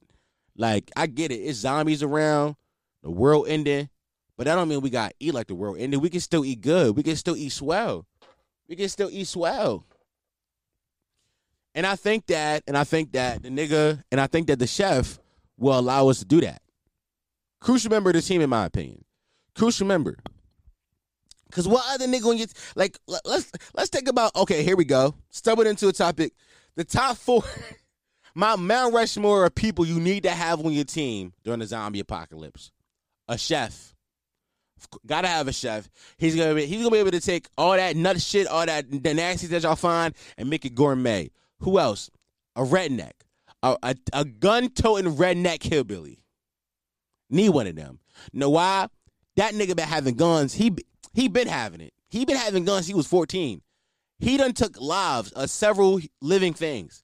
Like 0.58 0.91
I 0.95 1.08
get 1.08 1.32
it, 1.32 1.36
it's 1.36 1.60
zombies 1.60 2.03
around, 2.03 2.56
the 3.03 3.12
world 3.12 3.47
ending, 3.47 3.89
but 4.38 4.45
that 4.45 4.56
don't 4.56 4.68
mean 4.68 4.82
we 4.82 4.89
gotta 4.89 5.14
eat 5.20 5.34
like 5.34 5.47
the 5.47 5.56
world 5.56 5.78
ending. 5.80 5.99
We 5.99 6.10
can 6.10 6.20
still 6.20 6.45
eat 6.45 6.62
good. 6.62 6.95
We 6.95 7.03
can 7.03 7.16
still 7.16 7.36
eat 7.36 7.51
swell. 7.51 8.06
We 8.68 8.76
can 8.76 8.89
still 8.89 9.10
eat 9.12 9.28
swell. 9.28 9.86
And 11.74 11.86
I 11.86 11.97
think 11.97 12.28
that, 12.28 12.64
and 12.68 12.78
I 12.78 12.86
think 12.86 13.12
that 13.12 13.43
the 13.43 13.49
nigga, 13.49 14.01
and 14.12 14.22
I 14.22 14.28
think 14.28 14.47
that 14.47 14.60
the 14.60 14.68
chef 14.68 15.20
will 15.58 15.78
allow 15.78 16.08
us 16.08 16.20
to 16.20 16.26
do 16.26 16.41
that. 16.41 16.62
Crucial 17.66 17.89
member 17.89 18.11
of 18.11 18.13
the 18.13 18.22
team, 18.22 18.41
in 18.41 18.49
my 18.51 18.66
opinion. 18.66 19.03
Crucial 19.55 19.88
member. 19.88 20.18
Cause 21.51 21.68
what 21.68 21.84
other 21.89 22.05
nigga 22.05 22.26
when 22.26 22.38
you 22.38 22.45
like? 22.76 22.99
Let's 23.07 23.51
let's 23.74 23.89
think 23.89 24.07
about. 24.07 24.36
Okay, 24.36 24.61
here 24.61 24.76
we 24.76 24.86
go. 24.86 25.16
Stumbled 25.32 25.66
into 25.66 25.88
a 25.88 25.91
topic. 25.91 26.34
The 26.76 26.84
top 26.84 27.18
four, 27.18 27.43
my 28.36 28.55
Mount 28.55 28.93
Rushmore 28.93 29.47
of 29.47 29.55
people 29.55 29.84
you 29.84 29.99
need 29.99 30.24
to 30.24 30.30
have 30.30 30.63
on 30.63 30.74
your 30.74 30.84
team 30.84 31.34
during 31.43 31.59
the 31.59 31.66
zombie 31.66 32.01
apocalypse. 32.01 32.72
A 33.28 33.36
chef. 33.36 33.95
Gotta 35.03 35.28
have 35.28 35.47
a 35.47 35.53
chef. 35.53 35.89
He's 36.20 36.36
gonna 36.36 36.53
be 36.53 36.68
he's 36.68 36.78
gonna 36.78 36.91
be 36.91 36.99
able 36.99 37.11
to 37.11 37.22
take 37.22 37.47
all 37.57 37.72
that 37.72 37.95
nut 37.95 38.22
shit, 38.22 38.45
all 38.45 38.68
that 38.68 38.91
the 38.91 39.13
nasty 39.16 39.47
that 39.47 39.63
y'all 39.63 39.76
find, 39.76 40.13
and 40.38 40.51
make 40.51 40.66
it 40.66 40.76
gourmet. 40.76 41.32
Who 41.61 41.80
else? 41.80 42.11
A 42.55 42.61
redneck. 42.61 43.13
A, 43.63 43.76
a, 43.82 43.95
a 44.13 44.24
gun 44.24 44.70
toting 44.70 45.16
redneck 45.16 45.63
hillbilly. 45.63 46.25
Need 47.30 47.50
one 47.50 47.68
of 47.68 47.76
them. 47.76 48.00
Know 48.34 48.50
why? 48.50 48.88
That 49.36 49.54
nigga 49.54 49.76
been 49.76 49.88
having 49.88 50.16
guns. 50.16 50.54
He 50.54 50.76
he 51.14 51.28
been 51.28 51.48
having 51.48 51.82
it. 51.82 51.94
He 52.10 52.26
been 52.26 52.38
having 52.38 52.66
guns. 52.66 52.88
He 52.88 52.94
was 52.94 53.08
14. 53.08 53.62
He 54.20 54.38
done 54.38 54.54
took 54.54 54.80
lives 54.80 55.32
of 55.32 55.50
several 55.50 56.00
living 56.22 56.54
things. 56.54 57.04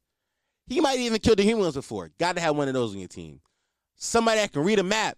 He 0.67 0.79
might 0.79 0.99
even 0.99 1.19
killed 1.19 1.39
the 1.39 1.43
humans 1.43 1.75
before. 1.75 2.11
Got 2.17 2.35
to 2.35 2.41
have 2.41 2.55
one 2.55 2.67
of 2.67 2.73
those 2.73 2.93
on 2.93 2.99
your 2.99 3.07
team. 3.09 3.41
Somebody 3.95 4.39
that 4.39 4.53
can 4.53 4.63
read 4.63 4.79
a 4.79 4.83
map. 4.83 5.17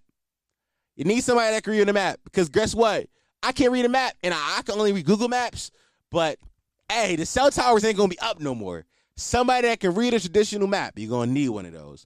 You 0.95 1.05
need 1.05 1.23
somebody 1.23 1.51
that 1.53 1.63
can 1.63 1.73
read 1.73 1.87
a 1.87 1.93
map 1.93 2.19
because 2.23 2.49
guess 2.49 2.73
what? 2.73 3.07
I 3.41 3.51
can't 3.51 3.71
read 3.71 3.85
a 3.85 3.89
map 3.89 4.15
and 4.23 4.33
I, 4.33 4.57
I 4.57 4.61
can 4.61 4.75
only 4.79 4.93
read 4.93 5.05
Google 5.05 5.27
Maps. 5.27 5.71
But 6.09 6.39
hey, 6.89 7.15
the 7.15 7.25
cell 7.25 7.51
towers 7.51 7.83
ain't 7.83 7.97
gonna 7.97 8.09
be 8.09 8.19
up 8.19 8.39
no 8.39 8.55
more. 8.55 8.85
Somebody 9.15 9.67
that 9.67 9.79
can 9.79 9.93
read 9.93 10.13
a 10.13 10.19
traditional 10.19 10.67
map, 10.67 10.93
you're 10.97 11.09
gonna 11.09 11.31
need 11.31 11.49
one 11.49 11.65
of 11.65 11.73
those. 11.73 12.05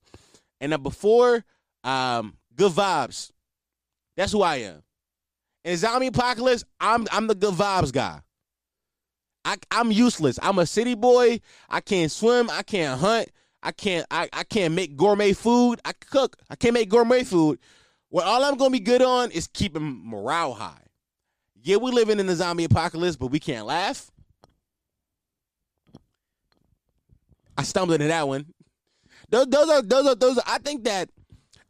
And 0.59 0.81
before 0.83 1.45
um, 1.83 2.35
good 2.57 2.71
vibes. 2.71 3.31
That's 4.15 4.31
who 4.31 4.41
I 4.41 4.57
am. 4.57 4.83
In 5.63 5.77
zombie 5.77 6.07
apocalypse, 6.07 6.63
I'm 6.79 7.07
I'm 7.11 7.27
the 7.27 7.35
good 7.35 7.53
vibes 7.53 7.91
guy. 7.93 8.21
I 9.45 9.57
I'm 9.71 9.91
useless. 9.91 10.39
I'm 10.41 10.59
a 10.59 10.65
city 10.65 10.95
boy. 10.95 11.39
I 11.69 11.81
can't 11.81 12.11
swim. 12.11 12.49
I 12.49 12.63
can't 12.63 12.99
hunt. 12.99 13.29
I 13.63 13.71
can't 13.71 14.05
I, 14.11 14.29
I 14.33 14.43
can't 14.43 14.73
make 14.73 14.97
gourmet 14.97 15.33
food. 15.33 15.79
I 15.85 15.93
cook. 15.93 16.37
I 16.49 16.55
can't 16.55 16.73
make 16.73 16.89
gourmet 16.89 17.23
food. 17.23 17.59
What 18.09 18.25
all 18.25 18.43
I'm 18.43 18.55
gonna 18.55 18.71
be 18.71 18.79
good 18.79 19.01
on 19.01 19.31
is 19.31 19.47
keeping 19.47 20.01
morale 20.03 20.53
high. 20.53 20.83
Yeah, 21.61 21.77
we're 21.77 21.91
living 21.91 22.19
in 22.19 22.27
the 22.27 22.35
zombie 22.35 22.63
apocalypse, 22.63 23.17
but 23.17 23.27
we 23.27 23.39
can't 23.39 23.65
laugh. 23.65 24.09
I 27.57 27.63
stumbled 27.63 27.95
into 27.95 28.07
that 28.07 28.27
one. 28.27 28.45
Those, 29.29 29.47
those 29.47 29.69
are 29.69 29.81
those 29.81 30.07
are 30.07 30.15
those. 30.15 30.37
Are, 30.37 30.43
I 30.47 30.59
think 30.59 30.85
that 30.85 31.09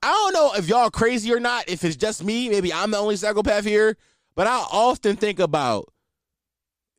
I 0.08 0.12
don't 0.12 0.34
know 0.34 0.54
if 0.54 0.70
y'all 0.70 0.90
crazy 0.90 1.34
or 1.34 1.40
not. 1.42 1.68
If 1.68 1.84
it's 1.84 1.98
just 1.98 2.24
me, 2.24 2.48
maybe 2.48 2.72
I'm 2.72 2.92
the 2.92 2.98
only 2.98 3.18
psychopath 3.18 3.66
here. 3.66 3.98
But 4.36 4.48
I 4.48 4.56
often 4.72 5.18
think 5.18 5.38
about 5.38 5.92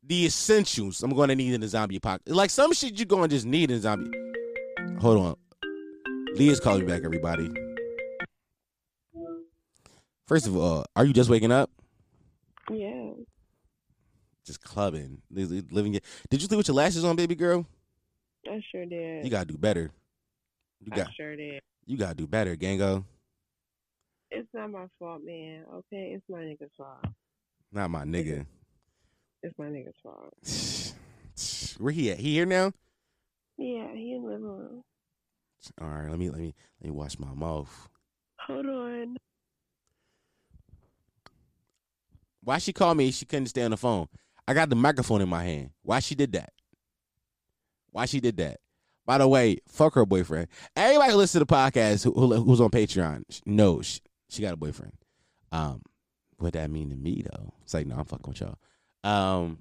the 0.03 0.27
essentials 0.27 1.03
I'm 1.03 1.15
going 1.15 1.31
to 1.31 1.35
need 1.35 1.55
in 1.55 1.63
the 1.63 1.69
zombie 1.69 1.97
apocalypse. 1.97 2.37
Like 2.37 2.51
some 2.51 2.75
shit 2.75 2.99
you're 2.99 3.07
going 3.07 3.31
to 3.31 3.35
just 3.35 3.47
need 3.47 3.71
in 3.71 3.79
a 3.79 3.81
zombie. 3.81 4.11
Hold 5.01 5.25
on. 5.25 5.37
Leah's 6.35 6.61
calling 6.61 6.83
me 6.83 6.87
back, 6.87 7.01
everybody. 7.03 7.51
First 10.27 10.47
of 10.47 10.55
all, 10.55 10.85
are 10.95 11.07
you 11.07 11.15
just 11.15 11.31
waking 11.31 11.51
up? 11.51 11.71
Yeah. 12.71 13.13
Just 14.45 14.63
clubbing, 14.63 15.23
living. 15.31 15.95
It. 15.95 16.05
Did 16.29 16.43
you 16.43 16.49
sleep 16.49 16.59
with 16.59 16.69
your 16.69 16.75
lashes 16.75 17.05
on, 17.05 17.17
baby 17.17 17.37
girl? 17.37 17.65
I 18.47 18.61
sure 18.71 18.85
did. 18.85 19.25
You 19.25 19.31
gotta 19.31 19.47
do 19.47 19.57
better. 19.57 19.93
You 20.81 20.91
got. 20.91 21.09
I 21.09 21.13
sure 21.17 21.37
did. 21.37 21.63
You 21.89 21.97
gotta 21.97 22.15
do 22.15 22.27
better, 22.27 22.55
Gango. 22.55 23.03
It's 24.31 24.47
not 24.53 24.71
my 24.71 24.85
fault, 24.99 25.23
man. 25.25 25.65
Okay, 25.73 26.13
it's 26.15 26.25
my 26.29 26.41
nigga's 26.41 26.71
fault. 26.77 26.99
Not 27.73 27.91
my 27.91 28.05
nigga. 28.05 28.45
It's 29.43 29.59
my 29.59 29.67
nigga's 29.67 29.97
fault. 30.03 30.35
Where 31.81 31.91
he 31.91 32.11
at? 32.11 32.19
He 32.19 32.35
here 32.35 32.45
now? 32.45 32.73
Yeah, 33.57 33.91
he 33.95 34.13
in 34.13 34.23
the 34.23 34.29
living 34.29 34.45
room. 34.45 34.83
All 35.81 35.89
right, 35.89 36.11
let 36.11 36.19
me 36.19 36.29
let 36.29 36.41
me 36.41 36.55
let 36.83 36.91
me 36.91 36.95
wash 36.95 37.19
my 37.19 37.33
mouth. 37.33 37.89
Hold 38.47 38.67
on. 38.67 39.17
Why 42.45 42.59
she 42.59 42.75
called 42.75 42.99
me? 42.99 43.11
She 43.13 43.25
couldn't 43.25 43.47
stay 43.47 43.63
on 43.63 43.71
the 43.71 43.79
phone. 43.79 44.09
I 44.47 44.53
got 44.53 44.69
the 44.69 44.77
microphone 44.77 45.23
in 45.23 45.29
my 45.31 45.43
hand. 45.43 45.71
Why 45.83 46.01
she 46.01 46.15
did 46.15 46.33
that? 46.33 46.53
Why 47.93 48.05
she 48.05 48.21
did 48.21 48.37
that? 48.37 48.61
By 49.09 49.17
the 49.17 49.27
way, 49.27 49.57
fuck 49.67 49.95
her 49.95 50.05
boyfriend. 50.05 50.49
Everybody 50.77 51.13
who 51.13 51.17
listens 51.17 51.41
to 51.41 51.47
the 51.47 51.47
podcast 51.47 52.05
who, 52.05 52.13
who, 52.13 52.43
who's 52.43 52.61
on 52.61 52.69
Patreon 52.69 53.23
knows 53.47 53.87
she, 53.87 54.01
she 54.29 54.43
got 54.43 54.53
a 54.53 54.57
boyfriend. 54.59 54.93
Um, 55.51 55.81
what 56.37 56.53
that 56.53 56.71
mean 56.71 56.91
to 56.91 56.95
me 56.95 57.25
though? 57.25 57.55
It's 57.63 57.73
like 57.73 57.87
no, 57.87 57.97
I'm 57.97 58.05
fucking 58.05 58.27
with 58.29 58.43
y'all. 58.43 58.59
Um, 59.03 59.61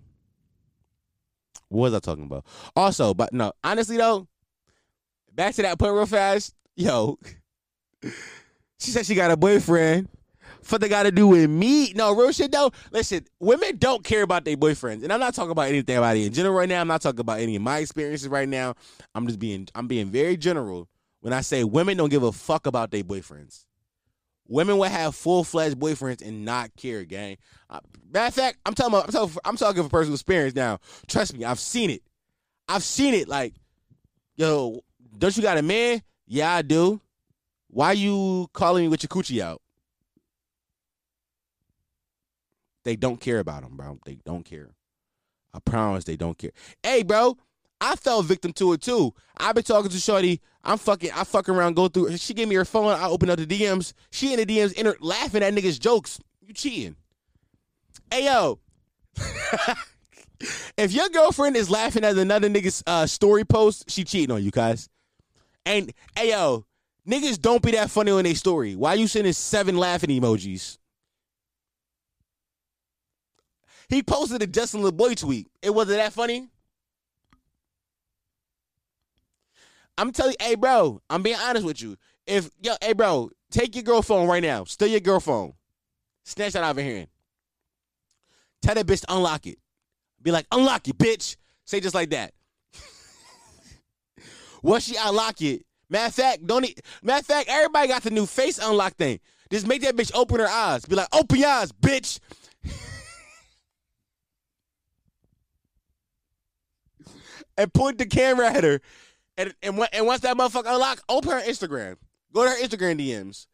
what 1.69 1.83
was 1.83 1.93
I 1.93 1.99
talking 1.99 2.25
about? 2.25 2.45
Also, 2.75 3.13
but 3.13 3.31
no, 3.31 3.53
honestly 3.63 3.95
though, 3.95 4.27
back 5.31 5.55
to 5.55 5.61
that 5.61 5.79
point 5.79 5.93
real 5.93 6.05
fast. 6.05 6.53
Yo, 6.75 7.17
she 8.03 8.91
said 8.91 9.05
she 9.05 9.15
got 9.15 9.31
a 9.31 9.37
boyfriend. 9.37 10.09
What 10.71 10.81
they 10.81 10.89
got 10.89 11.03
to 11.03 11.11
do 11.11 11.27
with 11.27 11.49
me? 11.49 11.93
No, 11.93 12.15
real 12.15 12.31
shit 12.31 12.51
though. 12.51 12.71
Listen, 12.91 13.25
women 13.39 13.77
don't 13.77 14.03
care 14.03 14.21
about 14.21 14.45
their 14.45 14.57
boyfriends, 14.57 15.03
and 15.03 15.11
I'm 15.13 15.19
not 15.19 15.33
talking 15.33 15.51
about 15.51 15.69
anything 15.69 15.97
about 15.97 16.17
it 16.17 16.25
in 16.25 16.33
general 16.33 16.55
right 16.55 16.69
now. 16.69 16.81
I'm 16.81 16.87
not 16.87 17.01
talking 17.01 17.21
about 17.21 17.39
any 17.39 17.55
of 17.55 17.61
my 17.61 17.79
experiences 17.79 18.27
right 18.27 18.47
now. 18.47 18.75
I'm 19.15 19.27
just 19.27 19.39
being, 19.39 19.67
I'm 19.75 19.87
being 19.87 20.09
very 20.09 20.37
general 20.37 20.89
when 21.21 21.33
I 21.33 21.41
say 21.41 21.63
women 21.63 21.97
don't 21.97 22.09
give 22.09 22.23
a 22.23 22.31
fuck 22.31 22.67
about 22.67 22.91
their 22.91 23.03
boyfriends. 23.03 23.65
Women 24.47 24.77
will 24.77 24.89
have 24.89 25.13
full 25.13 25.43
fledged 25.43 25.77
boyfriends 25.77 26.25
and 26.25 26.45
not 26.45 26.73
care, 26.77 27.03
gang. 27.03 27.37
Uh, 27.69 27.81
matter 28.11 28.27
of 28.27 28.33
fact, 28.33 28.59
I'm 28.65 28.73
talking 28.73 28.93
about, 28.93 29.05
I'm 29.05 29.11
talking, 29.11 29.37
I'm 29.43 29.57
talking 29.57 29.81
from 29.83 29.89
personal 29.89 30.15
experience 30.15 30.55
now. 30.55 30.79
Trust 31.07 31.37
me, 31.37 31.43
I've 31.43 31.59
seen 31.59 31.89
it. 31.89 32.01
I've 32.69 32.83
seen 32.83 33.13
it. 33.13 33.27
Like, 33.27 33.55
yo, 34.35 34.81
don't 35.17 35.35
you 35.35 35.43
got 35.43 35.57
a 35.57 35.61
man? 35.61 36.01
Yeah, 36.27 36.53
I 36.53 36.61
do. 36.61 37.01
Why 37.69 37.91
you 37.91 38.47
calling 38.53 38.85
me 38.85 38.87
with 38.87 39.03
your 39.03 39.09
coochie 39.09 39.41
out? 39.41 39.61
They 42.87 42.95
don't 42.95 43.19
care 43.19 43.39
about 43.39 43.63
him, 43.63 43.75
bro. 43.75 43.99
They 44.05 44.17
don't 44.23 44.45
care. 44.45 44.69
I 45.53 45.59
promise 45.59 46.05
they 46.05 46.15
don't 46.15 46.37
care. 46.37 46.51
Hey, 46.81 47.03
bro, 47.03 47.37
I 47.81 47.97
fell 47.97 48.21
victim 48.21 48.53
to 48.53 48.71
it 48.71 48.81
too. 48.81 49.13
I've 49.35 49.55
been 49.55 49.65
talking 49.65 49.91
to 49.91 49.99
Shorty. 49.99 50.39
I'm 50.63 50.77
fucking. 50.77 51.11
I 51.13 51.25
fucking 51.25 51.53
around. 51.53 51.75
Go 51.75 51.89
through. 51.89 52.15
She 52.15 52.33
gave 52.33 52.47
me 52.47 52.55
her 52.55 52.63
phone. 52.63 52.85
I 52.85 53.09
open 53.09 53.29
up 53.29 53.39
the 53.39 53.45
DMs. 53.45 53.91
She 54.09 54.31
in 54.31 54.39
the 54.39 54.45
DMs, 54.45 54.71
in 54.71 54.85
her, 54.85 54.95
laughing 55.01 55.43
at 55.43 55.53
niggas' 55.53 55.81
jokes. 55.81 56.21
You 56.39 56.53
cheating? 56.53 56.95
Hey 58.09 58.23
yo. 58.23 58.59
if 60.77 60.93
your 60.93 61.09
girlfriend 61.09 61.57
is 61.57 61.69
laughing 61.69 62.05
at 62.05 62.17
another 62.17 62.49
nigga's 62.49 62.85
uh, 62.87 63.05
story 63.05 63.43
post, 63.43 63.91
she 63.91 64.05
cheating 64.05 64.33
on 64.33 64.41
you, 64.41 64.51
guys. 64.51 64.87
And 65.65 65.91
hey 66.15 66.29
yo, 66.29 66.65
niggas 67.05 67.41
don't 67.41 67.61
be 67.61 67.71
that 67.71 67.89
funny 67.89 68.11
on 68.11 68.23
their 68.23 68.35
story. 68.35 68.77
Why 68.77 68.93
you 68.93 69.07
sending 69.07 69.33
seven 69.33 69.75
laughing 69.75 70.09
emojis? 70.09 70.77
He 73.89 74.03
posted 74.03 74.41
a 74.41 74.47
Justin 74.47 74.81
LaBoy 74.81 75.15
tweet. 75.15 75.47
It 75.61 75.73
wasn't 75.73 75.97
that 75.97 76.13
funny. 76.13 76.47
I'm 79.97 80.11
telling 80.11 80.35
you, 80.39 80.45
hey, 80.45 80.55
bro, 80.55 81.01
I'm 81.09 81.23
being 81.23 81.37
honest 81.41 81.65
with 81.65 81.81
you. 81.81 81.97
If, 82.27 82.49
yo, 82.61 82.73
hey, 82.81 82.93
bro, 82.93 83.31
take 83.49 83.75
your 83.75 83.83
girl 83.83 84.01
phone 84.01 84.27
right 84.27 84.43
now. 84.43 84.65
Steal 84.65 84.89
your 84.89 84.99
girl 84.99 85.19
phone. 85.19 85.53
Snatch 86.23 86.53
that 86.53 86.63
out 86.63 86.71
of 86.71 86.77
her 86.77 86.83
hand. 86.83 87.07
Tell 88.61 88.75
that 88.75 88.85
bitch 88.85 89.01
to 89.05 89.13
unlock 89.15 89.47
it. 89.47 89.57
Be 90.21 90.31
like, 90.31 90.45
unlock 90.51 90.87
it, 90.87 90.97
bitch. 90.97 91.37
Say 91.65 91.79
just 91.79 91.95
like 91.95 92.09
that. 92.09 92.33
Once 94.61 94.83
she 94.83 94.95
unlock 94.99 95.41
it, 95.41 95.65
matter 95.89 96.07
of 96.07 96.13
fact, 96.13 96.45
don't 96.45 96.65
e- 96.65 96.75
matter 97.01 97.19
of 97.19 97.25
fact, 97.25 97.49
everybody 97.49 97.87
got 97.87 98.03
the 98.03 98.11
new 98.11 98.25
face 98.25 98.59
unlock 98.59 98.95
thing. 98.95 99.19
Just 99.49 99.67
make 99.67 99.81
that 99.83 99.95
bitch 99.95 100.11
open 100.13 100.39
her 100.39 100.47
eyes. 100.47 100.85
Be 100.85 100.95
like, 100.95 101.07
open 101.13 101.39
your 101.39 101.49
eyes, 101.49 101.71
bitch. 101.71 102.19
And 107.57 107.73
point 107.73 107.97
the 107.97 108.05
camera 108.05 108.47
at 108.47 108.63
her 108.63 108.81
and 109.37 109.53
and, 109.61 109.87
and 109.93 110.05
once 110.05 110.21
that 110.21 110.35
motherfucker 110.35 110.73
unlock, 110.73 111.01
open 111.07 111.31
her 111.31 111.41
Instagram. 111.41 111.97
Go 112.33 112.43
to 112.43 112.49
her 112.49 112.61
Instagram 112.61 112.99
DMs. 112.99 113.45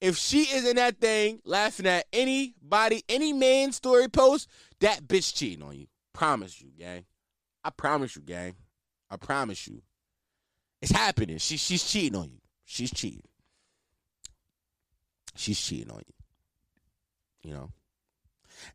If 0.00 0.16
she 0.18 0.42
is 0.42 0.68
in 0.68 0.76
that 0.76 1.00
thing 1.00 1.40
laughing 1.44 1.86
at 1.86 2.04
anybody, 2.12 3.04
any 3.08 3.32
man 3.32 3.72
story 3.72 4.08
post, 4.08 4.48
that 4.80 5.06
bitch 5.06 5.34
cheating 5.34 5.64
on 5.64 5.76
you. 5.76 5.86
Promise 6.12 6.60
you, 6.60 6.70
gang. 6.78 7.06
I 7.62 7.70
promise 7.70 8.14
you, 8.16 8.22
gang. 8.22 8.56
I 9.10 9.16
promise 9.16 9.66
you. 9.66 9.82
It's 10.82 10.92
happening. 10.92 11.38
She 11.38 11.56
she's 11.56 11.84
cheating 11.84 12.18
on 12.18 12.24
you. 12.24 12.40
She's 12.64 12.90
cheating. 12.90 13.22
She's 15.36 15.60
cheating 15.60 15.90
on 15.90 16.02
you. 16.06 17.48
You 17.50 17.54
know. 17.54 17.70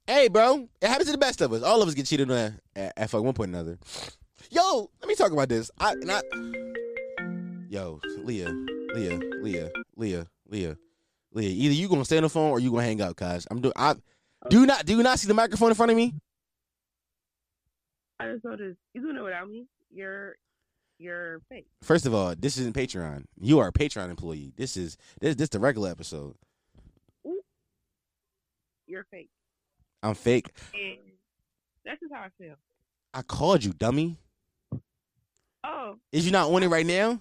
Hey, 0.05 0.27
bro, 0.27 0.67
it 0.81 0.87
happens 0.87 1.05
to 1.05 1.11
the 1.11 1.17
best 1.17 1.41
of 1.41 1.53
us. 1.53 1.63
All 1.63 1.81
of 1.81 1.87
us 1.87 1.93
get 1.93 2.05
cheated 2.05 2.29
on 2.29 2.37
at, 2.75 2.93
at, 2.97 3.13
at 3.13 3.21
one 3.21 3.33
point 3.33 3.49
or 3.49 3.53
another. 3.53 3.79
Yo, 4.51 4.89
let 4.99 5.07
me 5.07 5.15
talk 5.15 5.31
about 5.31 5.47
this. 5.47 5.69
I, 5.79 5.93
not. 5.95 6.23
Yo, 7.69 8.01
Leah, 8.23 8.49
Leah, 8.95 9.19
Leah, 9.41 9.69
Leah, 9.95 10.27
Leah, 10.47 10.77
Leah. 11.33 11.49
Either 11.49 11.73
you 11.73 11.87
gonna 11.87 12.03
stay 12.03 12.17
on 12.17 12.23
the 12.23 12.29
phone 12.29 12.49
or 12.49 12.59
you 12.59 12.71
gonna 12.71 12.83
hang 12.83 13.01
up, 13.01 13.15
guys. 13.15 13.45
I'm 13.51 13.61
doing. 13.61 13.73
I 13.75 13.95
do 14.49 14.65
not 14.65 14.85
do 14.85 14.97
you 14.97 15.03
not 15.03 15.19
see 15.19 15.27
the 15.27 15.35
microphone 15.35 15.69
in 15.69 15.75
front 15.75 15.91
of 15.91 15.97
me? 15.97 16.15
I 18.19 18.31
just 18.31 18.43
noticed 18.43 18.79
you 18.93 19.01
doing 19.01 19.17
it 19.17 19.21
without 19.21 19.47
me. 19.47 19.67
You're 19.91 20.35
you're 20.97 21.41
fake. 21.47 21.67
First 21.83 22.07
of 22.07 22.15
all, 22.15 22.33
this 22.35 22.57
isn't 22.57 22.75
Patreon. 22.75 23.25
You 23.39 23.59
are 23.59 23.67
a 23.67 23.71
Patreon 23.71 24.09
employee. 24.09 24.51
This 24.57 24.75
is 24.75 24.97
this 25.21 25.35
this 25.35 25.49
the 25.49 25.59
regular 25.59 25.91
episode. 25.91 26.35
Ooh. 27.27 27.41
You're 28.87 29.05
fake. 29.11 29.29
I'm 30.01 30.15
fake. 30.15 30.51
And 30.73 30.97
that's 31.85 31.99
just 31.99 32.11
how 32.11 32.21
I 32.21 32.29
feel. 32.39 32.55
I 33.13 33.21
called 33.21 33.63
you, 33.63 33.73
dummy. 33.73 34.17
Oh. 35.63 35.95
Is 36.11 36.25
you 36.25 36.31
not 36.31 36.51
on 36.51 36.63
it 36.63 36.67
right 36.67 36.85
now? 36.85 37.19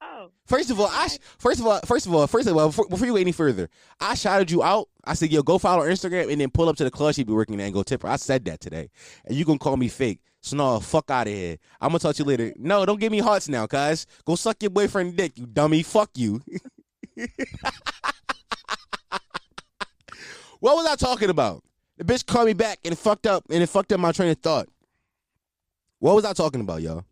Oh. 0.00 0.30
First 0.46 0.70
of 0.70 0.78
all, 0.78 0.88
I 0.90 1.08
first 1.38 1.60
of 1.60 1.66
all, 1.66 1.80
first 1.80 2.06
of 2.06 2.14
all, 2.14 2.26
first 2.26 2.46
of 2.46 2.56
all, 2.56 2.68
before, 2.68 2.88
before 2.88 3.06
you 3.06 3.12
go 3.12 3.18
any 3.18 3.32
further, 3.32 3.68
I 4.00 4.14
shouted 4.14 4.50
you 4.50 4.62
out. 4.62 4.88
I 5.04 5.14
said, 5.14 5.32
"Yo, 5.32 5.42
go 5.42 5.58
follow 5.58 5.82
her 5.84 5.90
Instagram 5.90 6.30
and 6.30 6.40
then 6.40 6.50
pull 6.50 6.68
up 6.68 6.76
to 6.76 6.84
the 6.84 6.90
club 6.90 7.14
she 7.14 7.24
be 7.24 7.32
working 7.32 7.60
at 7.60 7.64
and 7.64 7.74
go 7.74 7.82
tip 7.82 8.02
her." 8.02 8.08
I 8.08 8.16
said 8.16 8.44
that 8.44 8.60
today, 8.60 8.90
and 9.24 9.34
you 9.34 9.44
gonna 9.44 9.58
call 9.58 9.76
me 9.76 9.88
fake? 9.88 10.20
So 10.42 10.56
no, 10.56 10.78
fuck 10.78 11.10
out 11.10 11.26
of 11.26 11.32
here. 11.32 11.56
I'm 11.80 11.88
gonna 11.88 12.00
talk 12.00 12.16
to 12.16 12.22
you 12.22 12.28
later. 12.28 12.52
No, 12.58 12.84
don't 12.84 13.00
give 13.00 13.12
me 13.12 13.20
hearts 13.20 13.48
now, 13.48 13.66
cuz. 13.66 14.06
Go 14.26 14.34
suck 14.34 14.62
your 14.62 14.70
boyfriend 14.70 15.16
dick, 15.16 15.38
you 15.38 15.46
dummy. 15.46 15.82
Fuck 15.82 16.10
you. 16.16 16.42
what 20.60 20.76
was 20.76 20.86
I 20.86 20.96
talking 20.96 21.30
about? 21.30 21.64
The 21.96 22.04
bitch 22.04 22.26
called 22.26 22.46
me 22.46 22.52
back 22.52 22.78
and 22.84 22.92
it 22.92 22.96
fucked 22.96 23.26
up 23.26 23.44
and 23.48 23.62
it 23.62 23.68
fucked 23.68 23.92
up 23.92 24.00
my 24.00 24.12
train 24.12 24.30
of 24.30 24.38
thought. 24.38 24.68
What 26.04 26.16
was 26.16 26.26
I 26.26 26.34
talking 26.34 26.60
about, 26.60 26.82
y'all? 26.82 27.02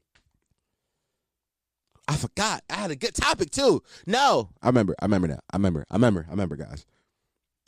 I 2.07 2.15
forgot. 2.15 2.63
I 2.69 2.75
had 2.75 2.91
a 2.91 2.95
good 2.95 3.15
topic 3.15 3.51
too. 3.51 3.83
No, 4.07 4.51
I 4.61 4.67
remember. 4.67 4.95
I 5.01 5.07
remember 5.07 5.29
now. 5.29 5.39
I 5.51 5.57
remember. 5.57 5.87
I 5.91 5.95
remember. 5.95 6.27
I 6.29 6.31
remember, 6.33 6.57
guys. 6.57 6.85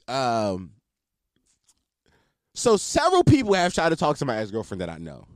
Um. 0.07 0.72
So 2.53 2.77
several 2.77 3.25
people 3.25 3.55
have 3.55 3.72
tried 3.72 3.89
to 3.89 3.97
talk 3.97 4.18
to 4.18 4.27
my 4.27 4.37
ex 4.37 4.51
girlfriend 4.51 4.83
that 4.83 4.91
I 4.91 4.99
know. 4.99 5.27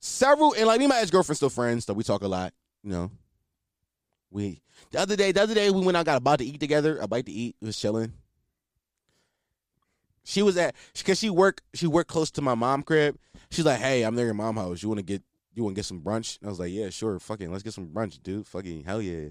Several 0.00 0.52
and 0.54 0.66
like 0.66 0.80
me, 0.80 0.86
and 0.86 0.92
my 0.92 0.98
ex 0.98 1.12
girlfriend 1.12 1.36
still 1.36 1.48
friends, 1.48 1.86
so 1.86 1.92
we 1.92 2.02
talk 2.02 2.24
a 2.24 2.28
lot. 2.28 2.52
You 2.82 2.90
know. 2.90 3.10
We 4.32 4.62
the 4.90 4.98
other 4.98 5.14
day, 5.14 5.30
the 5.30 5.42
other 5.42 5.54
day 5.54 5.70
we 5.70 5.80
went 5.80 5.96
out, 5.96 6.06
got 6.06 6.16
about 6.16 6.40
to 6.40 6.44
eat 6.44 6.58
together. 6.58 6.98
A 6.98 7.06
bite 7.06 7.26
to 7.26 7.32
eat. 7.32 7.54
Was 7.62 7.78
chilling. 7.78 8.14
She 10.24 10.42
was 10.42 10.56
at 10.56 10.74
because 10.92 11.20
she 11.20 11.30
worked 11.30 11.62
she 11.72 11.86
worked 11.86 12.10
close 12.10 12.32
to 12.32 12.42
my 12.42 12.56
mom 12.56 12.82
crib. 12.82 13.16
She's 13.52 13.66
like, 13.66 13.80
"Hey, 13.80 14.02
I'm 14.02 14.14
there 14.14 14.30
at 14.30 14.34
mom 14.34 14.56
house. 14.56 14.82
You 14.82 14.88
want 14.88 14.98
to 14.98 15.04
get 15.04 15.22
you 15.54 15.62
want 15.62 15.76
to 15.76 15.78
get 15.78 15.84
some 15.84 16.00
brunch?" 16.00 16.38
And 16.40 16.48
I 16.48 16.50
was 16.50 16.58
like, 16.58 16.72
"Yeah, 16.72 16.88
sure. 16.88 17.18
Fucking 17.18 17.50
let's 17.52 17.62
get 17.62 17.74
some 17.74 17.88
brunch, 17.88 18.22
dude. 18.22 18.46
Fucking 18.46 18.84
hell 18.84 19.02
yeah." 19.02 19.28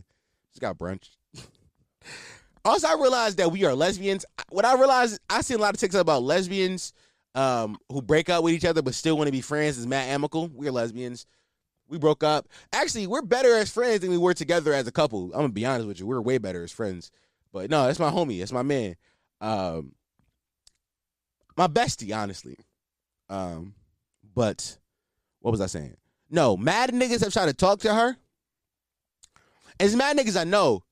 Just 0.51 0.61
got 0.61 0.77
brunch. 0.77 1.09
also, 2.65 2.87
I 2.87 2.93
realized 2.93 3.37
that 3.37 3.51
we 3.51 3.65
are 3.65 3.73
lesbians. 3.73 4.25
What 4.49 4.63
I 4.63 4.75
realized, 4.75 5.19
I 5.29 5.41
seen 5.41 5.57
a 5.57 5.61
lot 5.61 5.73
of 5.73 5.79
TikToks 5.79 5.99
about 5.99 6.21
lesbians 6.21 6.93
um, 7.33 7.77
who 7.89 8.01
break 8.01 8.29
up 8.29 8.43
with 8.43 8.53
each 8.53 8.65
other 8.65 8.81
but 8.81 8.93
still 8.93 9.17
want 9.17 9.27
to 9.27 9.31
be 9.31 9.41
friends. 9.41 9.79
Is 9.79 9.87
Matt 9.87 10.07
Amical? 10.09 10.51
We're 10.53 10.71
lesbians. 10.71 11.25
We 11.87 11.97
broke 11.97 12.23
up. 12.23 12.47
Actually, 12.71 13.07
we're 13.07 13.23
better 13.23 13.55
as 13.55 13.71
friends 13.71 14.01
than 14.01 14.11
we 14.11 14.17
were 14.17 14.35
together 14.35 14.71
as 14.73 14.85
a 14.87 14.91
couple. 14.91 15.25
I'm 15.25 15.41
gonna 15.41 15.49
be 15.49 15.65
honest 15.65 15.87
with 15.87 15.99
you. 15.99 16.05
We're 16.05 16.21
way 16.21 16.37
better 16.37 16.63
as 16.63 16.71
friends. 16.71 17.11
But 17.51 17.71
no, 17.71 17.87
that's 17.87 17.99
my 17.99 18.11
homie. 18.11 18.39
That's 18.39 18.51
my 18.51 18.63
man. 18.63 18.95
Um, 19.41 19.93
my 21.57 21.67
bestie, 21.67 22.15
honestly. 22.15 22.57
Um, 23.29 23.73
but 24.33 24.77
what 25.39 25.51
was 25.51 25.61
I 25.61 25.67
saying? 25.67 25.95
No, 26.29 26.55
mad 26.55 26.91
niggas 26.91 27.23
have 27.23 27.33
tried 27.33 27.47
to 27.47 27.53
talk 27.53 27.79
to 27.81 27.93
her. 27.93 28.17
As 29.79 29.95
mad 29.95 30.17
niggas 30.17 30.39
I 30.39 30.43
know. 30.43 30.83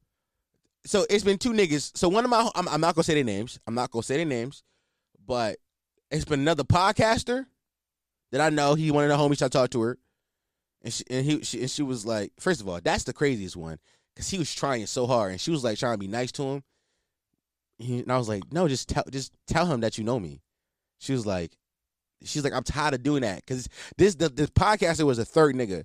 So 0.86 1.06
it's 1.10 1.24
been 1.24 1.38
two 1.38 1.52
niggas. 1.52 1.96
So 1.98 2.10
one 2.10 2.24
of 2.24 2.30
my, 2.30 2.50
I'm, 2.56 2.68
I'm 2.68 2.82
not 2.82 2.96
gonna 2.96 3.04
say 3.04 3.14
their 3.14 3.24
names. 3.24 3.60
I'm 3.68 3.76
not 3.76 3.92
gonna 3.92 4.04
say 4.04 4.18
their 4.18 4.26
names, 4.26 4.64
but 5.26 5.58
it's 6.12 6.26
been 6.26 6.40
another 6.40 6.64
podcaster 6.64 7.46
that 8.32 8.42
I 8.42 8.50
know. 8.50 8.76
He 8.76 8.92
one 8.92 9.04
of 9.04 9.10
the 9.10 9.16
homies 9.16 9.44
I 9.44 9.48
talked 9.48 9.74
to 9.74 9.82
her, 9.82 9.98
and 10.82 10.94
she 10.94 11.04
and 11.10 11.26
he 11.26 11.44
she, 11.44 11.62
and 11.62 11.70
she 11.70 11.84
was 11.84 12.06
like, 12.06 12.32
first 12.40 12.62
of 12.62 12.68
all, 12.68 12.80
that's 12.82 13.04
the 13.04 13.14
craziest 13.14 13.56
one 13.56 13.80
because 14.16 14.30
he 14.30 14.38
was 14.38 14.54
trying 14.54 14.86
so 14.86 15.08
hard, 15.08 15.32
and 15.32 15.42
she 15.42 15.52
was 15.52 15.64
like 15.64 15.78
trying 15.78 15.94
to 15.94 16.00
be 16.00 16.08
nice 16.08 16.32
to 16.34 16.44
him. 16.44 16.64
He, 17.78 18.00
and 18.00 18.12
I 18.12 18.18
was 18.18 18.28
like, 18.28 18.52
no, 18.52 18.68
just 18.68 18.90
tell 18.90 19.04
just 19.12 19.34
tell 19.48 19.66
him 19.66 19.82
that 19.82 19.98
you 19.98 20.04
know 20.04 20.20
me. 20.20 20.42
She 20.98 21.14
was 21.14 21.26
like, 21.26 21.52
she's 22.24 22.44
like, 22.44 22.54
I'm 22.54 22.64
tired 22.64 22.94
of 22.94 23.04
doing 23.04 23.22
that 23.22 23.38
because 23.38 23.68
this 23.98 24.16
the 24.16 24.30
this 24.30 24.50
podcaster 24.50 25.06
was 25.06 25.20
a 25.20 25.26
third 25.26 25.56
nigga. 25.56 25.84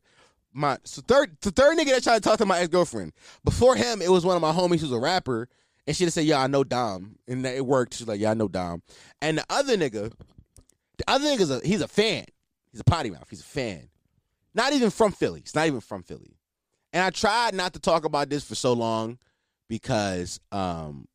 My 0.52 0.78
so 0.84 1.02
third 1.02 1.36
the 1.40 1.50
third 1.50 1.76
nigga 1.78 1.90
that 1.90 2.02
tried 2.02 2.22
to 2.22 2.28
talk 2.28 2.38
to 2.38 2.46
my 2.46 2.58
ex 2.58 2.68
girlfriend. 2.68 3.12
Before 3.44 3.76
him, 3.76 4.00
it 4.02 4.10
was 4.10 4.24
one 4.24 4.36
of 4.36 4.42
my 4.42 4.52
homies 4.52 4.80
who's 4.80 4.92
a 4.92 4.98
rapper, 4.98 5.48
and 5.86 5.96
she 5.96 6.04
just 6.04 6.14
said, 6.14 6.24
"Yeah, 6.24 6.40
I 6.40 6.46
know 6.46 6.64
Dom," 6.64 7.16
and 7.26 7.44
it 7.44 7.64
worked. 7.64 7.94
She's 7.94 8.08
like, 8.08 8.20
"Yeah, 8.20 8.30
I 8.30 8.34
know 8.34 8.48
Dom." 8.48 8.82
And 9.20 9.38
the 9.38 9.44
other 9.50 9.76
nigga, 9.76 10.12
the 10.98 11.04
other 11.08 11.26
nigga's 11.26 11.50
a 11.50 11.60
he's 11.64 11.80
a 11.80 11.88
fan. 11.88 12.24
He's 12.70 12.80
a 12.80 12.84
potty 12.84 13.10
mouth. 13.10 13.28
He's 13.30 13.40
a 13.40 13.44
fan. 13.44 13.88
Not 14.54 14.72
even 14.72 14.90
from 14.90 15.12
Philly. 15.12 15.40
He's 15.40 15.54
not 15.54 15.66
even 15.66 15.80
from 15.80 16.02
Philly. 16.02 16.36
And 16.92 17.02
I 17.02 17.10
tried 17.10 17.54
not 17.54 17.72
to 17.74 17.80
talk 17.80 18.04
about 18.04 18.30
this 18.30 18.44
for 18.44 18.54
so 18.54 18.72
long 18.72 19.18
because 19.68 20.38
um 20.52 21.08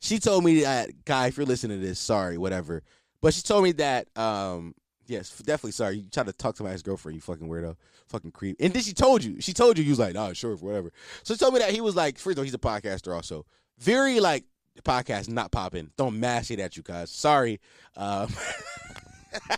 she 0.00 0.18
told 0.18 0.44
me 0.44 0.60
that 0.60 1.04
guy, 1.04 1.26
if 1.26 1.36
you're 1.36 1.46
listening 1.46 1.80
to 1.80 1.86
this, 1.86 1.98
sorry, 1.98 2.38
whatever. 2.38 2.82
But 3.20 3.34
she 3.34 3.42
told 3.42 3.64
me 3.64 3.72
that 3.72 4.08
um 4.16 4.74
yes, 5.06 5.36
definitely 5.38 5.72
sorry. 5.72 5.98
You 5.98 6.10
tried 6.10 6.26
to 6.26 6.32
talk 6.32 6.56
to 6.56 6.62
my 6.62 6.72
ex 6.72 6.82
girlfriend, 6.82 7.16
you 7.16 7.22
fucking 7.22 7.48
weirdo, 7.48 7.76
fucking 8.06 8.32
creep. 8.32 8.56
And 8.60 8.72
then 8.72 8.82
she 8.82 8.92
told 8.92 9.24
you, 9.24 9.40
she 9.40 9.52
told 9.52 9.78
you, 9.78 9.84
you 9.84 9.90
was 9.90 9.98
like, 9.98 10.14
nah, 10.14 10.32
sure, 10.32 10.54
whatever. 10.56 10.92
So 11.22 11.34
she 11.34 11.38
told 11.38 11.54
me 11.54 11.60
that 11.60 11.70
he 11.70 11.80
was 11.80 11.96
like, 11.96 12.18
first 12.18 12.34
of 12.34 12.38
all, 12.38 12.44
he's 12.44 12.54
a 12.54 12.58
podcaster 12.58 13.14
also, 13.14 13.46
very 13.78 14.20
like 14.20 14.44
podcast 14.82 15.28
not 15.28 15.50
popping. 15.50 15.90
Don't 15.96 16.18
mash 16.20 16.50
it 16.50 16.60
at 16.60 16.76
you 16.76 16.82
guys. 16.82 17.10
Sorry. 17.10 17.60
Um, 17.96 18.28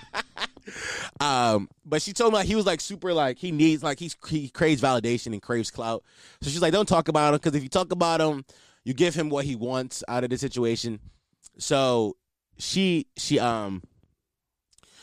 um, 1.21 1.69
but 1.85 2.03
she 2.03 2.13
told 2.13 2.33
me 2.33 2.39
like 2.39 2.47
he 2.47 2.55
was 2.55 2.67
like 2.67 2.81
super 2.81 3.13
like 3.13 3.39
he 3.39 3.53
needs 3.53 3.83
like 3.83 3.99
he's 3.99 4.17
he 4.29 4.49
craves 4.49 4.81
validation 4.81 5.29
and 5.29 5.43
craves 5.43 5.71
clout. 5.71 6.05
So 6.41 6.51
she's 6.51 6.63
like, 6.63 6.73
don't 6.73 6.89
talk 6.89 7.09
about 7.09 7.35
him 7.35 7.39
because 7.39 7.55
if 7.55 7.63
you 7.63 7.69
talk 7.69 7.93
about 7.93 8.21
him, 8.21 8.45
you 8.85 8.95
give 8.95 9.15
him 9.15 9.29
what 9.29 9.45
he 9.45 9.57
wants 9.57 10.03
out 10.09 10.25
of 10.25 10.31
the 10.31 10.39
situation. 10.39 11.01
So 11.59 12.17
she 12.61 13.07
she 13.17 13.39
um 13.39 13.83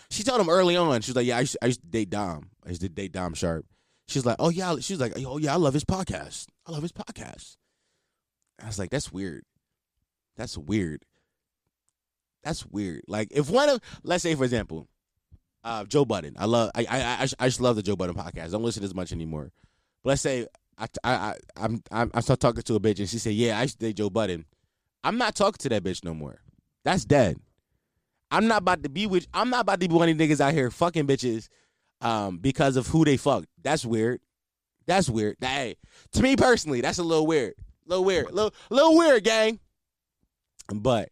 she 0.10 0.24
told 0.24 0.40
him 0.40 0.50
early 0.50 0.76
on. 0.76 1.02
She 1.02 1.12
was 1.12 1.16
like, 1.16 1.26
yeah, 1.26 1.38
I 1.38 1.42
used, 1.42 1.58
I 1.62 1.66
used 1.68 1.82
to 1.82 1.88
date 1.88 2.10
Dom. 2.10 2.50
I 2.66 2.70
used 2.70 2.82
to 2.82 2.90
date 2.90 3.12
Dom 3.12 3.34
Sharp. 3.34 3.66
She's 4.08 4.26
like, 4.26 4.38
oh 4.40 4.50
yeah. 4.50 4.78
She's 4.80 5.00
like, 5.00 5.14
oh 5.18 5.38
yeah, 5.38 5.54
I 5.54 5.58
love 5.58 5.74
his 5.74 5.84
podcast. 5.84 6.48
I 6.66 6.72
love 6.72 6.82
his 6.82 6.94
podcast. 6.94 7.58
I 8.62 8.68
was 8.68 8.80
like, 8.80 8.90
that's 8.90 9.12
weird. 9.12 9.44
That's 10.38 10.58
weird. 10.58 11.04
That's 12.44 12.66
weird. 12.66 13.02
Like 13.08 13.30
if 13.32 13.50
one 13.50 13.70
of 13.70 13.82
let's 14.04 14.24
say 14.24 14.36
for 14.36 14.46
example, 14.46 14.88
uh, 15.64 15.84
Joe 15.84 16.06
Budden. 16.06 16.36
I 16.40 16.46
love 16.46 16.72
I 16.76 16.86
I 16.90 17.00
I, 17.00 17.28
I 17.40 17.48
just 17.48 17.60
love 17.60 17.76
the 17.76 17.84
Joe 17.84 17.96
Budden 17.96 18.16
podcast. 18.16 18.46
I 18.46 18.50
don't 18.50 18.64
listen 18.64 18.84
as 18.84 18.96
much 18.96 19.12
anymore. 19.12 19.52
But 20.04 20.12
let's 20.12 20.22
say 20.22 20.48
I 20.78 20.88
I, 21.04 21.12
I 21.12 21.36
I'm 21.58 21.84
I'm 21.92 22.12
I 22.14 22.22
start 22.22 22.40
talking 22.40 22.64
to 22.64 22.76
a 22.76 22.80
bitch 22.80 23.00
and 23.00 23.10
she 23.10 23.20
said, 23.20 23.34
"Yeah, 23.34 23.60
I 23.60 23.64
used 23.64 23.80
to 23.80 23.86
date 23.86 23.98
Joe 23.98 24.10
Budden." 24.10 24.46
I'm 25.04 25.18
not 25.18 25.36
talking 25.36 25.58
to 25.60 25.70
that 25.70 25.84
bitch 25.84 26.04
no 26.04 26.14
more. 26.14 26.40
That's 26.84 27.06
dead. 27.06 27.40
I'm 28.32 28.48
not 28.48 28.62
about 28.62 28.84
to 28.84 28.90
be 28.90 29.08
with. 29.08 29.28
I'm 29.34 29.50
not 29.50 29.62
about 29.62 29.80
to 29.80 29.88
be 29.88 29.94
one 29.94 30.10
of 30.10 30.18
these 30.18 30.30
niggas 30.30 30.42
out 30.42 30.54
here 30.54 30.72
fucking 30.72 31.08
bitches, 31.08 31.50
um, 32.02 32.38
because 32.38 32.76
of 32.76 32.88
who 32.88 33.06
they 33.06 33.18
fucked. 33.18 33.48
That's 33.62 33.86
weird. 33.86 34.22
That's 34.86 35.10
weird. 35.10 35.36
Hey, 35.42 35.76
to 36.14 36.22
me 36.22 36.38
personally, 36.38 36.82
that's 36.82 36.98
a 36.98 37.04
little 37.04 37.28
weird. 37.28 37.56
A 37.86 37.90
little 37.90 38.06
weird. 38.06 38.30
A 38.30 38.34
little, 38.34 38.54
little 38.70 38.98
weird, 38.98 39.24
gang. 39.24 39.60
But, 40.74 41.10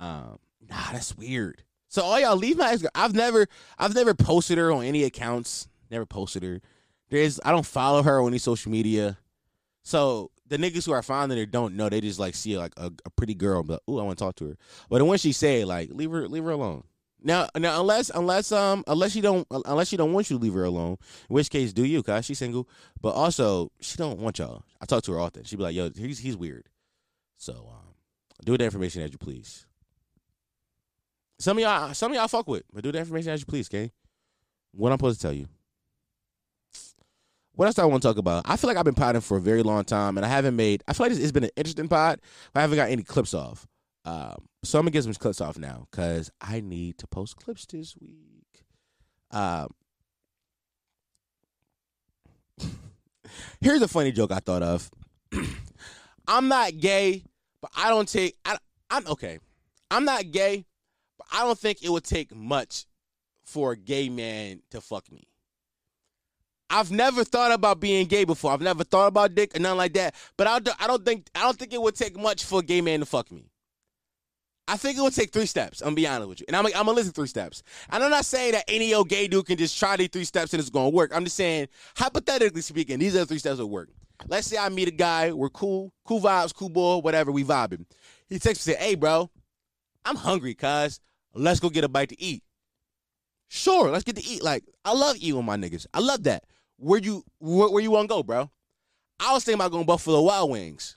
um, 0.00 0.38
nah, 0.68 0.92
that's 0.92 1.16
weird. 1.16 1.62
So 1.88 2.02
all 2.02 2.18
y'all 2.18 2.36
leave 2.36 2.56
my 2.56 2.72
ex. 2.72 2.84
I've 2.94 3.14
never, 3.14 3.46
I've 3.78 3.94
never 3.94 4.14
posted 4.14 4.58
her 4.58 4.72
on 4.72 4.84
any 4.84 5.04
accounts. 5.04 5.68
Never 5.90 6.04
posted 6.04 6.42
her. 6.42 6.60
There's, 7.10 7.38
I 7.44 7.52
don't 7.52 7.66
follow 7.66 8.02
her 8.02 8.20
on 8.20 8.28
any 8.28 8.38
social 8.38 8.72
media. 8.72 9.18
So 9.84 10.31
the 10.52 10.58
niggas 10.58 10.84
who 10.84 10.92
are 10.92 11.02
finding 11.02 11.38
her 11.38 11.46
don't 11.46 11.76
know. 11.76 11.88
They 11.88 12.02
just 12.02 12.18
like 12.18 12.34
see 12.34 12.58
like 12.58 12.74
a, 12.76 12.92
a 13.06 13.10
pretty 13.10 13.34
girl, 13.34 13.62
but 13.62 13.82
ooh, 13.88 13.98
I 13.98 14.02
want 14.02 14.18
to 14.18 14.24
talk 14.24 14.36
to 14.36 14.48
her. 14.48 14.56
But 14.90 15.02
when 15.02 15.18
she 15.18 15.32
say 15.32 15.64
like, 15.64 15.88
leave 15.90 16.10
her, 16.10 16.28
leave 16.28 16.44
her 16.44 16.50
alone. 16.50 16.84
Now, 17.22 17.48
now, 17.56 17.80
unless, 17.80 18.10
unless, 18.10 18.52
um, 18.52 18.84
unless 18.86 19.16
you 19.16 19.22
don't, 19.22 19.46
unless 19.50 19.88
she 19.88 19.96
don't 19.96 20.12
want 20.12 20.28
you 20.28 20.36
to 20.36 20.42
leave 20.42 20.52
her 20.52 20.64
alone. 20.64 20.98
In 21.30 21.34
which 21.34 21.48
case, 21.48 21.72
do 21.72 21.86
you? 21.86 22.02
Cause 22.02 22.26
she's 22.26 22.38
single. 22.38 22.68
But 23.00 23.10
also, 23.10 23.70
she 23.80 23.96
don't 23.96 24.18
want 24.18 24.40
y'all. 24.40 24.64
I 24.80 24.84
talk 24.84 25.04
to 25.04 25.12
her 25.12 25.20
often. 25.20 25.44
She 25.44 25.56
be 25.56 25.62
like, 25.62 25.74
yo, 25.74 25.88
he's 25.96 26.18
he's 26.18 26.36
weird. 26.36 26.66
So, 27.38 27.70
um, 27.72 27.94
do 28.44 28.58
the 28.58 28.64
information 28.64 29.02
as 29.02 29.10
you 29.10 29.18
please. 29.18 29.66
Some 31.38 31.56
of 31.56 31.62
y'all, 31.62 31.94
some 31.94 32.12
of 32.12 32.16
y'all 32.16 32.28
fuck 32.28 32.46
with, 32.46 32.64
but 32.74 32.84
do 32.84 32.92
the 32.92 32.98
information 32.98 33.32
as 33.32 33.40
you 33.40 33.46
please, 33.46 33.68
okay? 33.68 33.90
What 34.72 34.92
I'm 34.92 34.98
supposed 34.98 35.20
to 35.20 35.26
tell 35.28 35.32
you. 35.32 35.48
What 37.54 37.66
else 37.66 37.74
do 37.74 37.82
I 37.82 37.84
want 37.84 38.02
to 38.02 38.08
talk 38.08 38.16
about? 38.16 38.44
I 38.46 38.56
feel 38.56 38.68
like 38.68 38.76
I've 38.76 38.84
been 38.84 38.94
potting 38.94 39.20
for 39.20 39.36
a 39.36 39.40
very 39.40 39.62
long 39.62 39.84
time, 39.84 40.16
and 40.16 40.24
I 40.24 40.28
haven't 40.28 40.56
made. 40.56 40.82
I 40.88 40.94
feel 40.94 41.06
like 41.06 41.16
it's 41.16 41.32
been 41.32 41.44
an 41.44 41.50
interesting 41.56 41.88
pod, 41.88 42.20
but 42.52 42.60
I 42.60 42.62
haven't 42.62 42.76
got 42.76 42.90
any 42.90 43.02
clips 43.02 43.34
off. 43.34 43.66
Um, 44.04 44.46
so 44.64 44.78
I'm 44.78 44.84
gonna 44.84 44.92
get 44.92 45.04
some 45.04 45.12
clips 45.14 45.40
off 45.40 45.58
now 45.58 45.86
because 45.90 46.30
I 46.40 46.60
need 46.60 46.98
to 46.98 47.06
post 47.06 47.36
clips 47.36 47.66
this 47.66 47.94
week. 48.00 48.64
Um, 49.30 49.68
here's 53.60 53.82
a 53.82 53.88
funny 53.88 54.12
joke 54.12 54.32
I 54.32 54.38
thought 54.40 54.62
of. 54.62 54.90
I'm 56.26 56.48
not 56.48 56.78
gay, 56.78 57.24
but 57.60 57.70
I 57.76 57.90
don't 57.90 58.08
take. 58.08 58.36
I, 58.44 58.56
I'm 58.90 59.06
okay. 59.08 59.38
I'm 59.90 60.04
not 60.04 60.30
gay, 60.30 60.64
but 61.18 61.26
I 61.32 61.44
don't 61.44 61.58
think 61.58 61.82
it 61.82 61.90
would 61.90 62.04
take 62.04 62.34
much 62.34 62.86
for 63.44 63.72
a 63.72 63.76
gay 63.76 64.08
man 64.08 64.62
to 64.70 64.80
fuck 64.80 65.12
me. 65.12 65.24
I've 66.72 66.90
never 66.90 67.22
thought 67.22 67.52
about 67.52 67.80
being 67.80 68.06
gay 68.06 68.24
before. 68.24 68.50
I've 68.50 68.62
never 68.62 68.82
thought 68.82 69.08
about 69.08 69.34
dick 69.34 69.54
or 69.54 69.60
nothing 69.60 69.76
like 69.76 69.92
that. 69.92 70.14
But 70.38 70.46
I 70.46 70.58
don't, 70.58 70.82
I 70.82 70.86
don't 70.86 71.04
think 71.04 71.28
I 71.34 71.42
don't 71.42 71.58
think 71.58 71.74
it 71.74 71.80
would 71.80 71.94
take 71.94 72.18
much 72.18 72.44
for 72.44 72.60
a 72.60 72.62
gay 72.62 72.80
man 72.80 73.00
to 73.00 73.06
fuck 73.06 73.30
me. 73.30 73.50
I 74.66 74.78
think 74.78 74.96
it 74.96 75.02
would 75.02 75.14
take 75.14 75.32
three 75.32 75.44
steps. 75.44 75.82
I'm 75.82 75.88
gonna 75.88 75.96
be 75.96 76.06
honest 76.06 76.28
with 76.30 76.40
you, 76.40 76.46
and 76.48 76.56
I'm, 76.56 76.64
I'm 76.66 76.72
gonna 76.72 76.92
listen 76.92 77.12
three 77.12 77.26
steps. 77.26 77.62
And 77.90 78.02
I'm 78.02 78.10
not 78.10 78.24
saying 78.24 78.52
that 78.52 78.64
any 78.68 78.94
old 78.94 79.10
gay 79.10 79.28
dude 79.28 79.44
can 79.44 79.58
just 79.58 79.78
try 79.78 79.96
these 79.96 80.08
three 80.08 80.24
steps 80.24 80.54
and 80.54 80.60
it's 80.60 80.70
gonna 80.70 80.88
work. 80.88 81.14
I'm 81.14 81.24
just 81.24 81.36
saying, 81.36 81.68
hypothetically 81.94 82.62
speaking, 82.62 82.98
these 82.98 83.14
are 83.16 83.26
three 83.26 83.38
steps 83.38 83.58
that 83.58 83.66
work. 83.66 83.90
Let's 84.26 84.46
say 84.46 84.56
I 84.56 84.70
meet 84.70 84.88
a 84.88 84.92
guy, 84.92 85.32
we're 85.32 85.50
cool, 85.50 85.92
cool 86.06 86.20
vibes, 86.20 86.54
cool 86.54 86.70
boy, 86.70 86.98
whatever, 86.98 87.32
we 87.32 87.44
vibing. 87.44 87.84
He 88.28 88.38
texts 88.38 88.66
me, 88.66 88.72
say, 88.72 88.78
"Hey, 88.78 88.94
bro, 88.94 89.30
I'm 90.06 90.16
hungry, 90.16 90.54
cuz 90.54 91.00
let's 91.34 91.60
go 91.60 91.68
get 91.68 91.84
a 91.84 91.88
bite 91.88 92.08
to 92.10 92.22
eat." 92.22 92.42
Sure, 93.48 93.90
let's 93.90 94.04
get 94.04 94.16
to 94.16 94.24
eat. 94.24 94.42
Like 94.42 94.64
I 94.86 94.94
love 94.94 95.16
eating 95.16 95.36
with 95.36 95.44
my 95.44 95.58
niggas. 95.58 95.86
I 95.92 96.00
love 96.00 96.22
that. 96.22 96.44
Where 96.82 96.98
you 96.98 97.24
where, 97.38 97.70
where 97.70 97.82
you 97.82 97.92
want 97.92 98.08
to 98.08 98.14
go, 98.14 98.22
bro? 98.24 98.50
I 99.20 99.32
was 99.32 99.44
thinking 99.44 99.60
about 99.60 99.70
going 99.70 99.86
Buffalo 99.86 100.20
Wild 100.22 100.50
Wings. 100.50 100.96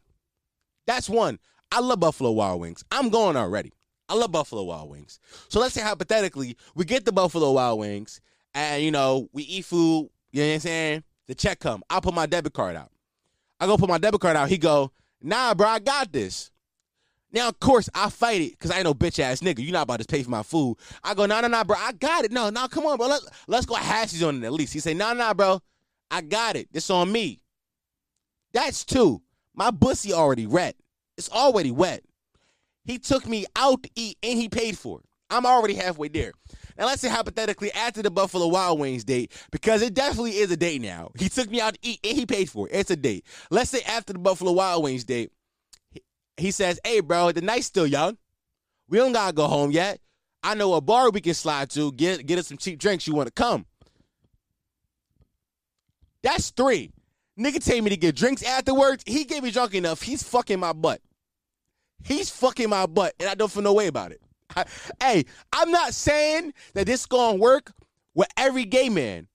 That's 0.87 1.07
one. 1.07 1.37
I 1.71 1.79
love 1.79 1.99
Buffalo 1.99 2.31
Wild 2.31 2.59
Wings. 2.59 2.83
I'm 2.89 3.09
going 3.09 3.37
already. 3.37 3.71
I 4.09 4.15
love 4.15 4.31
Buffalo 4.31 4.63
Wild 4.63 4.89
Wings. 4.89 5.19
So 5.47 5.59
let's 5.59 5.75
say 5.75 5.81
hypothetically, 5.81 6.57
we 6.73 6.85
get 6.85 7.05
the 7.05 7.11
Buffalo 7.11 7.51
Wild 7.51 7.79
Wings 7.79 8.19
and 8.55 8.83
you 8.83 8.89
know, 8.89 9.29
we 9.31 9.43
eat 9.43 9.65
food, 9.65 10.09
you 10.31 10.41
know 10.41 10.47
what 10.47 10.53
I'm 10.55 10.59
saying? 10.61 11.03
The 11.27 11.35
check 11.35 11.59
come. 11.59 11.83
I'll 11.87 12.01
put 12.01 12.15
my 12.15 12.25
debit 12.25 12.53
card 12.53 12.75
out. 12.75 12.91
I 13.59 13.67
go 13.67 13.77
put 13.77 13.89
my 13.89 13.99
debit 13.99 14.21
card 14.21 14.35
out. 14.35 14.49
He 14.49 14.57
go, 14.57 14.91
nah, 15.21 15.53
bro, 15.53 15.67
I 15.67 15.79
got 15.79 16.11
this. 16.11 16.49
Now, 17.31 17.49
of 17.49 17.59
course, 17.59 17.89
I 17.93 18.09
fight 18.09 18.41
it 18.41 18.51
because 18.51 18.71
I 18.71 18.77
ain't 18.77 18.85
no 18.85 18.95
bitch 18.95 19.19
ass 19.19 19.41
nigga. 19.41 19.59
You 19.59 19.71
not 19.71 19.83
about 19.83 19.99
to 19.99 20.05
pay 20.05 20.23
for 20.23 20.31
my 20.31 20.41
food. 20.41 20.77
I 21.03 21.13
go, 21.13 21.27
nah, 21.27 21.41
nah, 21.41 21.47
no, 21.49 21.63
bro, 21.63 21.75
I 21.77 21.91
got 21.91 22.25
it. 22.25 22.31
No, 22.31 22.49
no, 22.49 22.67
come 22.67 22.85
on, 22.85 22.97
bro. 22.97 23.07
Let, 23.07 23.21
let's 23.47 23.65
go 23.67 23.75
hashes 23.75 24.23
on 24.23 24.43
it 24.43 24.47
at 24.47 24.53
least. 24.53 24.73
He 24.73 24.79
say, 24.79 24.93
nah, 24.93 25.13
nah, 25.13 25.33
bro, 25.33 25.61
I 26.11 26.21
got 26.21 26.55
it. 26.55 26.71
This 26.71 26.89
on 26.89 27.11
me. 27.11 27.41
That's 28.53 28.85
two. 28.85 29.21
My 29.53 29.71
bussy 29.71 30.13
already 30.13 30.47
wet. 30.47 30.75
It's 31.17 31.29
already 31.29 31.71
wet. 31.71 32.03
He 32.83 32.99
took 32.99 33.27
me 33.27 33.45
out 33.55 33.83
to 33.83 33.89
eat 33.95 34.17
and 34.21 34.37
he 34.39 34.47
paid 34.47 34.77
for 34.77 34.99
it. 34.99 35.05
I'm 35.29 35.45
already 35.45 35.73
halfway 35.73 36.07
there. 36.07 36.33
Now 36.77 36.85
let's 36.85 37.01
say 37.01 37.09
hypothetically 37.09 37.71
after 37.71 38.01
the 38.01 38.11
Buffalo 38.11 38.47
Wild 38.47 38.79
Wings 38.79 39.03
date, 39.03 39.31
because 39.51 39.81
it 39.81 39.93
definitely 39.93 40.37
is 40.37 40.51
a 40.51 40.57
date 40.57 40.81
now. 40.81 41.11
He 41.17 41.29
took 41.29 41.49
me 41.49 41.59
out 41.59 41.73
to 41.73 41.79
eat 41.81 41.99
and 42.03 42.17
he 42.17 42.25
paid 42.25 42.49
for 42.49 42.67
it. 42.67 42.75
It's 42.75 42.91
a 42.91 42.95
date. 42.95 43.25
Let's 43.49 43.71
say 43.71 43.81
after 43.81 44.13
the 44.13 44.19
Buffalo 44.19 44.51
Wild 44.51 44.83
Wings 44.83 45.03
date, 45.03 45.31
he, 46.37 46.51
says, 46.51 46.79
Hey 46.83 46.99
bro, 46.99 47.31
the 47.31 47.41
night's 47.41 47.65
still 47.65 47.87
young. 47.87 48.17
We 48.87 48.97
don't 48.97 49.13
gotta 49.13 49.33
go 49.33 49.47
home 49.47 49.71
yet. 49.71 49.99
I 50.43 50.53
know 50.53 50.75
a 50.75 50.81
bar 50.81 51.09
we 51.09 51.21
can 51.21 51.33
slide 51.33 51.71
to, 51.71 51.91
get 51.91 52.25
get 52.25 52.37
us 52.37 52.47
some 52.47 52.57
cheap 52.57 52.77
drinks. 52.77 53.07
You 53.07 53.15
wanna 53.15 53.31
come? 53.31 53.65
That's 56.25 56.49
three. 56.49 56.91
Nigga 57.39 57.63
take 57.63 57.81
me 57.83 57.91
to 57.91 57.97
get 57.97 58.15
drinks 58.15 58.41
afterwards. 58.41 59.03
He 59.05 59.25
gave 59.25 59.43
me 59.43 59.51
drunk 59.51 59.75
enough. 59.75 60.01
He's 60.01 60.23
fucking 60.23 60.59
my 60.59 60.73
butt. 60.73 60.99
He's 62.03 62.31
fucking 62.31 62.67
my 62.67 62.87
butt, 62.87 63.13
and 63.19 63.29
I 63.29 63.35
don't 63.35 63.51
feel 63.51 63.61
no 63.61 63.73
way 63.73 63.85
about 63.85 64.11
it. 64.11 64.19
I, 64.55 64.65
hey, 64.99 65.25
I'm 65.53 65.69
not 65.69 65.93
saying 65.93 66.55
that 66.73 66.87
this 66.87 67.05
gonna 67.05 67.37
work 67.37 67.71
with 68.15 68.27
every 68.37 68.65
gay 68.65 68.89
man. 68.89 69.27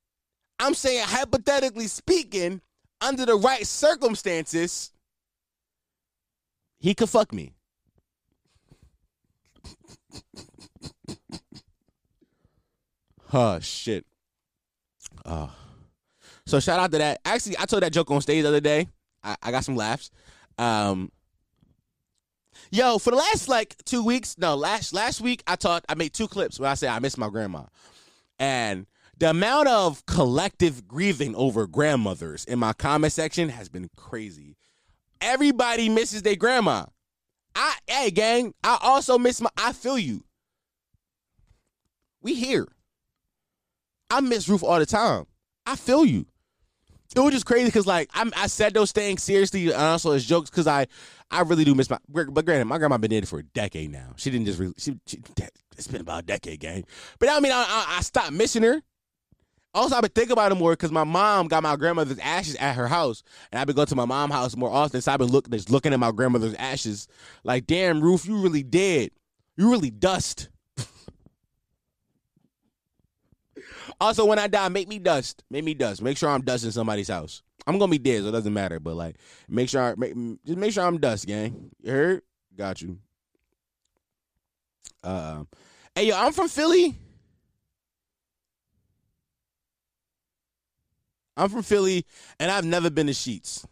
I'm 0.59 0.75
saying 0.75 1.05
hypothetically 1.07 1.87
speaking, 1.87 2.61
under 3.01 3.25
the 3.25 3.37
right 3.37 3.65
circumstances, 3.65 4.91
he 6.81 6.95
could 6.95 7.09
fuck 7.09 7.33
me. 7.33 7.55
oh 13.33 13.61
shit. 13.61 14.05
Oh. 15.25 15.53
So 16.51 16.59
shout 16.59 16.81
out 16.81 16.91
to 16.91 16.99
that. 16.99 17.21
Actually, 17.25 17.57
I 17.61 17.65
told 17.65 17.85
that 17.85 17.93
joke 17.93 18.11
on 18.11 18.21
stage 18.21 18.43
the 18.43 18.49
other 18.49 18.59
day. 18.59 18.89
I, 19.23 19.37
I 19.41 19.51
got 19.53 19.65
some 19.65 19.77
laughs. 19.77 20.11
Um, 20.59 21.13
yo, 22.73 22.99
for 22.99 23.11
the 23.11 23.19
last 23.19 23.49
like 23.49 23.77
two 23.85 24.05
weeks, 24.05 24.37
no, 24.37 24.57
last 24.57 24.93
last 24.93 25.21
week 25.21 25.45
I 25.47 25.55
taught 25.55 25.85
I 25.89 25.95
made 25.95 26.13
two 26.13 26.27
clips 26.27 26.59
where 26.59 26.69
I 26.69 26.75
said 26.75 26.89
I 26.89 26.99
miss 26.99 27.17
my 27.17 27.29
grandma. 27.29 27.67
And 28.41 28.87
the 29.17 29.31
amount 29.31 29.69
of 29.69 30.05
collective 30.07 30.89
grieving 30.89 31.37
over 31.37 31.69
grandmothers 31.69 32.45
in 32.47 32.59
my 32.59 32.73
comment 32.73 33.13
section 33.13 33.51
has 33.51 33.69
been 33.69 33.89
crazy. 33.97 34.57
Everybody 35.21 35.89
misses 35.89 36.23
their 36.23 36.35
grandma. 36.35 36.87
I 37.55 37.77
hey 37.87 38.11
gang, 38.11 38.55
I 38.65 38.77
also 38.83 39.19
miss 39.19 39.41
my 39.41 39.51
I 39.57 39.73
feel 39.73 40.01
you. 40.01 40.25
We 42.21 42.35
here. 42.35 42.67
I 44.11 44.21
miss 44.21 44.49
Ruth 44.49 44.65
all 44.65 44.81
the 44.81 44.87
time. 44.87 45.27
I 45.65 45.77
feel 45.77 46.05
you. 46.05 46.27
It 47.15 47.21
was 47.21 47.33
just 47.33 47.47
crazy 47.47 47.67
because 47.67 47.87
like 47.87 48.09
I'm, 48.15 48.33
I 48.37 48.47
said 48.47 48.75
those 48.75 48.93
things 48.93 49.23
seriously 49.23 49.73
uh, 49.73 49.75
and 49.75 49.83
also 49.83 50.13
as 50.13 50.25
jokes 50.25 50.49
because 50.51 50.67
I 50.67 50.87
I 51.31 51.43
really 51.43 51.65
do 51.65 51.75
miss 51.75 51.91
my 51.91 51.99
but 52.09 52.45
granted 52.45 52.67
my 52.67 52.79
grandma 52.79 52.99
been 52.99 53.11
dead 53.11 53.29
for 53.29 53.41
a 53.41 53.43
decade 53.43 53.91
now. 53.91 54.15
She 54.17 54.31
didn't 54.31 54.47
just 54.47 54.59
re, 54.59 54.73
she, 54.79 54.97
she 55.07 55.21
it's 55.77 55.89
been 55.89 56.03
about 56.03 56.23
a 56.23 56.27
decade, 56.27 56.61
gang. 56.61 56.85
But 57.19 57.29
I 57.31 57.41
mean 57.41 57.53
I, 57.53 57.65
I, 57.67 57.97
I 57.99 58.01
stopped 58.03 58.33
missing 58.33 58.63
her. 58.63 58.81
Also, 59.73 59.95
I've 59.95 60.03
been 60.03 60.11
thinking 60.11 60.33
about 60.33 60.51
it 60.51 60.57
more 60.57 60.73
because 60.73 60.91
my 60.91 61.05
mom 61.05 61.47
got 61.47 61.63
my 61.63 61.77
grandmother's 61.77 62.19
ashes 62.19 62.57
at 62.57 62.75
her 62.75 62.89
house, 62.89 63.23
and 63.53 63.61
I've 63.61 63.69
been 63.69 63.77
going 63.77 63.87
to 63.87 63.95
my 63.95 64.05
mom's 64.05 64.35
house 64.35 64.57
more 64.57 64.71
often. 64.71 65.01
So 65.01 65.13
I've 65.13 65.21
been 65.21 65.29
looking, 65.31 65.53
just 65.53 65.71
looking 65.71 65.93
at 65.93 66.01
my 66.01 66.11
grandmother's 66.11 66.55
ashes, 66.55 67.07
like, 67.45 67.69
damn, 67.69 68.01
Ruth, 68.01 68.27
you 68.27 68.37
really 68.39 68.65
dead. 68.65 69.11
You 69.57 69.71
really 69.71 69.91
dust. 69.91 70.49
Also, 74.01 74.25
when 74.25 74.39
I 74.39 74.47
die, 74.47 74.69
make 74.69 74.89
me 74.89 74.99
dust. 74.99 75.45
Make 75.51 75.65
me 75.65 75.75
dust. 75.75 76.03
Make 76.03 76.17
sure 76.17 76.29
I'm 76.29 76.43
dusting 76.43 76.71
somebody's 76.71 77.09
house. 77.09 77.43
I'm 77.67 77.79
gonna 77.79 77.91
be 77.91 77.99
dead, 77.99 78.23
so 78.23 78.29
it 78.29 78.33
doesn't 78.33 78.53
matter. 78.53 78.81
But 78.81 78.97
like, 78.97 79.17
make 79.49 79.69
sure, 79.69 79.83
I, 79.83 79.95
make, 79.97 80.15
just 80.45 80.59
make 80.59 80.73
sure 80.73 80.85
I'm 80.85 80.99
dust, 80.99 81.27
gang. 81.27 81.71
You 81.83 81.93
heard? 81.93 82.23
Got 82.57 82.83
you. 82.83 82.99
Uh, 85.03 85.45
hey, 85.95 86.09
yo, 86.09 86.17
I'm 86.17 86.33
from 86.33 86.49
Philly. 86.49 86.97
I'm 91.37 91.49
from 91.49 91.63
Philly, 91.63 92.05
and 92.39 92.51
I've 92.51 92.67
never 92.67 92.91
been 92.91 93.07
to 93.07 93.15
Sheetz. 93.15 93.65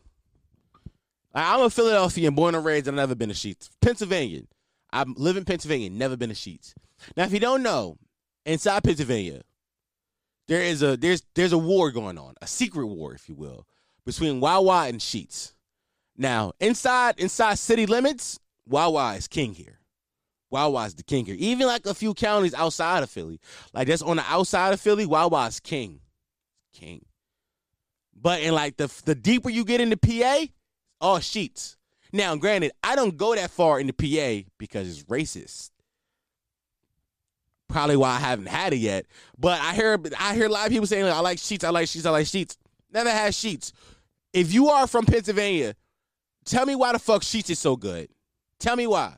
I'm 1.35 1.61
a 1.61 1.71
Philadelphian, 1.71 2.35
born 2.35 2.55
and 2.55 2.65
raised, 2.65 2.89
and 2.89 2.99
I've 2.99 3.09
never 3.09 3.15
been 3.15 3.29
to 3.29 3.35
Sheetz. 3.35 3.69
Pennsylvania. 3.81 4.43
I 4.91 5.05
live 5.17 5.37
in 5.37 5.45
Pennsylvania, 5.45 5.91
never 5.91 6.17
been 6.17 6.31
to 6.31 6.35
Sheetz. 6.35 6.73
Now, 7.17 7.25
if 7.25 7.33
you 7.33 7.41
don't 7.41 7.63
know, 7.63 7.99
inside 8.47 8.85
Pennsylvania, 8.85 9.43
there 10.49 10.63
is 10.63 10.83
a 10.83 10.97
there's 10.97 11.23
there's 11.35 11.53
a 11.53 11.59
war 11.59 11.91
going 11.91 12.19
on, 12.19 12.35
a 12.43 12.47
secret 12.47 12.87
war, 12.87 13.15
if 13.15 13.29
you 13.29 13.35
will, 13.35 13.67
between 14.05 14.41
Wawa 14.41 14.89
and 14.89 14.99
Sheetz. 14.99 15.53
Now, 16.17 16.53
inside 16.59 17.15
inside 17.19 17.59
city 17.59 17.87
limits, 17.87 18.41
Wawa 18.67 19.15
is 19.15 19.29
king 19.29 19.55
here. 19.55 19.79
Wawa 20.51 20.87
is 20.87 20.95
the 20.95 21.03
king 21.03 21.27
here. 21.27 21.37
Even 21.39 21.67
like 21.67 21.85
a 21.85 21.95
few 21.95 22.15
counties 22.15 22.55
outside 22.55 23.03
of 23.03 23.11
Philly, 23.11 23.39
like 23.75 23.87
that's 23.87 24.03
on 24.03 24.17
the 24.17 24.25
outside 24.27 24.73
of 24.73 24.81
Philly, 24.81 25.07
Wawa 25.07 25.47
is 25.47 25.61
king, 25.61 26.01
king. 26.73 27.05
But 28.15 28.41
in 28.41 28.55
like 28.55 28.79
the 28.79 28.91
the 29.05 29.15
deeper 29.15 29.51
you 29.51 29.65
get 29.65 29.83
into 29.83 29.97
PA, 29.97 30.47
all 31.01 31.17
oh, 31.17 31.21
Sheetz. 31.21 31.77
Now, 32.11 32.35
granted, 32.37 32.73
I 32.83 32.97
don't 32.97 33.19
go 33.19 33.35
that 33.35 33.51
far 33.51 33.79
into 33.79 33.93
PA 33.93 34.49
because 34.59 34.89
it's 34.89 35.03
racist. 35.05 35.71
Probably 37.69 37.97
why 37.97 38.11
I 38.11 38.19
haven't 38.19 38.49
had 38.49 38.73
it 38.73 38.79
yet. 38.79 39.07
But 39.39 39.61
I 39.61 39.75
hear 39.75 39.99
I 40.19 40.35
hear 40.35 40.47
a 40.47 40.51
lot 40.51 40.67
of 40.67 40.73
people 40.73 40.87
saying, 40.87 41.05
I 41.05 41.21
like 41.21 41.39
Sheetz, 41.39 41.65
I 41.65 41.71
like 41.71 41.87
Sheetz, 41.87 42.07
I 42.07 42.11
like 42.11 42.27
Sheetz. 42.27 42.57
Never 42.91 43.11
had 43.11 43.33
Sheetz. 43.33 43.73
If 44.33 44.53
you 44.53 44.69
are 44.69 44.87
from 44.87 45.05
Pennsylvania, 45.05 45.75
tell 46.45 46.65
me 46.65 46.75
why 46.75 46.93
the 46.93 46.99
fuck 46.99 47.23
Sheetz 47.23 47.51
is 47.51 47.59
so 47.59 47.77
good. 47.77 48.09
Tell 48.59 48.77
me 48.77 48.87
why. 48.87 49.15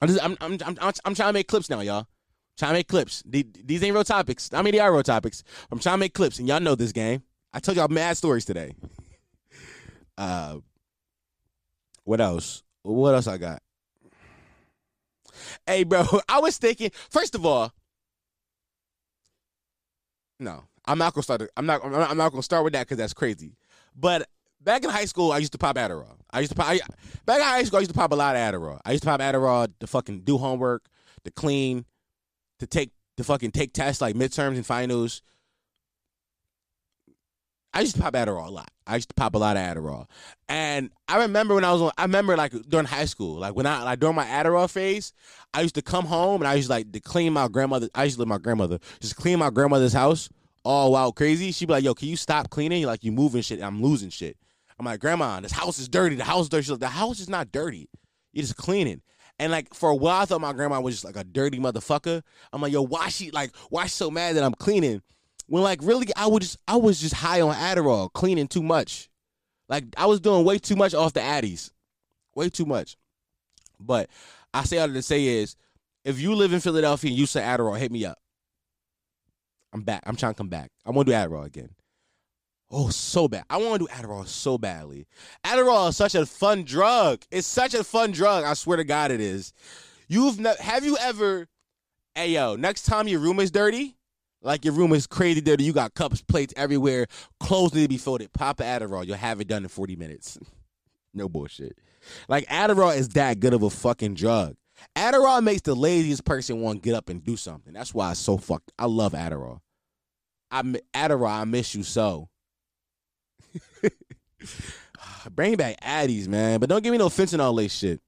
I'm 0.00 0.08
just 0.08 0.24
I'm 0.24 0.36
I'm 0.40 0.58
I'm, 0.64 0.92
I'm 1.04 1.14
trying 1.14 1.28
to 1.28 1.32
make 1.32 1.48
clips 1.48 1.68
now, 1.68 1.80
y'all. 1.80 2.06
Trying 2.58 2.70
to 2.70 2.78
make 2.78 2.88
clips. 2.88 3.22
These 3.26 3.82
ain't 3.82 3.94
real 3.94 4.04
topics. 4.04 4.50
I 4.52 4.62
mean, 4.62 4.72
they 4.72 4.78
are 4.78 4.92
real 4.92 5.02
topics. 5.02 5.42
I'm 5.70 5.78
trying 5.78 5.94
to 5.94 6.00
make 6.00 6.14
clips, 6.14 6.38
and 6.38 6.46
y'all 6.46 6.60
know 6.60 6.74
this 6.74 6.92
game. 6.92 7.22
I 7.52 7.60
told 7.60 7.76
y'all 7.76 7.88
mad 7.88 8.16
stories 8.16 8.44
today. 8.44 8.74
Uh, 10.18 10.58
what 12.04 12.20
else? 12.20 12.62
What 12.82 13.14
else 13.14 13.26
I 13.26 13.38
got? 13.38 13.62
Hey, 15.66 15.84
bro, 15.84 16.04
I 16.28 16.40
was 16.40 16.56
thinking. 16.58 16.90
First 17.10 17.34
of 17.34 17.46
all, 17.46 17.72
no, 20.38 20.64
I'm 20.86 20.98
not 20.98 21.14
gonna 21.14 21.22
start. 21.22 21.50
I'm 21.56 21.66
not. 21.66 21.84
I'm 21.84 22.16
not 22.16 22.30
gonna 22.30 22.42
start 22.42 22.64
with 22.64 22.72
that 22.74 22.86
because 22.86 22.98
that's 22.98 23.14
crazy. 23.14 23.56
But 23.94 24.28
back 24.60 24.84
in 24.84 24.90
high 24.90 25.04
school, 25.04 25.32
I 25.32 25.38
used 25.38 25.52
to 25.52 25.58
pop 25.58 25.76
Adderall. 25.76 26.16
I 26.30 26.40
used 26.40 26.52
to 26.52 26.56
pop. 26.56 26.68
I, 26.68 26.80
back 27.26 27.38
in 27.38 27.44
high 27.44 27.62
school, 27.64 27.78
I 27.78 27.80
used 27.80 27.92
to 27.92 27.98
pop 27.98 28.12
a 28.12 28.16
lot 28.16 28.36
of 28.36 28.40
Adderall. 28.40 28.80
I 28.84 28.92
used 28.92 29.04
to 29.04 29.08
pop 29.08 29.20
Adderall 29.20 29.72
to 29.80 29.86
fucking 29.86 30.20
do 30.20 30.38
homework, 30.38 30.86
to 31.24 31.30
clean, 31.30 31.84
to 32.58 32.66
take 32.66 32.90
to 33.16 33.24
fucking 33.24 33.52
take 33.52 33.72
tests 33.72 34.00
like 34.00 34.14
midterms 34.14 34.56
and 34.56 34.66
finals. 34.66 35.22
I 37.74 37.80
used 37.80 37.96
to 37.96 38.02
pop 38.02 38.14
Adderall 38.14 38.46
a 38.46 38.50
lot. 38.50 38.70
I 38.86 38.96
used 38.96 39.08
to 39.08 39.14
pop 39.14 39.34
a 39.34 39.38
lot 39.38 39.56
of 39.56 39.62
Adderall, 39.62 40.06
and 40.48 40.90
I 41.08 41.18
remember 41.18 41.54
when 41.54 41.64
I 41.64 41.72
was 41.72 41.82
on. 41.82 41.92
I 41.96 42.02
remember 42.02 42.36
like 42.36 42.52
during 42.68 42.86
high 42.86 43.06
school, 43.06 43.36
like 43.36 43.54
when 43.54 43.66
I 43.66 43.82
like 43.82 44.00
during 44.00 44.16
my 44.16 44.26
Adderall 44.26 44.70
phase, 44.70 45.12
I 45.54 45.62
used 45.62 45.76
to 45.76 45.82
come 45.82 46.04
home 46.04 46.42
and 46.42 46.48
I 46.48 46.54
used 46.54 46.68
to, 46.68 46.74
like 46.74 46.92
to 46.92 47.00
clean 47.00 47.32
my 47.32 47.48
grandmother. 47.48 47.88
I 47.94 48.04
used 48.04 48.16
to 48.16 48.20
live 48.20 48.28
my 48.28 48.38
grandmother, 48.38 48.78
just 49.00 49.16
clean 49.16 49.38
my 49.38 49.50
grandmother's 49.50 49.92
house. 49.92 50.28
All 50.64 50.92
wild 50.92 51.16
crazy. 51.16 51.50
She'd 51.52 51.66
be 51.66 51.72
like, 51.72 51.84
"Yo, 51.84 51.94
can 51.94 52.08
you 52.08 52.16
stop 52.16 52.50
cleaning? 52.50 52.84
Like 52.84 53.02
you 53.04 53.12
moving 53.12 53.42
shit. 53.42 53.62
I'm 53.62 53.82
losing 53.82 54.10
shit." 54.10 54.36
I'm 54.78 54.86
like, 54.86 55.00
"Grandma, 55.00 55.40
this 55.40 55.52
house 55.52 55.78
is 55.78 55.88
dirty. 55.88 56.16
The 56.16 56.24
house 56.24 56.44
is 56.44 56.48
dirty." 56.48 56.62
She's 56.62 56.70
like, 56.70 56.80
"The 56.80 56.88
house 56.88 57.20
is 57.20 57.28
not 57.28 57.52
dirty. 57.52 57.88
You're 58.32 58.42
just 58.42 58.56
cleaning." 58.56 59.02
And 59.38 59.50
like 59.50 59.74
for 59.74 59.90
a 59.90 59.94
while, 59.94 60.22
I 60.22 60.24
thought 60.24 60.40
my 60.40 60.52
grandma 60.52 60.80
was 60.80 60.94
just 60.94 61.04
like 61.04 61.16
a 61.16 61.24
dirty 61.24 61.58
motherfucker. 61.58 62.22
I'm 62.52 62.62
like, 62.62 62.72
yo, 62.72 62.82
why 62.82 63.08
she 63.08 63.30
like 63.30 63.54
why 63.70 63.84
she 63.84 63.90
so 63.90 64.10
mad 64.10 64.36
that 64.36 64.44
I'm 64.44 64.54
cleaning? 64.54 65.02
When 65.52 65.62
like 65.62 65.80
really, 65.82 66.06
I 66.16 66.28
was 66.28 66.40
just 66.40 66.58
I 66.66 66.76
was 66.76 66.98
just 66.98 67.12
high 67.12 67.42
on 67.42 67.54
Adderall, 67.54 68.10
cleaning 68.10 68.48
too 68.48 68.62
much. 68.62 69.10
Like 69.68 69.84
I 69.98 70.06
was 70.06 70.18
doing 70.18 70.46
way 70.46 70.56
too 70.56 70.76
much 70.76 70.94
off 70.94 71.12
the 71.12 71.20
Addies, 71.20 71.72
way 72.34 72.48
too 72.48 72.64
much. 72.64 72.96
But 73.78 74.08
I 74.54 74.64
say 74.64 74.78
all 74.78 74.88
to 74.88 75.02
say 75.02 75.26
is, 75.26 75.56
if 76.06 76.18
you 76.18 76.34
live 76.34 76.54
in 76.54 76.60
Philadelphia 76.60 77.10
and 77.10 77.18
you 77.18 77.26
say 77.26 77.42
Adderall, 77.42 77.78
hit 77.78 77.92
me 77.92 78.06
up. 78.06 78.16
I'm 79.74 79.82
back. 79.82 80.04
I'm 80.06 80.16
trying 80.16 80.32
to 80.32 80.38
come 80.38 80.48
back. 80.48 80.70
I 80.86 80.90
want 80.90 81.06
to 81.06 81.12
do 81.12 81.18
Adderall 81.18 81.44
again. 81.44 81.68
Oh, 82.70 82.88
so 82.88 83.28
bad. 83.28 83.44
I 83.50 83.58
want 83.58 83.74
to 83.74 83.86
do 83.86 83.92
Adderall 83.92 84.26
so 84.26 84.56
badly. 84.56 85.06
Adderall 85.44 85.90
is 85.90 85.98
such 85.98 86.14
a 86.14 86.24
fun 86.24 86.64
drug. 86.64 87.24
It's 87.30 87.46
such 87.46 87.74
a 87.74 87.84
fun 87.84 88.12
drug. 88.12 88.44
I 88.44 88.54
swear 88.54 88.78
to 88.78 88.84
God, 88.84 89.10
it 89.10 89.20
is. 89.20 89.52
You've 90.08 90.40
ne- 90.40 90.56
have 90.60 90.82
you 90.86 90.96
ever? 90.96 91.46
Hey 92.14 92.30
yo, 92.30 92.56
next 92.56 92.84
time 92.84 93.06
your 93.06 93.20
room 93.20 93.38
is 93.38 93.50
dirty, 93.50 93.96
like 94.42 94.64
your 94.64 94.74
room 94.74 94.92
is 94.92 95.06
crazy 95.06 95.40
dirty, 95.40 95.64
you 95.64 95.72
got 95.72 95.94
cups, 95.94 96.22
plates 96.22 96.52
everywhere, 96.56 97.06
clothes 97.40 97.74
need 97.74 97.82
to 97.82 97.88
be 97.88 97.98
folded. 97.98 98.32
Pop 98.32 98.60
a 98.60 98.64
Adderall. 98.64 99.06
You'll 99.06 99.16
have 99.16 99.40
it 99.40 99.48
done 99.48 99.62
in 99.62 99.68
40 99.68 99.96
minutes. 99.96 100.38
no 101.14 101.28
bullshit. 101.28 101.78
Like 102.28 102.46
Adderall 102.46 102.96
is 102.96 103.10
that 103.10 103.40
good 103.40 103.54
of 103.54 103.62
a 103.62 103.70
fucking 103.70 104.14
drug. 104.14 104.56
Adderall 104.96 105.42
makes 105.42 105.62
the 105.62 105.74
laziest 105.74 106.24
person 106.24 106.60
want 106.60 106.82
to 106.82 106.88
get 106.88 106.96
up 106.96 107.08
and 107.08 107.24
do 107.24 107.36
something. 107.36 107.72
That's 107.72 107.94
why 107.94 108.10
it's 108.10 108.20
so 108.20 108.36
fucked. 108.36 108.72
I 108.78 108.86
love 108.86 109.12
Adderall. 109.12 109.60
I 110.50 110.62
Adderall, 110.94 111.30
I 111.30 111.44
miss 111.44 111.74
you 111.74 111.82
so. 111.82 112.28
Bring 115.30 115.56
back 115.56 115.80
Addies, 115.80 116.26
man. 116.26 116.58
But 116.58 116.68
don't 116.68 116.82
give 116.82 116.90
me 116.92 116.98
no 116.98 117.08
fentanyl 117.08 117.54
lace 117.54 117.74
shit. 117.74 118.00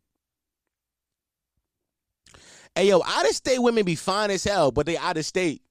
Hey 2.74 2.88
yo, 2.88 3.00
out 3.04 3.28
of 3.28 3.36
state 3.36 3.60
women 3.60 3.84
be 3.84 3.94
fine 3.94 4.30
as 4.30 4.42
hell, 4.42 4.72
but 4.72 4.84
they 4.84 4.96
out 4.96 5.16
of 5.16 5.24
state. 5.24 5.62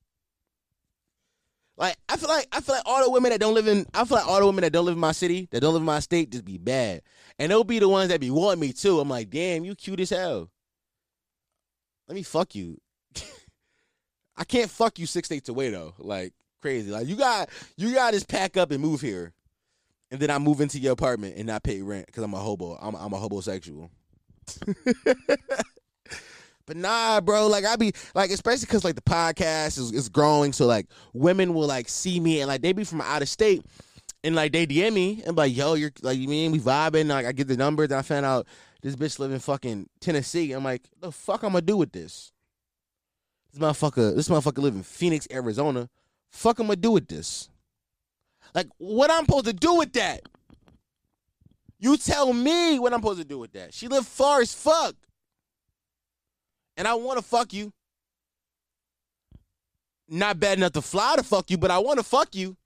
Like 1.76 1.96
I 2.08 2.18
feel 2.18 2.30
like 2.30 2.48
I 2.52 2.62
feel 2.62 2.76
like 2.76 2.84
all 2.86 3.04
the 3.04 3.10
women 3.10 3.32
that 3.32 3.40
don't 3.40 3.56
live 3.56 3.68
in 3.68 3.86
I 3.94 4.06
feel 4.06 4.18
like 4.18 4.28
all 4.28 4.40
the 4.40 4.46
women 4.46 4.62
that 4.62 4.72
don't 4.72 4.86
live 4.86 4.94
in 4.94 5.00
my 5.00 5.12
city, 5.12 5.48
that 5.52 5.62
don't 5.62 5.74
live 5.74 5.82
in 5.82 5.88
my 5.88 6.00
state, 6.00 6.32
just 6.32 6.46
be 6.46 6.58
bad. 6.58 7.02
And 7.40 7.52
they'll 7.52 7.64
be 7.64 7.80
the 7.80 7.90
ones 7.90 8.10
that 8.10 8.20
be 8.20 8.30
wanting 8.30 8.60
me 8.60 8.74
too. 8.74 9.00
I'm 9.00 9.10
like, 9.10 9.30
damn, 9.30 9.66
you 9.66 9.74
cute 9.76 10.00
as 10.00 10.12
hell. 10.12 10.52
Let 12.08 12.16
me 12.16 12.24
fuck 12.24 12.54
you. 12.54 12.80
I 14.38 14.44
can't 14.44 14.70
fuck 14.70 15.00
you 15.00 15.08
six 15.08 15.28
states 15.28 15.50
away 15.50 15.72
though. 15.72 15.96
Like 15.98 16.34
crazy. 16.62 16.92
Like 16.92 17.08
you 17.08 17.16
got 17.16 17.50
you 17.76 17.94
got 17.94 18.14
just 18.14 18.28
pack 18.28 18.56
up 18.56 18.70
and 18.72 18.80
move 18.80 19.02
here, 19.02 19.34
and 20.12 20.20
then 20.20 20.30
I 20.30 20.38
move 20.38 20.62
into 20.62 20.78
your 20.78 20.94
apartment 20.94 21.36
and 21.38 21.48
not 21.48 21.64
pay 21.64 21.82
rent 21.82 22.06
because 22.06 22.24
I'm 22.24 22.34
a 22.36 22.40
hobo. 22.40 22.78
I'm 22.80 22.96
I'm 22.96 23.14
a 23.14 23.18
homosexual. 23.18 23.90
but 26.66 26.78
nah, 26.78 27.20
bro. 27.22 27.48
Like 27.48 27.66
I 27.66 27.76
be 27.76 27.94
like, 28.16 28.32
especially 28.32 28.66
because 28.66 28.84
like 28.84 28.96
the 28.96 29.02
podcast 29.02 29.78
is, 29.78 29.92
is 29.92 30.10
growing, 30.10 30.54
so 30.54 30.66
like 30.66 30.88
women 31.14 31.54
will 31.54 31.68
like 31.68 31.90
see 31.90 32.20
me 32.20 32.42
and 32.42 32.48
like 32.48 32.62
they 32.62 32.74
be 32.74 32.84
from 32.84 33.02
out 33.02 33.22
of 33.22 33.30
state. 33.30 33.64
And 34.26 34.36
like 34.36 34.54
they 34.54 34.66
DM 34.66 34.94
me 34.94 35.22
and 35.26 35.36
like, 35.36 35.56
yo, 35.56 35.74
you're 35.74 35.92
like 36.02 36.18
you 36.18 36.30
mean 36.30 36.52
we 36.52 36.60
vibing? 36.60 37.08
Like 37.10 37.26
I 37.26 37.34
get 37.34 37.48
the 37.48 37.58
numbers 37.58 37.86
and 37.86 37.96
I 37.96 38.02
found 38.02 38.26
out 38.26 38.48
this 38.82 38.96
bitch 38.96 39.20
live 39.20 39.32
in 39.32 39.40
fucking 39.40 39.90
Tennessee. 40.00 40.54
I'm 40.54 40.64
like, 40.64 40.84
the 41.00 41.12
fuck 41.12 41.44
I'm 41.44 41.54
gonna 41.54 41.62
do 41.62 41.78
with 41.78 41.92
this? 41.92 42.32
This 43.52 43.62
motherfucker, 43.62 44.16
this 44.16 44.30
motherfucker 44.30 44.60
live 44.60 44.76
in 44.76 44.84
Phoenix, 44.84 45.28
Arizona. 45.32 45.90
Fuck 46.32 46.60
I'm 46.60 46.68
gonna 46.68 46.78
do 46.78 46.92
with 46.92 47.08
this? 47.08 47.50
Like, 48.56 48.68
what 48.78 49.12
I'm 49.12 49.26
supposed 49.26 49.46
to 49.46 49.54
do 49.54 49.76
with 49.76 49.94
that? 49.94 50.22
You 51.80 51.98
tell 51.98 52.32
me 52.32 52.80
what 52.80 52.94
I'm 52.94 53.00
supposed 53.00 53.20
to 53.20 53.28
do 53.28 53.40
with 53.40 53.54
that. 53.54 53.74
She 53.74 53.88
live 53.88 54.08
far 54.08 54.42
as 54.42 54.54
fuck. 54.54 54.96
And 56.78 56.88
I 56.88 56.96
wanna 56.96 57.22
fuck 57.22 57.54
you. 57.54 57.72
Not 60.08 60.40
bad 60.40 60.58
enough 60.58 60.74
to 60.74 60.82
fly 60.82 61.16
to 61.16 61.24
fuck 61.24 61.50
you, 61.50 61.58
but 61.58 61.72
I 61.72 61.80
wanna 61.80 62.04
fuck 62.04 62.36
you. 62.36 62.58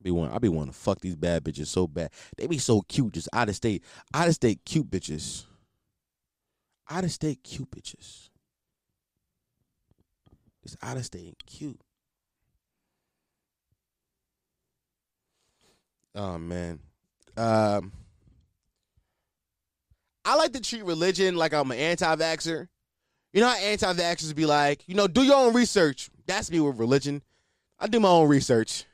Be 0.00 0.10
one, 0.12 0.30
I 0.30 0.38
be 0.38 0.48
wanting 0.48 0.72
to 0.72 0.78
fuck 0.78 1.00
these 1.00 1.16
bad 1.16 1.44
bitches 1.44 1.66
so 1.66 1.86
bad. 1.86 2.10
They 2.36 2.46
be 2.46 2.58
so 2.58 2.82
cute, 2.82 3.14
just 3.14 3.28
out 3.32 3.48
of 3.48 3.56
state, 3.56 3.82
out 4.14 4.28
of 4.28 4.34
state 4.34 4.60
cute 4.64 4.88
bitches. 4.88 5.44
Out 6.88 7.04
of 7.04 7.10
state 7.10 7.42
cute 7.42 7.70
bitches. 7.70 8.30
Just 10.62 10.76
out 10.82 10.96
of 10.96 11.04
state 11.04 11.36
cute. 11.46 11.80
Oh 16.14 16.38
man. 16.38 16.78
Um 17.36 17.92
I 20.28 20.34
like 20.34 20.52
to 20.52 20.60
treat 20.60 20.84
religion 20.84 21.36
like 21.36 21.54
I'm 21.54 21.70
an 21.70 21.78
anti-vaxxer. 21.78 22.68
You 23.32 23.40
know 23.40 23.48
how 23.48 23.56
anti-vaxxers 23.56 24.34
be 24.34 24.44
like, 24.44 24.86
you 24.86 24.94
know, 24.94 25.08
do 25.08 25.22
your 25.22 25.36
own 25.36 25.54
research. 25.54 26.10
That's 26.26 26.50
me 26.50 26.60
with 26.60 26.78
religion. 26.78 27.22
I 27.78 27.86
do 27.86 27.98
my 27.98 28.10
own 28.10 28.28
research. 28.28 28.84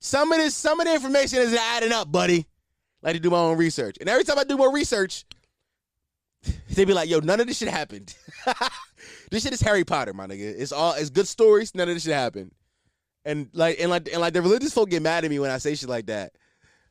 Some 0.00 0.30
of 0.30 0.36
this, 0.36 0.54
some 0.54 0.78
of 0.78 0.86
the 0.86 0.94
information 0.94 1.38
isn't 1.38 1.58
adding 1.58 1.90
up, 1.90 2.12
buddy. 2.12 2.46
Like 3.00 3.14
to 3.14 3.20
do 3.20 3.30
my 3.30 3.38
own 3.38 3.56
research. 3.56 3.96
And 3.98 4.10
every 4.10 4.24
time 4.24 4.38
I 4.38 4.44
do 4.44 4.58
more 4.58 4.70
research, 4.70 5.24
they 6.70 6.84
be 6.84 6.92
like, 6.92 7.08
yo, 7.08 7.20
none 7.20 7.40
of 7.40 7.46
this 7.46 7.56
shit 7.56 7.68
happened. 7.68 8.14
this 9.30 9.44
shit 9.44 9.54
is 9.54 9.62
Harry 9.62 9.84
Potter, 9.84 10.12
my 10.12 10.26
nigga. 10.26 10.54
It's 10.54 10.72
all 10.72 10.92
it's 10.92 11.08
good 11.08 11.28
stories, 11.28 11.74
none 11.74 11.88
of 11.88 11.94
this 11.94 12.04
shit 12.04 12.12
happened. 12.12 12.52
And 13.24 13.48
like 13.54 13.78
and 13.80 13.88
like 13.88 14.06
and 14.12 14.20
like 14.20 14.34
the 14.34 14.42
religious 14.42 14.74
folk 14.74 14.90
get 14.90 15.00
mad 15.00 15.24
at 15.24 15.30
me 15.30 15.38
when 15.38 15.50
I 15.50 15.56
say 15.56 15.74
shit 15.74 15.88
like 15.88 16.06
that. 16.06 16.32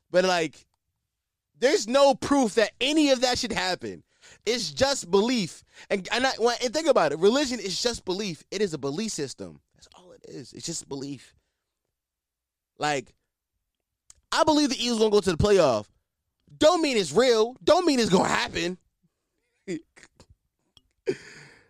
But 0.10 0.26
like, 0.26 0.66
there's 1.60 1.88
no 1.88 2.16
proof 2.16 2.56
that 2.56 2.72
any 2.80 3.10
of 3.12 3.22
that 3.22 3.38
should 3.38 3.52
happen. 3.52 4.04
It's 4.46 4.72
just 4.72 5.10
belief. 5.10 5.64
And 5.90 6.08
and, 6.12 6.26
I, 6.26 6.32
and 6.64 6.74
think 6.74 6.88
about 6.88 7.12
it. 7.12 7.20
Religion 7.20 7.60
is 7.60 7.82
just 7.82 8.06
belief. 8.06 8.44
It 8.52 8.62
is 8.62 8.74
a 8.74 8.78
belief 8.78 9.12
system. 9.12 9.60
That's 9.76 9.88
all 9.96 10.12
it 10.12 10.26
is. 10.28 10.54
It's 10.54 10.66
just 10.66 10.88
belief. 10.88 11.34
Like, 12.78 13.14
I 14.32 14.44
believe 14.44 14.70
the 14.70 14.84
Eagles 14.84 15.00
gonna 15.00 15.12
go 15.12 15.22
to 15.22 15.32
the 15.32 15.38
playoff. 15.38 15.88
Don't 16.58 16.82
mean 16.82 16.98
it's 16.98 17.12
real. 17.12 17.56
Don't 17.64 17.86
mean 17.86 18.00
it's 18.00 18.10
gonna 18.10 18.30
happen. 18.30 18.78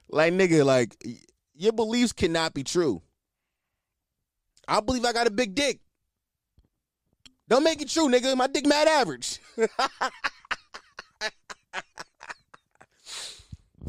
like 0.09 0.33
nigga, 0.33 0.65
like 0.65 0.95
your 1.55 1.73
beliefs 1.73 2.13
cannot 2.13 2.53
be 2.53 2.63
true. 2.63 3.01
I 4.67 4.81
believe 4.81 5.05
I 5.05 5.13
got 5.13 5.27
a 5.27 5.31
big 5.31 5.55
dick. 5.55 5.79
Don't 7.49 7.63
make 7.63 7.81
it 7.81 7.89
true, 7.89 8.09
nigga. 8.09 8.35
My 8.35 8.47
dick 8.47 8.65
mad 8.65 8.87
average. 8.87 9.39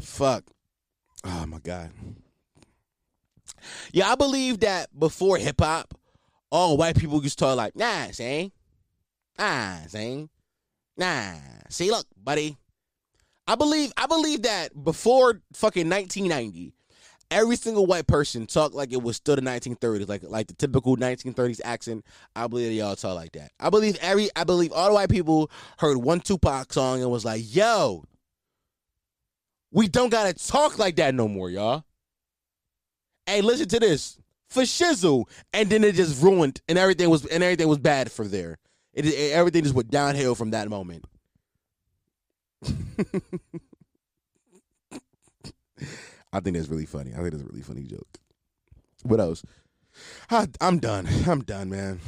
Fuck. 0.01 0.45
Oh 1.23 1.45
my 1.45 1.59
god. 1.59 1.91
Yeah, 3.91 4.09
I 4.11 4.15
believe 4.15 4.61
that 4.61 4.97
before 4.97 5.37
hip 5.37 5.59
hop, 5.59 5.93
all 6.51 6.77
white 6.77 6.97
people 6.97 7.21
used 7.21 7.37
to 7.39 7.45
talk 7.45 7.57
like, 7.57 7.75
nah, 7.75 8.07
see? 8.11 8.51
Nah, 9.37 9.85
see? 9.87 10.29
Nah. 10.97 11.33
See, 11.69 11.91
look, 11.91 12.05
buddy. 12.21 12.57
I 13.47 13.55
believe 13.55 13.91
I 13.97 14.05
believe 14.05 14.43
that 14.43 14.83
before 14.83 15.41
fucking 15.53 15.89
1990, 15.89 16.73
every 17.31 17.55
single 17.55 17.85
white 17.85 18.07
person 18.07 18.45
talked 18.47 18.73
like 18.73 18.91
it 18.91 19.01
was 19.01 19.17
still 19.17 19.35
the 19.35 19.41
1930s, 19.41 20.07
like 20.07 20.23
like 20.23 20.47
the 20.47 20.53
typical 20.53 20.97
1930s 20.97 21.61
accent. 21.63 22.05
I 22.35 22.47
believe 22.47 22.69
they 22.69 22.81
all 22.81 22.95
talk 22.95 23.15
like 23.15 23.33
that. 23.33 23.51
I 23.59 23.69
believe 23.69 23.97
every 24.01 24.29
I 24.35 24.43
believe 24.43 24.71
all 24.71 24.87
the 24.87 24.93
white 24.93 25.09
people 25.09 25.51
heard 25.77 25.97
one 25.97 26.19
Tupac 26.19 26.73
song 26.73 27.01
and 27.01 27.11
was 27.11 27.25
like, 27.25 27.43
"Yo, 27.45 28.03
we 29.71 29.87
don't 29.87 30.09
gotta 30.09 30.33
talk 30.33 30.77
like 30.79 30.95
that 30.97 31.13
no 31.15 31.27
more, 31.27 31.49
y'all." 31.49 31.83
Hey, 33.25 33.41
listen 33.41 33.67
to 33.69 33.79
this 33.79 34.17
for 34.49 34.63
shizzle, 34.63 35.25
and 35.53 35.69
then 35.69 35.83
it 35.83 35.95
just 35.95 36.21
ruined, 36.21 36.61
and 36.67 36.77
everything 36.77 37.09
was 37.09 37.25
and 37.25 37.43
everything 37.43 37.67
was 37.67 37.79
bad 37.79 38.11
for 38.11 38.25
there. 38.25 38.57
It, 38.93 39.05
it 39.05 39.31
everything 39.33 39.63
just 39.63 39.75
went 39.75 39.91
downhill 39.91 40.35
from 40.35 40.51
that 40.51 40.69
moment. 40.69 41.05
I 46.31 46.39
think 46.39 46.55
that's 46.55 46.69
really 46.69 46.85
funny. 46.85 47.11
I 47.13 47.17
think 47.17 47.31
that's 47.31 47.43
a 47.43 47.47
really 47.47 47.61
funny 47.61 47.83
joke. 47.83 48.19
What 49.03 49.19
else? 49.19 49.43
I, 50.29 50.47
I'm 50.61 50.79
done. 50.79 51.07
I'm 51.27 51.41
done, 51.41 51.69
man. 51.69 51.99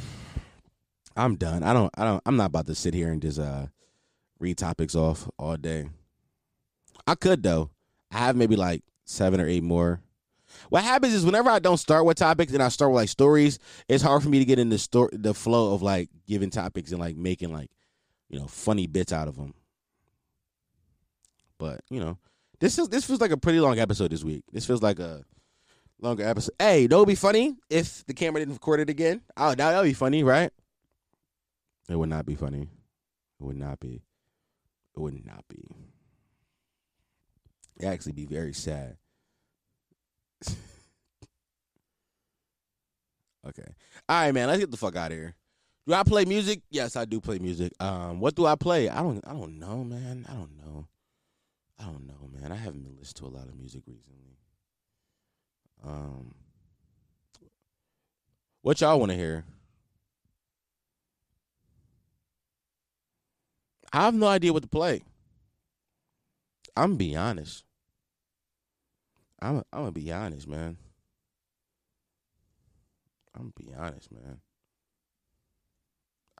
I'm 1.16 1.36
done. 1.36 1.62
I 1.62 1.72
don't. 1.72 1.92
I 1.96 2.04
don't. 2.04 2.22
I'm 2.24 2.36
not 2.36 2.46
about 2.46 2.66
to 2.66 2.74
sit 2.74 2.94
here 2.94 3.10
and 3.10 3.20
just 3.20 3.38
uh 3.38 3.66
read 4.38 4.58
topics 4.58 4.94
off 4.94 5.28
all 5.38 5.56
day. 5.56 5.88
I 7.06 7.14
could 7.14 7.42
though. 7.42 7.70
I 8.10 8.18
have 8.18 8.36
maybe 8.36 8.56
like 8.56 8.82
seven 9.04 9.40
or 9.40 9.46
eight 9.46 9.62
more. 9.62 10.00
What 10.68 10.84
happens 10.84 11.14
is 11.14 11.24
whenever 11.24 11.50
I 11.50 11.58
don't 11.58 11.78
start 11.78 12.04
with 12.04 12.18
topics 12.18 12.52
and 12.52 12.62
I 12.62 12.68
start 12.68 12.90
with 12.90 13.00
like 13.00 13.08
stories, 13.08 13.58
it's 13.88 14.02
hard 14.02 14.22
for 14.22 14.28
me 14.28 14.38
to 14.38 14.44
get 14.44 14.58
in 14.58 14.68
the 14.68 14.78
story, 14.78 15.10
the 15.12 15.32
flow 15.34 15.74
of 15.74 15.82
like 15.82 16.10
giving 16.26 16.50
topics 16.50 16.90
and 16.90 17.00
like 17.00 17.16
making 17.16 17.52
like 17.52 17.70
you 18.28 18.38
know 18.38 18.46
funny 18.46 18.86
bits 18.86 19.12
out 19.12 19.28
of 19.28 19.36
them. 19.36 19.54
But 21.58 21.80
you 21.90 22.00
know, 22.00 22.18
this 22.62 22.78
is 22.78 22.88
this 22.88 23.04
feels 23.04 23.20
like 23.20 23.32
a 23.32 23.36
pretty 23.36 23.58
long 23.58 23.80
episode 23.80 24.12
this 24.12 24.22
week. 24.22 24.44
This 24.52 24.64
feels 24.64 24.82
like 24.82 25.00
a 25.00 25.24
longer 26.00 26.22
episode. 26.22 26.54
Hey, 26.60 26.86
that 26.86 26.96
would 26.96 27.08
be 27.08 27.16
funny 27.16 27.56
if 27.68 28.06
the 28.06 28.14
camera 28.14 28.40
didn't 28.40 28.54
record 28.54 28.78
it 28.78 28.88
again. 28.88 29.20
Oh, 29.36 29.52
that 29.52 29.76
would 29.76 29.82
be 29.82 29.92
funny, 29.92 30.22
right? 30.22 30.52
It 31.88 31.96
would 31.96 32.08
not 32.08 32.24
be 32.24 32.36
funny. 32.36 32.68
It 33.40 33.44
would 33.44 33.56
not 33.56 33.80
be. 33.80 34.04
It 34.96 35.00
would 35.00 35.26
not 35.26 35.44
be. 35.48 35.64
It 37.80 37.86
actually 37.86 38.12
be 38.12 38.26
very 38.26 38.52
sad. 38.52 38.96
okay. 43.48 43.74
All 44.08 44.20
right, 44.20 44.30
man. 44.32 44.46
Let's 44.46 44.60
get 44.60 44.70
the 44.70 44.76
fuck 44.76 44.94
out 44.94 45.10
of 45.10 45.18
here. 45.18 45.34
Do 45.88 45.94
I 45.94 46.04
play 46.04 46.24
music? 46.26 46.60
Yes, 46.70 46.94
I 46.94 47.06
do 47.06 47.20
play 47.20 47.40
music. 47.40 47.72
Um, 47.80 48.20
what 48.20 48.36
do 48.36 48.46
I 48.46 48.54
play? 48.54 48.88
I 48.88 49.02
don't. 49.02 49.20
I 49.26 49.32
don't 49.32 49.58
know, 49.58 49.82
man. 49.82 50.26
I 50.28 50.34
don't 50.34 50.56
know. 50.56 50.86
I 51.82 51.86
don't 51.86 52.06
know, 52.06 52.30
man. 52.32 52.52
I 52.52 52.56
haven't 52.56 52.84
been 52.84 52.96
listening 52.96 53.30
to 53.30 53.34
a 53.34 53.38
lot 53.38 53.48
of 53.48 53.56
music 53.56 53.82
recently. 53.86 54.36
Um, 55.84 56.34
what 58.60 58.80
y'all 58.80 59.00
want 59.00 59.10
to 59.10 59.18
hear? 59.18 59.44
I 63.92 64.02
have 64.04 64.14
no 64.14 64.28
idea 64.28 64.52
what 64.52 64.62
to 64.62 64.68
play. 64.68 65.02
I'm 66.76 66.96
be 66.96 67.16
honest. 67.16 67.64
I'm 69.40 69.56
I'm 69.72 69.80
gonna 69.80 69.92
be 69.92 70.12
honest, 70.12 70.46
man. 70.46 70.76
I'm 73.34 73.52
be 73.56 73.74
honest, 73.76 74.12
man. 74.12 74.40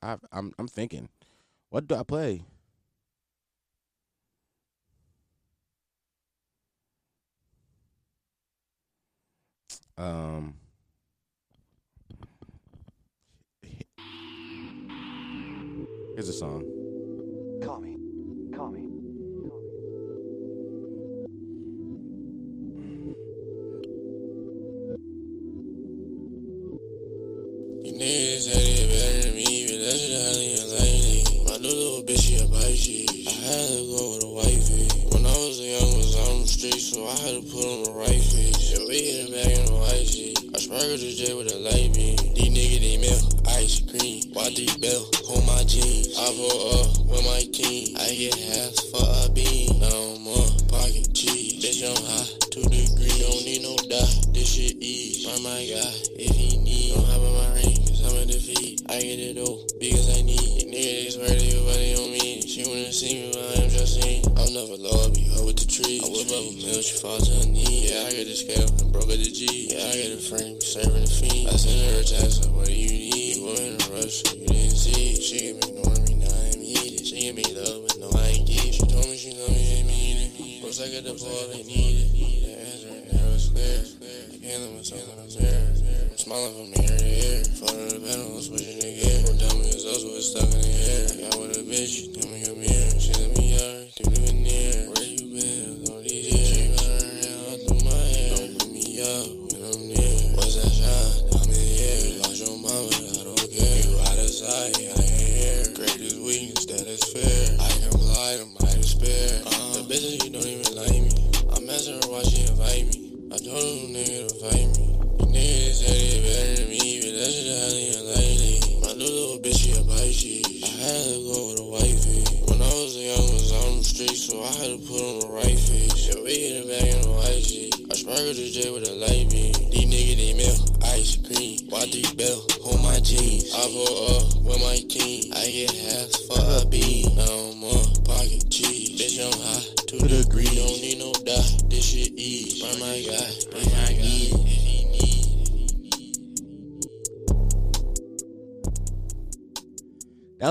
I 0.00 0.16
I'm 0.30 0.52
I'm 0.58 0.68
thinking, 0.68 1.08
what 1.68 1.88
do 1.88 1.96
I 1.96 2.04
play? 2.04 2.44
Um, 9.98 10.54
here's 16.14 16.28
a 16.28 16.32
song. 16.32 16.64
Call 17.62 17.80
me. 17.80 17.98
Call 18.56 18.70
me. 18.70 18.80
Niggas 27.92 28.48
ain't 28.56 28.90
better 28.90 29.22
than 29.28 29.34
me, 29.36 29.66
but 29.68 29.78
that's 29.84 30.00
just 30.00 30.26
how 30.26 30.32
they 30.32 30.56
like 30.72 31.26
it. 31.28 31.48
My 31.48 31.56
new 31.58 31.68
little 31.68 32.02
bitch, 32.02 32.22
she 32.22 32.36
a 32.42 32.46
bite, 32.48 32.76
she 32.76 33.01
had 33.42 33.68
to 33.74 33.82
go 33.90 34.02
with 34.14 34.24
a 34.24 34.30
wifey. 34.30 34.86
When 35.10 35.26
I 35.26 35.34
was 35.34 35.58
young, 35.58 35.90
was 35.98 36.14
on 36.30 36.42
the 36.42 36.46
street, 36.46 36.78
so 36.78 37.02
I 37.06 37.16
had 37.26 37.34
to 37.38 37.44
put 37.50 37.64
on 37.66 37.82
the 37.84 37.92
right 37.92 38.22
feet. 38.22 38.54
Yeah, 38.70 38.86
we 38.86 38.96
hit 39.02 39.26
it 39.26 39.30
back 39.34 39.50
in 39.50 39.66
the 39.66 39.76
white. 39.82 40.22
I 40.54 40.58
sparkled 40.62 41.00
the 41.02 41.10
J 41.10 41.34
with 41.34 41.50
a 41.50 41.58
light 41.58 41.90
beam. 41.90 42.16
These 42.38 42.52
niggas, 42.54 42.80
they 42.86 42.96
milk, 43.02 43.24
ice 43.58 43.82
cream. 43.82 44.22
YD 44.30 44.78
belt, 44.78 45.10
hold 45.26 45.42
my 45.46 45.64
jeans. 45.66 46.14
I 46.14 46.28
pull 46.38 46.54
up 46.78 46.88
with 47.10 47.24
my 47.26 47.42
team. 47.50 47.96
I 47.98 48.14
get 48.14 48.36
half 48.38 48.72
for 48.94 49.02
a 49.02 49.26
bean. 49.34 49.80
No 49.80 50.18
more 50.22 50.46
pocket 50.70 51.10
cheese. 51.12 51.58
Bitch, 51.58 51.82
I'm 51.82 51.98
high, 51.98 52.30
two 52.54 52.62
degrees. 52.70 53.18
Don't 53.26 53.42
need 53.42 53.62
no 53.66 53.74
die, 53.90 54.12
this 54.30 54.54
shit 54.54 54.78
easy. 54.78 55.26
Find 55.26 55.42
my 55.42 55.60
guy 55.66 55.90
if 56.14 56.30
he 56.36 56.58
need. 56.62 56.94
Don't 56.94 57.06
have 57.10 57.22
on 57.22 57.34
my 57.42 57.48
ring, 57.58 57.76
cause 57.90 58.06
I'm 58.06 58.22
a 58.22 58.24
defeat. 58.26 58.82
I 58.88 59.00
get 59.02 59.18
it 59.18 59.36
though, 59.36 59.66
because 59.78 60.06
I 60.14 60.22
need. 60.22 60.70
Nigga, 60.70 60.94
they 61.04 61.10
swear 61.10 61.28
to 61.28 61.44
you, 61.44 61.60
but 61.66 61.74
they 61.74 61.94
don't 61.94 62.01
mean 62.82 62.90
it. 62.90 62.94
She 62.94 63.14
wanna 63.14 63.22
see 63.22 63.22
me, 63.22 63.30
but 63.32 63.42
I 63.42 63.62
am 63.62 63.70
just 63.70 64.00
seen. 64.00 64.24
I'm 64.26 64.50
never 64.54 64.76
low, 64.76 65.06
I 65.06 65.10
be 65.10 65.22
her 65.34 65.44
with 65.46 65.56
the 65.56 65.66
tree. 65.66 66.00
I 66.02 66.08
whip 66.10 66.28
up 66.30 66.42
a 66.42 66.52
mill, 66.58 66.82
she 66.82 66.98
falls 66.98 67.28
to 67.28 67.34
her 67.34 67.46
knee. 67.46 67.88
Yeah, 67.88 68.06
I 68.06 68.10
get 68.10 68.26
the 68.26 68.34
scale 68.34 68.68
and 68.68 68.92
broke 68.92 69.10
her 69.10 69.16
the 69.16 69.30
G. 69.30 69.70
Yeah, 69.70 69.86
I 69.86 69.94
get 69.94 70.18
a 70.18 70.22
frame, 70.22 70.60
serving 70.60 71.04
the 71.04 71.10
fiend. 71.10 71.48
I 71.48 71.56
send 71.56 71.78
her 71.78 72.00
a 72.00 72.04
text, 72.04 72.44
like, 72.44 72.54
what 72.54 72.66
do 72.66 72.74
you 72.74 72.90
need? 72.90 73.36
You 73.36 73.44
were 73.46 73.60
in 73.60 73.74
a 73.78 73.86
rush, 73.94 74.22
so 74.22 74.34
you 74.34 74.46
didn't 74.46 74.76
see. 74.76 75.14
She 75.20 75.38
give 75.38 75.56
me 75.62 75.78
ignoring 75.78 76.04
me, 76.08 76.14
now 76.26 76.34
I'm 76.34 76.62
eating. 76.62 77.04
She 77.04 77.16
give 77.20 77.36
me 77.36 77.46
love, 77.54 77.86
but 77.86 77.96
no, 77.98 78.08
I 78.18 78.38
ain't 78.38 78.46
give. 78.46 78.74
She 78.74 78.82
told 78.86 79.06
me 79.06 79.16
she 79.16 79.30
love 79.36 79.50
me, 79.50 79.62
ain't 79.78 79.86
mean 79.86 80.16
it. 80.26 80.62
Once 80.62 80.80
I 80.80 80.88
get 80.88 81.04
the 81.04 81.14
ball, 81.14 81.44
they 81.52 81.62
need 81.62 82.02
it. 82.02 82.08
The 82.12 82.52
answer 82.66 82.88
ain't 82.88 83.12
never 83.12 83.38
clear. 83.38 83.78
I 84.32 84.36
can't 84.42 84.62
let 84.62 84.72
myself 84.74 85.06
the 85.06 85.14
mirror. 85.38 85.70
I'm 86.10 86.18
smiling 86.18 86.54
from 86.54 86.68
ear 86.82 86.98
to 86.98 87.06
ear. 87.06 87.44
Follow 87.62 87.86
the 87.88 87.98
pedal, 88.00 88.36
I'm 88.36 88.42
switching 88.42 88.78
the 88.80 88.90
gear. 88.90 89.22
Don't 89.26 89.38
tell 89.38 89.54
me 89.58 89.70
it's 89.70 89.84
us, 89.86 90.02
it's 90.02 90.34
stuck 90.34 90.50
in 90.50 90.60
the 90.60 90.72
air. 90.82 91.06
I 91.08 91.30
got 91.30 91.38
with 91.40 91.58
a 91.58 91.62
bitch, 91.62 92.10
tell 92.44 92.56
me. 92.56 92.66
She 92.98 93.12
let 93.14 93.38
me 93.38 93.54
out, 93.54 93.81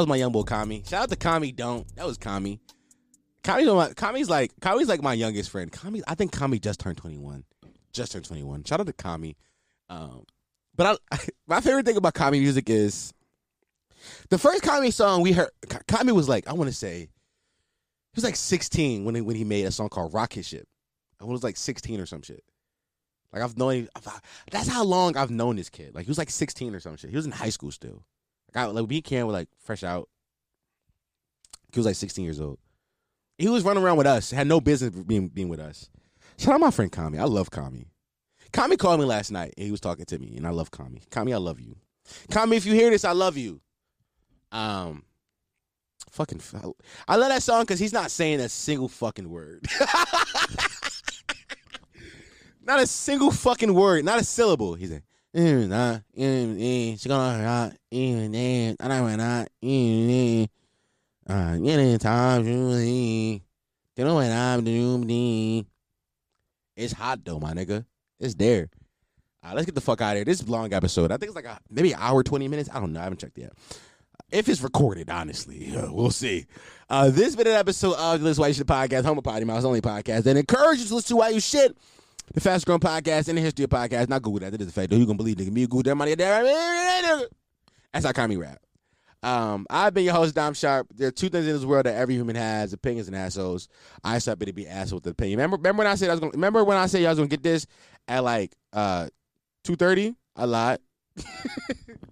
was 0.01 0.07
my 0.07 0.15
young 0.15 0.31
boy 0.31 0.43
Kami. 0.43 0.83
Shout 0.87 1.03
out 1.03 1.09
to 1.09 1.15
Kami. 1.15 1.51
Don't. 1.51 1.87
That 1.95 2.07
was 2.07 2.17
Kami. 2.17 2.59
Kami's 3.43 3.67
my, 3.67 3.93
Kami's 3.93 4.29
like 4.29 4.51
Kami's 4.61 4.87
like 4.87 5.01
my 5.01 5.13
youngest 5.13 5.49
friend. 5.49 5.71
Kami, 5.71 6.01
I 6.07 6.15
think 6.15 6.31
Kami 6.31 6.59
just 6.59 6.79
turned 6.79 6.97
twenty 6.97 7.17
one. 7.17 7.43
Just 7.93 8.11
turned 8.11 8.25
twenty 8.25 8.43
one. 8.43 8.63
Shout 8.63 8.79
out 8.79 8.87
to 8.87 8.93
Kami. 8.93 9.37
Um, 9.89 10.25
but 10.75 10.99
I, 11.11 11.17
my 11.47 11.61
favorite 11.61 11.85
thing 11.85 11.97
about 11.97 12.13
Kami 12.13 12.39
music 12.39 12.69
is 12.69 13.13
the 14.29 14.37
first 14.37 14.63
Kami 14.63 14.91
song 14.91 15.21
we 15.21 15.31
heard. 15.31 15.49
Kami 15.87 16.11
was 16.11 16.29
like 16.29 16.47
I 16.47 16.53
want 16.53 16.69
to 16.69 16.75
say 16.75 16.99
he 16.99 18.15
was 18.15 18.23
like 18.23 18.35
sixteen 18.35 19.05
when 19.05 19.15
he, 19.15 19.21
when 19.21 19.35
he 19.35 19.43
made 19.43 19.65
a 19.65 19.71
song 19.71 19.89
called 19.89 20.13
Rocket 20.13 20.45
Ship. 20.45 20.67
I 21.19 21.25
was 21.25 21.43
like 21.43 21.57
sixteen 21.57 21.99
or 21.99 22.05
some 22.05 22.21
shit. 22.21 22.43
Like 23.33 23.43
I've 23.43 23.57
known. 23.57 23.87
That's 24.51 24.67
how 24.67 24.83
long 24.83 25.17
I've 25.17 25.31
known 25.31 25.55
this 25.55 25.69
kid. 25.69 25.95
Like 25.95 26.05
he 26.05 26.09
was 26.09 26.17
like 26.17 26.29
sixteen 26.29 26.75
or 26.75 26.79
some 26.79 26.97
shit. 26.97 27.09
He 27.09 27.15
was 27.15 27.25
in 27.25 27.31
high 27.31 27.49
school 27.49 27.71
still. 27.71 28.03
Like, 28.53 28.65
I, 28.65 28.67
like 28.67 28.89
me 28.89 28.97
and 28.97 29.03
Cam 29.03 29.27
were 29.27 29.33
like 29.33 29.49
fresh 29.59 29.83
out. 29.83 30.09
He 31.71 31.79
was 31.79 31.85
like 31.85 31.95
16 31.95 32.23
years 32.23 32.41
old. 32.41 32.59
He 33.37 33.47
was 33.47 33.63
running 33.63 33.83
around 33.83 33.97
with 33.97 34.07
us. 34.07 34.31
Had 34.31 34.47
no 34.47 34.59
business 34.61 34.91
being 34.91 35.27
being 35.29 35.49
with 35.49 35.59
us. 35.59 35.89
Shout 36.37 36.55
out 36.55 36.59
my 36.59 36.71
friend 36.71 36.91
Kami. 36.91 37.17
I 37.17 37.23
love 37.23 37.49
Kami. 37.49 37.87
Kami 38.51 38.75
called 38.77 38.99
me 38.99 39.05
last 39.05 39.31
night 39.31 39.53
and 39.57 39.65
he 39.65 39.71
was 39.71 39.79
talking 39.79 40.05
to 40.05 40.19
me, 40.19 40.35
and 40.35 40.45
I 40.45 40.49
love 40.49 40.71
Kami. 40.71 41.01
Kami, 41.09 41.33
I 41.33 41.37
love 41.37 41.59
you. 41.59 41.77
Kami, 42.29 42.57
if 42.57 42.65
you 42.65 42.73
hear 42.73 42.89
this, 42.89 43.05
I 43.05 43.13
love 43.13 43.37
you. 43.37 43.61
Um, 44.51 45.05
fucking, 46.11 46.41
I 47.07 47.15
love 47.15 47.29
that 47.29 47.43
song 47.43 47.61
because 47.61 47.79
he's 47.79 47.93
not 47.93 48.11
saying 48.11 48.41
a 48.41 48.49
single 48.49 48.89
fucking 48.89 49.29
word. 49.29 49.65
not 52.63 52.81
a 52.81 52.87
single 52.87 53.31
fucking 53.31 53.73
word, 53.73 54.03
not 54.03 54.19
a 54.19 54.23
syllable. 54.23 54.73
He's 54.73 54.91
like, 54.91 55.03
it's 66.75 66.93
hot 66.93 67.23
though, 67.23 67.39
my 67.39 67.53
nigga. 67.53 67.85
It's 68.19 68.35
there. 68.35 68.69
Uh, 69.43 69.53
let's 69.55 69.65
get 69.65 69.75
the 69.75 69.81
fuck 69.81 70.01
out 70.01 70.11
of 70.11 70.17
here. 70.17 70.25
This 70.25 70.41
is 70.41 70.47
a 70.47 70.51
long 70.51 70.73
episode. 70.73 71.11
I 71.11 71.17
think 71.17 71.29
it's 71.29 71.35
like 71.35 71.45
a, 71.45 71.59
maybe 71.69 71.93
an 71.93 71.99
hour, 71.99 72.23
20 72.23 72.47
minutes. 72.47 72.69
I 72.71 72.79
don't 72.79 72.93
know. 72.93 72.99
I 72.99 73.03
haven't 73.03 73.19
checked 73.19 73.37
yet. 73.37 73.53
If 74.31 74.47
it's 74.47 74.61
recorded, 74.61 75.09
honestly, 75.09 75.75
uh, 75.75 75.91
we'll 75.91 76.11
see. 76.11 76.45
Uh, 76.89 77.09
this 77.09 77.35
been 77.35 77.47
an 77.47 77.53
episode 77.53 77.95
of 77.95 78.19
the 78.19 78.25
Listen 78.25 78.41
Why 78.41 78.47
You 78.49 78.53
Shit 78.53 78.67
podcast, 78.67 79.05
Home 79.05 79.17
of 79.17 79.23
Potty 79.23 79.45
Mouse, 79.45 79.63
only 79.63 79.81
podcast 79.81 80.23
that 80.23 80.37
encourages 80.37 80.83
you 80.83 80.89
to 80.89 80.95
listen 80.95 81.09
to 81.09 81.15
Why 81.15 81.29
You 81.29 81.39
Shit, 81.39 81.75
the 82.33 82.41
fastest 82.41 82.65
growing 82.65 82.79
podcast 82.79 83.29
in 83.29 83.35
the 83.35 83.41
history 83.41 83.65
of 83.65 83.69
podcasts. 83.69 84.09
Not 84.09 84.21
Google 84.21 84.39
that. 84.41 84.51
That 84.51 84.61
is 84.61 84.69
a 84.69 84.71
fact. 84.71 84.89
Though 84.89 84.97
you 84.97 85.05
gonna 85.05 85.17
believe 85.17 85.37
nigga. 85.37 85.51
Me 85.51 85.61
Google 85.63 85.83
that 85.83 85.95
money. 85.95 86.15
That's 86.15 88.05
how 88.05 88.11
Kami 88.11 88.37
rap. 88.37 88.59
Um, 89.23 89.67
I've 89.69 89.93
been 89.93 90.05
your 90.05 90.15
host, 90.15 90.33
Dom 90.33 90.53
Sharp. 90.55 90.87
There 90.95 91.09
are 91.09 91.11
two 91.11 91.29
things 91.29 91.45
in 91.45 91.53
this 91.53 91.63
world 91.63 91.85
that 91.85 91.95
every 91.95 92.15
human 92.15 92.35
has: 92.35 92.73
opinions 92.73 93.07
and 93.07 93.15
assholes. 93.15 93.67
I 94.03 94.15
just 94.15 94.25
happen 94.25 94.47
to 94.47 94.53
be 94.53 94.67
asshole 94.67 94.97
with 94.97 95.03
the 95.03 95.11
opinion. 95.11 95.37
Remember, 95.37 95.57
remember 95.57 95.81
when 95.81 95.87
I 95.87 95.95
said 95.95 96.09
I 96.09 96.13
was 96.13 96.19
gonna 96.19 96.31
remember 96.31 96.63
when 96.63 96.77
I 96.77 96.87
said 96.87 97.05
I 97.05 97.09
was 97.09 97.19
gonna 97.19 97.27
get 97.27 97.43
this 97.43 97.67
at 98.07 98.23
like 98.23 98.55
uh 98.73 99.07
two 99.63 99.75
thirty? 99.75 100.15
A 100.35 100.47
lied. 100.47 100.79